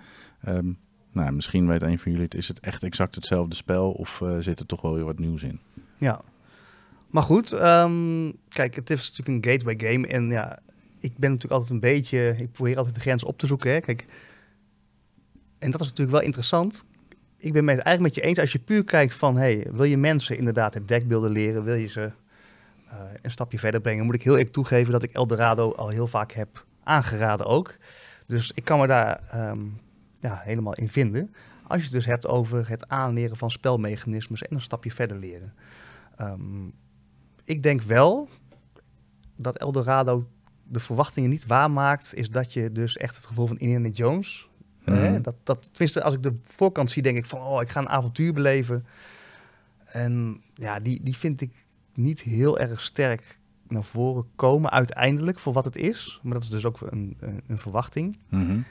um, 0.49 0.79
nou, 1.19 1.33
misschien 1.33 1.67
weet 1.67 1.83
een 1.83 1.99
van 1.99 2.11
jullie 2.11 2.27
het. 2.27 2.35
Is 2.35 2.49
het 2.49 2.61
echt 2.61 2.83
exact 2.83 3.15
hetzelfde 3.15 3.55
spel? 3.55 3.91
Of 3.91 4.21
uh, 4.21 4.37
zit 4.39 4.59
er 4.59 4.67
toch 4.67 4.81
wel 4.81 4.95
weer 4.95 5.05
wat 5.05 5.19
nieuws 5.19 5.43
in? 5.43 5.61
Ja. 5.99 6.21
Maar 7.11 7.23
goed, 7.23 7.53
um, 7.53 8.33
kijk, 8.49 8.75
het 8.75 8.91
is 8.91 9.11
natuurlijk 9.11 9.47
een 9.47 9.53
gateway 9.53 9.91
game. 9.91 10.07
En 10.07 10.31
ja, 10.31 10.59
ik 10.99 11.17
ben 11.17 11.31
natuurlijk 11.31 11.61
altijd 11.61 11.71
een 11.71 11.91
beetje... 11.91 12.37
Ik 12.39 12.53
probeer 12.53 12.77
altijd 12.77 12.95
de 12.95 13.01
grens 13.01 13.25
op 13.25 13.39
te 13.39 13.47
zoeken. 13.47 13.71
Hè. 13.71 13.81
Kijk, 13.81 14.07
en 15.59 15.71
dat 15.71 15.81
is 15.81 15.87
natuurlijk 15.87 16.17
wel 16.17 16.27
interessant 16.27 16.85
ik 17.39 17.53
ben 17.53 17.69
het 17.69 17.79
eigenlijk 17.79 18.01
met 18.01 18.15
je 18.15 18.21
eens 18.21 18.39
als 18.39 18.53
je 18.53 18.59
puur 18.59 18.85
kijkt 18.85 19.15
van, 19.15 19.37
hey, 19.37 19.67
wil 19.71 19.85
je 19.85 19.97
mensen 19.97 20.37
inderdaad 20.37 20.75
het 20.75 20.89
dekbeelden 20.89 21.31
leren, 21.31 21.65
wil 21.65 21.75
je 21.75 21.87
ze 21.87 22.13
uh, 22.87 22.95
een 23.23 23.31
stapje 23.31 23.59
verder 23.59 23.81
brengen, 23.81 24.05
moet 24.05 24.15
ik 24.15 24.23
heel 24.23 24.33
eerlijk 24.33 24.53
toegeven 24.53 24.93
dat 24.93 25.03
ik 25.03 25.13
Eldorado 25.13 25.73
al 25.73 25.89
heel 25.89 26.07
vaak 26.07 26.33
heb 26.33 26.65
aangeraden 26.83 27.47
ook. 27.47 27.75
Dus 28.27 28.51
ik 28.55 28.65
kan 28.65 28.79
me 28.79 28.87
daar 28.87 29.21
um, 29.51 29.81
ja, 30.21 30.41
helemaal 30.45 30.75
in 30.75 30.89
vinden. 30.89 31.35
Als 31.67 31.79
je 31.79 31.85
het 31.85 31.93
dus 31.93 32.07
hebt 32.07 32.27
over 32.27 32.69
het 32.69 32.89
aanleren 32.89 33.37
van 33.37 33.51
spelmechanismes 33.51 34.43
en 34.43 34.55
een 34.55 34.61
stapje 34.61 34.91
verder 34.91 35.17
leren. 35.17 35.55
Um, 36.21 36.73
ik 37.45 37.63
denk 37.63 37.83
wel 37.83 38.29
dat 39.37 39.59
Eldorado 39.59 40.29
de 40.63 40.81
verwachtingen 40.81 41.31
niet 41.31 41.47
waarmaakt, 41.47 42.15
is 42.15 42.31
dat 42.31 42.53
je 42.53 42.73
dus 42.73 42.97
echt 42.97 43.17
het 43.17 43.27
gevoel 43.27 43.47
van 43.47 43.59
Indiana 43.59 43.89
Jones 43.89 44.49
Mm. 44.89 45.23
Dat, 45.23 45.35
dat, 45.43 45.69
tenminste, 45.73 46.03
als 46.03 46.15
ik 46.15 46.23
de 46.23 46.35
voorkant 46.45 46.91
zie, 46.91 47.03
denk 47.03 47.17
ik 47.17 47.27
van, 47.27 47.41
oh, 47.41 47.63
ik 47.63 47.69
ga 47.69 47.81
een 47.81 47.89
avontuur 47.89 48.33
beleven. 48.33 48.87
En 49.85 50.43
ja, 50.55 50.81
die, 50.81 51.03
die 51.03 51.17
vind 51.17 51.41
ik 51.41 51.67
niet 51.95 52.21
heel 52.21 52.59
erg 52.59 52.81
sterk 52.81 53.39
naar 53.69 53.85
voren 53.85 54.25
komen 54.37 54.71
uiteindelijk 54.71 55.39
voor 55.39 55.53
wat 55.53 55.65
het 55.65 55.77
is. 55.77 56.21
Maar 56.23 56.33
dat 56.33 56.43
is 56.43 56.49
dus 56.49 56.65
ook 56.65 56.81
een, 56.81 57.17
een, 57.21 57.41
een 57.47 57.59
verwachting. 57.59 58.19
Mm 58.29 58.47
-hmm. 58.47 58.65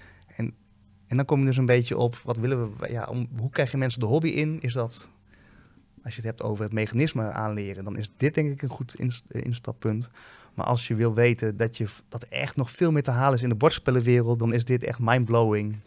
En, 1.07 1.15
dan 1.15 1.25
kom 1.25 1.39
je 1.39 1.45
dus 1.45 1.57
een 1.57 1.65
beetje 1.65 1.97
op, 1.97 2.15
wat 2.23 2.37
willen 2.37 2.77
we, 2.77 2.91
ja, 2.91 3.05
om, 3.05 3.27
hoe 3.37 3.49
krijg 3.49 3.71
je 3.71 3.77
mensen 3.77 3.99
de 3.99 4.05
hobby 4.05 4.27
in? 4.27 4.59
Is 4.61 4.73
dat, 4.73 5.09
als 6.03 6.15
je 6.15 6.21
het 6.21 6.29
hebt 6.29 6.43
over 6.43 6.63
het 6.63 6.73
mechanisme 6.73 7.31
aanleren, 7.31 7.83
dan 7.83 7.97
is 7.97 8.11
dit 8.17 8.33
denk 8.35 8.51
ik 8.51 8.61
een 8.61 8.69
goed 8.69 8.95
instappunt. 9.27 10.09
Maar 10.53 10.65
als 10.65 10.87
je 10.87 10.95
wil 10.95 11.13
weten 11.13 11.57
dat, 11.57 11.77
je, 11.77 11.87
dat 12.09 12.21
er 12.21 12.31
echt 12.31 12.55
nog 12.55 12.71
veel 12.71 12.91
meer 12.91 13.03
te 13.03 13.11
halen 13.11 13.37
is 13.37 13.43
in 13.43 13.49
de 13.49 13.55
bordspellenwereld, 13.55 14.39
dan 14.39 14.53
is 14.53 14.65
dit 14.65 14.83
echt 14.83 14.99
mindblowing. 14.99 15.79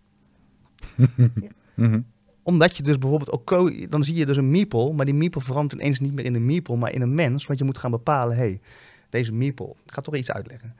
ja. 1.17 1.31
mm 1.75 1.93
-hmm. 1.93 2.07
Omdat 2.43 2.77
je 2.77 2.83
dus 2.83 2.99
bijvoorbeeld 2.99 3.33
ook, 3.33 3.91
dan 3.91 4.05
zie 4.05 4.15
je 4.15 4.27
dus 4.27 4.37
een 4.37 4.51
meeple, 4.51 4.93
maar 4.93 5.05
die 5.05 5.15
meeple 5.15 5.41
verandert 5.41 5.81
ineens 5.81 6.01
niet 6.01 6.13
meer 6.13 6.25
in 6.25 6.35
een 6.35 6.47
meeple, 6.47 6.77
maar 6.77 6.93
in 6.93 7.03
een 7.03 7.15
mens. 7.15 7.47
Want 7.47 7.59
je 7.59 7.65
moet 7.65 7.79
gaan 7.79 7.91
bepalen, 7.91 8.37
hey, 8.37 8.61
deze 9.09 9.33
meeple, 9.33 9.75
ik 9.85 9.93
ga 9.93 10.01
toch 10.01 10.17
iets 10.17 10.31
uitleggen. 10.31 10.77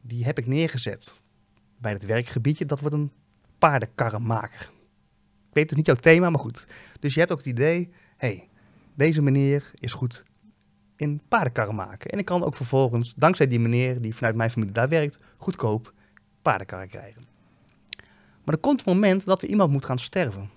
Die 0.00 0.24
heb 0.24 0.38
ik 0.38 0.46
neergezet 0.46 1.20
bij 1.78 1.92
het 1.92 2.04
werkgebiedje, 2.04 2.66
dat 2.66 2.80
wordt 2.80 2.94
een 2.94 3.10
paardenkarrenmaker. 3.64 4.60
Ik 5.48 5.52
weet 5.52 5.68
het 5.68 5.76
niet 5.76 5.86
jouw 5.86 5.94
thema, 5.96 6.30
maar 6.30 6.40
goed. 6.40 6.66
Dus 7.00 7.14
je 7.14 7.20
hebt 7.20 7.32
ook 7.32 7.38
het 7.38 7.46
idee, 7.46 7.90
hey, 8.16 8.48
deze 8.94 9.22
meneer 9.22 9.70
is 9.74 9.92
goed 9.92 10.24
in 10.96 11.20
paardenkarren 11.28 11.74
maken. 11.74 12.10
En 12.10 12.18
ik 12.18 12.24
kan 12.24 12.42
ook 12.42 12.56
vervolgens, 12.56 13.14
dankzij 13.16 13.46
die 13.46 13.60
meneer 13.60 14.00
die 14.00 14.14
vanuit 14.14 14.34
mijn 14.34 14.50
familie 14.50 14.72
daar 14.72 14.88
werkt, 14.88 15.18
goedkoop 15.36 15.92
paardenkarren 16.42 16.88
krijgen. 16.88 17.22
Maar 18.44 18.54
er 18.54 18.60
komt 18.60 18.86
een 18.86 18.92
moment 18.92 19.24
dat 19.24 19.42
er 19.42 19.48
iemand 19.48 19.70
moet 19.70 19.84
gaan 19.84 19.98
sterven. 19.98 20.50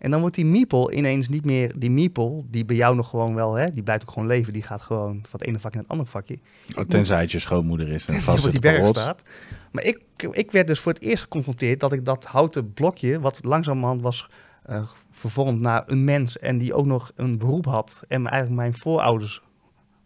En 0.00 0.10
dan 0.10 0.20
wordt 0.20 0.36
die 0.36 0.44
meeple 0.44 0.92
ineens 0.94 1.28
niet 1.28 1.44
meer 1.44 1.72
die 1.78 1.90
meeple, 1.90 2.42
die 2.46 2.64
bij 2.64 2.76
jou 2.76 2.96
nog 2.96 3.08
gewoon 3.08 3.34
wel, 3.34 3.54
hè, 3.54 3.72
die 3.72 3.82
blijft 3.82 4.02
ook 4.02 4.10
gewoon 4.10 4.28
leven, 4.28 4.52
die 4.52 4.62
gaat 4.62 4.82
gewoon 4.82 5.22
van 5.28 5.38
het 5.40 5.48
ene 5.48 5.58
vakje 5.58 5.74
naar 5.76 5.82
het 5.82 5.90
andere 5.90 6.10
vakje. 6.10 6.38
Oh, 6.76 6.84
tenzij 6.84 7.20
het 7.20 7.30
je 7.32 7.38
schoonmoeder 7.38 7.88
is 7.88 8.06
en 8.06 8.22
vast 8.30 8.42
die, 8.42 8.50
die 8.50 8.60
berg 8.60 8.88
staat. 8.88 9.22
Maar 9.70 9.84
ik, 9.84 10.00
ik 10.30 10.50
werd 10.50 10.66
dus 10.66 10.80
voor 10.80 10.92
het 10.92 11.02
eerst 11.02 11.22
geconfronteerd 11.22 11.80
dat 11.80 11.92
ik 11.92 12.04
dat 12.04 12.24
houten 12.24 12.72
blokje, 12.72 13.20
wat 13.20 13.44
langzamerhand 13.44 14.02
was 14.02 14.28
uh, 14.70 14.82
vervormd 15.10 15.60
naar 15.60 15.82
een 15.86 16.04
mens 16.04 16.38
en 16.38 16.58
die 16.58 16.74
ook 16.74 16.86
nog 16.86 17.12
een 17.14 17.38
beroep 17.38 17.64
had 17.64 18.02
en 18.08 18.26
eigenlijk 18.26 18.60
mijn 18.60 18.74
voorouders 18.74 19.42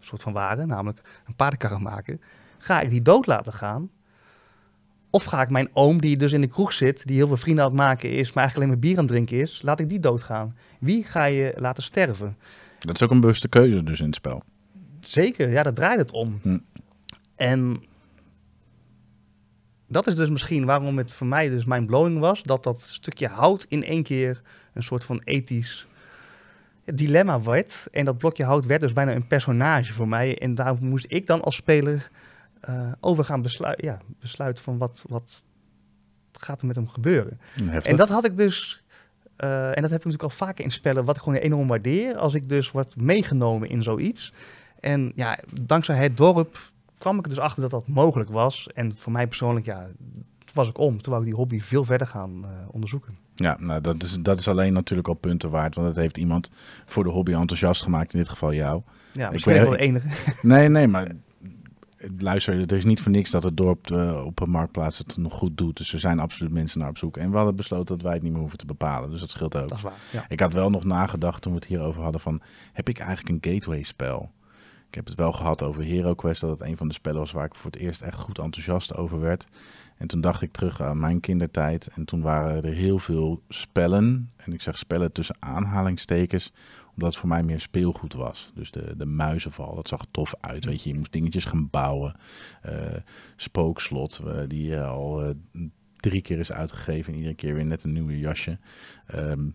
soort 0.00 0.22
van 0.22 0.32
waren, 0.32 0.68
namelijk 0.68 1.22
een 1.26 1.34
paardenkarren 1.34 1.82
maken, 1.82 2.20
ga 2.58 2.80
ik 2.80 2.90
die 2.90 3.02
dood 3.02 3.26
laten 3.26 3.52
gaan? 3.52 3.90
Of 5.14 5.24
ga 5.24 5.42
ik 5.42 5.50
mijn 5.50 5.68
oom, 5.72 6.00
die 6.00 6.16
dus 6.16 6.32
in 6.32 6.40
de 6.40 6.46
kroeg 6.46 6.72
zit, 6.72 7.06
die 7.06 7.16
heel 7.16 7.26
veel 7.26 7.36
vrienden 7.36 7.64
aan 7.64 7.70
het 7.70 7.78
maken 7.78 8.10
is, 8.10 8.32
maar 8.32 8.42
eigenlijk 8.42 8.56
alleen 8.56 8.68
maar 8.68 8.78
bier 8.78 8.98
aan 8.98 9.04
het 9.04 9.12
drinken 9.12 9.40
is, 9.40 9.60
laat 9.62 9.80
ik 9.80 9.88
die 9.88 10.00
doodgaan? 10.00 10.56
Wie 10.80 11.04
ga 11.04 11.24
je 11.24 11.52
laten 11.56 11.82
sterven? 11.82 12.36
Dat 12.78 12.94
is 12.94 13.02
ook 13.02 13.10
een 13.10 13.20
bewuste 13.20 13.48
keuze 13.48 13.82
dus 13.82 14.00
in 14.00 14.06
het 14.06 14.14
spel. 14.14 14.42
Zeker, 15.00 15.50
ja, 15.50 15.62
daar 15.62 15.72
draait 15.72 15.98
het 15.98 16.12
om. 16.12 16.38
Hm. 16.42 16.58
En 17.36 17.82
dat 19.88 20.06
is 20.06 20.14
dus 20.14 20.28
misschien 20.28 20.64
waarom 20.64 20.98
het 20.98 21.12
voor 21.12 21.26
mij 21.26 21.48
dus 21.48 21.64
mijn 21.64 21.86
blowing 21.86 22.18
was, 22.18 22.42
dat 22.42 22.62
dat 22.62 22.80
stukje 22.80 23.28
hout 23.28 23.66
in 23.68 23.84
één 23.84 24.02
keer 24.02 24.42
een 24.72 24.82
soort 24.82 25.04
van 25.04 25.20
ethisch 25.24 25.86
dilemma 26.84 27.42
werd. 27.42 27.86
En 27.90 28.04
dat 28.04 28.18
blokje 28.18 28.44
hout 28.44 28.66
werd 28.66 28.80
dus 28.80 28.92
bijna 28.92 29.14
een 29.14 29.26
personage 29.26 29.92
voor 29.92 30.08
mij. 30.08 30.38
En 30.38 30.54
daar 30.54 30.76
moest 30.80 31.06
ik 31.08 31.26
dan 31.26 31.42
als 31.42 31.56
speler 31.56 32.10
uh, 32.68 32.92
over 33.00 33.24
gaan 33.24 33.42
besluiten, 33.42 33.86
ja, 33.86 34.00
besluiten 34.20 34.64
van 34.64 34.78
wat, 34.78 35.04
wat 35.08 35.44
gaat 36.32 36.60
er 36.60 36.66
met 36.66 36.76
hem 36.76 36.88
gebeuren. 36.88 37.40
Heftig. 37.64 37.90
En 37.90 37.96
dat 37.96 38.08
had 38.08 38.24
ik 38.24 38.36
dus 38.36 38.84
eh, 39.36 39.66
en 39.66 39.82
dat 39.82 39.90
heb 39.90 40.00
ik 40.00 40.04
natuurlijk 40.04 40.22
al 40.22 40.30
vaker 40.30 40.64
in 40.64 40.70
spellen, 40.70 41.04
wat 41.04 41.16
ik 41.16 41.22
gewoon 41.22 41.38
enorm 41.38 41.68
waardeer. 41.68 42.16
Als 42.16 42.34
ik 42.34 42.48
dus 42.48 42.70
word 42.70 42.96
meegenomen 42.96 43.68
in 43.68 43.82
zoiets. 43.82 44.32
En 44.80 45.12
ja, 45.14 45.38
dankzij 45.62 45.96
het 45.96 46.16
dorp 46.16 46.70
kwam 46.98 47.18
ik 47.18 47.22
er 47.22 47.28
dus 47.28 47.38
achter 47.38 47.62
dat 47.62 47.70
dat 47.70 47.88
mogelijk 47.88 48.30
was. 48.30 48.68
En 48.74 48.94
voor 48.96 49.12
mij 49.12 49.26
persoonlijk, 49.26 49.66
ja, 49.66 49.88
was 50.54 50.68
ik 50.68 50.78
om. 50.78 50.98
Wou 51.02 51.18
ik 51.20 51.24
die 51.26 51.34
hobby 51.34 51.60
veel 51.60 51.84
verder 51.84 52.06
gaan 52.06 52.44
eh, 52.44 52.50
onderzoeken. 52.70 53.16
Ja, 53.34 53.56
nou, 53.60 53.80
dat, 53.80 54.02
is, 54.02 54.18
dat 54.20 54.38
is 54.38 54.48
alleen 54.48 54.72
natuurlijk 54.72 55.08
al 55.08 55.14
punten 55.14 55.50
waard. 55.50 55.74
Want 55.74 55.86
het 55.86 55.96
heeft 55.96 56.18
iemand 56.18 56.50
voor 56.86 57.04
de 57.04 57.10
hobby 57.10 57.32
enthousiast 57.32 57.82
gemaakt. 57.82 58.12
In 58.12 58.18
dit 58.18 58.28
geval 58.28 58.52
jou. 58.52 58.82
Ja, 59.12 59.30
Ik 59.30 59.44
weet- 59.44 59.60
wel 59.60 59.70
de 59.70 59.78
enige. 59.78 60.08
Nee, 60.42 60.68
nee, 60.68 60.86
maar 60.86 61.06
luister, 62.18 62.58
het 62.58 62.72
is 62.72 62.84
niet 62.84 63.00
voor 63.00 63.10
niks 63.10 63.30
dat 63.30 63.42
het 63.42 63.56
dorp 63.56 63.90
eh, 63.90 64.24
op 64.24 64.40
een 64.40 64.50
marktplaats 64.50 64.98
het 64.98 65.16
nog 65.16 65.34
goed 65.34 65.56
doet. 65.56 65.76
Dus 65.76 65.92
er 65.92 65.98
zijn 65.98 66.18
absoluut 66.18 66.52
mensen 66.52 66.78
naar 66.78 66.88
op 66.88 66.98
zoek. 66.98 67.16
En 67.16 67.30
we 67.30 67.36
hadden 67.36 67.56
besloten 67.56 67.94
dat 67.94 68.02
wij 68.02 68.12
het 68.12 68.22
niet 68.22 68.32
meer 68.32 68.40
hoeven 68.40 68.58
te 68.58 68.66
bepalen. 68.66 69.10
Dus 69.10 69.20
dat 69.20 69.30
scheelt 69.30 69.56
ook. 69.56 69.68
Dat 69.68 69.78
is 69.78 69.84
waar. 69.84 69.98
Ja. 70.12 70.24
Ik 70.28 70.40
had 70.40 70.52
wel 70.52 70.70
nog 70.70 70.84
nagedacht 70.84 71.42
toen 71.42 71.52
we 71.52 71.58
het 71.58 71.68
hierover 71.68 72.02
hadden 72.02 72.20
van... 72.20 72.40
heb 72.72 72.88
ik 72.88 72.98
eigenlijk 72.98 73.28
een 73.28 73.52
gateway 73.52 73.82
spel? 73.82 74.30
Ik 74.88 74.94
heb 74.94 75.06
het 75.06 75.18
wel 75.18 75.32
gehad 75.32 75.62
over 75.62 75.84
HeroQuest, 75.84 76.40
dat 76.40 76.50
het 76.50 76.68
een 76.68 76.76
van 76.76 76.88
de 76.88 76.94
spellen 76.94 77.18
was 77.18 77.32
waar 77.32 77.44
ik 77.44 77.54
voor 77.54 77.70
het 77.70 77.80
eerst 77.80 78.00
echt 78.00 78.18
goed 78.18 78.38
enthousiast 78.38 78.94
over 78.94 79.20
werd. 79.20 79.46
En 80.04 80.10
toen 80.10 80.20
dacht 80.20 80.42
ik 80.42 80.52
terug 80.52 80.82
aan 80.82 80.98
mijn 80.98 81.20
kindertijd 81.20 81.86
en 81.86 82.04
toen 82.04 82.20
waren 82.20 82.64
er 82.64 82.72
heel 82.72 82.98
veel 82.98 83.42
spellen. 83.48 84.32
En 84.36 84.52
ik 84.52 84.62
zeg 84.62 84.78
spellen 84.78 85.12
tussen 85.12 85.36
aanhalingstekens, 85.38 86.52
omdat 86.94 87.08
het 87.08 87.16
voor 87.16 87.28
mij 87.28 87.42
meer 87.42 87.60
speelgoed 87.60 88.12
was. 88.12 88.52
Dus 88.54 88.70
de, 88.70 88.96
de 88.96 89.06
muizenval, 89.06 89.74
dat 89.74 89.88
zag 89.88 90.00
er 90.00 90.10
tof 90.10 90.34
uit, 90.40 90.64
weet 90.64 90.82
je. 90.82 90.88
Je 90.88 90.98
moest 90.98 91.12
dingetjes 91.12 91.44
gaan 91.44 91.70
bouwen. 91.70 92.14
Eh, 92.62 92.74
spookslot, 93.36 94.20
die 94.48 94.78
al 94.78 95.24
eh, 95.24 95.34
drie 95.96 96.22
keer 96.22 96.38
is 96.38 96.52
uitgegeven 96.52 97.12
en 97.12 97.18
iedere 97.18 97.34
keer 97.34 97.54
weer 97.54 97.66
net 97.66 97.84
een 97.84 97.92
nieuwe 97.92 98.18
jasje. 98.18 98.58
Ehm, 99.06 99.48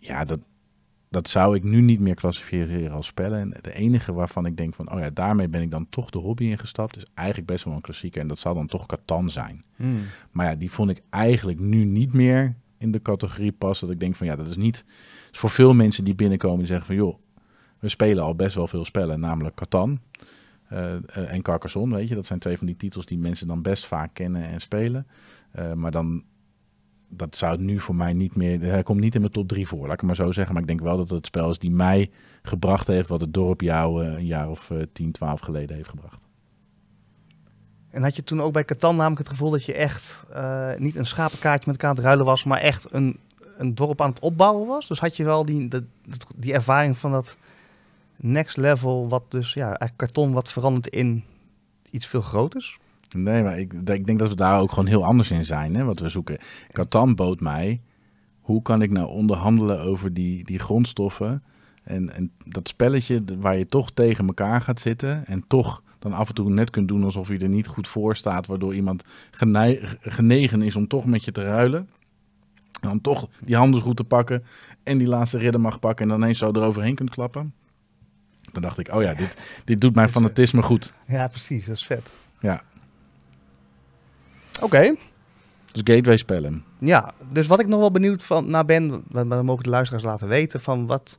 ja, 0.00 0.24
dat, 0.24 0.40
dat 1.10 1.28
zou 1.28 1.56
ik 1.56 1.64
nu 1.64 1.80
niet 1.80 2.00
meer 2.00 2.14
klassificeren 2.14 2.90
als 2.90 3.06
spellen. 3.06 3.40
En 3.40 3.54
de 3.60 3.72
enige 3.72 4.12
waarvan 4.12 4.46
ik 4.46 4.56
denk 4.56 4.74
van, 4.74 4.92
oh 4.92 5.00
ja, 5.00 5.10
daarmee 5.10 5.48
ben 5.48 5.62
ik 5.62 5.70
dan 5.70 5.88
toch 5.88 6.10
de 6.10 6.18
hobby 6.18 6.44
ingestapt, 6.44 6.96
is 6.96 7.06
eigenlijk 7.14 7.48
best 7.48 7.64
wel 7.64 7.74
een 7.74 7.80
klassieker. 7.80 8.20
En 8.20 8.28
dat 8.28 8.38
zou 8.38 8.54
dan 8.54 8.66
toch 8.66 8.86
Catan 8.86 9.30
zijn. 9.30 9.64
Hmm. 9.76 10.00
Maar 10.30 10.46
ja, 10.46 10.54
die 10.54 10.70
vond 10.70 10.90
ik 10.90 11.02
eigenlijk 11.10 11.58
nu 11.58 11.84
niet 11.84 12.12
meer 12.12 12.56
in 12.78 12.90
de 12.90 13.02
categorie 13.02 13.52
passen. 13.52 13.86
Dat 13.86 13.94
ik 13.94 14.00
denk 14.00 14.16
van, 14.16 14.26
ja, 14.26 14.36
dat 14.36 14.48
is 14.48 14.56
niet... 14.56 14.84
voor 15.32 15.50
veel 15.50 15.74
mensen 15.74 16.04
die 16.04 16.14
binnenkomen 16.14 16.58
die 16.58 16.66
zeggen 16.66 16.86
van, 16.86 16.94
joh, 16.94 17.18
we 17.78 17.88
spelen 17.88 18.24
al 18.24 18.34
best 18.34 18.54
wel 18.54 18.66
veel 18.66 18.84
spellen, 18.84 19.20
namelijk 19.20 19.54
Catan 19.54 20.00
eh, 20.68 21.32
en 21.32 21.42
Carcassonne, 21.42 21.96
weet 21.96 22.08
je. 22.08 22.14
Dat 22.14 22.26
zijn 22.26 22.38
twee 22.38 22.58
van 22.58 22.66
die 22.66 22.76
titels 22.76 23.06
die 23.06 23.18
mensen 23.18 23.46
dan 23.46 23.62
best 23.62 23.86
vaak 23.86 24.14
kennen 24.14 24.42
en 24.42 24.60
spelen. 24.60 25.06
Eh, 25.50 25.72
maar 25.72 25.90
dan, 25.90 26.24
dat 27.10 27.36
zou 27.36 27.58
nu 27.60 27.80
voor 27.80 27.94
mij 27.94 28.12
niet 28.12 28.36
meer... 28.36 28.60
Hij 28.60 28.82
komt 28.82 29.00
niet 29.00 29.14
in 29.14 29.20
mijn 29.20 29.32
top 29.32 29.48
drie 29.48 29.68
voor, 29.68 29.86
laat 29.86 29.92
ik 29.94 30.02
maar 30.02 30.14
zo 30.14 30.32
zeggen. 30.32 30.52
Maar 30.52 30.62
ik 30.62 30.68
denk 30.68 30.80
wel 30.80 30.96
dat 30.96 31.10
het 31.10 31.26
spel 31.26 31.50
is 31.50 31.58
die 31.58 31.70
mij 31.70 32.10
gebracht 32.42 32.86
heeft... 32.86 33.08
wat 33.08 33.20
het 33.20 33.34
dorp 33.34 33.60
jou 33.60 34.04
eh, 34.04 34.12
een 34.12 34.26
jaar 34.26 34.50
of 34.50 34.70
eh, 34.70 34.78
10, 34.92 35.12
12 35.12 35.40
geleden 35.40 35.76
heeft 35.76 35.88
gebracht. 35.88 36.20
En 37.90 38.02
had 38.02 38.16
je 38.16 38.24
toen 38.24 38.40
ook 38.40 38.52
bij 38.52 38.64
Catan 38.64 38.96
namelijk 38.96 39.18
het 39.18 39.28
gevoel 39.28 39.50
dat 39.50 39.64
je 39.64 39.72
echt 39.74 40.02
eh, 40.32 40.70
niet 40.78 40.96
een 40.96 41.06
schapenkaartje 41.06 41.70
met 41.70 41.74
elkaar 41.74 41.90
aan 41.90 41.96
het 41.96 42.04
ruilen 42.04 42.24
was, 42.26 42.44
maar 42.44 42.60
echt 42.60 42.94
een, 42.94 43.18
een 43.56 43.74
dorp 43.74 44.00
aan 44.00 44.10
het 44.10 44.20
opbouwen 44.20 44.66
was? 44.66 44.88
Dus 44.88 44.98
had 44.98 45.16
je 45.16 45.24
wel 45.24 45.44
die, 45.44 45.68
dat- 45.68 45.82
die 46.36 46.52
ervaring 46.52 46.98
van 46.98 47.12
dat 47.12 47.36
next 48.16 48.56
level, 48.56 49.08
wat 49.08 49.22
dus 49.28 49.52
ja, 49.52 49.90
karton 49.96 50.32
wat 50.32 50.48
verandert 50.48 50.86
in 50.86 51.24
iets 51.90 52.06
veel 52.06 52.20
groters? 52.22 52.78
Nee, 53.16 53.42
maar 53.42 53.58
ik, 53.58 53.72
ik 53.72 54.06
denk 54.06 54.18
dat 54.18 54.28
we 54.28 54.34
daar 54.34 54.60
ook 54.60 54.70
gewoon 54.70 54.86
heel 54.86 55.04
anders 55.04 55.30
in 55.30 55.44
zijn, 55.44 55.74
hè, 55.74 55.84
wat 55.84 56.00
we 56.00 56.08
zoeken. 56.08 56.38
Catan 56.72 57.14
bood 57.14 57.40
mij, 57.40 57.80
hoe 58.40 58.62
kan 58.62 58.82
ik 58.82 58.90
nou 58.90 59.08
onderhandelen 59.08 59.80
over 59.80 60.14
die, 60.14 60.44
die 60.44 60.58
grondstoffen? 60.58 61.42
En, 61.82 62.14
en 62.14 62.32
dat 62.44 62.68
spelletje 62.68 63.24
waar 63.38 63.56
je 63.56 63.66
toch 63.66 63.90
tegen 63.90 64.26
elkaar 64.26 64.60
gaat 64.60 64.80
zitten 64.80 65.26
en 65.26 65.44
toch 65.46 65.82
dan 65.98 66.12
af 66.12 66.28
en 66.28 66.34
toe 66.34 66.50
net 66.50 66.70
kunt 66.70 66.88
doen 66.88 67.04
alsof 67.04 67.28
je 67.28 67.38
er 67.38 67.48
niet 67.48 67.66
goed 67.66 67.88
voor 67.88 68.16
staat, 68.16 68.46
waardoor 68.46 68.74
iemand 68.74 69.04
genegen 70.00 70.62
is 70.62 70.76
om 70.76 70.86
toch 70.86 71.04
met 71.04 71.24
je 71.24 71.32
te 71.32 71.42
ruilen. 71.42 71.88
En 72.80 72.88
dan 72.88 73.00
toch 73.00 73.28
die 73.44 73.56
handelsroute 73.56 74.02
te 74.02 74.08
pakken 74.08 74.44
en 74.82 74.98
die 74.98 75.06
laatste 75.06 75.38
ridder 75.38 75.60
mag 75.60 75.78
pakken 75.78 76.04
en 76.04 76.10
dan 76.10 76.20
ineens 76.20 76.38
zo 76.38 76.50
eroverheen 76.52 76.94
kunt 76.94 77.10
klappen. 77.10 77.54
Dan 78.52 78.62
dacht 78.62 78.78
ik, 78.78 78.94
oh 78.94 79.02
ja, 79.02 79.14
dit, 79.14 79.62
dit 79.64 79.80
doet 79.80 79.94
mijn 79.94 80.08
fanatisme 80.08 80.62
goed. 80.62 80.92
Ja, 81.06 81.28
precies, 81.28 81.66
dat 81.66 81.76
is 81.76 81.86
vet. 81.86 82.10
Ja, 82.40 82.62
Oké, 84.60 84.94
dus 85.72 85.94
gateway 85.94 86.16
spellen. 86.16 86.64
ja, 86.78 87.14
dus 87.32 87.46
wat 87.46 87.60
ik 87.60 87.66
nog 87.66 87.80
wel 87.80 87.90
benieuwd 87.90 88.22
van 88.22 88.50
naar 88.50 88.64
ben, 88.64 89.04
dan 89.08 89.44
mogen 89.44 89.62
de 89.62 89.70
luisteraars 89.70 90.04
laten 90.04 90.28
weten, 90.28 90.60
van 90.60 90.86
wat 90.86 91.18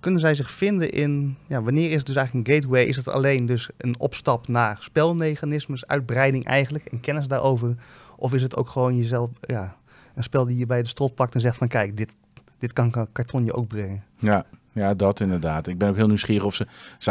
kunnen 0.00 0.20
zij 0.20 0.34
zich 0.34 0.50
vinden 0.50 0.90
in, 0.90 1.36
ja, 1.46 1.62
wanneer 1.62 1.90
is 1.90 1.96
het 1.96 2.06
dus 2.06 2.16
eigenlijk 2.16 2.48
een 2.48 2.54
gateway? 2.54 2.84
Is 2.84 2.96
het 2.96 3.08
alleen 3.08 3.46
dus 3.46 3.68
een 3.76 3.98
opstap 3.98 4.48
naar 4.48 4.76
spelmechanismes, 4.80 5.86
uitbreiding 5.86 6.44
eigenlijk 6.44 6.84
en 6.84 7.00
kennis 7.00 7.26
daarover? 7.26 7.74
Of 8.16 8.34
is 8.34 8.42
het 8.42 8.56
ook 8.56 8.68
gewoon 8.68 8.96
jezelf, 8.96 9.30
ja, 9.40 9.76
een 10.14 10.22
spel 10.22 10.44
die 10.44 10.56
je 10.56 10.66
bij 10.66 10.82
de 10.82 10.88
strot 10.88 11.14
pakt 11.14 11.34
en 11.34 11.40
zegt 11.40 11.56
van 11.56 11.68
kijk, 11.68 11.96
dit, 11.96 12.16
dit 12.58 12.72
kan 12.72 12.90
ka- 12.90 13.06
karton 13.12 13.44
je 13.44 13.52
ook 13.52 13.68
brengen. 13.68 14.04
Ja, 14.18 14.44
ja, 14.72 14.94
dat 14.94 15.20
inderdaad. 15.20 15.66
Ik 15.66 15.78
ben 15.78 15.88
ook 15.88 15.96
heel 15.96 16.06
nieuwsgierig 16.06 16.44
of 16.44 16.54
ze... 16.54 16.66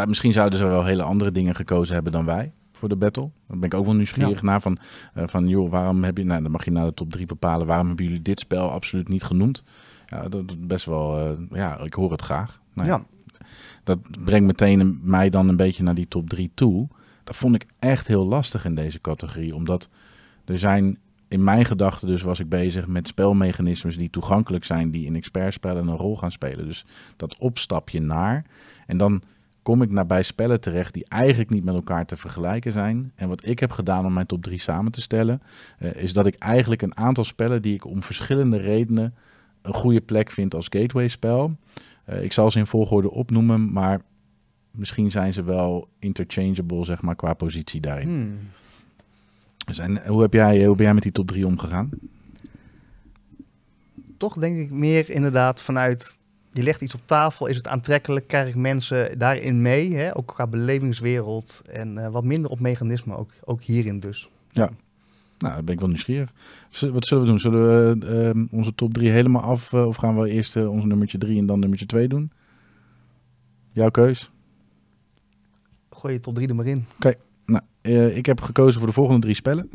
Misschien 0.06 0.32
zouden 0.32 0.58
ze 0.58 0.64
wel 0.64 0.84
hele 0.84 1.02
andere 1.02 1.32
dingen 1.32 1.54
gekozen 1.54 1.94
hebben 1.94 2.12
dan 2.12 2.24
wij 2.24 2.52
voor 2.80 2.88
de 2.88 2.96
battle. 2.96 3.30
Daar 3.48 3.58
ben 3.58 3.68
ik 3.68 3.74
ook 3.74 3.84
wel 3.84 3.94
nieuwsgierig 3.94 4.42
naar. 4.42 4.60
Van, 4.60 4.78
eh, 5.14 5.24
van 5.26 5.48
joh, 5.48 5.70
waarom 5.70 6.04
heb 6.04 6.16
je... 6.18 6.24
Nou, 6.24 6.42
dan 6.42 6.50
mag 6.50 6.64
je 6.64 6.70
naar 6.70 6.84
de 6.84 6.94
top 6.94 7.10
3 7.10 7.26
bepalen. 7.26 7.66
Waarom 7.66 7.86
hebben 7.86 8.04
jullie 8.04 8.22
dit 8.22 8.40
spel 8.40 8.70
absoluut 8.70 9.08
niet 9.08 9.22
genoemd? 9.22 9.64
Ja, 10.06 10.28
dat 10.28 10.66
best 10.66 10.84
wel... 10.84 11.18
eh, 11.18 11.30
ja, 11.50 11.78
ik 11.78 11.94
hoor 11.94 12.10
het 12.10 12.22
graag. 12.22 12.60
Nou 12.74 12.88
ja, 12.88 12.94
ja. 12.94 13.04
Dat 13.84 13.98
brengt 14.24 14.46
meteen 14.46 14.80
een- 14.80 15.00
mij 15.02 15.30
dan 15.30 15.48
een 15.48 15.56
beetje 15.56 15.82
naar 15.82 15.94
die 15.94 16.08
top 16.08 16.28
3 16.28 16.50
toe. 16.54 16.88
Dat 17.24 17.36
vond 17.36 17.54
ik 17.54 17.66
echt 17.78 18.06
heel 18.06 18.26
lastig 18.26 18.64
in 18.64 18.74
deze 18.74 19.00
categorie. 19.00 19.54
Omdat 19.54 19.88
er 20.44 20.58
zijn... 20.58 20.98
In 21.28 21.44
mijn 21.44 21.64
gedachten 21.64 22.08
dus 22.08 22.22
was 22.22 22.40
ik 22.40 22.48
bezig 22.48 22.86
met 22.86 23.08
spelmechanismes 23.08 23.96
die 23.96 24.10
toegankelijk 24.10 24.64
zijn, 24.64 24.90
die 24.90 25.06
in 25.06 25.16
expertspellen 25.16 25.88
een 25.88 25.96
rol 25.96 26.16
gaan 26.16 26.32
spelen. 26.32 26.66
Dus 26.66 26.84
dat 27.16 27.36
opstapje 27.38 28.00
naar. 28.00 28.44
En 28.86 28.96
dan 28.98 29.22
kom 29.62 29.82
ik 29.82 29.90
naar 29.90 30.06
bij 30.06 30.22
spellen 30.22 30.60
terecht 30.60 30.94
die 30.94 31.04
eigenlijk 31.08 31.50
niet 31.50 31.64
met 31.64 31.74
elkaar 31.74 32.06
te 32.06 32.16
vergelijken 32.16 32.72
zijn. 32.72 33.12
En 33.14 33.28
wat 33.28 33.46
ik 33.46 33.58
heb 33.58 33.70
gedaan 33.70 34.06
om 34.06 34.12
mijn 34.12 34.26
top 34.26 34.42
3 34.42 34.58
samen 34.58 34.92
te 34.92 35.00
stellen, 35.00 35.42
eh, 35.78 35.94
is 35.94 36.12
dat 36.12 36.26
ik 36.26 36.34
eigenlijk 36.34 36.82
een 36.82 36.96
aantal 36.96 37.24
spellen 37.24 37.62
die 37.62 37.74
ik 37.74 37.84
om 37.84 38.02
verschillende 38.02 38.56
redenen 38.56 39.14
een 39.62 39.74
goede 39.74 40.00
plek 40.00 40.30
vind 40.30 40.54
als 40.54 40.66
gateway 40.68 41.08
spel. 41.08 41.56
Eh, 42.04 42.22
ik 42.22 42.32
zal 42.32 42.50
ze 42.50 42.58
in 42.58 42.66
volgorde 42.66 43.10
opnoemen, 43.10 43.72
maar 43.72 44.00
misschien 44.70 45.10
zijn 45.10 45.32
ze 45.32 45.42
wel 45.42 45.88
interchangeable, 45.98 46.84
zeg 46.84 47.02
maar, 47.02 47.16
qua 47.16 47.34
positie 47.34 47.80
daarin. 47.80 48.08
Hmm. 48.08 48.38
Dus 49.66 49.78
en 49.78 50.06
hoe 50.06 50.22
heb 50.22 50.32
jij, 50.32 50.64
hoe 50.64 50.76
ben 50.76 50.84
jij 50.84 50.94
met 50.94 51.02
die 51.02 51.12
top 51.12 51.28
3 51.28 51.46
omgegaan? 51.46 51.90
Toch 54.16 54.34
denk 54.34 54.58
ik 54.58 54.70
meer 54.70 55.10
inderdaad 55.10 55.62
vanuit, 55.62 56.16
je 56.52 56.62
legt 56.62 56.80
iets 56.80 56.94
op 56.94 57.00
tafel, 57.04 57.46
is 57.46 57.56
het 57.56 57.66
aantrekkelijk, 57.66 58.26
krijg 58.26 58.48
ik 58.48 58.54
mensen 58.54 59.18
daarin 59.18 59.62
mee, 59.62 59.94
hè? 59.94 60.16
ook 60.16 60.26
qua 60.26 60.46
belevingswereld 60.46 61.62
en 61.70 61.98
eh, 61.98 62.10
wat 62.10 62.24
minder 62.24 62.50
op 62.50 62.60
mechanisme, 62.60 63.16
ook, 63.16 63.30
ook 63.44 63.62
hierin 63.62 64.00
dus. 64.00 64.28
Nou, 65.40 65.54
dan 65.54 65.64
ben 65.64 65.74
ik 65.74 65.80
wel 65.80 65.88
nieuwsgierig. 65.88 66.32
Wat 66.92 67.06
zullen 67.06 67.22
we 67.22 67.28
doen? 67.28 67.40
Zullen 67.40 67.98
we 68.00 68.06
eh, 68.06 68.58
onze 68.58 68.74
top 68.74 68.94
3 68.94 69.10
helemaal 69.10 69.42
af? 69.42 69.72
eh, 69.72 69.86
of 69.86 69.96
gaan 69.96 70.20
we 70.20 70.30
eerst 70.30 70.56
eh, 70.56 70.70
ons 70.70 70.84
nummertje 70.84 71.18
3 71.18 71.38
en 71.38 71.46
dan 71.46 71.58
nummertje 71.58 71.86
2 71.86 72.08
doen? 72.08 72.30
Jouw 73.72 73.90
keus? 73.90 74.30
Gooi 75.90 76.14
je 76.14 76.20
tot 76.20 76.34
drie 76.34 76.48
er 76.48 76.54
maar 76.54 76.66
in. 76.66 76.84
Nou, 77.46 77.64
eh, 77.80 78.16
ik 78.16 78.26
heb 78.26 78.40
gekozen 78.40 78.78
voor 78.78 78.88
de 78.88 78.94
volgende 78.94 79.20
drie 79.20 79.34
spellen. 79.34 79.70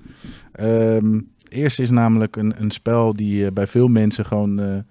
Ehm 0.52 1.20
eerste 1.50 1.82
is 1.82 1.90
namelijk 1.90 2.36
een, 2.36 2.62
een 2.62 2.72
spel 2.72 3.14
die 3.14 3.52
bij 3.52 3.68
veel 3.68 3.88
mensen 3.88 4.26
gewoon 4.26 4.86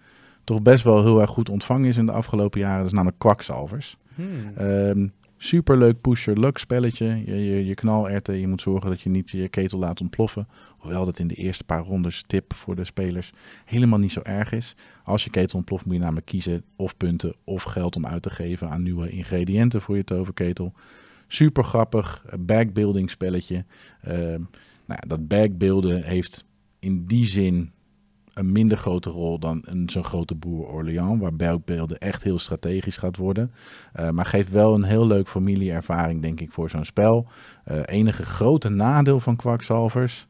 toch 0.45 0.63
best 0.63 0.85
wel 0.85 1.03
heel 1.03 1.21
erg 1.21 1.31
goed 1.31 1.49
ontvangen 1.49 1.89
is 1.89 1.97
in 1.97 2.07
de 2.07 2.13
afgelopen 2.13 2.61
jaren. 2.61 2.79
Dat 2.79 2.87
is 2.87 2.93
namelijk 2.93 3.19
Kwakzalvers. 3.19 3.97
Ehm 4.57 5.07
superleuk 5.45 6.01
pusher 6.01 6.41
luck 6.41 6.59
spelletje. 6.59 7.23
Je, 7.27 7.45
je, 7.45 7.67
je 7.67 8.41
je 8.41 8.49
moet 8.49 8.63
zorgen 8.63 8.91
dat 8.91 9.01
je 9.01 9.11
niet 9.11 9.31
je 9.31 9.49
ketel 9.49 9.79
laat 9.79 10.01
ontploffen. 10.01 10.49
Hoewel 10.79 11.05
dat 11.05 11.19
in 11.19 11.27
de 11.27 11.35
eerste 11.35 11.65
paar 11.65 11.83
rondes, 11.83 12.25
tip 12.27 12.55
voor 12.55 12.77
de 12.77 12.85
spelers, 12.85 13.31
helemaal 13.65 13.99
niet 13.99 14.13
zo 14.13 14.21
erg 14.23 14.53
is. 14.53 14.77
Als 15.05 15.25
je 15.25 15.31
ketel 15.31 15.59
ontploft 15.59 15.85
moet 15.85 15.95
je 15.95 16.01
namelijk 16.01 16.27
kiezen 16.27 16.65
of 16.77 16.97
punten 16.97 17.35
of 17.45 17.63
geld 17.63 17.97
om 17.97 18.07
uit 18.07 18.23
te 18.23 18.31
geven 18.31 18.71
aan 18.71 18.83
nieuwe 18.83 19.09
ingrediënten 19.09 19.81
voor 19.81 19.97
je 19.97 20.05
toverketel. 20.05 20.73
Super 21.27 21.65
grappig, 21.65 22.25
eh, 22.27 22.39
backbuilding 22.39 23.11
spelletje. 23.11 23.65
Ehm, 24.03 24.41
nou, 24.87 25.01
ja, 25.01 25.05
dat 25.07 25.29
backbuilden 25.29 26.03
heeft 26.03 26.45
in 26.79 27.07
die 27.07 27.25
zin 27.25 27.73
een 28.35 28.53
minder 28.53 28.79
grote 28.79 29.11
rol 29.11 29.39
dan 29.39 29.63
een 29.67 29.91
zo'n 29.91 30.05
grote 30.05 30.35
boer 30.35 30.67
Orléans, 30.67 31.21
waar 31.21 31.35
backbeelden 31.35 31.99
echt 31.99 32.23
heel 32.23 32.39
strategisch 32.39 32.97
gaat 32.97 33.17
worden. 33.17 33.53
Eh, 33.93 34.11
maar 34.11 34.27
geeft 34.27 34.51
wel 34.51 34.75
een 34.75 34.85
heel 34.85 35.07
leuk 35.07 35.29
familieervaring, 35.29 36.23
denk 36.23 36.41
ik, 36.41 36.53
voor 36.53 36.71
zo'n 36.71 36.85
spel. 36.85 37.27
Eh, 37.65 37.81
enige 37.85 38.25
grote 38.25 38.69
nadeel 38.69 39.21
van 39.21 39.37
kwakzalvers 39.37 40.27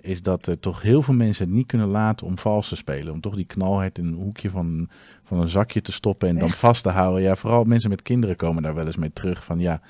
is 0.00 0.22
dat 0.22 0.46
er 0.46 0.60
toch 0.60 0.82
heel 0.82 1.02
veel 1.02 1.14
mensen 1.14 1.46
het 1.46 1.54
niet 1.54 1.66
kunnen 1.66 1.88
laten 1.88 2.26
om 2.26 2.38
vals 2.38 2.68
te 2.68 2.76
spelen. 2.76 3.12
Om 3.12 3.20
toch 3.20 3.34
die 3.34 3.44
knalheid 3.44 3.98
in 3.98 4.06
een 4.06 4.14
hoekje 4.14 4.50
van, 4.50 4.88
van 5.22 5.40
een 5.40 5.48
zakje 5.48 5.80
te 5.80 5.92
stoppen 5.92 6.28
en 6.28 6.34
dan 6.34 6.48
Echt? 6.48 6.58
vast 6.58 6.82
te 6.82 6.90
houden. 6.90 7.22
Ja, 7.22 7.36
vooral 7.36 7.64
mensen 7.64 7.90
met 7.90 8.02
kinderen 8.02 8.36
komen 8.36 8.62
daar 8.62 8.74
wel 8.74 8.86
eens 8.86 8.96
mee 8.96 9.12
terug. 9.12 9.44
Van 9.44 9.58
ja, 9.58 9.80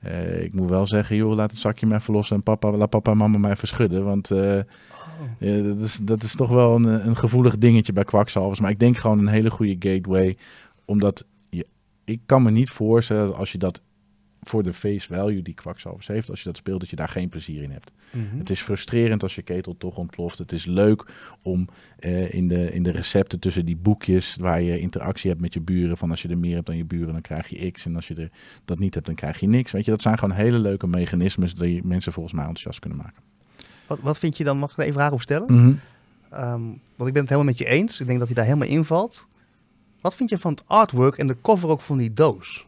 eh, 0.00 0.42
ik 0.42 0.54
moet 0.54 0.68
wel 0.68 0.86
zeggen, 0.86 1.16
joh, 1.16 1.34
laat 1.34 1.50
het 1.50 1.60
zakje 1.60 1.86
maar 1.86 2.00
even 2.00 2.14
los 2.14 2.30
en 2.30 2.42
papa, 2.42 2.70
laat 2.70 2.90
papa 2.90 3.10
en 3.10 3.16
mama 3.16 3.38
mij 3.38 3.50
even 3.50 3.68
schudden. 3.68 4.04
Want 4.04 4.30
dat, 5.38 5.80
is, 5.80 6.00
dat 6.02 6.22
is 6.22 6.34
toch 6.34 6.50
wel 6.50 6.74
een, 6.74 7.06
een 7.06 7.16
gevoelig 7.16 7.58
dingetje 7.58 7.92
bij 7.92 8.04
kwakzalvers. 8.04 8.60
Maar 8.60 8.70
ik 8.70 8.78
denk 8.78 8.96
gewoon 8.96 9.18
een 9.18 9.26
hele 9.26 9.50
goede 9.50 9.88
gateway. 9.88 10.36
Omdat 10.84 11.26
je, 11.50 11.66
ik 12.04 12.20
kan 12.26 12.42
me 12.42 12.50
niet 12.50 12.70
voorstellen 12.70 13.26
dat 13.26 13.36
als 13.36 13.52
je 13.52 13.58
dat 13.58 13.82
voor 14.42 14.62
de 14.62 14.72
face 14.72 15.06
value 15.14 15.42
die 15.42 15.54
kwakzalvers 15.54 16.06
heeft, 16.06 16.30
als 16.30 16.38
je 16.38 16.44
dat 16.44 16.56
speelt, 16.56 16.80
dat 16.80 16.90
je 16.90 16.96
daar 16.96 17.08
geen 17.08 17.28
plezier 17.28 17.62
in 17.62 17.70
hebt. 17.70 17.92
Mhm. 18.10 18.38
Het 18.38 18.50
is 18.50 18.60
frustrerend 18.60 19.22
als 19.22 19.34
je 19.34 19.42
ketel 19.42 19.76
toch 19.76 19.96
ontploft. 19.96 20.38
Het 20.38 20.52
is 20.52 20.64
leuk 20.64 21.06
om 21.42 21.68
eh, 21.98 22.34
in, 22.34 22.48
de, 22.48 22.72
in 22.72 22.82
de 22.82 22.90
recepten 22.90 23.38
tussen 23.38 23.64
die 23.64 23.76
boekjes, 23.76 24.36
waar 24.40 24.62
je 24.62 24.78
interactie 24.78 25.30
hebt 25.30 25.42
met 25.42 25.54
je 25.54 25.60
buren, 25.60 25.96
van 25.96 26.10
als 26.10 26.22
je 26.22 26.28
er 26.28 26.38
meer 26.38 26.54
hebt 26.54 26.66
dan 26.66 26.76
je 26.76 26.84
buren, 26.84 27.12
dan 27.12 27.20
krijg 27.20 27.48
je 27.48 27.70
X. 27.70 27.86
En 27.86 27.96
als 27.96 28.08
je 28.08 28.14
er 28.14 28.30
dat 28.64 28.78
niet 28.78 28.94
hebt, 28.94 29.06
dan 29.06 29.14
krijg 29.14 29.40
je 29.40 29.48
niks. 29.48 29.72
Weet 29.72 29.84
je, 29.84 29.90
dat 29.90 30.02
zijn 30.02 30.18
gewoon 30.18 30.36
hele 30.36 30.58
leuke 30.58 30.86
mechanismes 30.86 31.54
die 31.54 31.84
mensen 31.84 32.12
volgens 32.12 32.34
mij 32.34 32.44
enthousiast 32.44 32.78
kunnen 32.78 32.98
maken. 32.98 33.31
Wat, 33.92 34.00
wat 34.02 34.18
vind 34.18 34.36
je 34.36 34.44
dan, 34.44 34.58
mag 34.58 34.70
ik 34.70 34.76
er 34.76 34.82
even 34.82 34.94
vragen 34.94 35.12
over 35.12 35.24
stellen? 35.24 35.52
Mhm. 35.54 35.72
Ehm, 36.30 36.62
want 36.96 37.08
ik 37.08 37.12
ben 37.12 37.22
het 37.22 37.28
helemaal 37.28 37.44
met 37.44 37.58
je 37.58 37.66
eens. 37.66 38.00
Ik 38.00 38.06
denk 38.06 38.18
dat 38.18 38.26
hij 38.28 38.36
daar 38.36 38.44
helemaal 38.44 38.68
invalt. 38.68 39.26
Wat 40.00 40.14
vind 40.14 40.30
je 40.30 40.38
van 40.38 40.50
het 40.52 40.68
artwork 40.68 41.16
en 41.18 41.26
de 41.26 41.36
cover 41.42 41.68
ook 41.68 41.80
van 41.80 41.98
die 41.98 42.12
doos? 42.12 42.66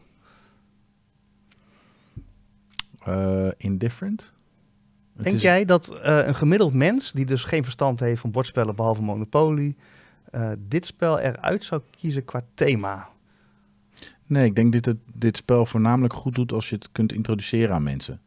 Eh, 3.03 3.47
indifferent? 3.57 4.31
Denk 5.13 5.35
is- 5.35 5.41
jij 5.41 5.65
dat 5.65 5.87
eh, 5.87 6.27
een 6.27 6.35
gemiddeld 6.35 6.73
mens, 6.73 7.11
die 7.11 7.25
dus 7.25 7.43
geen 7.43 7.63
verstand 7.63 7.99
heeft 7.99 8.21
van 8.21 8.31
bordspellen 8.31 8.75
behalve 8.75 9.01
Monopoly, 9.01 9.75
eh, 10.31 10.51
dit 10.67 10.85
spel 10.85 11.19
eruit 11.19 11.63
zou 11.65 11.81
kiezen 11.97 12.25
qua 12.25 12.41
thema? 12.53 13.09
Nee, 14.27 14.45
ik 14.45 14.55
denk 14.55 14.73
dat 14.73 14.85
het, 14.85 14.97
dit 15.13 15.37
spel 15.37 15.65
voornamelijk 15.65 16.13
goed 16.13 16.35
doet 16.35 16.51
als 16.51 16.69
je 16.69 16.75
het 16.75 16.91
kunt 16.91 17.13
introduceren 17.13 17.75
aan 17.75 17.83
mensen. 17.83 18.19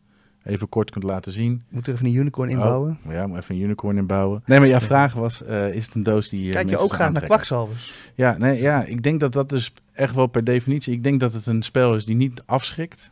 Even 0.45 0.69
kort 0.69 0.91
kunt 0.91 1.05
laten 1.05 1.33
zien. 1.33 1.63
Moet 1.69 1.87
er 1.87 1.93
even 1.93 2.07
een 2.07 2.15
unicorn 2.15 2.51
inbouwen? 2.51 2.99
Oh, 3.07 3.13
ja, 3.13 3.27
moet 3.27 3.37
even 3.39 3.55
een 3.55 3.61
unicorn 3.61 3.97
inbouwen. 3.97 4.43
Nee, 4.47 4.59
maar 4.59 4.69
jouw 4.69 4.81
vraag 4.81 5.13
was, 5.13 5.43
eh, 5.43 5.75
is 5.75 5.87
het 5.87 5.95
een 5.95 6.03
doos 6.03 6.29
die... 6.29 6.47
eh, 6.47 6.53
Kijk 6.53 6.69
je 6.71 6.79
ook 6.79 6.93
graag 6.93 7.13
naar 7.13 7.23
kwakzalvers? 7.25 8.11
Ja, 8.15 8.39
nee, 8.39 8.61
ja, 8.61 8.85
ik 8.85 9.03
denk 9.03 9.21
dat 9.21 9.33
dat 9.33 9.49
dus 9.49 9.73
echt 9.93 10.15
wel 10.15 10.27
per 10.27 10.45
definitie... 10.45 10.93
Ik 10.93 11.03
denk 11.03 11.21
dat 11.21 11.33
het 11.33 11.47
een 11.47 11.63
spel 11.63 11.95
is 11.95 12.05
die 12.05 12.17
niet 12.17 12.43
afschrikt. 12.47 13.11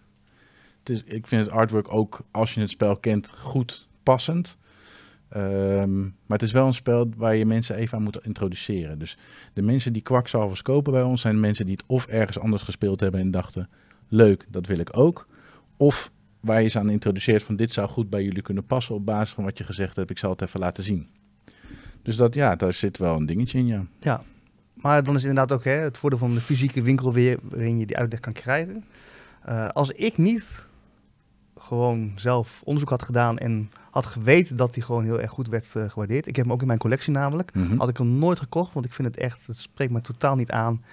Het 0.78 0.88
is, 0.88 1.02
ik 1.04 1.26
vind 1.26 1.46
het 1.46 1.54
artwork 1.54 1.92
ook, 1.94 2.20
als 2.30 2.54
je 2.54 2.60
het 2.60 2.70
spel 2.70 2.96
kent, 2.96 3.34
goed 3.38 3.88
passend. 4.02 4.56
Ehm, 5.28 6.00
maar 6.00 6.38
het 6.38 6.42
is 6.42 6.52
wel 6.52 6.66
een 6.66 6.74
spel 6.74 7.08
waar 7.16 7.36
je 7.36 7.46
mensen 7.46 7.76
even 7.76 7.98
aan 7.98 8.04
moet 8.04 8.24
introduceren. 8.24 8.98
Dus 8.98 9.18
de 9.52 9.62
mensen 9.62 9.92
die 9.92 10.02
kwakzalvers 10.02 10.62
kopen 10.62 10.92
bij 10.92 11.02
ons... 11.02 11.20
zijn 11.20 11.40
mensen 11.40 11.66
die 11.66 11.74
het 11.74 11.84
of 11.86 12.06
ergens 12.06 12.38
anders 12.38 12.62
gespeeld 12.62 13.00
hebben 13.00 13.20
en 13.20 13.30
dachten... 13.30 13.68
leuk, 14.08 14.46
dat 14.50 14.66
wil 14.66 14.78
ik 14.78 14.96
ook. 14.96 15.26
Of 15.76 16.10
waar 16.46 16.62
je 16.62 16.68
ze 16.68 16.78
aan 16.78 16.90
introduceert 16.90 17.42
van... 17.42 17.56
dit 17.56 17.72
zou 17.72 17.88
goed 17.88 18.10
bij 18.10 18.24
jullie 18.24 18.42
kunnen 18.42 18.66
passen 18.66 18.94
op 18.94 19.06
basis 19.06 19.34
van 19.34 19.44
wat 19.44 19.58
je 19.58 19.64
gezegd 19.64 19.96
hebt. 19.96 20.10
Ik 20.10 20.18
zal 20.18 20.30
het 20.30 20.42
even 20.42 20.60
laten 20.60 20.84
zien. 20.84 21.08
Dus 22.02 22.16
dat, 22.16 22.34
ja, 22.34 22.56
daar 22.56 22.72
zit 22.72 22.98
wel 22.98 23.16
een 23.16 23.26
dingetje 23.26 23.58
in, 23.58 23.66
ja. 23.66 23.86
Ja. 24.00 24.22
Maar 24.74 25.02
dan 25.02 25.14
is 25.14 25.24
inderdaad 25.24 25.52
ook 25.52 25.64
hè, 25.64 25.70
het 25.70 25.98
voordeel 25.98 26.18
van 26.18 26.34
de 26.34 26.40
fysieke 26.40 26.82
winkel 26.82 27.12
weer, 27.12 27.38
waarin 27.42 27.78
je 27.78 27.86
die 27.86 27.96
uitleg 27.96 28.20
kan 28.20 28.32
krijgen. 28.32 28.84
Eh, 29.42 29.68
als 29.68 29.90
ik 29.90 30.16
niet 30.16 30.66
gewoon 31.56 32.12
zelf 32.16 32.60
onderzoek 32.64 32.90
had 32.90 33.02
gedaan 33.02 33.38
en 33.38 33.70
had 33.90 34.06
geweten 34.06 34.56
dat 34.56 34.74
die 34.74 34.82
gewoon 34.82 35.04
heel 35.04 35.20
erg 35.20 35.30
goed 35.30 35.48
werd 35.48 35.74
eh, 35.74 35.88
gewaardeerd. 35.88 36.26
Ik 36.26 36.36
heb 36.36 36.44
hem 36.44 36.54
ook 36.54 36.60
in 36.60 36.66
mijn 36.66 36.78
collectie 36.78 37.12
namelijk. 37.12 37.54
Mhm. 37.54 37.76
Had 37.76 37.88
ik 37.88 37.96
hem 37.96 38.18
nooit 38.18 38.38
gekocht, 38.38 38.72
want 38.72 38.86
ik 38.86 38.92
vind 38.92 39.08
het 39.08 39.16
echt, 39.16 39.46
het 39.46 39.56
spreekt 39.56 39.92
me 39.92 40.00
totaal 40.00 40.36
niet 40.36 40.50
aan. 40.50 40.84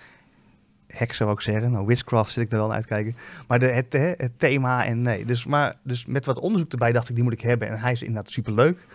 Heksen 0.98 1.26
zou 1.26 1.32
ik 1.32 1.42
zeggen, 1.42 1.72
nou 1.72 1.86
witchcraft 1.86 2.32
zit 2.32 2.44
ik 2.44 2.52
er 2.52 2.58
wel 2.58 2.74
uitkijken. 2.74 3.16
Maar 3.48 3.60
de, 3.60 3.66
het, 3.66 3.94
hè, 3.94 4.12
het 4.18 4.40
thema 4.40 4.86
en 4.86 5.02
nee, 5.02 5.26
dus, 5.26 5.46
maar, 5.46 5.76
dus 5.84 6.06
met 6.06 6.26
wat 6.26 6.40
onderzoek 6.40 6.72
erbij 6.72 6.92
dacht 6.92 7.10
ik, 7.10 7.16
die 7.16 7.24
moet 7.24 7.34
ik 7.34 7.42
hebben. 7.42 7.68
En 7.68 7.80
hij 7.80 7.92
is 7.92 8.02
inderdaad 8.02 8.32
superleuk. 8.32 8.86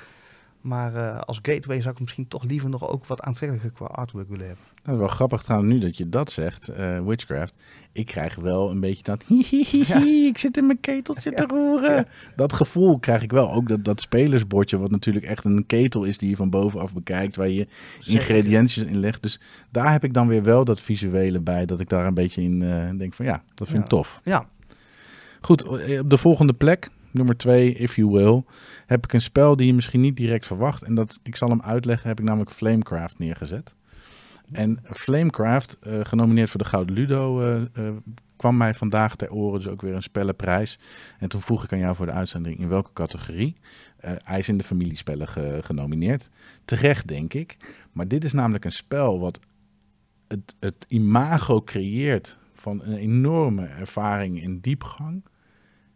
Maar 0.60 0.94
eh, 0.94 1.20
als 1.20 1.38
gateway 1.42 1.80
zou 1.80 1.94
ik 1.94 2.00
misschien 2.00 2.28
toch 2.28 2.44
liever 2.44 2.68
nog 2.68 2.88
ook 2.88 3.06
wat 3.06 3.20
aantrekkelijker 3.20 3.72
qua 3.72 3.86
artwork 3.86 4.28
willen 4.28 4.46
hebben. 4.46 4.64
Dat 4.82 4.94
is 4.94 5.00
wel 5.00 5.08
grappig 5.08 5.42
trouwens 5.42 5.72
nu 5.72 5.78
dat 5.80 5.96
je 5.96 6.08
dat 6.08 6.30
zegt, 6.30 6.68
eh, 6.68 7.00
Witchcraft. 7.04 7.54
Ik 7.92 8.06
krijg 8.06 8.34
wel 8.34 8.70
een 8.70 8.80
beetje 8.80 9.02
dat, 9.02 9.24
hihihihi, 9.28 10.26
ik 10.26 10.38
zit 10.38 10.56
in 10.56 10.66
mijn 10.66 10.80
keteltje 10.80 11.32
te 11.32 11.46
roeren. 11.46 11.94
Ja. 11.94 12.04
Dat 12.36 12.52
gevoel 12.52 12.98
krijg 12.98 13.22
ik 13.22 13.30
wel. 13.32 13.52
Ook 13.52 13.68
dat, 13.68 13.84
dat 13.84 14.00
spelersbordje, 14.00 14.78
wat 14.78 14.90
natuurlijk 14.90 15.26
echt 15.26 15.44
een 15.44 15.66
ketel 15.66 16.04
is 16.04 16.18
die 16.18 16.28
je 16.30 16.36
van 16.36 16.50
bovenaf 16.50 16.94
bekijkt, 16.94 17.36
waar 17.36 17.48
je 17.48 17.66
ingrediëntjes 18.04 18.84
in 18.84 18.98
legt. 18.98 19.22
Dus 19.22 19.40
daar 19.70 19.92
heb 19.92 20.04
ik 20.04 20.14
dan 20.14 20.28
weer 20.28 20.42
wel 20.42 20.64
dat 20.64 20.80
visuele 20.80 21.40
bij, 21.40 21.66
dat 21.66 21.80
ik 21.80 21.88
daar 21.88 22.06
een 22.06 22.14
beetje 22.14 22.42
in 22.42 22.62
eh, 22.62 22.98
denk 22.98 23.14
van 23.14 23.24
ja, 23.24 23.42
dat 23.54 23.66
vind 23.68 23.78
ik 23.84 23.90
Ja. 23.90 23.96
tof. 23.96 24.20
Ja, 24.22 24.48
Goed, 25.40 25.68
op 26.00 26.10
de 26.10 26.18
volgende 26.18 26.52
plek, 26.52 26.90
nummer 27.10 27.36
twee, 27.36 27.72
if 27.72 27.96
you 27.96 28.10
will, 28.10 28.44
heb 28.86 29.04
ik 29.04 29.12
een 29.12 29.20
spel 29.20 29.56
die 29.56 29.66
je 29.66 29.74
misschien 29.74 30.00
niet 30.00 30.16
direct 30.16 30.46
verwacht. 30.46 30.82
En 30.82 30.94
dat, 30.94 31.20
ik 31.22 31.36
zal 31.36 31.48
hem 31.48 31.62
uitleggen, 31.62 32.08
heb 32.08 32.18
ik 32.18 32.24
namelijk 32.24 32.50
Flamecraft 32.50 33.18
neergezet. 33.18 33.74
En 34.52 34.78
Flamecraft, 34.84 35.78
eh, 35.80 36.00
genomineerd 36.02 36.50
voor 36.50 36.60
de 36.60 36.66
Gouden 36.68 36.94
Ludo, 36.94 37.40
eh, 37.40 37.62
eh, 37.86 37.94
kwam 38.36 38.56
mij 38.56 38.74
vandaag 38.74 39.16
ter 39.16 39.30
oren, 39.32 39.60
dus 39.60 39.68
ook 39.68 39.82
weer 39.82 39.94
een 39.94 40.02
spellenprijs. 40.02 40.78
En 41.18 41.28
toen 41.28 41.40
vroeg 41.40 41.64
ik 41.64 41.72
aan 41.72 41.78
jou 41.78 41.94
voor 41.96 42.06
de 42.06 42.12
uitzending 42.12 42.58
in 42.58 42.68
welke 42.68 42.92
categorie. 42.92 43.56
Hij 44.00 44.38
is 44.38 44.48
in 44.48 44.58
de 44.58 44.64
familiespellen 44.64 45.28
ge- 45.28 45.60
genomineerd. 45.64 46.30
Terecht, 46.64 47.08
denk 47.08 47.34
ik. 47.34 47.56
Maar 47.92 48.08
dit 48.08 48.24
is 48.24 48.32
namelijk 48.32 48.64
een 48.64 48.72
spel 48.72 49.20
wat 49.20 49.40
het, 50.28 50.54
het 50.60 50.84
imago 50.88 51.62
creëert 51.62 52.38
van 52.54 52.82
een 52.82 52.96
enorme 52.96 53.66
ervaring 53.66 54.42
in 54.42 54.58
diepgang. 54.60 55.24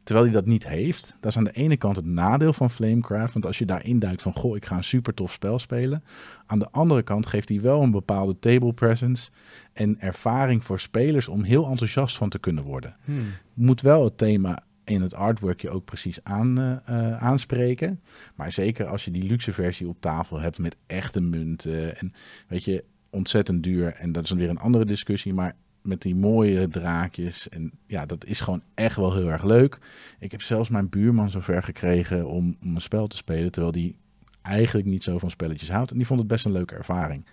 Terwijl 0.02 0.26
hij 0.26 0.34
dat 0.34 0.46
niet 0.46 0.68
heeft. 0.68 1.16
Dat 1.20 1.30
is 1.30 1.36
aan 1.36 1.44
de 1.44 1.52
ene 1.52 1.76
kant 1.76 1.96
het 1.96 2.04
nadeel 2.04 2.52
van 2.52 2.70
Flamecraft. 2.70 3.32
Want 3.32 3.46
als 3.46 3.58
je 3.58 3.64
daarin 3.64 3.98
duikt 3.98 4.22
van, 4.22 4.32
goh, 4.32 4.56
ik 4.56 4.66
ga 4.66 4.76
een 4.76 4.84
super 4.84 5.14
tof 5.14 5.32
spel 5.32 5.58
spelen. 5.58 6.04
Aan 6.46 6.58
de 6.58 6.70
andere 6.70 7.02
kant 7.02 7.26
geeft 7.26 7.48
hij 7.48 7.60
wel 7.60 7.82
een 7.82 7.90
bepaalde 7.90 8.38
table 8.38 8.72
presence 8.72 9.30
en 9.72 10.00
ervaring 10.00 10.64
voor 10.64 10.80
spelers 10.80 11.28
om 11.28 11.42
heel 11.42 11.66
enthousiast 11.66 12.16
van 12.16 12.28
te 12.28 12.38
kunnen 12.38 12.64
worden. 12.64 12.96
Hmm. 13.04 13.24
Moet 13.54 13.80
wel 13.80 14.04
het 14.04 14.18
thema 14.18 14.64
in 14.84 15.02
het 15.02 15.14
artwork 15.14 15.60
je 15.60 15.70
ook 15.70 15.84
precies 15.84 16.24
aan, 16.24 16.58
eh, 16.58 16.76
eh, 16.84 17.22
aanspreken. 17.22 18.00
Maar 18.34 18.52
zeker 18.52 18.86
als 18.86 19.04
je 19.04 19.10
die 19.10 19.22
luxe 19.22 19.52
versie 19.52 19.88
op 19.88 20.00
tafel 20.00 20.40
hebt 20.40 20.58
met 20.58 20.76
echte 20.86 21.20
munten. 21.20 21.98
En 21.98 22.12
weet 22.48 22.64
je, 22.64 22.84
ontzettend 23.10 23.62
duur. 23.62 23.92
En 23.92 24.12
dat 24.12 24.22
is 24.22 24.28
dan 24.28 24.38
weer 24.38 24.48
een 24.48 24.58
andere 24.58 24.84
discussie. 24.84 25.34
Maar 25.34 25.56
met 25.82 26.02
die 26.02 26.14
mooie 26.14 26.68
draakjes. 26.68 27.48
En 27.48 27.70
ja, 27.86 28.06
dat 28.06 28.24
is 28.24 28.40
gewoon 28.40 28.62
echt 28.74 28.96
wel 28.96 29.14
heel 29.14 29.30
erg 29.30 29.44
leuk. 29.44 29.78
Ik 30.18 30.30
heb 30.30 30.42
zelfs 30.42 30.68
mijn 30.68 30.88
buurman 30.88 31.30
zover 31.30 31.62
gekregen 31.62 32.28
om, 32.28 32.56
om 32.62 32.74
een 32.74 32.80
spel 32.80 33.06
te 33.06 33.16
spelen. 33.16 33.50
Terwijl 33.50 33.72
die 33.72 33.96
eigenlijk 34.42 34.86
niet 34.86 35.04
zo 35.04 35.18
van 35.18 35.30
spelletjes 35.30 35.70
houdt. 35.70 35.90
En 35.90 35.96
die 35.96 36.06
vond 36.06 36.18
het 36.18 36.28
best 36.28 36.44
een 36.44 36.52
leuke 36.52 36.74
ervaring. 36.74 37.26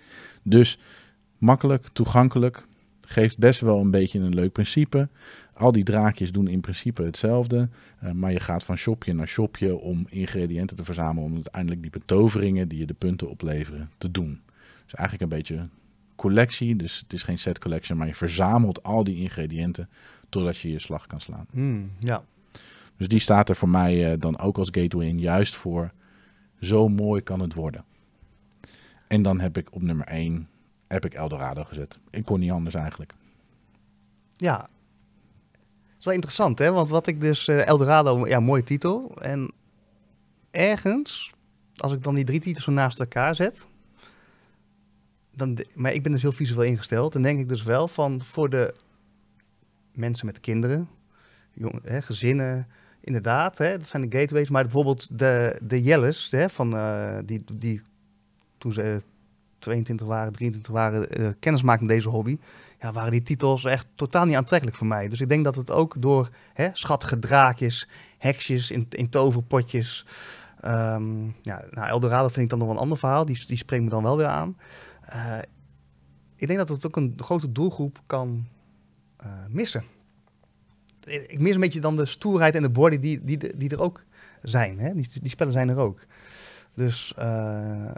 Dus 0.44 0.80
makkelijk, 1.38 1.88
toegankelijk. 1.94 2.68
Geeft 3.02 3.38
best 3.38 3.62
wel 3.62 3.80
een 3.80 3.92
beetje 3.92 4.20
een 4.20 4.34
leuk 4.34 4.52
principe. 4.52 5.10
Al 5.54 5.72
die 5.72 5.84
draakjes 5.84 6.32
doen 6.32 6.48
in 6.48 6.60
principe 6.60 7.04
hetzelfde. 7.04 7.70
eh, 8.00 8.12
maar 8.12 8.32
je 8.32 8.40
gaat 8.40 8.64
van 8.64 8.78
shopje 8.78 9.14
naar 9.14 9.28
shopje 9.28 9.78
om 9.78 10.06
ingrediënten 10.10 10.78
te 10.78 10.84
verzamelen. 10.84 11.24
Om 11.24 11.34
uiteindelijk 11.34 11.82
die 11.82 11.92
betoveringen 11.92 12.68
die 12.68 12.80
je 12.80 12.86
de 12.86 12.94
punten 12.94 13.30
opleveren 13.30 13.92
te 13.98 14.12
doen. 14.12 14.42
Dus 14.84 14.94
eigenlijk 14.96 15.32
een 15.32 15.38
beetje 15.38 15.68
collectie. 16.20 16.76
Dus 16.76 17.00
het 17.00 17.14
is 17.14 17.24
geen 17.24 17.40
set 17.40 17.60
collection. 17.60 17.98
Maar 17.98 18.08
je 18.08 18.16
verzamelt 18.16 18.84
al 18.84 19.04
die 19.04 19.16
ingrediënten 19.16 19.90
totdat 20.30 20.58
je 20.58 20.72
je 20.72 20.80
slag 20.80 21.08
kan 21.08 21.22
slaan. 21.22 21.46
Hmm, 21.52 21.91
ja. 22.00 22.24
Dus 22.98 23.08
die 23.08 23.20
staat 23.20 23.50
er 23.50 23.56
voor 23.56 23.70
mij 23.70 24.12
eh, 24.12 24.20
dan 24.20 24.40
ook 24.40 24.58
als 24.58 24.70
gateway 24.72 25.08
in. 25.08 25.20
Juist 25.20 25.56
voor 25.56 25.91
zo 26.60 26.88
mooi 26.88 27.22
kan 27.22 27.40
het 27.40 27.54
worden. 27.54 27.86
En 29.08 29.22
dan 29.22 29.40
heb 29.40 29.58
ik 29.58 29.74
op 29.74 29.82
nummer 29.82 30.06
1 30.06 30.48
heb 30.88 31.06
ik 31.06 31.14
Eldorado 31.14 31.64
gezet. 31.64 32.00
Ik 32.10 32.26
kon 32.26 32.40
niet 32.40 32.52
anders 32.52 32.76
eigenlijk. 32.76 33.14
ja. 34.38 34.70
Het 35.82 36.08
is 36.08 36.14
wel 36.14 36.14
interessant, 36.14 36.60
hè? 36.60 36.72
Want 36.72 36.90
wat 36.90 37.08
ik 37.08 37.22
dus... 37.22 37.48
eh, 37.48 37.68
Eldorado, 37.68 38.28
ja, 38.28 38.40
mooie 38.40 38.64
titel. 38.64 39.16
En 39.22 39.52
ergens, 40.52 41.32
als 41.76 41.94
ik 41.94 42.04
dan 42.04 42.16
die 42.16 42.24
drie 42.24 42.40
titels 42.40 42.64
zo 42.64 42.72
naast 42.72 43.00
elkaar 43.00 43.36
zet... 43.36 43.68
Maar 45.76 45.94
ik 45.94 46.03
ben 46.03 46.11
dus 46.11 46.22
heel 46.22 46.32
visueel 46.32 46.64
ingesteld. 46.64 47.14
Dan 47.14 47.22
denk 47.22 47.40
ik 47.40 47.48
dus 47.49 47.64
wel 47.64 47.88
van 47.88 48.22
voor 48.24 48.49
de 48.49 48.74
mensen 49.94 50.26
met 50.26 50.40
kinderen, 50.40 50.90
jong, 51.53 51.80
hè, 51.84 52.02
gezinnen, 52.02 52.68
inderdaad, 53.02 53.57
hè, 53.57 53.78
dat 53.78 53.88
zijn 53.88 54.10
de 54.10 54.20
gateways. 54.20 54.49
Maar 54.49 54.64
bijvoorbeeld 54.64 55.20
de, 55.20 55.60
de 55.61 55.84
Jelles, 55.84 56.28
hè, 56.32 56.49
van, 56.49 56.76
eh, 56.76 57.18
die, 57.26 57.44
die 57.53 57.82
toen 58.57 58.74
ze 58.74 59.02
22 59.60 60.07
waren, 60.07 60.34
23 60.34 60.74
waren, 60.74 61.10
eh, 61.10 61.30
kennis 61.40 61.61
maakten 61.61 61.86
met 61.86 61.95
deze 61.95 62.10
hobby. 62.10 62.38
Ja, 62.80 62.91
waren 62.91 63.11
die 63.11 63.24
titels 63.24 63.64
echt 63.64 63.88
totaal 63.95 64.26
niet 64.26 64.36
aantrekkelijk 64.36 64.78
voor 64.78 64.88
mij. 64.88 65.10
Dus 65.10 65.22
ik 65.22 65.30
denk 65.30 65.44
dat 65.44 65.56
het 65.56 65.72
ook 65.72 66.02
door 66.02 66.30
hè, 66.53 66.70
schattige 66.74 67.20
draakjes, 67.20 67.88
heksjes 68.18 68.72
in, 68.72 68.88
in 68.90 69.10
toverpotjes, 69.10 70.06
Ehm, 70.61 71.26
ja, 71.41 71.64
nou, 71.72 71.88
Eldorado 71.88 72.28
vind 72.28 72.44
ik 72.44 72.49
dan 72.49 72.60
nog 72.60 72.68
wel 72.68 72.76
een 72.76 72.84
ander 72.84 72.98
verhaal. 72.98 73.26
Die, 73.26 73.45
die 73.45 73.57
spreekt 73.57 73.84
me 73.84 73.90
dan 73.90 74.03
wel 74.03 74.18
weer 74.18 74.28
aan. 74.28 74.57
Eh, 75.10 75.40
ik 76.36 76.48
denk 76.48 76.60
dat 76.60 76.69
het 76.69 76.86
ook 76.86 76.95
een 76.95 77.14
grote 77.18 77.52
doelgroep 77.52 77.99
kan 78.06 78.48
eh, 79.18 79.45
missen. 79.49 79.84
Ik 81.06 81.40
mis 81.40 81.53
een 81.53 81.60
beetje 81.60 81.80
dan 81.80 81.95
de 81.95 82.06
stoerheid 82.06 82.56
en 82.56 82.61
de 82.61 82.69
body 82.69 82.99
die, 82.99 83.23
die, 83.23 83.57
die 83.57 83.69
er 83.69 83.81
ook 83.81 84.03
zijn. 84.41 84.80
Hè? 84.80 84.95
Die, 84.95 85.10
die 85.22 85.30
spellen 85.30 85.53
zijn 85.53 85.69
er 85.69 85.77
ook. 85.77 85.99
Dus 86.73 87.14
uh, 87.19 87.91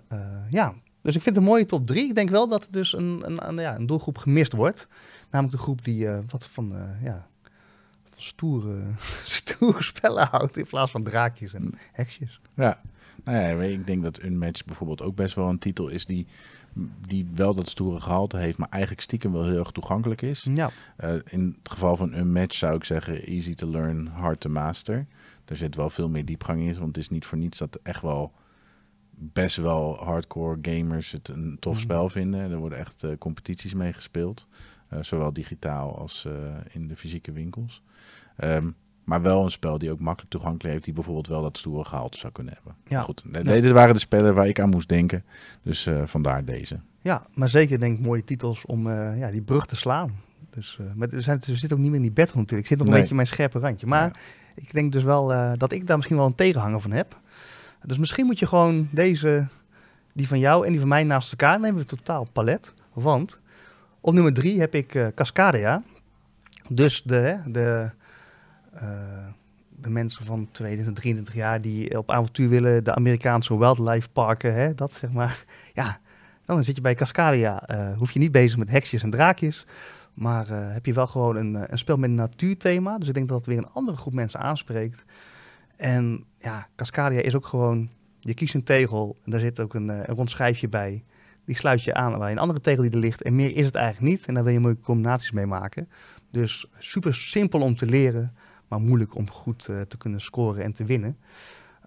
ja, 0.50 0.74
dus 1.02 1.16
ik 1.16 1.22
vind 1.22 1.38
een 1.38 1.44
mooie 1.44 1.66
top 1.66 1.88
3. 1.88 2.08
Ik 2.08 2.16
denk 2.16 2.30
wel 2.30 2.48
dat 2.48 2.64
het 2.64 2.74
dus 2.74 2.94
een, 2.94 3.22
een, 3.26 3.48
een, 3.48 3.56
ja, 3.56 3.76
een 3.76 3.86
doelgroep 3.86 4.18
gemist 4.18 4.54
wordt. 4.54 4.88
Namelijk 5.30 5.58
de 5.58 5.64
groep 5.64 5.86
die 5.86 6.08
wat 6.08 6.46
van, 6.46 6.76
ja, 7.04 7.28
van 8.10 8.22
stoere, 8.22 8.84
stoere 9.26 9.84
spellen 9.84 10.28
houdt 10.28 10.58
in 10.58 10.68
plaats 10.68 10.92
van 10.92 11.04
draakjes 11.04 11.54
en 11.54 11.74
heksjes. 11.92 12.42
Ja, 12.54 12.82
nou 13.24 13.38
ja, 13.38 13.64
ik 13.64 13.88
denk 13.88 14.04
dat 14.04 14.24
Unmatch 14.24 14.66
bijvoorbeeld 14.66 15.02
ook 15.02 15.16
best 15.16 15.36
wel 15.36 15.50
een 15.50 15.60
titel 15.60 15.88
is 15.88 16.06
die 16.06 16.28
die 17.08 17.28
wel 17.34 17.54
dat 17.54 17.70
stoere 17.70 18.00
gehalte 18.00 18.38
heeft, 18.38 18.58
maar 18.58 18.70
eigenlijk 18.70 19.02
stiekem 19.02 19.32
wel 19.32 19.44
heel 19.44 19.60
erg 19.60 19.72
toegankelijk 19.72 20.22
is. 20.22 20.48
Ja. 20.54 20.72
Uh, 21.00 21.14
in 21.26 21.56
het 21.62 21.72
geval 21.72 21.96
van 21.96 22.14
een 22.14 22.32
match 22.32 22.56
zou 22.56 22.76
ik 22.76 22.84
zeggen 22.84 23.24
easy 23.24 23.54
to 23.54 23.68
learn, 23.68 24.08
hard 24.08 24.40
to 24.40 24.50
master. 24.50 25.08
Er 25.46 25.58
zit 25.58 25.76
wel 25.76 25.90
veel 25.90 26.10
meer 26.10 26.26
diepgang 26.26 26.62
in, 26.62 26.74
want 26.74 26.86
het 26.86 26.98
is 26.98 27.10
niet 27.10 27.26
voor 27.26 27.38
niets 27.38 27.58
dat 27.58 27.80
echt 27.84 28.02
wel 28.02 28.34
best 29.12 29.58
wel 29.58 29.96
hardcore 29.96 30.58
gamers 30.62 31.12
het 31.12 31.28
een 31.28 31.58
tof 31.60 31.74
mhm. 31.74 31.82
spel 31.82 32.10
vinden. 32.10 32.52
Er 32.52 32.58
worden 32.58 32.78
echt 32.78 33.04
uh, 33.04 33.12
competities 33.18 33.74
mee 33.74 33.94
gespeeld, 33.94 34.48
uh, 34.94 35.00
zowel 35.02 35.34
digitaal 35.34 35.98
als 35.98 36.28
in 36.70 36.88
de 36.88 36.96
fysieke 36.96 37.32
winkels. 37.32 37.84
Um, 38.44 38.76
maar 39.04 39.22
wel 39.22 39.44
een 39.44 39.52
spel 39.52 39.78
die 39.78 39.92
ook 39.92 40.00
makkelijk 40.00 40.32
toegankelijk 40.32 40.74
heeft, 40.74 40.86
die 40.86 40.94
bijvoorbeeld 40.94 41.28
wel 41.28 41.42
dat 41.42 41.58
stoere 41.58 41.86
gehalte 41.86 42.18
zou 42.18 42.32
kunnen 42.32 42.54
hebben. 42.54 42.76
Ja. 42.88 43.02
Goed, 43.02 43.24
deze 43.44 43.74
waren 43.74 43.94
de 43.94 44.00
spellen 44.00 44.36
waar 44.36 44.48
ik 44.48 44.60
aan 44.60 44.70
moest 44.70 44.90
denken. 44.90 45.24
Dus 45.64 45.86
uh, 45.86 46.02
vandaar 46.06 46.46
deze. 46.46 46.80
Ja, 47.00 47.26
maar 47.34 47.50
zeker 47.50 47.80
denk 47.80 48.00
ik 48.00 48.06
mooie 48.06 48.24
titels 48.24 48.66
om 48.66 48.88
uh, 48.88 49.20
ja, 49.20 49.32
die 49.32 49.42
brug 49.42 49.66
te 49.66 49.76
slaan. 49.76 50.16
Dus, 50.50 50.78
uh, 50.82 50.88
maar 50.96 51.10
we, 51.10 51.22
zijn, 51.22 51.42
we 51.46 51.56
zitten 51.56 51.72
ook 51.72 51.84
niet 51.84 51.92
meer 51.92 52.00
in 52.00 52.06
die 52.06 52.12
battle 52.12 52.40
natuurlijk. 52.40 52.62
Ik 52.62 52.68
zit 52.68 52.78
nog 52.78 52.88
een 52.88 52.94
beetje 52.94 53.10
in 53.10 53.16
mijn 53.16 53.28
scherpe 53.28 53.60
randje. 53.60 53.88
Maar 53.88 54.20
ik 54.56 54.74
denk 54.74 54.92
dus 54.92 55.04
wel 55.04 55.58
dat 55.58 55.72
ik 55.72 55.88
daar 55.88 55.96
misschien 55.96 56.18
wel 56.18 56.26
een 56.26 56.36
tegenhanger 56.36 56.82
van 56.82 56.92
heb. 56.92 57.20
Dus 57.86 57.98
misschien 57.98 58.26
moet 58.26 58.40
je 58.40 58.48
gewoon 58.48 58.88
deze, 58.92 59.48
die 60.14 60.28
van 60.28 60.40
jou 60.40 60.66
en 60.66 60.72
die 60.72 60.80
van 60.80 60.90
mij 60.90 61.04
naast 61.04 61.32
elkaar 61.32 61.60
nemen. 61.60 61.86
Totaal 61.86 62.28
palet. 62.34 62.74
Want 62.94 63.40
op 64.00 64.14
nummer 64.14 64.34
drie 64.34 64.60
heb 64.60 64.76
ik 64.76 65.12
Cascadia. 65.16 65.84
Dus 66.74 67.02
de, 67.04 67.40
de 67.48 67.62
eh, 67.62 67.90
de 69.82 69.90
mensen 69.90 70.26
van 70.26 70.48
22, 70.52 70.94
23 70.94 71.36
jaar 71.36 71.62
die 71.62 71.98
op 71.98 72.12
avontuur 72.12 72.50
willen, 72.50 72.84
de 72.84 72.96
Amerikaanse 72.96 73.58
wildlife 73.58 74.10
parken, 74.10 74.54
hè, 74.54 74.74
dat 74.74 74.94
zeg 74.94 75.12
maar. 75.12 75.46
Ja, 75.74 76.00
dan 76.46 76.64
zit 76.64 76.76
je 76.76 76.82
bij 76.82 76.96
Cascadia. 76.96 77.70
Uh, 77.72 77.98
hoef 77.98 78.12
je 78.12 78.20
niet 78.20 78.32
bezig 78.32 78.58
met 78.58 78.70
heksjes 78.70 79.04
en 79.04 79.10
draakjes. 79.10 79.66
Maar 80.14 80.50
uh, 80.50 80.74
heb 80.74 80.86
je 80.86 80.94
wel 80.94 81.08
gewoon 81.08 81.36
een, 81.36 81.72
een 81.72 81.78
spel 81.78 81.98
met 81.98 82.10
een 82.10 82.16
natuurthema. 82.16 82.98
Dus 82.98 83.08
ik 83.08 83.14
denk 83.14 83.28
dat 83.28 83.38
het 83.38 83.46
weer 83.46 83.58
een 83.58 83.70
andere 83.70 83.98
groep 83.98 84.14
mensen 84.14 84.40
aanspreekt. 84.40 85.04
En 85.76 86.26
ja, 86.38 86.68
Cascadia 86.76 87.22
is 87.22 87.36
ook 87.36 87.46
gewoon... 87.46 87.90
Je 88.20 88.34
kiest 88.34 88.54
een 88.54 88.64
tegel 88.64 89.18
en 89.24 89.32
daar 89.32 89.40
zit 89.40 89.60
ook 89.60 89.74
een, 89.74 89.88
een 89.88 90.16
rond 90.16 90.30
schijfje 90.30 90.70
bij. 90.70 91.04
Die 91.46 91.56
sluit 91.56 91.84
je 91.84 91.94
aan 91.94 92.20
bij 92.20 92.32
een 92.32 92.38
andere 92.38 92.62
tegel 92.62 92.82
die 92.82 92.92
er 92.92 92.98
ligt. 92.98 93.22
En 93.22 93.36
meer 93.36 93.56
is 93.56 93.66
het 93.66 93.76
eigenlijk 93.76 94.14
niet. 94.14 94.26
En 94.26 94.34
daar 94.34 94.44
wil 94.44 94.54
je 94.54 94.60
mooie 94.60 94.80
combinaties 94.80 95.32
mee 95.32 95.46
maken. 95.46 95.90
Dus 96.32 96.66
super 96.78 97.16
simpel 97.16 97.62
om 97.62 97.76
te 97.76 97.86
leren 97.86 98.34
maar 98.72 98.80
moeilijk 98.80 99.16
om 99.16 99.30
goed 99.30 99.68
uh, 99.70 99.82
te 99.82 99.98
kunnen 99.98 100.22
scoren 100.22 100.64
en 100.64 100.74
te 100.74 100.86
winnen. 100.86 101.18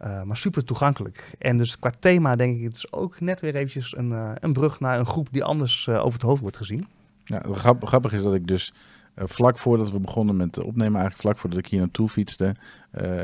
Uh, 0.03 0.23
maar 0.23 0.37
super 0.37 0.65
toegankelijk. 0.65 1.37
En 1.39 1.59
dus 1.59 1.79
qua 1.79 1.93
thema 1.99 2.37
denk 2.37 2.57
ik, 2.57 2.65
het 2.65 2.77
is 2.77 2.93
ook 2.93 3.21
net 3.21 3.41
weer 3.41 3.55
eventjes 3.55 3.97
een, 3.97 4.11
uh, 4.11 4.33
een 4.35 4.53
brug 4.53 4.81
naar 4.81 4.99
een 4.99 5.07
groep 5.07 5.29
die 5.31 5.45
anders 5.45 5.89
over 5.89 6.13
het 6.13 6.23
hoofd 6.23 6.41
wordt 6.41 6.57
gezien. 6.57 6.87
Ja, 7.25 7.43
grappig, 7.53 7.89
grappig 7.89 8.13
is 8.13 8.23
dat 8.23 8.35
ik 8.35 8.47
dus 8.47 8.73
vlak 9.17 9.59
voordat 9.59 9.91
we 9.91 10.01
begonnen 10.01 10.37
met 10.37 10.59
opnemen, 10.59 11.01
eigenlijk 11.01 11.21
vlak 11.21 11.39
voordat 11.39 11.59
ik 11.59 11.67
hier 11.67 11.81
naartoe 11.81 12.09
fietste, 12.09 12.55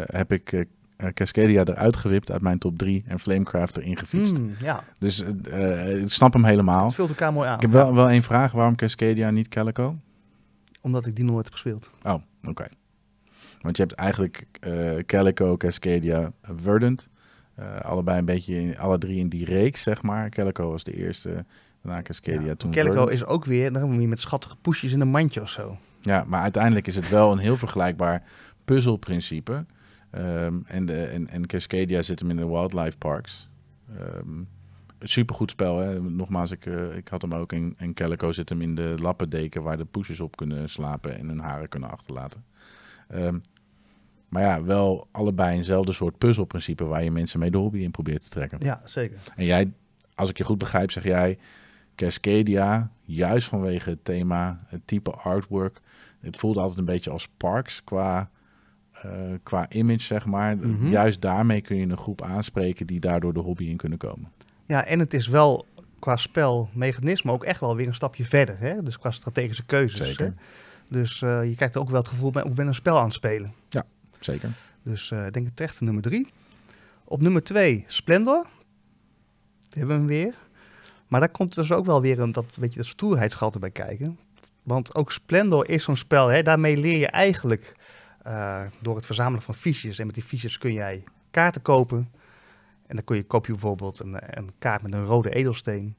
heb 0.06 0.32
ik 0.32 0.66
Cascadia 1.14 1.64
eruit 1.64 1.96
gewipt 1.96 2.30
uit 2.30 2.40
mijn 2.40 2.58
top 2.58 2.78
3 2.78 3.04
en 3.06 3.18
Flamecraft 3.18 3.76
erin 3.76 3.96
gefietst. 3.96 4.38
Mm, 4.38 4.50
ja. 4.58 4.84
Dus 4.98 5.20
ik 5.20 6.08
snap 6.08 6.32
hem 6.32 6.44
helemaal. 6.44 6.84
Het 6.84 6.94
vult 6.94 7.08
elkaar 7.08 7.32
mooi 7.32 7.48
aan. 7.48 7.54
Ik 7.54 7.62
heb 7.62 7.70
wel, 7.70 7.94
wel 7.94 8.08
één 8.08 8.22
vraag. 8.22 8.52
Waarom 8.52 8.76
Cascadia, 8.76 9.30
niet 9.30 9.48
Calico? 9.48 9.96
Omdat 10.80 11.06
ik 11.06 11.16
die 11.16 11.24
nooit 11.24 11.44
heb 11.44 11.52
gespeeld. 11.52 11.90
Oh, 12.02 12.14
oké. 12.44 12.66
Want 13.60 13.76
je 13.76 13.82
hebt 13.82 13.94
eigenlijk 13.94 14.46
uh, 14.66 14.98
Calico, 14.98 15.56
Cascadia, 15.56 16.32
Verdant. 16.42 17.08
Uh, 17.58 17.80
allebei 17.80 18.18
een 18.18 18.24
beetje, 18.24 18.54
in, 18.54 18.78
alle 18.78 18.98
drie 18.98 19.18
in 19.18 19.28
die 19.28 19.44
reeks, 19.44 19.82
zeg 19.82 20.02
maar. 20.02 20.28
Calico 20.28 20.70
was 20.70 20.84
de 20.84 20.92
eerste, 20.92 21.44
daarna 21.82 22.02
Cascadia, 22.02 22.40
ja, 22.40 22.54
toen 22.54 22.70
Calico 22.70 23.06
is 23.06 23.24
ook 23.24 23.44
weer, 23.44 23.72
dan 23.72 24.08
met 24.08 24.20
schattige 24.20 24.56
poesjes 24.56 24.92
in 24.92 25.00
een 25.00 25.08
mandje 25.08 25.40
of 25.40 25.50
zo. 25.50 25.76
Ja, 26.00 26.24
maar 26.26 26.40
uiteindelijk 26.42 26.86
is 26.86 26.94
het 26.94 27.08
wel 27.08 27.32
een 27.32 27.38
heel 27.38 27.56
vergelijkbaar 27.56 28.22
puzzelprincipe. 28.64 29.66
Um, 30.18 30.64
en, 30.66 30.86
de, 30.86 31.04
en, 31.04 31.28
en 31.28 31.46
Cascadia 31.46 32.02
zit 32.02 32.20
hem 32.20 32.30
in 32.30 32.36
de 32.36 32.46
wildlife 32.46 32.98
parks. 32.98 33.48
Um, 34.00 34.48
supergoed 35.00 35.50
spel. 35.50 35.78
Hè? 35.78 36.00
Nogmaals, 36.00 36.50
ik, 36.50 36.66
uh, 36.66 36.96
ik 36.96 37.08
had 37.08 37.22
hem 37.22 37.34
ook 37.34 37.52
in, 37.52 37.74
en 37.76 37.94
Calico 37.94 38.32
zit 38.32 38.48
hem 38.48 38.60
in 38.60 38.74
de 38.74 38.94
lappendeken 39.00 39.62
waar 39.62 39.76
de 39.76 39.84
poesjes 39.84 40.20
op 40.20 40.36
kunnen 40.36 40.70
slapen 40.70 41.18
en 41.18 41.28
hun 41.28 41.38
haren 41.38 41.68
kunnen 41.68 41.90
achterlaten. 41.90 42.44
Um, 43.14 43.40
maar 44.30 44.42
ja, 44.42 44.62
wel 44.62 45.08
allebei 45.10 45.56
eenzelfde 45.56 45.92
soort 45.92 46.18
puzzelprincipe 46.18 46.84
waar 46.84 47.04
je 47.04 47.10
mensen 47.10 47.38
mee 47.38 47.50
de 47.50 47.58
hobby 47.58 47.78
in 47.78 47.90
probeert 47.90 48.22
te 48.22 48.28
trekken. 48.28 48.58
Ja, 48.62 48.80
zeker. 48.84 49.18
En 49.36 49.44
jij, 49.44 49.72
als 50.14 50.30
ik 50.30 50.38
je 50.38 50.44
goed 50.44 50.58
begrijp, 50.58 50.90
zeg 50.90 51.02
jij 51.02 51.38
Cascadia, 51.94 52.90
juist 53.04 53.48
vanwege 53.48 53.90
het 53.90 54.04
thema, 54.04 54.64
het 54.66 54.80
type 54.84 55.10
artwork. 55.10 55.80
Het 56.20 56.36
voelt 56.36 56.56
altijd 56.56 56.78
een 56.78 56.84
beetje 56.84 57.10
als 57.10 57.28
Parks 57.36 57.84
qua, 57.84 58.30
uh, 59.06 59.12
qua 59.42 59.70
image, 59.70 60.02
zeg 60.02 60.26
maar. 60.26 60.56
Mm 60.56 60.62
-hmm. 60.62 60.90
Juist 60.90 61.20
daarmee 61.20 61.60
kun 61.60 61.76
je 61.76 61.86
een 61.86 61.96
groep 61.96 62.22
aanspreken 62.22 62.86
die 62.86 63.00
daardoor 63.00 63.32
de 63.32 63.40
hobby 63.40 63.64
in 63.64 63.76
kunnen 63.76 63.98
komen. 63.98 64.32
Ja, 64.66 64.84
en 64.84 64.98
het 64.98 65.14
is 65.14 65.26
wel 65.26 65.66
qua 65.98 66.16
spelmechanisme 66.16 67.32
ook 67.32 67.44
echt 67.44 67.60
wel 67.60 67.76
weer 67.76 67.86
een 67.86 67.94
stapje 67.94 68.24
verder. 68.24 68.58
Hè? 68.58 68.82
Dus 68.82 68.98
qua 68.98 69.10
strategische 69.10 69.66
keuzes. 69.66 70.06
Zeker. 70.06 70.24
Hè? 70.26 70.32
Dus 70.90 71.20
uh, 71.20 71.48
je 71.48 71.54
krijgt 71.54 71.76
ook 71.76 71.88
wel 71.90 71.98
het 71.98 72.08
gevoel, 72.08 72.38
ik 72.38 72.54
ben 72.54 72.66
een 72.66 72.74
spel 72.74 72.98
aan 72.98 73.04
het 73.04 73.12
spelen. 73.12 73.52
Ja, 73.68 73.84
zeker. 74.20 74.50
Dus 74.82 75.10
uh, 75.10 75.26
ik 75.26 75.32
denk 75.32 75.48
terecht 75.54 75.80
nummer 75.80 76.02
drie. 76.02 76.28
Op 77.04 77.20
nummer 77.20 77.42
twee, 77.42 77.84
Splendor. 77.86 78.46
Die 79.68 79.78
hebben 79.78 79.88
we 79.88 80.02
hem 80.02 80.06
weer. 80.06 80.34
Maar 81.08 81.20
daar 81.20 81.28
komt 81.28 81.54
dus 81.54 81.72
ook 81.72 81.86
wel 81.86 82.00
weer 82.00 82.20
een 82.20 82.32
dat, 82.32 82.56
weet 82.60 82.72
je, 82.72 82.78
dat 82.78 82.88
stoerheidsgehalte 82.88 83.58
bij 83.58 83.70
kijken. 83.70 84.18
Want 84.62 84.94
ook 84.94 85.12
Splendor 85.12 85.68
is 85.68 85.84
zo'n 85.84 85.96
spel, 85.96 86.28
hè, 86.28 86.42
daarmee 86.42 86.76
leer 86.76 86.98
je 86.98 87.06
eigenlijk 87.06 87.74
uh, 88.26 88.62
door 88.80 88.96
het 88.96 89.06
verzamelen 89.06 89.42
van 89.42 89.54
fiches. 89.54 89.98
En 89.98 90.06
met 90.06 90.14
die 90.14 90.24
fiches 90.24 90.58
kun 90.58 90.72
jij 90.72 91.04
kaarten 91.30 91.62
kopen. 91.62 92.10
En 92.86 92.96
dan 92.96 93.04
kun 93.04 93.16
je, 93.16 93.22
koop 93.22 93.46
je 93.46 93.52
bijvoorbeeld 93.52 93.98
een, 93.98 94.38
een 94.38 94.50
kaart 94.58 94.82
met 94.82 94.92
een 94.92 95.04
rode 95.04 95.30
edelsteen. 95.30 95.96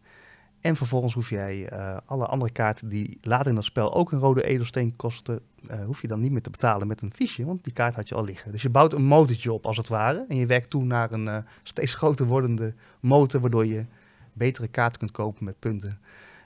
En 0.61 0.75
vervolgens 0.75 1.13
hoef 1.13 1.29
jij 1.29 1.71
uh, 1.73 1.97
alle 2.05 2.25
andere 2.25 2.51
kaarten 2.51 2.89
die 2.89 3.17
later 3.21 3.47
in 3.47 3.55
dat 3.55 3.63
spel 3.63 3.93
ook 3.93 4.11
een 4.11 4.19
rode 4.19 4.43
edelsteen 4.43 4.95
kosten, 4.95 5.39
uh, 5.69 5.85
hoef 5.85 6.01
je 6.01 6.07
dan 6.07 6.21
niet 6.21 6.31
meer 6.31 6.41
te 6.41 6.49
betalen 6.49 6.87
met 6.87 7.01
een 7.01 7.13
fiche, 7.13 7.45
want 7.45 7.63
die 7.63 7.73
kaart 7.73 7.95
had 7.95 8.09
je 8.09 8.15
al 8.15 8.23
liggen. 8.23 8.51
Dus 8.51 8.61
je 8.61 8.69
bouwt 8.69 8.93
een 8.93 9.03
motortje 9.03 9.53
op 9.53 9.65
als 9.65 9.77
het 9.77 9.87
ware 9.87 10.25
en 10.27 10.35
je 10.35 10.45
werkt 10.45 10.69
toe 10.69 10.83
naar 10.83 11.11
een 11.11 11.25
uh, 11.25 11.37
steeds 11.63 11.93
groter 11.93 12.25
wordende 12.25 12.73
motor, 12.99 13.41
waardoor 13.41 13.65
je 13.65 13.85
betere 14.33 14.67
kaarten 14.67 14.99
kunt 14.99 15.11
kopen 15.11 15.45
met 15.45 15.59
punten. 15.59 15.99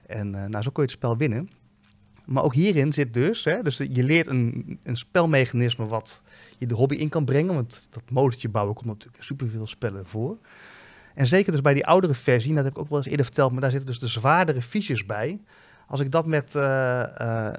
En 0.07 0.29
nou, 0.29 0.61
zo 0.61 0.69
kun 0.71 0.83
je 0.83 0.89
het 0.89 0.91
spel 0.91 1.17
winnen. 1.17 1.49
Maar 2.25 2.43
ook 2.43 2.53
hierin 2.53 2.93
zit 2.93 3.13
dus, 3.13 3.43
hè, 3.43 3.61
dus 3.61 3.77
je 3.77 4.03
leert 4.03 4.27
een, 4.27 4.79
een 4.83 4.97
spelmechanisme 4.97 5.85
wat 5.85 6.21
je 6.57 6.65
de 6.65 6.73
hobby 6.73 6.95
in 6.95 7.09
kan 7.09 7.25
brengen, 7.25 7.53
want 7.53 7.87
dat 7.89 8.03
motortje 8.09 8.49
bouwen 8.49 8.75
komt 8.75 8.87
natuurlijk 8.87 9.23
superveel 9.23 9.67
spellen 9.67 10.05
voor. 10.05 10.37
En 11.15 11.27
zeker 11.27 11.51
dus 11.51 11.61
bij 11.61 11.73
die 11.73 11.85
oudere 11.85 12.13
versie, 12.13 12.53
dat 12.53 12.63
heb 12.63 12.73
ik 12.73 12.79
ook 12.79 12.89
wel 12.89 12.97
eens 12.97 13.07
eerder 13.07 13.25
verteld, 13.25 13.51
maar 13.51 13.61
daar 13.61 13.71
zitten 13.71 13.89
dus 13.89 13.99
de 13.99 14.07
zwaardere 14.07 14.61
fiches 14.61 15.05
bij. 15.05 15.41
Als 15.87 15.99
ik 15.99 16.11
dat 16.11 16.25
met 16.25 16.53
uh, 16.55 16.61
uh, 16.61 17.53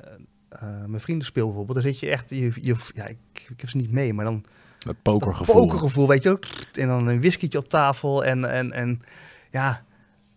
uh, 0.62 0.85
mijn 0.87 1.01
vrienden 1.01 1.27
speel 1.27 1.47
bijvoorbeeld, 1.47 1.83
dan 1.83 1.93
zit 1.93 2.01
je 2.01 2.11
echt, 2.11 2.31
je, 2.31 2.53
je, 2.61 2.77
ja, 2.95 3.07
ik, 3.07 3.19
ik, 3.33 3.61
heb 3.61 3.69
ze 3.69 3.77
niet 3.77 3.93
mee, 3.93 4.15
maar 4.15 4.24
dan... 4.24 4.45
Dat 4.78 4.97
pokergevoel. 5.03 5.55
Dat 5.55 5.66
pokergevoel, 5.66 6.09
weet 6.09 6.23
je 6.23 6.31
ook. 6.31 6.45
En 6.73 6.89
dan 6.89 7.07
een 7.07 7.20
whiskytje 7.20 7.59
op 7.59 7.69
tafel 7.69 8.24
en, 8.24 8.51
en, 8.51 8.73
en 8.73 9.03
ja, 9.51 9.85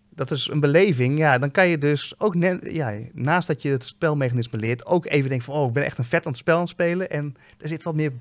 dat 0.10 0.32
is 0.32 0.48
een 0.48 0.60
beleving. 0.60 1.18
Ja, 1.18 1.38
dan 1.38 1.52
kan 1.52 1.68
je 1.68 1.78
dus 1.78 2.20
ook, 2.20 2.36
net, 2.36 2.60
ja, 2.72 2.94
naast 3.14 3.48
dat 3.48 3.62
je 3.62 3.70
het 3.70 3.86
spelmechanisme 3.86 4.58
leert, 4.58 4.86
ook 4.86 5.06
even 5.06 5.30
denken 5.30 5.46
van, 5.46 5.56
oh, 5.56 5.68
ik 5.68 5.74
ben 5.74 5.84
echt 5.84 5.98
een 5.98 6.06
vet 6.06 6.26
aan 6.26 6.32
het 6.32 6.40
spel 6.40 6.56
aan 6.56 6.62
het 6.62 6.70
spelen. 6.70 7.10
En 7.10 7.36
er 7.58 7.68
zit 7.68 7.84
wat 7.84 7.96
meer 7.96 8.12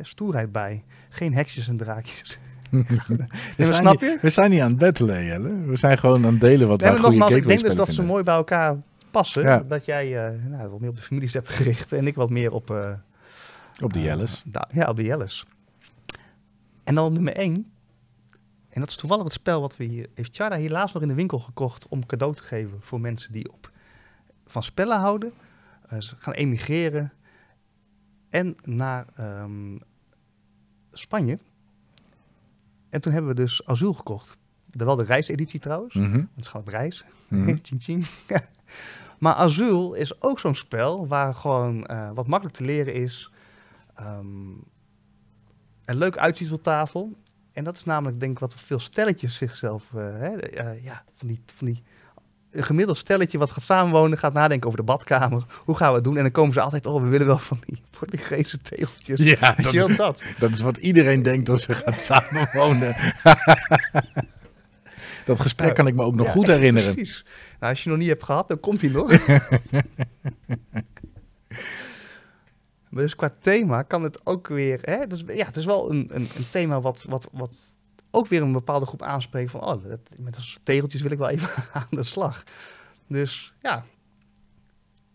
stoerheid 0.00 0.52
bij. 0.52 0.84
Geen 1.08 1.34
heksjes 1.34 1.68
en 1.68 1.76
draakjes. 1.76 2.38
we, 3.56 3.64
zijn 3.64 3.74
snap 3.74 4.00
je? 4.00 4.06
Niet, 4.06 4.20
we 4.20 4.30
zijn 4.30 4.50
niet 4.50 4.60
aan 4.60 4.70
het 4.70 4.78
battelen, 4.78 5.24
Jelle. 5.24 5.60
We 5.60 5.76
zijn 5.76 5.98
gewoon 5.98 6.24
aan 6.24 6.32
het 6.32 6.40
delen 6.40 6.68
wat 6.68 6.80
nee, 6.80 6.90
wij 6.90 7.00
nogmaals, 7.00 7.34
Ik 7.34 7.46
denk 7.46 7.60
dus 7.60 7.74
dat 7.74 7.88
ze 7.88 8.02
mooi 8.02 8.22
bij 8.22 8.34
elkaar 8.34 8.76
passen. 9.10 9.42
Ja. 9.42 9.64
Dat 9.68 9.84
jij 9.84 10.32
uh, 10.32 10.44
nou, 10.50 10.68
wat 10.68 10.80
meer 10.80 10.88
op 10.88 10.96
de 10.96 11.02
families 11.02 11.32
hebt 11.32 11.48
gericht 11.48 11.92
en 11.92 12.06
ik 12.06 12.14
wat 12.14 12.30
meer 12.30 12.52
op... 12.52 12.70
Uh, 12.70 12.90
op 13.80 13.92
de 13.92 14.00
Jelles. 14.00 14.42
Uh, 14.46 14.62
ja, 14.70 14.88
op 14.88 14.96
de 14.96 15.04
Jelles. 15.04 15.44
En 16.84 16.94
dan 16.94 17.12
nummer 17.12 17.36
één. 17.36 17.72
En 18.68 18.80
dat 18.80 18.90
is 18.90 18.96
toevallig 18.96 19.24
het 19.24 19.32
spel 19.32 19.60
wat 19.60 19.76
we 19.76 19.84
hier... 19.84 20.06
Heeft 20.14 20.36
Chara 20.36 20.56
hier 20.56 20.70
laatst 20.70 20.94
nog 20.94 21.02
in 21.02 21.08
de 21.08 21.14
winkel 21.14 21.38
gekocht 21.38 21.88
om 21.88 22.06
cadeau 22.06 22.34
te 22.34 22.42
geven 22.42 22.78
voor 22.80 23.00
mensen 23.00 23.32
die 23.32 23.52
op 23.52 23.70
van 24.46 24.62
spellen 24.62 24.98
houden. 24.98 25.32
Eh, 25.88 26.00
ze 26.00 26.16
gaan 26.16 26.32
emigreren 26.32 27.12
en 28.30 28.56
naar 28.62 29.06
ehm, 29.14 29.76
Spanje. 30.92 31.38
En 32.90 33.00
toen 33.00 33.12
hebben 33.12 33.30
we 33.34 33.40
dus 33.40 33.66
Azul 33.66 33.92
gekocht. 33.92 34.36
De, 34.66 34.84
wel 34.84 34.96
de 34.96 35.04
reiseditie 35.04 35.60
trouwens. 35.60 35.94
Mhm. 35.94 36.12
Want 36.12 36.44
ze 36.44 36.50
gaan 36.50 36.60
op 36.60 36.68
reis. 36.68 37.04
Mhm. 37.28 37.56
Tjing, 37.62 37.82
tjing. 37.82 38.06
maar 39.18 39.34
Azul 39.34 39.94
is 39.94 40.22
ook 40.22 40.38
zo'n 40.38 40.54
spel 40.54 41.06
waar 41.06 41.34
gewoon 41.34 41.86
eh, 41.86 42.10
wat 42.14 42.26
makkelijk 42.26 42.56
te 42.56 42.64
leren 42.64 42.94
is. 42.94 43.30
ehm, 43.94 44.26
en 45.84 45.96
leuk 45.96 46.16
uitziet 46.18 46.52
op 46.52 46.62
tafel. 46.62 47.16
En 47.52 47.64
dat 47.64 47.76
is 47.76 47.84
namelijk 47.84 48.20
denk 48.20 48.32
ik 48.32 48.38
wat 48.38 48.54
veel 48.54 48.78
stelletjes 48.78 49.36
zichzelf... 49.36 49.84
eh, 49.94 50.00
hè, 50.00 50.36
eh, 50.36 50.84
ja, 50.84 51.04
van 51.14 51.28
die, 51.28 51.40
van 51.56 51.66
die... 51.66 51.82
Een 52.50 52.64
gemiddeld 52.64 52.96
stelletje 52.98 53.38
wat 53.38 53.50
gaat 53.50 53.64
samenwonen, 53.64 54.18
gaat 54.18 54.32
nadenken 54.32 54.66
over 54.66 54.78
de 54.78 54.84
badkamer. 54.84 55.44
Hoe 55.64 55.76
gaan 55.76 55.88
we 55.88 55.94
het 55.94 56.04
doen? 56.04 56.16
En 56.16 56.22
dan 56.22 56.32
komen 56.32 56.52
ze 56.52 56.60
altijd, 56.60 56.86
oh, 56.86 57.02
we 57.02 57.08
willen 57.08 57.26
wel 57.26 57.38
van 57.38 57.60
die 57.64 57.82
Portugese 57.98 58.60
tegeltjes. 58.62 59.18
Ja, 59.18 59.54
je 59.56 59.72
wel 59.72 59.96
dat? 59.96 60.24
Dat 60.38 60.50
is 60.50 60.60
wat 60.60 60.76
iedereen 60.76 61.22
denkt 61.22 61.48
als 61.48 61.62
ze 61.62 61.74
gaat 61.74 62.00
samenwonen. 62.10 62.96
dat 65.24 65.40
gesprek 65.40 65.74
kan 65.74 65.86
ik 65.86 65.94
me 65.94 66.02
ook 66.02 66.14
nog 66.14 66.26
Ja, 66.26 66.32
goed 66.32 66.46
herinneren. 66.56 66.94
Precies. 66.94 67.24
Nou, 67.60 67.72
als 67.72 67.82
je 67.82 67.88
nog 67.90 67.98
niet 67.98 68.08
hebt 68.08 68.24
gehad, 68.24 68.48
dan 68.48 68.60
komt 68.60 68.80
hij 68.80 68.90
nog. 68.90 69.28
maar 72.88 73.02
dus 73.02 73.16
qua 73.16 73.34
thema 73.40 73.82
kan 73.82 74.02
het 74.02 74.26
ook 74.26 74.48
weer... 74.48 74.78
Hè, 74.82 75.06
dus, 75.06 75.24
ja, 75.26 75.46
het 75.46 75.56
is 75.56 75.64
wel 75.64 75.90
een, 75.90 76.08
een, 76.12 76.28
een 76.36 76.48
thema 76.50 76.80
wat, 76.80 77.04
wat, 77.08 77.28
wat 77.32 77.54
ook 78.10 78.26
weer 78.26 78.42
een 78.42 78.52
bepaalde 78.52 78.86
groep 78.86 79.02
aanspreekt 79.02 79.50
van... 79.50 79.60
Oh, 79.60 79.82
dat, 79.88 80.00
met 80.16 80.34
dat 80.34 80.42
soort 80.42 80.64
tegeltjes 80.64 81.02
wil 81.02 81.10
ik 81.10 81.18
wel 81.18 81.28
even 81.28 81.48
aan 81.72 81.86
de 81.90 82.02
slag. 82.02 82.42
Dus 83.06 83.52
ja, 83.62 83.84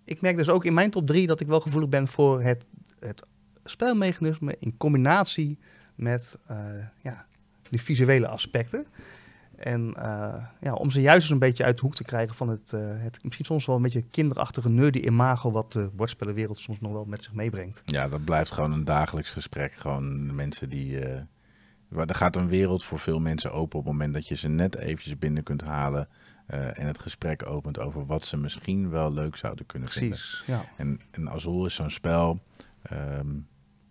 ik 0.06 0.22
merk 0.22 0.38
dus 0.38 0.50
ook 0.50 0.66
in 0.66 0.74
mijn 0.74 0.90
top 0.90 1.08
3 1.08 1.28
dat 1.28 1.40
ik 1.40 1.48
wel 1.48 1.60
gevoelig 1.62 1.90
ben 1.90 2.08
voor 2.08 2.42
het, 2.42 2.66
het 3.00 3.26
spelmechanisme 3.64 4.56
in 4.60 4.78
combinatie 4.78 5.60
met 5.96 6.40
eh, 6.46 6.58
ja, 7.02 7.26
de 7.70 7.78
visuele 7.78 8.28
aspecten. 8.28 8.86
En 9.56 9.94
eh, 9.96 10.46
ja, 10.62 10.74
om 10.74 10.92
ze 10.92 11.02
juist 11.02 11.22
eens 11.22 11.30
een 11.30 11.40
beetje 11.40 11.64
uit 11.64 11.76
de 11.76 11.82
hoek 11.82 11.96
te 11.96 12.04
krijgen 12.04 12.36
van 12.36 12.50
het, 12.50 12.74
eh, 12.74 12.80
het 12.86 13.24
misschien 13.24 13.46
soms 13.46 13.66
wel 13.66 13.76
een 13.76 13.82
beetje 13.82 14.06
kinderachtige 14.12 14.70
nerdy 14.70 15.00
imago 15.00 15.52
wat 15.52 15.72
de 15.72 15.90
bordspellenwereld 15.94 16.60
soms 16.60 16.80
nog 16.80 16.92
wel 16.92 17.06
met 17.06 17.24
zich 17.24 17.34
meebrengt. 17.34 17.82
Ja, 17.86 18.08
dat 18.08 18.24
blijft 18.24 18.52
gewoon 18.52 18.72
een 18.72 18.86
dagelijks 18.86 19.30
gesprek. 19.30 19.74
Gewoon 19.74 20.36
mensen 20.36 20.70
die... 20.70 21.00
waar- 21.88 22.08
er 22.08 22.16
gaat 22.16 22.36
een 22.36 22.48
wereld 22.48 22.84
voor 22.84 23.00
veel 23.00 23.20
mensen 23.20 23.52
open 23.52 23.80
op 23.80 23.86
het 23.86 23.94
moment 23.94 24.14
dat 24.14 24.28
je 24.28 24.36
ze 24.36 24.48
net 24.48 24.78
eventjes 24.78 25.18
binnen 25.18 25.44
kunt 25.44 25.62
halen. 25.62 26.08
Eh, 26.54 26.80
en 26.80 26.88
het 26.88 27.00
gesprek 27.00 27.46
opent 27.50 27.80
over 27.80 28.06
wat 28.06 28.24
ze 28.24 28.38
misschien 28.38 28.90
wel 28.90 29.14
leuk 29.14 29.36
zouden 29.36 29.66
kunnen 29.66 29.90
vinden. 29.90 30.18
Precies, 30.18 30.44
ja. 30.48 30.66
En, 30.78 31.00
en 31.12 31.30
Azul 31.30 31.66
is 31.66 31.76
zo'n 31.76 31.92
spel. 31.92 32.40
ehm, 32.82 33.28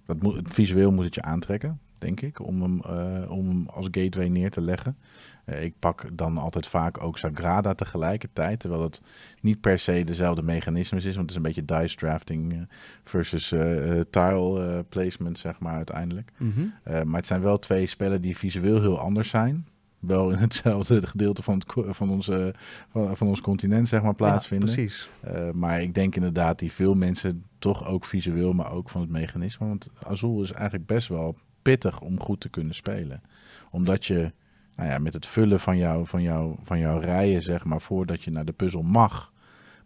dat 0.06 0.22
moet, 0.22 0.40
visueel 0.52 0.92
moet 0.92 1.04
het 1.04 1.14
je 1.14 1.22
aantrekken, 1.22 1.80
denk 1.98 2.20
ik, 2.20 2.40
om 2.46 2.62
hem, 2.62 2.80
eh, 2.80 3.30
om 3.30 3.48
hem 3.48 3.66
als 3.66 3.88
gateway 3.90 4.28
neer 4.28 4.50
te 4.50 4.60
leggen. 4.60 4.96
Eh, 5.44 5.62
ik 5.64 5.74
pak 5.78 6.06
dan 6.12 6.36
altijd 6.38 6.66
vaak 6.66 7.02
ook 7.02 7.18
Sagrada 7.18 7.74
tegelijkertijd, 7.74 8.60
terwijl 8.60 8.82
het 8.82 9.02
niet 9.40 9.60
per 9.60 9.78
se 9.78 10.04
dezelfde 10.04 10.42
mechanismes 10.42 11.04
is, 11.04 11.14
want 11.16 11.20
het 11.20 11.30
is 11.30 11.36
een 11.36 11.42
beetje 11.54 11.64
dice 11.80 11.96
drafting 11.96 12.52
eh, 12.52 12.58
versus 13.04 13.52
eh, 13.52 13.98
eh, 13.98 14.04
tile 14.10 14.66
eh, 14.66 14.78
placement, 14.88 15.38
zeg 15.38 15.58
maar, 15.58 15.74
uiteindelijk. 15.74 16.32
Mhm. 16.36 16.60
Eh, 16.82 17.02
maar 17.02 17.16
het 17.16 17.26
zijn 17.26 17.42
wel 17.42 17.58
twee 17.58 17.86
spellen 17.86 18.20
die 18.20 18.36
visueel 18.36 18.80
heel 18.80 18.98
anders 18.98 19.28
zijn. 19.28 19.66
Wel 20.02 20.30
in 20.30 20.38
hetzelfde 20.38 21.06
gedeelte 21.06 21.42
van, 21.42 21.54
het, 21.54 21.96
van, 21.96 22.10
onze, 22.10 22.54
van, 22.90 23.16
van 23.16 23.26
ons 23.26 23.40
continent, 23.40 23.88
zeg 23.88 24.02
maar, 24.02 24.14
plaatsvinden. 24.14 24.68
Ja, 24.68 24.74
precies. 24.74 25.08
Uh, 25.26 25.50
maar 25.50 25.82
ik 25.82 25.94
denk 25.94 26.16
inderdaad 26.16 26.58
die 26.58 26.72
veel 26.72 26.94
mensen 26.94 27.44
toch 27.58 27.86
ook 27.86 28.04
visueel, 28.04 28.52
maar 28.52 28.72
ook 28.72 28.90
van 28.90 29.00
het 29.00 29.10
mechanisme. 29.10 29.66
Want 29.66 29.88
Azul 30.06 30.42
is 30.42 30.52
eigenlijk 30.52 30.86
best 30.86 31.08
wel 31.08 31.36
pittig 31.62 32.00
om 32.00 32.20
goed 32.20 32.40
te 32.40 32.48
kunnen 32.48 32.74
spelen. 32.74 33.22
Omdat 33.70 34.06
je 34.06 34.32
nou 34.76 34.88
ja, 34.88 34.98
met 34.98 35.14
het 35.14 35.26
vullen 35.26 35.60
van, 35.60 35.76
jou, 35.76 36.06
van, 36.06 36.22
jou, 36.22 36.54
van 36.62 36.78
jouw 36.78 36.98
rijen, 36.98 37.42
zeg 37.42 37.64
maar, 37.64 37.80
voordat 37.80 38.22
je 38.22 38.30
naar 38.30 38.44
de 38.44 38.52
puzzel 38.52 38.82
mag, 38.82 39.32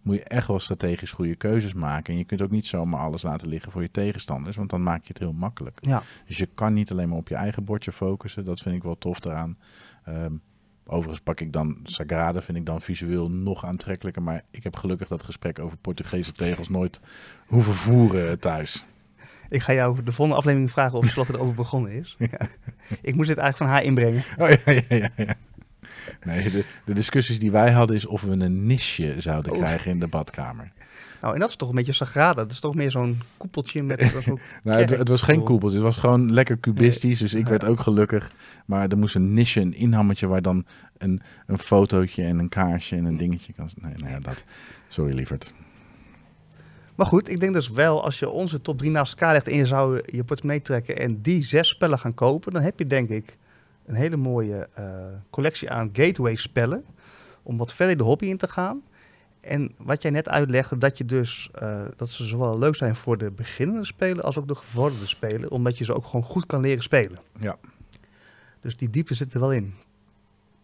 moet 0.06 0.16
je 0.16 0.24
echt 0.24 0.46
wel 0.46 0.58
strategisch 0.58 1.12
goede 1.12 1.36
keuzes 1.36 1.74
maken. 1.74 2.12
En 2.12 2.18
je 2.18 2.24
kunt 2.24 2.42
ook 2.42 2.50
niet 2.50 2.66
zomaar 2.66 3.00
alles 3.00 3.22
laten 3.22 3.48
liggen 3.48 3.72
voor 3.72 3.82
je 3.82 3.90
tegenstanders, 3.90 4.56
want 4.56 4.70
dan 4.70 4.82
maak 4.82 5.02
je 5.02 5.08
het 5.08 5.18
heel 5.18 5.32
makkelijk. 5.32 5.78
Ja, 5.80 6.02
Dus 6.26 6.36
je 6.36 6.48
kan 6.54 6.72
niet 6.72 6.90
alleen 6.90 7.08
maar 7.08 7.18
op 7.18 7.28
je 7.28 7.34
eigen 7.34 7.64
bordje 7.64 7.92
focussen. 7.92 8.44
Dat 8.44 8.60
vind 8.60 8.74
ik 8.74 8.82
wel 8.82 8.98
tof 8.98 9.20
daaraan. 9.20 9.56
Ehm, 10.06 10.32
overigens 10.86 11.20
pak 11.20 11.40
ik 11.40 11.52
dan 11.52 11.78
Sagrada, 11.82 12.42
vind 12.42 12.58
ik 12.58 12.66
dan 12.66 12.80
visueel 12.80 13.30
nog 13.30 13.64
aantrekkelijker. 13.64 14.22
Maar 14.22 14.42
ik 14.50 14.64
heb 14.64 14.76
gelukkig 14.76 15.08
dat 15.08 15.22
gesprek 15.22 15.58
over 15.58 15.76
Portugese 15.76 16.32
tegels 16.32 16.68
nooit 16.68 17.00
hoeven 17.46 17.74
voeren 17.74 18.38
thuis. 18.40 18.84
ik 19.48 19.62
ga 19.62 19.72
jou 19.72 20.02
de 20.02 20.12
volgende 20.12 20.38
aflevering 20.40 20.70
vragen 20.70 20.98
of 20.98 21.06
Charlotte 21.06 21.32
erover 21.34 21.54
begonnen 21.54 21.92
is. 21.92 22.16
Ja. 22.30 22.38
Ik 23.02 23.14
moest 23.14 23.28
dit 23.28 23.38
eigenlijk 23.38 23.56
van 23.56 23.66
haar 23.66 23.82
inbrengen. 23.84 24.22
Oh 24.38 24.48
ja, 24.48 24.72
ja, 24.72 24.80
ja. 24.96 25.08
ja. 25.16 25.34
Nee, 26.24 26.50
de, 26.50 26.64
de 26.84 26.94
discussies 26.94 27.38
die 27.38 27.50
wij 27.50 27.70
hadden 27.72 27.96
is 27.96 28.06
of 28.06 28.22
we 28.22 28.30
een 28.30 28.66
nisje 28.66 29.14
zouden 29.20 29.52
Oh. 29.52 29.58
krijgen 29.58 29.90
in 29.90 30.00
de 30.00 30.08
badkamer. 30.08 30.72
Nou, 31.20 31.34
en 31.34 31.40
dat 31.40 31.48
is 31.48 31.56
toch 31.56 31.68
een 31.68 31.74
beetje 31.74 31.92
Sagrada. 31.92 32.42
Dat 32.42 32.50
is 32.50 32.60
toch 32.60 32.74
meer 32.74 32.90
zo'n 32.90 33.20
koepeltje 33.36 33.82
met... 33.82 34.14
Nou, 34.64 34.80
het, 34.80 34.90
het 34.90 35.08
was 35.08 35.22
geen 35.22 35.42
koepeltje, 35.42 35.76
het 35.76 35.86
was 35.86 35.96
gewoon 35.96 36.32
lekker 36.32 36.60
cubistisch. 36.60 37.18
Dus 37.18 37.34
ik 37.34 37.44
Ja. 37.44 37.50
werd 37.50 37.64
ook 37.64 37.80
gelukkig. 37.80 38.30
Maar 38.66 38.88
er 38.88 38.98
moest 38.98 39.14
een 39.14 39.34
nisje, 39.34 39.60
een 39.60 39.74
inhammetje 39.74 40.26
waar 40.26 40.42
dan 40.42 40.64
een, 40.98 41.22
een 41.46 41.58
fotootje 41.58 42.24
en 42.24 42.38
een 42.38 42.48
kaarsje 42.48 42.96
en 42.96 43.04
een 43.04 43.16
dingetje 43.16 43.52
kan... 43.52 43.68
Nee, 43.74 43.94
nou 43.96 44.10
ja, 44.10 44.20
dat. 44.20 44.44
Sorry, 44.88 45.14
lieverd. 45.14 45.52
Maar 46.94 47.06
goed, 47.06 47.28
ik 47.30 47.40
denk 47.40 47.54
dus 47.54 47.70
wel, 47.70 48.04
als 48.04 48.18
je 48.18 48.28
onze 48.28 48.60
top 48.62 48.78
3 48.78 48.90
naast 48.90 49.12
elkaar 49.12 49.32
legt 49.32 49.48
en 49.48 49.56
je 49.56 49.66
zou 49.66 50.00
je 50.04 50.24
portemonnee 50.24 50.62
trekken 50.62 50.98
en 50.98 51.20
die 51.22 51.44
zes 51.44 51.68
spellen 51.68 51.98
gaan 51.98 52.14
kopen, 52.14 52.52
dan 52.52 52.62
heb 52.62 52.78
je 52.78 52.86
denk 52.86 53.08
ik 53.08 53.36
een 53.86 53.94
hele 53.94 54.16
mooie 54.16 54.68
eh, 54.74 54.84
collectie 55.30 55.70
aan 55.70 55.90
gateway 55.92 56.36
spellen 56.36 56.84
om 57.42 57.56
wat 57.56 57.72
verder 57.74 57.96
de 57.96 58.02
hobby 58.02 58.26
in 58.26 58.36
te 58.36 58.48
gaan. 58.48 58.82
En 59.46 59.72
wat 59.76 60.02
jij 60.02 60.10
net 60.10 60.28
uitlegde, 60.28 60.78
dat 60.78 60.98
je 60.98 61.04
dus 61.04 61.50
eh, 61.54 61.84
dat 61.96 62.10
ze 62.10 62.24
zowel 62.24 62.58
leuk 62.58 62.76
zijn 62.76 62.96
voor 62.96 63.18
de 63.18 63.30
beginnende 63.30 63.84
speler 63.84 64.24
als 64.24 64.38
ook 64.38 64.48
de 64.48 64.54
gevorderde 64.54 65.06
speler, 65.06 65.50
omdat 65.50 65.78
je 65.78 65.84
ze 65.84 65.94
ook 65.94 66.06
gewoon 66.06 66.24
goed 66.24 66.46
kan 66.46 66.60
leren 66.60 66.82
spelen. 66.82 67.18
Ja. 67.40 67.56
Dus 68.60 68.76
die 68.76 68.90
diepte 68.90 69.14
zit 69.14 69.34
er 69.34 69.40
wel 69.40 69.52
in. 69.52 69.74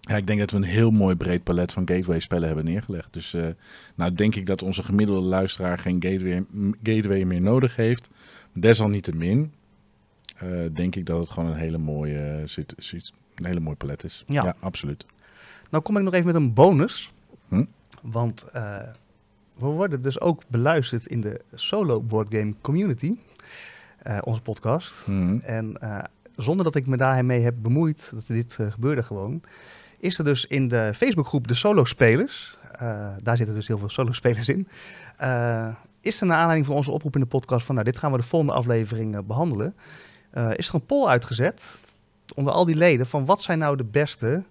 Ja, 0.00 0.16
ik 0.16 0.26
denk 0.26 0.40
dat 0.40 0.50
we 0.50 0.56
een 0.56 0.62
heel 0.62 0.90
mooi 0.90 1.16
breed 1.16 1.42
palet 1.42 1.72
van 1.72 1.88
gateway-spellen 1.88 2.46
hebben 2.46 2.64
neergelegd. 2.64 3.12
Dus 3.12 3.34
eh, 3.34 3.46
nou 3.94 4.14
denk 4.14 4.34
ik 4.34 4.46
dat 4.46 4.62
onze 4.62 4.82
gemiddelde 4.82 5.28
luisteraar 5.28 5.78
geen 5.78 6.02
gateway, 6.02 6.44
gateway 6.82 7.24
meer 7.24 7.40
nodig 7.40 7.76
heeft. 7.76 8.08
Desalniettemin 8.52 9.52
eh, 10.36 10.48
denk 10.72 10.96
ik 10.96 11.06
dat 11.06 11.18
het 11.18 11.30
gewoon 11.30 11.50
een 11.50 11.56
hele 11.56 11.78
mooie, 11.78 12.42
zit, 12.46 12.74
zit, 12.78 13.12
een 13.34 13.44
hele 13.44 13.60
mooi 13.60 13.76
palet 13.76 14.04
is. 14.04 14.24
Ja. 14.26 14.54
absoluut. 14.60 15.06
Nou 15.70 15.82
kom 15.82 15.96
ik 15.96 16.02
nog 16.02 16.14
even 16.14 16.26
met 16.26 16.34
een 16.34 16.54
bonus. 16.54 17.12
Hm? 17.48 17.64
Want 18.02 18.42
eh, 18.42 18.76
we 19.54 19.66
worden 19.66 20.02
dus 20.02 20.20
ook 20.20 20.42
beluisterd 20.48 21.06
in 21.06 21.20
de 21.20 21.40
solo 21.54 22.02
board 22.02 22.34
game 22.34 22.54
community. 22.60 23.18
eh, 23.98 24.18
onze 24.24 24.42
podcast. 24.42 25.06
Mhm. 25.06 25.38
En 25.38 25.80
eh, 25.80 25.98
zonder 26.32 26.64
dat 26.64 26.74
ik 26.74 26.86
me 26.86 26.96
daarmee 26.96 27.40
heb 27.40 27.54
bemoeid, 27.58 28.10
dat 28.14 28.26
dit 28.26 28.52
gebeurde 28.52 29.02
gewoon, 29.02 29.42
is 29.98 30.18
er 30.18 30.24
dus 30.24 30.46
in 30.46 30.68
de 30.68 30.94
Facebookgroep 30.94 31.48
de 31.48 31.54
solo 31.54 31.84
spelers, 31.84 32.58
daar 33.22 33.36
zitten 33.36 33.54
dus 33.54 33.66
heel 33.66 33.78
veel 33.78 33.88
solo 33.88 34.12
spelers 34.12 34.48
in, 34.48 34.68
is 36.02 36.20
er 36.20 36.26
naar 36.26 36.36
aanleiding 36.36 36.66
van 36.66 36.76
onze 36.76 36.90
oproep 36.90 37.14
in 37.14 37.20
de 37.20 37.26
podcast 37.26 37.66
van 37.66 37.74
nou 37.74 37.86
dit 37.86 37.98
gaan 37.98 38.12
we 38.12 38.18
de 38.18 38.22
volgende 38.22 38.54
aflevering 38.54 39.16
eh, 39.16 39.22
behandelen, 39.26 39.74
eh, 40.30 40.50
is 40.56 40.68
er 40.68 40.74
een 40.74 40.86
poll 40.86 41.06
uitgezet 41.06 41.64
onder 42.34 42.52
al 42.52 42.64
die 42.64 42.74
leden 42.74 43.06
van 43.06 43.24
wat 43.24 43.42
zijn 43.42 43.58
nou 43.58 43.76
de 43.76 43.84
beste 43.84 44.42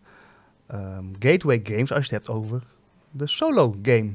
ehm, 0.68 1.06
gateway 1.19 1.60
games 1.64 1.91
als 1.91 2.07
je 2.07 2.15
het 2.15 2.26
hebt 2.26 2.38
over 2.38 2.64
de 3.11 3.27
solo 3.27 3.75
game. 3.81 4.11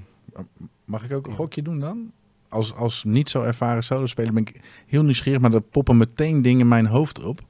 Mag 0.85 1.05
ik 1.05 1.13
ook 1.13 1.27
een 1.27 1.33
gokje 1.33 1.63
doen 1.63 1.81
dan? 1.81 2.13
Als, 2.49 2.75
als 2.75 3.05
niet 3.05 3.31
zo 3.31 3.43
ervaren 3.43 3.85
solo-speler 3.85 4.33
ben 4.33 4.43
ik 4.47 4.61
heel 4.87 5.03
nieuwsgierig, 5.03 5.41
maar 5.41 5.53
er 5.53 5.61
poppen 5.61 5.97
meteen 5.97 6.43
dingen 6.43 6.61
in 6.61 6.69
mijn 6.69 6.87
hoofd 6.87 7.25
op. 7.25 7.41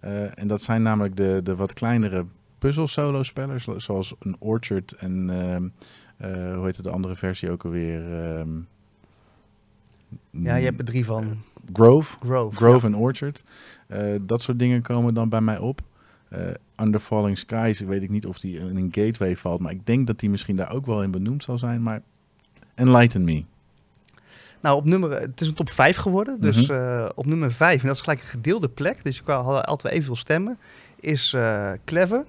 Eh, 0.00 0.38
en 0.38 0.48
dat 0.48 0.62
zijn 0.62 0.82
namelijk 0.82 1.16
de, 1.16 1.40
de 1.42 1.56
wat 1.56 1.72
kleinere 1.72 2.24
puzzel-solo-spellers, 2.58 3.66
zoals 3.76 4.14
een 4.18 4.36
Orchard 4.38 4.92
en 4.92 5.30
ehm, 5.30 5.68
eh, 6.16 6.54
hoe 6.54 6.64
heet 6.64 6.82
de 6.84 6.90
andere 6.90 7.16
versie 7.16 7.50
ook 7.50 7.64
alweer? 7.64 8.20
Ehm, 8.22 8.48
Ja, 10.30 10.54
je 10.56 10.64
hebt 10.64 10.78
er 10.78 10.84
drie 10.84 11.04
van. 11.04 11.42
Grove. 11.72 12.16
Grove. 12.20 12.56
Grove 12.56 12.86
en 12.86 12.96
Orchard. 12.96 13.44
Eh, 13.86 14.14
dat 14.20 14.42
soort 14.42 14.58
dingen 14.58 14.82
komen 14.82 15.14
dan 15.14 15.28
bij 15.28 15.40
mij 15.40 15.58
op. 15.58 15.80
Eh, 16.28 16.40
Under 16.76 17.00
Falling 17.00 17.38
Skies, 17.38 17.80
weet 17.80 18.02
ik 18.02 18.10
niet 18.10 18.26
of 18.26 18.38
die 18.40 18.58
in 18.58 18.76
een 18.76 18.88
gateway 18.92 19.36
valt, 19.36 19.60
maar 19.60 19.72
ik 19.72 19.86
denk 19.86 20.06
dat 20.06 20.18
die 20.18 20.30
misschien 20.30 20.56
daar 20.56 20.70
ook 20.72 20.86
wel 20.86 21.02
in 21.02 21.10
benoemd 21.10 21.42
zal 21.42 21.58
zijn. 21.58 21.82
Maar 21.82 22.00
enlighten 22.74 23.24
me. 23.24 23.44
Nou, 24.60 24.76
op 24.76 24.84
nummer, 24.84 25.20
het 25.20 25.40
is 25.40 25.48
een 25.48 25.54
top 25.54 25.70
5 25.70 25.96
geworden. 25.96 26.40
Dus 26.40 26.66
Mhm. 26.68 26.72
eh, 26.78 27.08
op 27.14 27.26
nummer 27.26 27.52
5, 27.52 27.80
en 27.80 27.86
dat 27.86 27.96
is 27.96 28.02
gelijk 28.02 28.20
een 28.20 28.26
gedeelde 28.26 28.68
plek. 28.68 29.04
Dus 29.04 29.22
kan 29.22 29.44
hadden 29.44 29.64
altijd 29.64 29.92
evenveel 29.92 30.16
stemmen. 30.16 30.58
Is 31.00 31.32
eh, 31.32 31.72
Clever. 31.84 32.24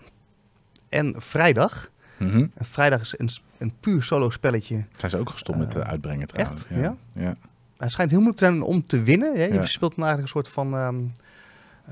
en 0.90 1.14
Vrijdag. 1.18 1.90
Mhm. 2.18 2.38
En 2.54 2.66
Vrijdag 2.66 3.02
is 3.02 3.14
een, 3.18 3.30
een 3.58 3.74
puur 3.80 4.04
solo 4.04 4.30
spelletje. 4.30 4.86
Zijn 4.96 5.12
ze 5.12 5.18
ook 5.18 5.30
gestopt 5.30 5.58
met 5.58 5.78
uitbrengen 5.78 6.28
trouwens. 6.28 6.66
echt? 6.68 6.80
Ja? 6.82 6.96
ja. 7.14 7.36
Het 7.78 7.92
schijnt 7.92 8.12
heel 8.12 8.20
moeilijk 8.22 8.40
te 8.46 8.46
zijn 8.52 8.62
om 8.62 8.86
te 8.88 9.04
winnen. 9.04 9.36
Hè? 9.36 9.44
Je 9.46 9.54
Ja. 9.54 9.66
speelt 9.66 9.96
dan 9.96 10.06
eigenlijk 10.06 10.36
een 10.36 10.42
soort 10.44 10.54
van, 10.54 10.74
ehm 10.74 10.96
eh, 10.96 11.02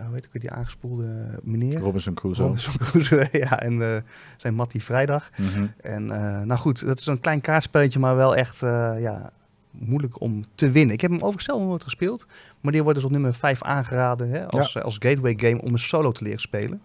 hoe 0.05 0.13
heet 0.13 0.27
ik, 0.31 0.41
die 0.41 0.51
aangespoelde 0.51 1.39
meneer? 1.43 1.79
Robinson 1.79 2.13
Crusoe. 2.13 2.45
Robinson 2.45 2.77
Crusoe, 2.77 3.29
ja. 3.49 3.59
En 3.59 3.81
eh, 3.81 4.01
zijn 4.37 4.53
Mattie 4.53 4.83
Vrijdag. 4.83 5.29
Mhm. 5.37 5.67
En 5.81 6.11
eh, 6.11 6.41
nou 6.41 6.59
goed, 6.59 6.85
dat 6.85 6.99
is 6.99 7.05
een 7.05 7.19
klein 7.19 7.41
kaartspelletje, 7.41 7.99
maar 7.99 8.15
wel 8.15 8.35
echt 8.35 8.61
eh, 8.61 8.95
ja, 8.99 9.31
moeilijk 9.79 10.21
om 10.21 10.43
te 10.55 10.71
winnen. 10.71 10.93
Ik 10.93 11.01
heb 11.01 11.09
hem 11.09 11.19
overigens 11.19 11.45
zelf 11.45 11.59
nog 11.59 11.69
nooit 11.69 11.83
gespeeld, 11.83 12.27
maar 12.61 12.71
die 12.71 12.81
wordt 12.81 12.97
dus 12.97 13.07
op 13.07 13.11
nummer 13.11 13.33
5 13.33 13.63
aangeraden 13.63 14.29
hè, 14.29 14.47
als, 14.47 14.75
eh, 14.75 14.83
als 14.83 14.95
gateway 14.99 15.33
game 15.37 15.61
om 15.61 15.73
een 15.73 15.79
solo 15.79 16.11
te 16.11 16.23
leren 16.23 16.39
spelen. 16.39 16.81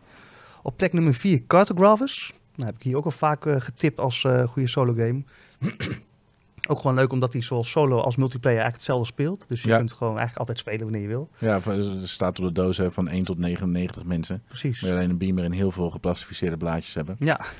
Op 0.62 0.76
plek 0.76 0.92
nummer 0.92 1.14
4 1.14 1.46
Cartographers. 1.46 2.32
Nou, 2.54 2.66
heb 2.66 2.76
ik 2.76 2.82
hier 2.82 2.96
ook 2.96 3.04
al 3.04 3.10
vaak 3.10 3.46
eh, 3.46 3.60
getipt 3.60 3.98
als 3.98 4.24
eh, 4.24 4.42
goede 4.42 4.68
solo 4.68 4.94
game. 4.94 5.22
ook 6.68 6.80
gewoon 6.80 6.96
leuk 6.96 7.12
omdat 7.12 7.32
hij 7.32 7.42
zowel 7.42 7.64
solo 7.64 7.96
als 7.96 8.16
multiplayer 8.16 8.60
eigenlijk 8.60 8.86
hetzelfde 8.86 9.12
speelt. 9.12 9.48
Dus 9.48 9.62
je 9.62 9.68
Ja. 9.68 9.76
kunt 9.76 9.92
gewoon 9.92 10.18
eigenlijk 10.18 10.38
altijd 10.38 10.58
spelen 10.58 10.80
wanneer 10.82 11.00
je 11.00 11.08
wil. 11.08 11.28
Ja, 11.38 11.60
er 11.66 12.08
staat 12.08 12.38
op 12.38 12.44
de 12.44 12.52
doos 12.52 12.76
hè, 12.76 12.90
van 12.90 13.08
1 13.08 13.24
tot 13.24 13.38
99 13.38 14.04
mensen. 14.04 14.42
Precies. 14.48 14.80
Je 14.80 14.90
alleen 14.90 15.10
een 15.10 15.18
beamer 15.18 15.44
en 15.44 15.52
heel 15.52 15.70
veel 15.70 15.90
geplastificeerde 15.90 16.56
blaadjes 16.56 16.94
hebben. 16.94 17.16
Ja. 17.18 17.40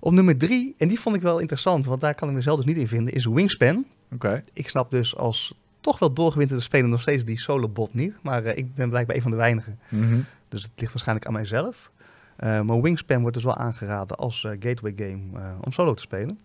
Op 0.00 0.12
nummer 0.12 0.38
3, 0.38 0.74
en 0.78 0.88
die 0.88 1.00
vond 1.00 1.16
ik 1.16 1.22
wel 1.22 1.38
interessant, 1.38 1.84
want 1.84 2.00
daar 2.00 2.14
kan 2.14 2.28
ik 2.28 2.34
mezelf 2.34 2.56
dus 2.56 2.66
niet 2.66 2.76
in 2.76 2.88
vinden, 2.88 3.12
is 3.14 3.24
Wingspan. 3.24 3.84
Oké. 4.14 4.42
ik 4.52 4.68
snap 4.68 4.90
dus 4.90 5.16
als 5.16 5.54
toch 5.80 5.98
wel 5.98 6.12
doorgewinterde 6.12 6.62
speler 6.62 6.88
nog 6.88 7.00
steeds 7.00 7.24
die 7.24 7.38
solo 7.40 7.68
bot 7.68 7.94
niet. 7.94 8.18
Maar 8.22 8.44
eh, 8.44 8.56
ik 8.58 8.74
ben 8.74 8.88
blijkbaar 8.88 9.16
een 9.16 9.22
van 9.22 9.30
de 9.30 9.36
weinigen. 9.36 9.78
Mhm. 9.88 10.18
Dus 10.48 10.62
het 10.62 10.70
ligt 10.76 10.92
waarschijnlijk 10.92 11.26
aan 11.26 11.32
mijzelf. 11.32 11.90
Eh, 12.36 12.60
maar 12.60 12.80
Wingspan 12.80 13.20
wordt 13.20 13.34
dus 13.34 13.44
wel 13.44 13.56
aangeraden 13.56 14.16
als 14.16 14.44
eh, 14.44 14.50
gateway 14.50 14.92
game 14.96 15.54
om 15.60 15.72
solo 15.72 15.94
te 15.94 16.02
spelen. 16.02 16.38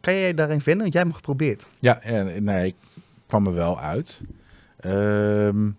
Kan 0.00 0.14
jij 0.14 0.34
daarin 0.34 0.60
vinden? 0.60 0.82
Want 0.82 0.92
jij 0.92 1.02
hebt 1.02 1.14
hem 1.14 1.24
geprobeerd. 1.24 1.66
Ja, 1.78 2.00
en, 2.00 2.44
nee, 2.44 2.66
ik 2.66 2.74
kwam 3.26 3.46
er 3.46 3.54
wel 3.54 3.80
uit. 3.80 4.22
Ehm, 4.76 5.70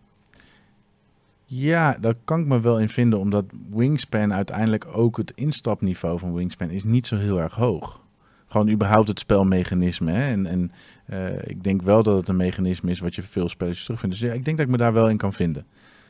ja, 1.45 1.97
daar 1.99 2.15
kan 2.23 2.39
ik 2.39 2.45
me 2.45 2.59
wel 2.59 2.79
in 2.79 2.89
vinden, 2.89 3.19
omdat 3.19 3.45
Wingspan 3.71 4.33
uiteindelijk 4.33 4.85
ook 4.97 5.17
het 5.17 5.31
instapniveau 5.35 6.19
van 6.19 6.33
Wingspan 6.33 6.69
is 6.69 6.83
niet 6.83 7.07
zo 7.07 7.17
heel 7.17 7.39
erg 7.41 7.53
hoog. 7.53 8.01
Gewoon 8.47 8.69
überhaupt 8.69 9.07
het 9.07 9.19
spelmechanisme. 9.19 10.11
Hè? 10.11 10.27
En, 10.27 10.45
en 10.45 10.71
eh, 11.05 11.47
ik 11.49 11.63
denk 11.63 11.81
wel 11.81 12.03
dat 12.03 12.17
het 12.17 12.27
een 12.27 12.35
mechanisme 12.35 12.91
is 12.91 12.99
wat 12.99 13.15
je 13.15 13.23
veel 13.23 13.49
spelletjes 13.49 13.83
terugvindt. 13.83 14.19
Dus 14.19 14.29
ja, 14.29 14.33
ik 14.33 14.45
denk 14.45 14.57
dat 14.57 14.65
ik 14.65 14.71
me 14.71 14.77
daar 14.77 14.93
wel 14.93 15.09
in 15.09 15.17
kan 15.17 15.33
vinden. 15.33 15.65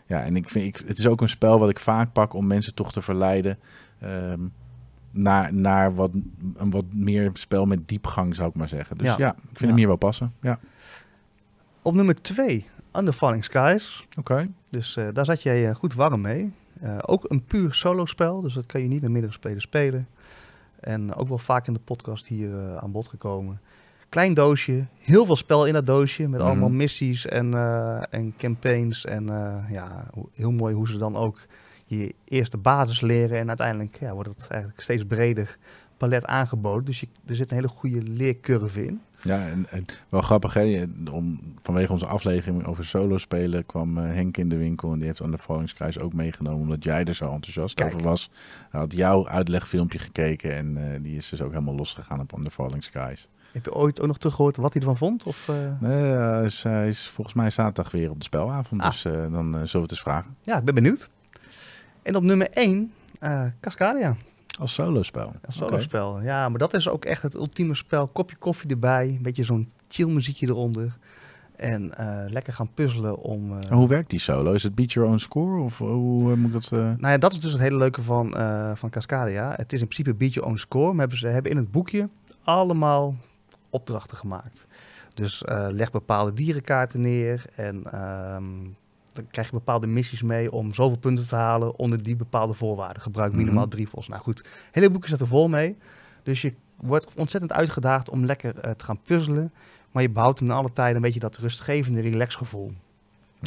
Ja, 0.08 0.24
en 0.24 0.36
ik 0.36 0.50
vind, 0.50 0.66
ik, 0.66 0.88
het 0.88 1.00
is 1.00 1.08
ook 1.08 1.22
een 1.22 1.30
spel 1.30 1.60
wat 1.60 1.70
ik 1.70 1.80
vaak 1.80 2.14
pak 2.14 2.34
om 2.34 2.48
mensen 2.48 2.74
toch 2.74 2.92
te 2.92 3.02
verleiden 3.02 3.60
ehm, 4.00 4.40
naar, 5.14 5.54
naar 5.54 5.94
wat, 5.96 6.12
een 6.56 6.70
wat 6.72 6.86
meer 6.94 7.30
spel 7.34 7.66
met 7.66 7.88
diepgang, 7.88 8.36
zou 8.36 8.50
ik 8.50 8.56
maar 8.56 8.68
zeggen. 8.68 8.98
Dus 8.98 9.06
Ja. 9.08 9.16
ja, 9.18 9.30
ik 9.34 9.42
vind 9.48 9.60
Ja. 9.60 9.66
hem 9.68 9.76
hier 9.78 9.88
wel 9.88 9.96
passen. 9.96 10.34
Ja, 10.42 10.60
Op 11.82 11.94
nummer 11.94 12.22
2, 12.22 12.66
Under 12.96 13.14
Falling 13.14 13.44
Skies. 13.44 14.08
oké. 14.20 14.48
Dus 14.70 14.96
eh, 14.96 15.08
daar 15.14 15.26
zat 15.26 15.42
jij 15.44 15.70
eh, 15.70 15.76
goed 15.76 15.94
warm 15.94 16.22
mee. 16.22 16.54
Eh, 16.80 16.98
ook 17.02 17.26
een 17.32 17.44
puur 17.44 17.74
solo 17.74 18.06
spel, 18.06 18.42
dus 18.42 18.54
dat 18.54 18.66
kan 18.66 18.82
je 18.82 18.88
niet 18.88 19.02
met 19.02 19.12
meerdere 19.12 19.34
spelers 19.34 19.64
spelen. 19.64 20.08
En 20.80 21.14
ook 21.14 21.28
wel 21.28 21.38
vaak 21.38 21.68
in 21.68 21.74
de 21.74 21.80
podcast 21.80 22.26
hier 22.26 22.78
aan 22.80 22.92
bod 22.92 23.08
gekomen. 23.08 23.62
Klein 24.10 24.34
doosje, 24.34 24.88
heel 25.00 25.26
veel 25.26 25.36
spel 25.36 25.66
in 25.66 25.74
dat 25.74 25.86
doosje. 25.86 26.28
Met 26.28 26.40
Mhm. 26.40 26.50
allemaal 26.50 26.70
missies 26.70 27.26
en, 27.26 27.54
en 28.10 28.34
campaigns. 28.38 29.06
En 29.06 29.26
ja, 29.70 30.10
heel 30.34 30.52
mooi 30.52 30.76
hoe 30.76 30.88
ze 30.88 30.98
dan 30.98 31.16
ook 31.16 31.40
je 31.98 32.16
eerste 32.26 32.58
basis 32.58 33.02
leren. 33.02 33.38
En 33.38 33.48
uiteindelijk 33.48 34.00
ja, 34.00 34.14
wordt 34.14 34.30
het 34.30 34.48
eigenlijk 34.48 34.82
steeds 34.82 35.06
breder 35.06 35.58
palet 35.98 36.26
aangeboden. 36.26 36.86
Dus 36.86 37.00
je, 37.00 37.08
er 37.26 37.36
zit 37.36 37.50
een 37.50 37.56
hele 37.56 37.68
goede 37.68 38.02
leercurve 38.02 38.86
in. 38.86 39.02
Ja, 39.22 39.48
en, 39.48 39.66
en 39.70 39.86
wel 40.10 40.22
grappig, 40.22 40.54
hè? 40.54 40.86
Om, 41.12 41.40
vanwege 41.62 41.92
onze 41.92 42.06
aflevering 42.06 42.66
over 42.66 42.86
solo 42.86 43.18
spelen 43.18 43.66
kwam 43.66 43.98
eh, 43.98 44.04
Henk 44.04 44.38
in 44.38 44.50
de 44.50 44.58
winkel 44.58 44.92
en 44.92 44.98
die 44.98 45.08
heeft 45.08 45.22
aan 45.22 45.32
de 45.32 45.38
Falling 45.38 45.70
Skies 45.70 46.00
ook 46.00 46.14
meegenomen, 46.14 46.60
omdat 46.60 46.84
jij 46.84 47.04
er 47.04 47.16
zo 47.16 47.32
enthousiast 47.32 47.76
Kijk. 47.76 47.94
over 47.94 48.08
was. 48.08 48.30
Hij 48.70 48.80
had 48.80 48.94
jouw 48.94 49.28
uitlegfilmpje 49.28 50.00
gekeken 50.00 50.56
en 50.56 50.78
eh, 50.78 51.04
die 51.04 51.16
is 51.16 51.30
dus 51.30 51.42
ook 51.42 51.52
helemaal 51.52 51.76
losgegaan 51.76 52.20
op 52.20 52.34
On 52.34 52.44
the 52.44 52.52
Falling 52.52 52.84
Skies. 52.84 53.30
Heb 53.52 53.66
je 53.66 53.74
ooit 53.74 54.02
ook 54.02 54.08
nog 54.08 54.18
teruggehoord 54.18 54.58
wat 54.58 54.74
hij 54.74 54.82
ervan 54.82 54.98
vond? 54.98 55.24
Of, 55.24 55.50
eh? 55.50 55.56
Nee, 55.80 56.04
hij 56.04 56.46
is, 56.46 56.64
hij 56.64 56.88
is 56.88 57.08
volgens 57.08 57.36
mij 57.36 57.50
zaterdag 57.50 57.92
weer 57.92 58.10
op 58.10 58.18
de 58.18 58.24
spelavond, 58.24 58.82
Ah. 58.82 58.90
dus 58.90 59.02
dan 59.02 59.44
zullen 59.52 59.72
we 59.72 59.80
het 59.80 59.92
eens 59.92 60.02
vragen. 60.02 60.36
Ja, 60.42 60.58
ik 60.58 60.66
ben 60.66 60.76
benieuwd. 60.76 61.10
En 62.04 62.16
op 62.16 62.24
nummer 62.24 62.50
1, 62.50 62.92
eh 63.20 63.46
Cascadia. 63.62 64.16
Als 64.60 64.74
solo 64.74 65.04
spel. 65.04 65.34
Een 65.42 65.54
solo-spel. 65.54 66.22
Ja, 66.22 66.50
maar 66.50 66.60
dat 66.60 66.74
is 66.74 66.90
ook 66.90 67.06
echt 67.06 67.22
het 67.22 67.34
ultieme 67.34 67.76
spel. 67.76 68.08
Kopje 68.08 68.36
koffie 68.36 68.70
erbij, 68.70 69.08
een 69.08 69.22
beetje 69.22 69.44
zo'n 69.44 69.70
chill 69.88 70.10
muziekje 70.10 70.48
eronder. 70.48 70.98
En 71.56 71.98
eh, 71.98 72.32
lekker 72.32 72.54
gaan 72.54 72.70
puzzelen 72.74 73.18
om... 73.18 73.60
eh, 73.62 73.70
hoe 73.70 73.88
werkt 73.88 74.10
die 74.10 74.20
solo? 74.20 74.54
Is 74.54 74.64
het 74.64 74.76
beat 74.76 74.92
your 74.94 75.10
own 75.10 75.18
score 75.18 75.62
of 75.62 75.78
hoe 75.78 76.36
moet 76.36 76.48
ik 76.48 76.54
dat... 76.54 76.72
eh, 76.72 76.80
Nou 76.80 77.08
ja, 77.08 77.18
dat 77.18 77.32
is 77.32 77.40
dus 77.40 77.52
het 77.52 77.62
hele 77.62 77.78
leuke 77.78 78.02
van, 78.02 78.36
eh 78.38 78.76
van 78.76 78.90
Cascadia. 78.90 79.54
Het 79.56 79.74
is 79.74 79.82
in 79.82 79.88
principe 79.88 80.16
beat 80.16 80.34
your 80.34 80.50
own 80.50 80.58
score. 80.58 80.90
Maar 80.92 81.00
hebben 81.00 81.18
ze 81.18 81.28
hebben 81.28 81.52
in 81.52 81.58
het 81.58 81.72
boekje 81.72 82.10
allemaal 82.44 83.16
opdrachten 83.70 84.18
gemaakt. 84.18 84.66
Dus 85.14 85.44
eh, 85.44 85.68
leg 85.70 85.92
bepaalde 85.92 86.34
dierenkaarten 86.34 87.02
neer. 87.02 87.46
En 87.56 87.84
ehm, 87.92 88.44
dan 89.14 89.28
krijg 89.28 89.48
je 89.48 89.54
bepaalde 89.54 89.88
missies 89.88 90.22
mee 90.22 90.52
om 90.52 90.74
zoveel 90.74 90.98
punten 90.98 91.28
te 91.28 91.36
halen 91.36 91.78
onder 91.80 92.04
die 92.04 92.16
bepaalde 92.16 92.54
voorwaarden. 92.54 93.02
Gebruik 93.02 93.34
minimaal 93.34 93.62
Mhm. 93.62 93.70
drie 93.70 93.86
volgens. 93.88 94.08
Nou 94.08 94.22
goed, 94.22 94.38
het 94.38 94.48
hele 94.72 94.90
boekje 94.90 95.08
staat 95.08 95.20
er 95.22 95.28
vol 95.28 95.48
mee. 95.48 95.78
Dus 96.24 96.42
je 96.42 96.54
wordt 96.76 97.08
ontzettend 97.16 97.52
uitgedaagd 97.54 98.10
om 98.10 98.26
lekker 98.26 98.60
eh, 98.60 98.72
te 98.72 98.84
gaan 98.86 99.02
puzzelen. 99.02 99.54
Maar 99.92 100.02
je 100.04 100.10
behoudt 100.10 100.42
in 100.42 100.52
alle 100.52 100.72
tijden 100.72 100.96
een 100.96 101.02
beetje 101.02 101.20
dat 101.20 101.38
rustgevende 101.38 102.02
relaxgevoel. 102.02 102.72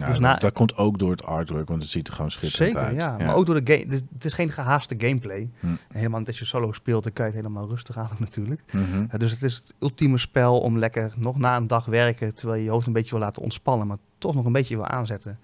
Ja, 0.01 0.07
dus 0.07 0.15
dat, 0.15 0.21
na- 0.25 0.35
dat 0.39 0.53
komt 0.53 0.77
ook 0.77 0.99
door 0.99 1.11
het 1.11 1.25
artwork, 1.25 1.69
want 1.69 1.83
het 1.83 1.91
ziet 1.91 2.09
er 2.09 2.15
gewoon 2.15 2.31
schitterend 2.31 2.73
Zeker, 2.75 2.89
uit. 2.89 2.97
ja. 2.97 3.17
Maar 3.27 3.35
ook 3.35 3.47
door 3.47 3.65
de 3.65 3.73
game. 3.73 3.87
dus 3.87 4.01
Het 4.15 4.25
is 4.25 4.33
geen 4.33 4.51
gehaaste 4.51 4.95
gameplay. 4.99 5.51
Hm. 5.61 5.67
Helemaal 5.93 6.19
niet 6.19 6.29
als 6.29 6.39
je 6.39 6.45
solo 6.45 6.73
speelt, 6.73 7.03
dan 7.03 7.13
kan 7.13 7.27
je 7.27 7.33
het 7.33 7.41
helemaal 7.41 7.69
rustig 7.69 7.99
aan 7.99 8.11
natuurlijk. 8.19 8.63
Mhm. 8.73 9.07
Ja, 9.11 9.19
dus 9.19 9.31
het 9.31 9.43
is 9.43 9.55
het 9.55 9.75
ultieme 9.79 10.19
spel 10.19 10.61
om 10.61 10.79
lekker 10.79 11.13
nog 11.17 11.39
na 11.39 11.57
een 11.57 11.67
dag 11.67 11.85
werken, 11.85 12.35
terwijl 12.35 12.59
je 12.59 12.65
je 12.65 12.71
hoofd 12.71 12.87
een 12.87 12.93
beetje 12.93 13.11
wil 13.11 13.21
laten 13.21 13.43
ontspannen, 13.43 13.87
maar 13.87 13.97
toch 14.19 14.35
nog 14.35 14.45
een 14.45 14.53
beetje 14.53 14.77
wil 14.77 14.87
aanzetten, 14.87 15.39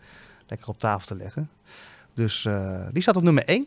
lekker 0.47 0.69
op 0.69 0.79
tafel 0.79 1.07
te 1.07 1.15
leggen. 1.23 1.51
Dus 2.15 2.45
eh, 2.45 2.81
die 2.93 3.03
staat 3.03 3.17
op 3.17 3.23
nummer 3.23 3.45
1. 3.45 3.67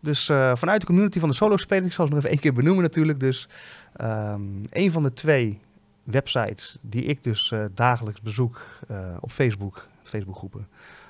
Dus 0.00 0.28
eh, 0.28 0.56
vanuit 0.56 0.80
de 0.80 0.86
community 0.86 1.18
van 1.18 1.28
de 1.28 1.34
solo 1.34 1.56
spelers, 1.56 1.86
ik 1.86 1.92
zal 1.92 2.04
ze 2.06 2.10
nog 2.10 2.18
even 2.20 2.32
één 2.32 2.40
keer 2.40 2.52
benoemen 2.52 2.82
natuurlijk. 2.82 3.20
Dus 3.20 3.48
ehm 3.96 4.40
een 4.68 4.90
van 4.90 5.02
de 5.02 5.12
twee 5.12 5.60
websites 6.02 6.76
die 6.80 7.04
ik 7.04 7.22
dus 7.24 7.50
eh, 7.52 7.64
dagelijks 7.74 8.20
bezoek 8.20 8.60
eh, 8.88 8.96
op 9.20 9.30
Facebook, 9.30 9.86
Facebookgroepen, 10.16 10.68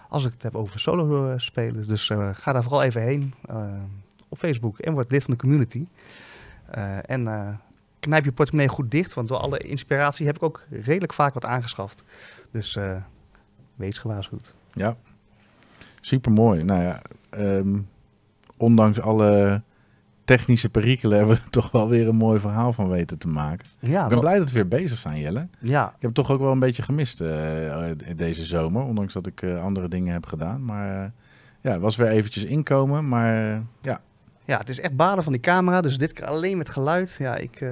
als 0.09 0.25
ik 0.25 0.33
het 0.33 0.43
heb 0.43 0.55
over 0.55 0.81
solo 0.81 1.31
eh, 1.31 1.39
spelers. 1.39 1.87
Dus 1.87 2.11
eh, 2.11 2.29
ga 2.33 2.53
daar 2.53 2.63
vooral 2.63 2.83
even 2.83 3.03
heen 3.03 3.35
eh, 3.49 3.67
op 4.29 4.39
Facebook 4.39 4.79
en 4.79 4.93
word 4.93 5.11
lid 5.11 5.23
van 5.23 5.35
de 5.35 5.41
community. 5.41 5.87
En 7.07 7.27
knijp 8.05 8.25
je 8.25 8.33
portemonnee 8.33 8.69
goed 8.69 8.91
dicht, 8.91 9.15
want 9.15 9.29
door 9.29 9.37
alle 9.37 9.59
inspiratie 9.59 10.27
heb 10.27 10.37
ik 10.37 10.43
ook 10.43 10.67
redelijk 10.71 11.13
vaak 11.13 11.35
wat 11.35 11.45
aangeschaft. 11.45 12.05
Dus 12.51 12.77
eh, 12.77 12.97
wees 13.77 13.99
gewaarschuwd. 13.99 14.55
Ja, 14.73 14.97
super 16.01 16.33
mooi. 16.33 16.63
Nou 16.63 16.83
ja, 16.83 17.03
ehm, 17.31 17.79
ondanks 18.57 19.01
alle 19.01 19.63
technische 20.25 20.69
perikelen 20.69 21.19
hebben 21.19 21.37
we 21.37 21.43
er 21.45 21.51
toch 21.51 21.71
wel 21.71 21.89
weer 21.89 22.09
een 22.09 22.17
mooi 22.17 22.41
verhaal 22.41 22.73
van 22.73 22.89
weten 22.89 23.19
te 23.19 23.29
maken. 23.29 23.67
Ja, 23.79 24.03
ik 24.03 24.09
ben 24.09 24.21
blij 24.21 24.39
dat 24.39 24.49
we 24.49 24.55
weer 24.55 24.69
bezig 24.69 24.99
zijn, 24.99 25.19
Jelle. 25.21 25.49
ja, 25.61 25.87
Ik 25.87 25.93
heb 25.93 26.01
het 26.03 26.15
toch 26.15 26.31
ook 26.31 26.41
wel 26.41 26.53
een 26.53 26.59
beetje 26.59 26.83
gemist 26.83 27.21
eh, 27.21 27.91
deze 28.17 28.45
zomer, 28.45 28.83
ondanks 28.83 29.13
dat 29.13 29.27
ik 29.27 29.43
eh, 29.43 29.63
andere 29.63 29.89
dingen 29.89 30.13
heb 30.13 30.27
gedaan. 30.27 30.65
Maar 30.65 31.13
ja, 31.61 31.71
het 31.73 31.81
was 31.81 31.97
weer 31.97 32.09
eventjes 32.09 32.45
inkomen, 32.45 33.09
maar 33.09 33.63
ja. 33.81 34.01
ja, 34.45 34.59
het 34.59 34.69
is 34.69 34.81
echt 34.81 34.97
balen 34.97 35.25
van 35.25 35.33
die 35.33 35.41
camera, 35.41 35.81
dus 35.81 35.99
dit 35.99 36.13
keer 36.13 36.27
alleen 36.27 36.59
met 36.59 36.69
geluid. 36.69 37.17
Ja, 37.19 37.37
ik, 37.37 37.65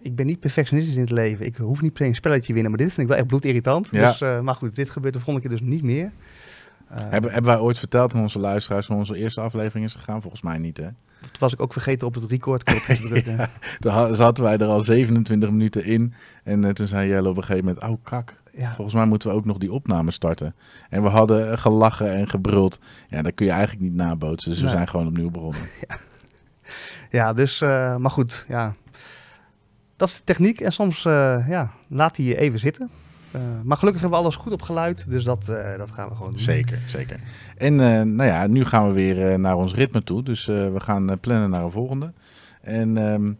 ik 0.00 0.14
ben 0.14 0.26
niet 0.26 0.40
perfectionistisch 0.40 0.94
in 0.94 1.00
het 1.00 1.10
leven. 1.10 1.46
Ik 1.46 1.56
hoef 1.56 1.82
niet 1.82 1.92
per 1.92 2.02
se 2.02 2.08
een 2.08 2.14
spelletje 2.14 2.52
winnen, 2.52 2.70
maar 2.70 2.80
dit 2.80 2.92
vind 2.92 3.00
ik 3.00 3.08
wel 3.08 3.16
echt 3.16 3.26
bloedirritant. 3.26 3.88
Ja. 3.90 4.08
Dus, 4.10 4.42
maar 4.42 4.54
goed, 4.54 4.76
dit 4.76 4.90
gebeurt 4.90 5.14
de 5.14 5.20
volgende 5.20 5.48
keer 5.48 5.58
dus 5.58 5.68
niet 5.68 5.82
meer. 5.82 6.12
Hebben, 6.92 7.32
hebben 7.32 7.50
wij 7.52 7.60
ooit 7.60 7.78
verteld 7.78 8.14
aan 8.14 8.22
onze 8.22 8.38
luisteraars 8.38 8.86
hoe 8.86 8.96
onze 8.96 9.16
eerste 9.16 9.40
aflevering 9.40 9.84
is 9.86 9.94
gegaan? 9.94 10.20
Volgens 10.20 10.42
mij 10.42 10.58
niet, 10.58 10.76
hè? 10.76 10.88
Toen 11.22 11.40
was 11.40 11.52
ik 11.52 11.62
ook 11.62 11.72
vergeten 11.72 12.06
op 12.06 12.14
het 12.14 12.30
recordknopje 12.30 12.96
te 12.96 13.08
drukken. 13.08 13.48
Toen 13.80 14.14
zaten 14.14 14.44
wij 14.44 14.58
er 14.58 14.66
al 14.66 14.80
27 14.80 15.50
minuten 15.50 15.84
in 15.84 16.14
en 16.44 16.64
eh, 16.64 16.70
toen 16.70 16.86
zei 16.86 17.08
Jelle 17.08 17.28
op 17.28 17.36
een 17.36 17.42
gegeven 17.44 17.64
moment, 17.64 17.84
oh 17.84 18.04
kak, 18.04 18.40
Ja, 18.52 18.72
Volgens 18.72 18.96
mij 18.96 19.06
moeten 19.06 19.28
we 19.28 19.34
ook 19.34 19.44
nog 19.44 19.58
die 19.58 19.72
opname 19.72 20.10
starten. 20.10 20.54
En 20.88 21.02
we 21.02 21.08
hadden 21.08 21.58
gelachen 21.58 22.14
en 22.14 22.28
gebruld. 22.28 22.80
Ja, 23.08 23.22
dat 23.22 23.34
kun 23.34 23.46
je 23.46 23.52
eigenlijk 23.52 23.82
niet 23.82 23.94
nabootsen. 23.94 24.50
Dus 24.50 24.60
we 24.60 24.68
zijn 24.68 24.88
gewoon 24.88 25.06
opnieuw 25.06 25.30
begonnen. 25.30 25.60
ja 27.10 27.32
dus, 27.32 27.60
eh, 27.60 27.96
maar 27.96 28.10
goed, 28.10 28.44
ja. 28.48 28.74
Dat 29.96 30.08
is 30.08 30.16
de 30.16 30.24
techniek 30.24 30.60
en 30.60 30.72
soms, 30.72 31.04
eh, 31.04 31.48
ja, 31.48 31.70
laat 31.88 32.16
hij 32.16 32.26
je 32.26 32.38
even 32.38 32.58
zitten. 32.58 32.90
Eh, 33.32 33.40
maar 33.64 33.76
gelukkig 33.76 34.02
hebben 34.02 34.18
we 34.18 34.24
alles 34.24 34.36
goed 34.36 34.52
op 34.52 34.62
geluid, 34.62 35.10
dus 35.10 35.24
dat, 35.24 35.48
eh, 35.48 35.78
dat 35.78 35.90
gaan 35.90 36.08
we 36.08 36.14
gewoon 36.14 36.32
doen. 36.32 36.40
Zeker, 36.40 36.78
zeker. 36.86 37.20
En 37.56 37.80
eh, 37.80 38.02
nou 38.02 38.28
ja, 38.28 38.46
nu 38.46 38.64
gaan 38.64 38.86
we 38.86 38.92
weer 38.92 39.38
naar 39.38 39.56
ons 39.56 39.74
ritme 39.74 40.02
toe. 40.02 40.22
Dus 40.22 40.46
we 40.46 40.80
gaan 40.80 41.20
plannen 41.20 41.50
naar 41.50 41.62
een 41.62 41.70
volgende. 41.70 42.12
En 42.60 42.96
ehm, 42.96 43.32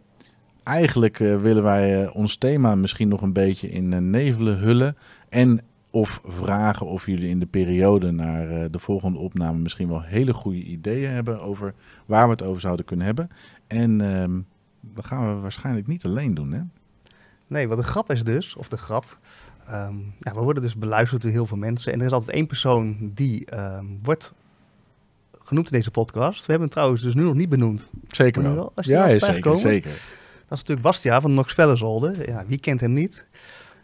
eigenlijk 0.63 1.17
willen 1.17 1.63
wij 1.63 2.09
ons 2.09 2.37
thema 2.37 2.75
misschien 2.75 3.07
nog 3.07 3.21
een 3.21 3.33
beetje 3.33 3.69
in 3.69 4.09
nevelen 4.09 4.57
hullen. 4.57 4.97
En 5.29 5.61
of 5.91 6.21
vragen 6.25 6.85
of 6.85 7.05
jullie 7.05 7.29
in 7.29 7.39
de 7.39 7.45
periode 7.45 8.11
naar 8.11 8.71
de 8.71 8.79
volgende 8.79 9.19
opname 9.19 9.59
misschien 9.59 9.87
wel 9.87 10.01
hele 10.01 10.33
goede 10.33 10.63
ideeën 10.63 11.09
hebben 11.09 11.41
over 11.41 11.73
waar 12.05 12.23
we 12.23 12.31
het 12.31 12.43
over 12.43 12.61
zouden 12.61 12.85
kunnen 12.85 13.05
hebben. 13.05 13.29
En 13.67 14.01
ehm, 14.01 14.39
dat 14.79 15.05
gaan 15.05 15.35
we 15.35 15.41
waarschijnlijk 15.41 15.87
niet 15.87 16.05
alleen 16.05 16.33
doen, 16.33 16.51
hè? 16.51 16.61
Nee, 17.47 17.67
wat 17.67 17.77
de 17.77 17.83
grap 17.83 18.11
is 18.11 18.23
dus, 18.23 18.55
of 18.55 18.67
de 18.67 18.77
grap. 18.77 19.17
Ehm, 19.67 19.95
ja, 20.19 20.33
we 20.33 20.39
worden 20.39 20.63
dus 20.63 20.75
beluisterd 20.75 21.21
door 21.21 21.31
heel 21.31 21.45
veel 21.45 21.57
mensen. 21.57 21.93
En 21.93 21.99
er 21.99 22.05
is 22.05 22.11
altijd 22.11 22.35
één 22.35 22.47
persoon 22.47 23.11
die 23.13 23.45
ehm, 23.45 23.85
wordt 24.03 24.33
genoemd 25.43 25.65
in 25.65 25.77
deze 25.77 25.91
podcast. 25.91 26.37
We 26.39 26.51
hebben 26.51 26.61
hem 26.61 26.69
trouwens 26.69 27.01
dus 27.01 27.13
nu 27.13 27.23
nog 27.23 27.33
niet 27.33 27.49
benoemd. 27.49 27.89
Zeker 28.07 28.41
wel. 28.41 28.55
wel, 28.55 28.71
als 28.75 28.85
er 28.85 28.91
Ja, 28.91 29.05
ja, 29.05 29.19
zeker, 29.19 29.33
gekomen. 29.33 29.59
zeker. 29.59 29.91
Dat 30.47 30.61
is 30.61 30.67
natuurlijk 30.67 30.81
Bastia 30.81 31.21
van 31.21 31.33
Nox. 31.33 31.55
Ja, 32.25 32.43
wie 32.47 32.59
kent 32.59 32.79
hem 32.79 32.93
niet? 32.93 33.25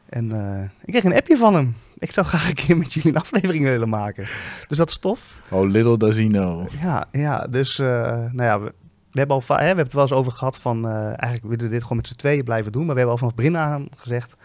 En 0.09 0.31
eh, 0.31 0.63
ik 0.63 0.93
kreeg 0.93 1.03
een 1.03 1.15
appje 1.15 1.37
van 1.37 1.55
hem. 1.55 1.75
Ik 1.97 2.11
zou 2.11 2.25
graag 2.25 2.49
een 2.49 2.55
keer 2.55 2.77
met 2.77 2.93
jullie 2.93 3.09
een 3.09 3.21
aflevering 3.21 3.63
willen 3.63 3.89
maken. 3.89 4.27
Dus 4.67 4.77
dat 4.77 4.89
is 4.89 4.97
tof. 4.97 5.39
Oh, 5.49 5.69
little 5.69 5.97
does 5.97 6.15
he 6.15 6.27
know. 6.27 6.67
Ja, 6.81 7.05
ja 7.11 7.47
dus 7.49 7.79
eh, 7.79 7.87
nou 8.31 8.43
ja, 8.43 8.59
we, 8.59 8.73
we 9.11 9.19
hebben 9.19 9.35
al 9.35 9.43
hè, 9.47 9.55
we 9.55 9.63
hebben 9.63 9.83
het 9.83 9.93
wel 9.93 10.03
eens 10.03 10.11
over 10.11 10.31
gehad 10.31 10.57
van 10.57 10.87
eh, 10.87 11.05
eigenlijk 11.05 11.43
willen 11.43 11.65
we 11.65 11.69
dit 11.69 11.81
gewoon 11.81 11.97
met 11.97 12.07
z'n 12.07 12.15
tweeën 12.15 12.43
blijven 12.43 12.71
doen. 12.71 12.85
Maar 12.85 12.95
we 12.95 12.99
hebben 12.99 13.11
al 13.11 13.19
vanaf 13.19 13.35
begin 13.35 13.57
aan 13.57 13.87
gezegd, 13.95 14.35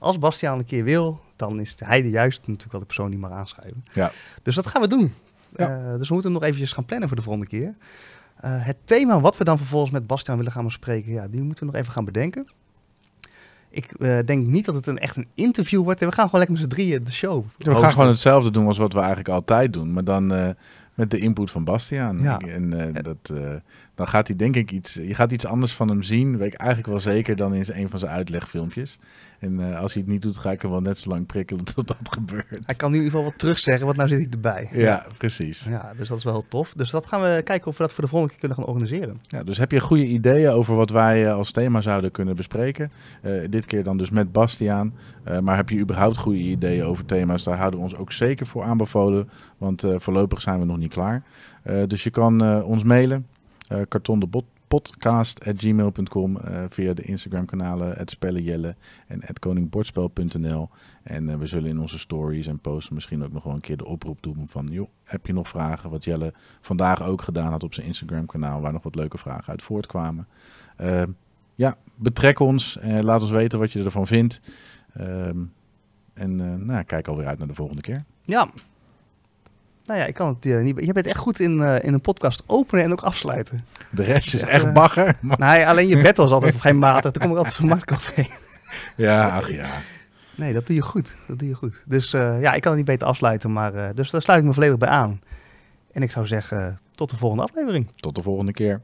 als 0.00 0.18
Bastiaan 0.18 0.58
een 0.58 0.64
keer 0.64 0.84
wil, 0.84 1.20
dan 1.36 1.60
is 1.60 1.74
hij 1.78 2.02
de 2.02 2.10
juiste 2.10 2.40
natuurlijk 2.40 2.72
wel 2.72 2.80
de 2.80 2.86
persoon 2.86 3.10
die 3.10 3.18
mag 3.18 3.30
aanschrijven. 3.30 3.84
Ja. 3.92 4.12
Dus 4.42 4.54
dat 4.54 4.66
gaan 4.66 4.82
we 4.82 4.88
doen. 4.88 5.12
Ja. 5.56 5.92
Eh, 5.92 5.98
dus 5.98 6.08
we 6.08 6.14
moeten 6.14 6.32
nog 6.32 6.42
eventjes 6.42 6.72
gaan 6.72 6.84
plannen 6.84 7.08
voor 7.08 7.16
de 7.16 7.22
volgende 7.22 7.48
keer. 7.48 7.74
Eh, 8.36 8.50
het 8.66 8.76
thema 8.84 9.20
wat 9.20 9.36
we 9.36 9.44
dan 9.44 9.56
vervolgens 9.56 9.92
met 9.92 10.06
Bastiaan 10.06 10.36
willen 10.36 10.52
gaan 10.52 10.64
bespreken, 10.64 11.12
ja, 11.12 11.28
die 11.28 11.42
moeten 11.42 11.66
we 11.66 11.72
nog 11.72 11.80
even 11.80 11.92
gaan 11.92 12.04
bedenken. 12.04 12.48
Ik 13.70 13.92
eh, 13.92 14.18
denk 14.24 14.46
niet 14.46 14.64
dat 14.64 14.74
het 14.74 14.86
een, 14.86 14.98
echt 14.98 15.16
een 15.16 15.28
interview 15.34 15.82
wordt. 15.82 16.00
We 16.00 16.12
gaan 16.12 16.24
gewoon 16.24 16.40
lekker 16.40 16.58
met 16.58 16.64
z'n 16.64 16.76
drieën 16.76 17.04
de 17.04 17.12
show. 17.12 17.44
We 17.58 17.74
gaan 17.74 17.92
gewoon 17.92 18.08
hetzelfde 18.08 18.50
doen 18.50 18.66
als 18.66 18.78
wat 18.78 18.92
we 18.92 18.98
eigenlijk 18.98 19.28
altijd 19.28 19.72
doen, 19.72 19.92
maar 19.92 20.04
dan 20.04 20.54
met 21.00 21.10
de 21.10 21.18
input 21.18 21.50
van 21.50 21.64
Bastiaan. 21.64 22.18
Ja. 22.20 22.38
En 22.38 22.94
eh, 22.94 23.02
dat, 23.02 23.32
dan 24.00 24.08
gaat 24.08 24.26
hij 24.26 24.36
denk 24.36 24.56
ik 24.56 24.70
iets, 24.70 24.94
je 24.94 25.14
gaat 25.14 25.32
iets 25.32 25.46
anders 25.46 25.72
van 25.72 25.88
hem 25.88 26.02
zien, 26.02 26.38
weet 26.38 26.52
ik 26.52 26.58
eigenlijk 26.58 26.90
wel 26.90 27.00
zeker, 27.00 27.36
dan 27.36 27.54
in 27.54 27.64
een 27.66 27.88
van 27.88 27.98
zijn 27.98 28.12
uitlegfilmpjes. 28.12 28.98
En 29.38 29.60
eh, 29.60 29.80
als 29.80 29.92
hij 29.92 30.02
het 30.02 30.10
niet 30.10 30.22
doet, 30.22 30.38
ga 30.38 30.50
ik 30.50 30.62
hem 30.62 30.70
wel 30.70 30.80
net 30.80 30.98
zo 30.98 31.08
lang 31.08 31.26
prikkelen 31.26 31.64
tot 31.74 31.88
dat 31.88 31.96
gebeurt. 32.02 32.58
Hij 32.64 32.74
kan 32.74 32.90
nu 32.90 32.96
in 32.96 33.02
ieder 33.02 33.18
geval 33.18 33.30
wat 33.30 33.38
terugzeggen, 33.38 33.84
want 33.84 33.96
nou 33.96 34.08
zit 34.08 34.18
hij 34.18 34.28
erbij. 34.30 34.68
Ja, 34.72 35.06
precies. 35.16 35.64
Ja, 35.68 35.92
dus 35.96 36.08
dat 36.08 36.18
is 36.18 36.24
wel 36.24 36.32
heel 36.32 36.48
tof. 36.48 36.72
Dus 36.76 36.90
dat 36.90 37.06
gaan 37.06 37.22
we 37.22 37.40
kijken 37.44 37.66
of 37.66 37.76
we 37.76 37.82
dat 37.82 37.92
voor 37.92 38.04
de 38.04 38.10
volgende 38.10 38.32
keer 38.32 38.40
kunnen 38.40 38.58
gaan 38.58 38.74
organiseren. 38.74 39.20
Ja, 39.22 39.42
dus 39.42 39.58
heb 39.58 39.70
je 39.70 39.80
goede 39.80 40.06
ideeën 40.06 40.50
over 40.50 40.74
wat 40.74 40.90
wij 40.90 41.26
eh, 41.26 41.34
als 41.34 41.52
thema 41.52 41.80
zouden 41.80 42.10
kunnen 42.10 42.36
bespreken? 42.36 42.92
Eh, 43.22 43.32
dit 43.50 43.66
keer 43.66 43.84
dan 43.84 43.96
dus 43.96 44.10
met 44.10 44.32
Bastiaan. 44.32 44.94
Maar 45.42 45.56
heb 45.56 45.68
je 45.68 45.78
überhaupt 45.78 46.16
goede 46.16 46.38
ideeën 46.38 46.84
over 46.84 47.04
thema's? 47.04 47.42
Daar 47.42 47.56
houden 47.56 47.78
we 47.78 47.84
ons 47.84 47.96
ook 47.96 48.12
zeker 48.12 48.46
voor 48.46 48.62
aanbevolen. 48.62 49.30
Want 49.58 49.84
voorlopig 49.96 50.40
zijn 50.40 50.58
we 50.58 50.64
nog 50.64 50.76
niet 50.76 50.92
klaar. 50.92 51.22
Dus 51.86 52.04
je 52.04 52.10
kan 52.10 52.62
ons 52.62 52.84
mailen. 52.84 53.26
Eh 53.70 53.80
kartondepodcast.gmail.com 53.88 56.36
eh, 56.36 56.64
Via 56.68 56.94
de 56.94 57.02
Instagram 57.02 57.44
kanalen 57.44 58.08
@spellenjelle 58.08 58.76
en 59.06 59.22
koningbordspel.nl 59.38 60.68
En 61.02 61.28
eh, 61.28 61.36
we 61.36 61.46
zullen 61.46 61.70
in 61.70 61.80
onze 61.80 61.98
stories 61.98 62.46
en 62.46 62.58
posts 62.58 62.90
misschien 62.90 63.24
ook 63.24 63.32
nog 63.32 63.44
wel 63.44 63.54
een 63.54 63.60
keer 63.60 63.76
de 63.76 63.86
oproep 63.86 64.22
doen 64.22 64.48
van... 64.48 64.66
joh, 64.66 64.88
heb 65.04 65.26
je 65.26 65.32
nog 65.32 65.48
vragen? 65.48 65.90
Wat 65.90 66.04
Jelle 66.04 66.32
vandaag 66.60 67.02
ook 67.02 67.22
gedaan 67.22 67.50
had 67.50 67.62
op 67.62 67.74
zijn 67.74 67.86
Instagram 67.86 68.26
kanaal... 68.26 68.60
waar 68.60 68.72
nog 68.72 68.82
wat 68.82 68.94
leuke 68.94 69.18
vragen 69.18 69.48
uit 69.48 69.62
voortkwamen. 69.62 70.26
Eh, 70.76 71.02
ja, 71.54 71.76
betrek 71.96 72.38
ons 72.38 72.78
en 72.78 73.04
laat 73.04 73.20
ons 73.20 73.30
weten 73.30 73.58
wat 73.58 73.72
je 73.72 73.84
ervan 73.84 74.06
vindt. 74.06 74.40
Ehm, 74.94 75.38
en 76.14 76.40
eh, 76.40 76.54
nou, 76.54 76.82
kijk 76.82 77.08
alweer 77.08 77.26
uit 77.26 77.38
naar 77.38 77.48
de 77.48 77.54
volgende 77.54 77.82
keer. 77.82 78.04
Ja. 78.22 78.50
Nou 79.90 80.02
ja, 80.02 80.08
ik 80.08 80.14
kan 80.14 80.28
het 80.28 80.46
eh, 80.46 80.60
niet. 80.60 80.80
Je 80.86 80.92
bent 80.92 81.06
echt 81.06 81.16
goed 81.18 81.40
in, 81.40 81.62
eh, 81.62 81.84
in 81.84 81.92
een 81.92 82.00
podcast 82.00 82.42
openen 82.46 82.84
en 82.84 82.92
ook 82.92 83.02
afsluiten. 83.02 83.64
De 83.90 84.02
rest 84.02 84.34
is 84.34 84.42
echt 84.42 84.64
eh, 84.64 84.72
bagger. 84.72 85.16
maar- 85.20 85.38
Nee, 85.38 85.66
alleen 85.66 85.88
je 85.88 86.02
bed 86.02 86.16
was 86.16 86.30
altijd 86.30 86.54
op 86.54 86.60
geen 86.60 86.78
maat. 86.78 87.02
Dan 87.02 87.12
kom 87.12 87.30
ik 87.30 87.36
altijd 87.36 87.54
van 87.54 87.66
Marktcafé. 87.66 88.26
Ja, 88.96 89.28
ach 89.36 89.50
ja. 89.50 89.68
Nee, 90.34 90.52
dat 90.52 90.66
doe 90.66 90.76
je 90.76 90.82
goed. 90.82 91.14
Dat 91.26 91.38
doe 91.38 91.48
je 91.48 91.54
goed. 91.54 91.82
Dus 91.86 92.10
ja, 92.10 92.52
ik 92.52 92.60
kan 92.60 92.70
het 92.70 92.76
niet 92.80 92.84
beter 92.90 93.06
afsluiten. 93.06 93.52
Maar 93.52 93.94
dus 93.94 94.10
daar 94.10 94.22
sluit 94.22 94.40
ik 94.40 94.46
me 94.46 94.52
volledig 94.52 94.78
bij 94.78 94.88
aan. 94.88 95.20
En 95.92 96.02
ik 96.02 96.10
zou 96.10 96.26
zeggen, 96.26 96.80
tot 96.94 97.10
de 97.10 97.16
volgende 97.16 97.44
aflevering. 97.44 97.88
Tot 97.96 98.14
de 98.14 98.22
volgende 98.22 98.52
keer. 98.52 98.80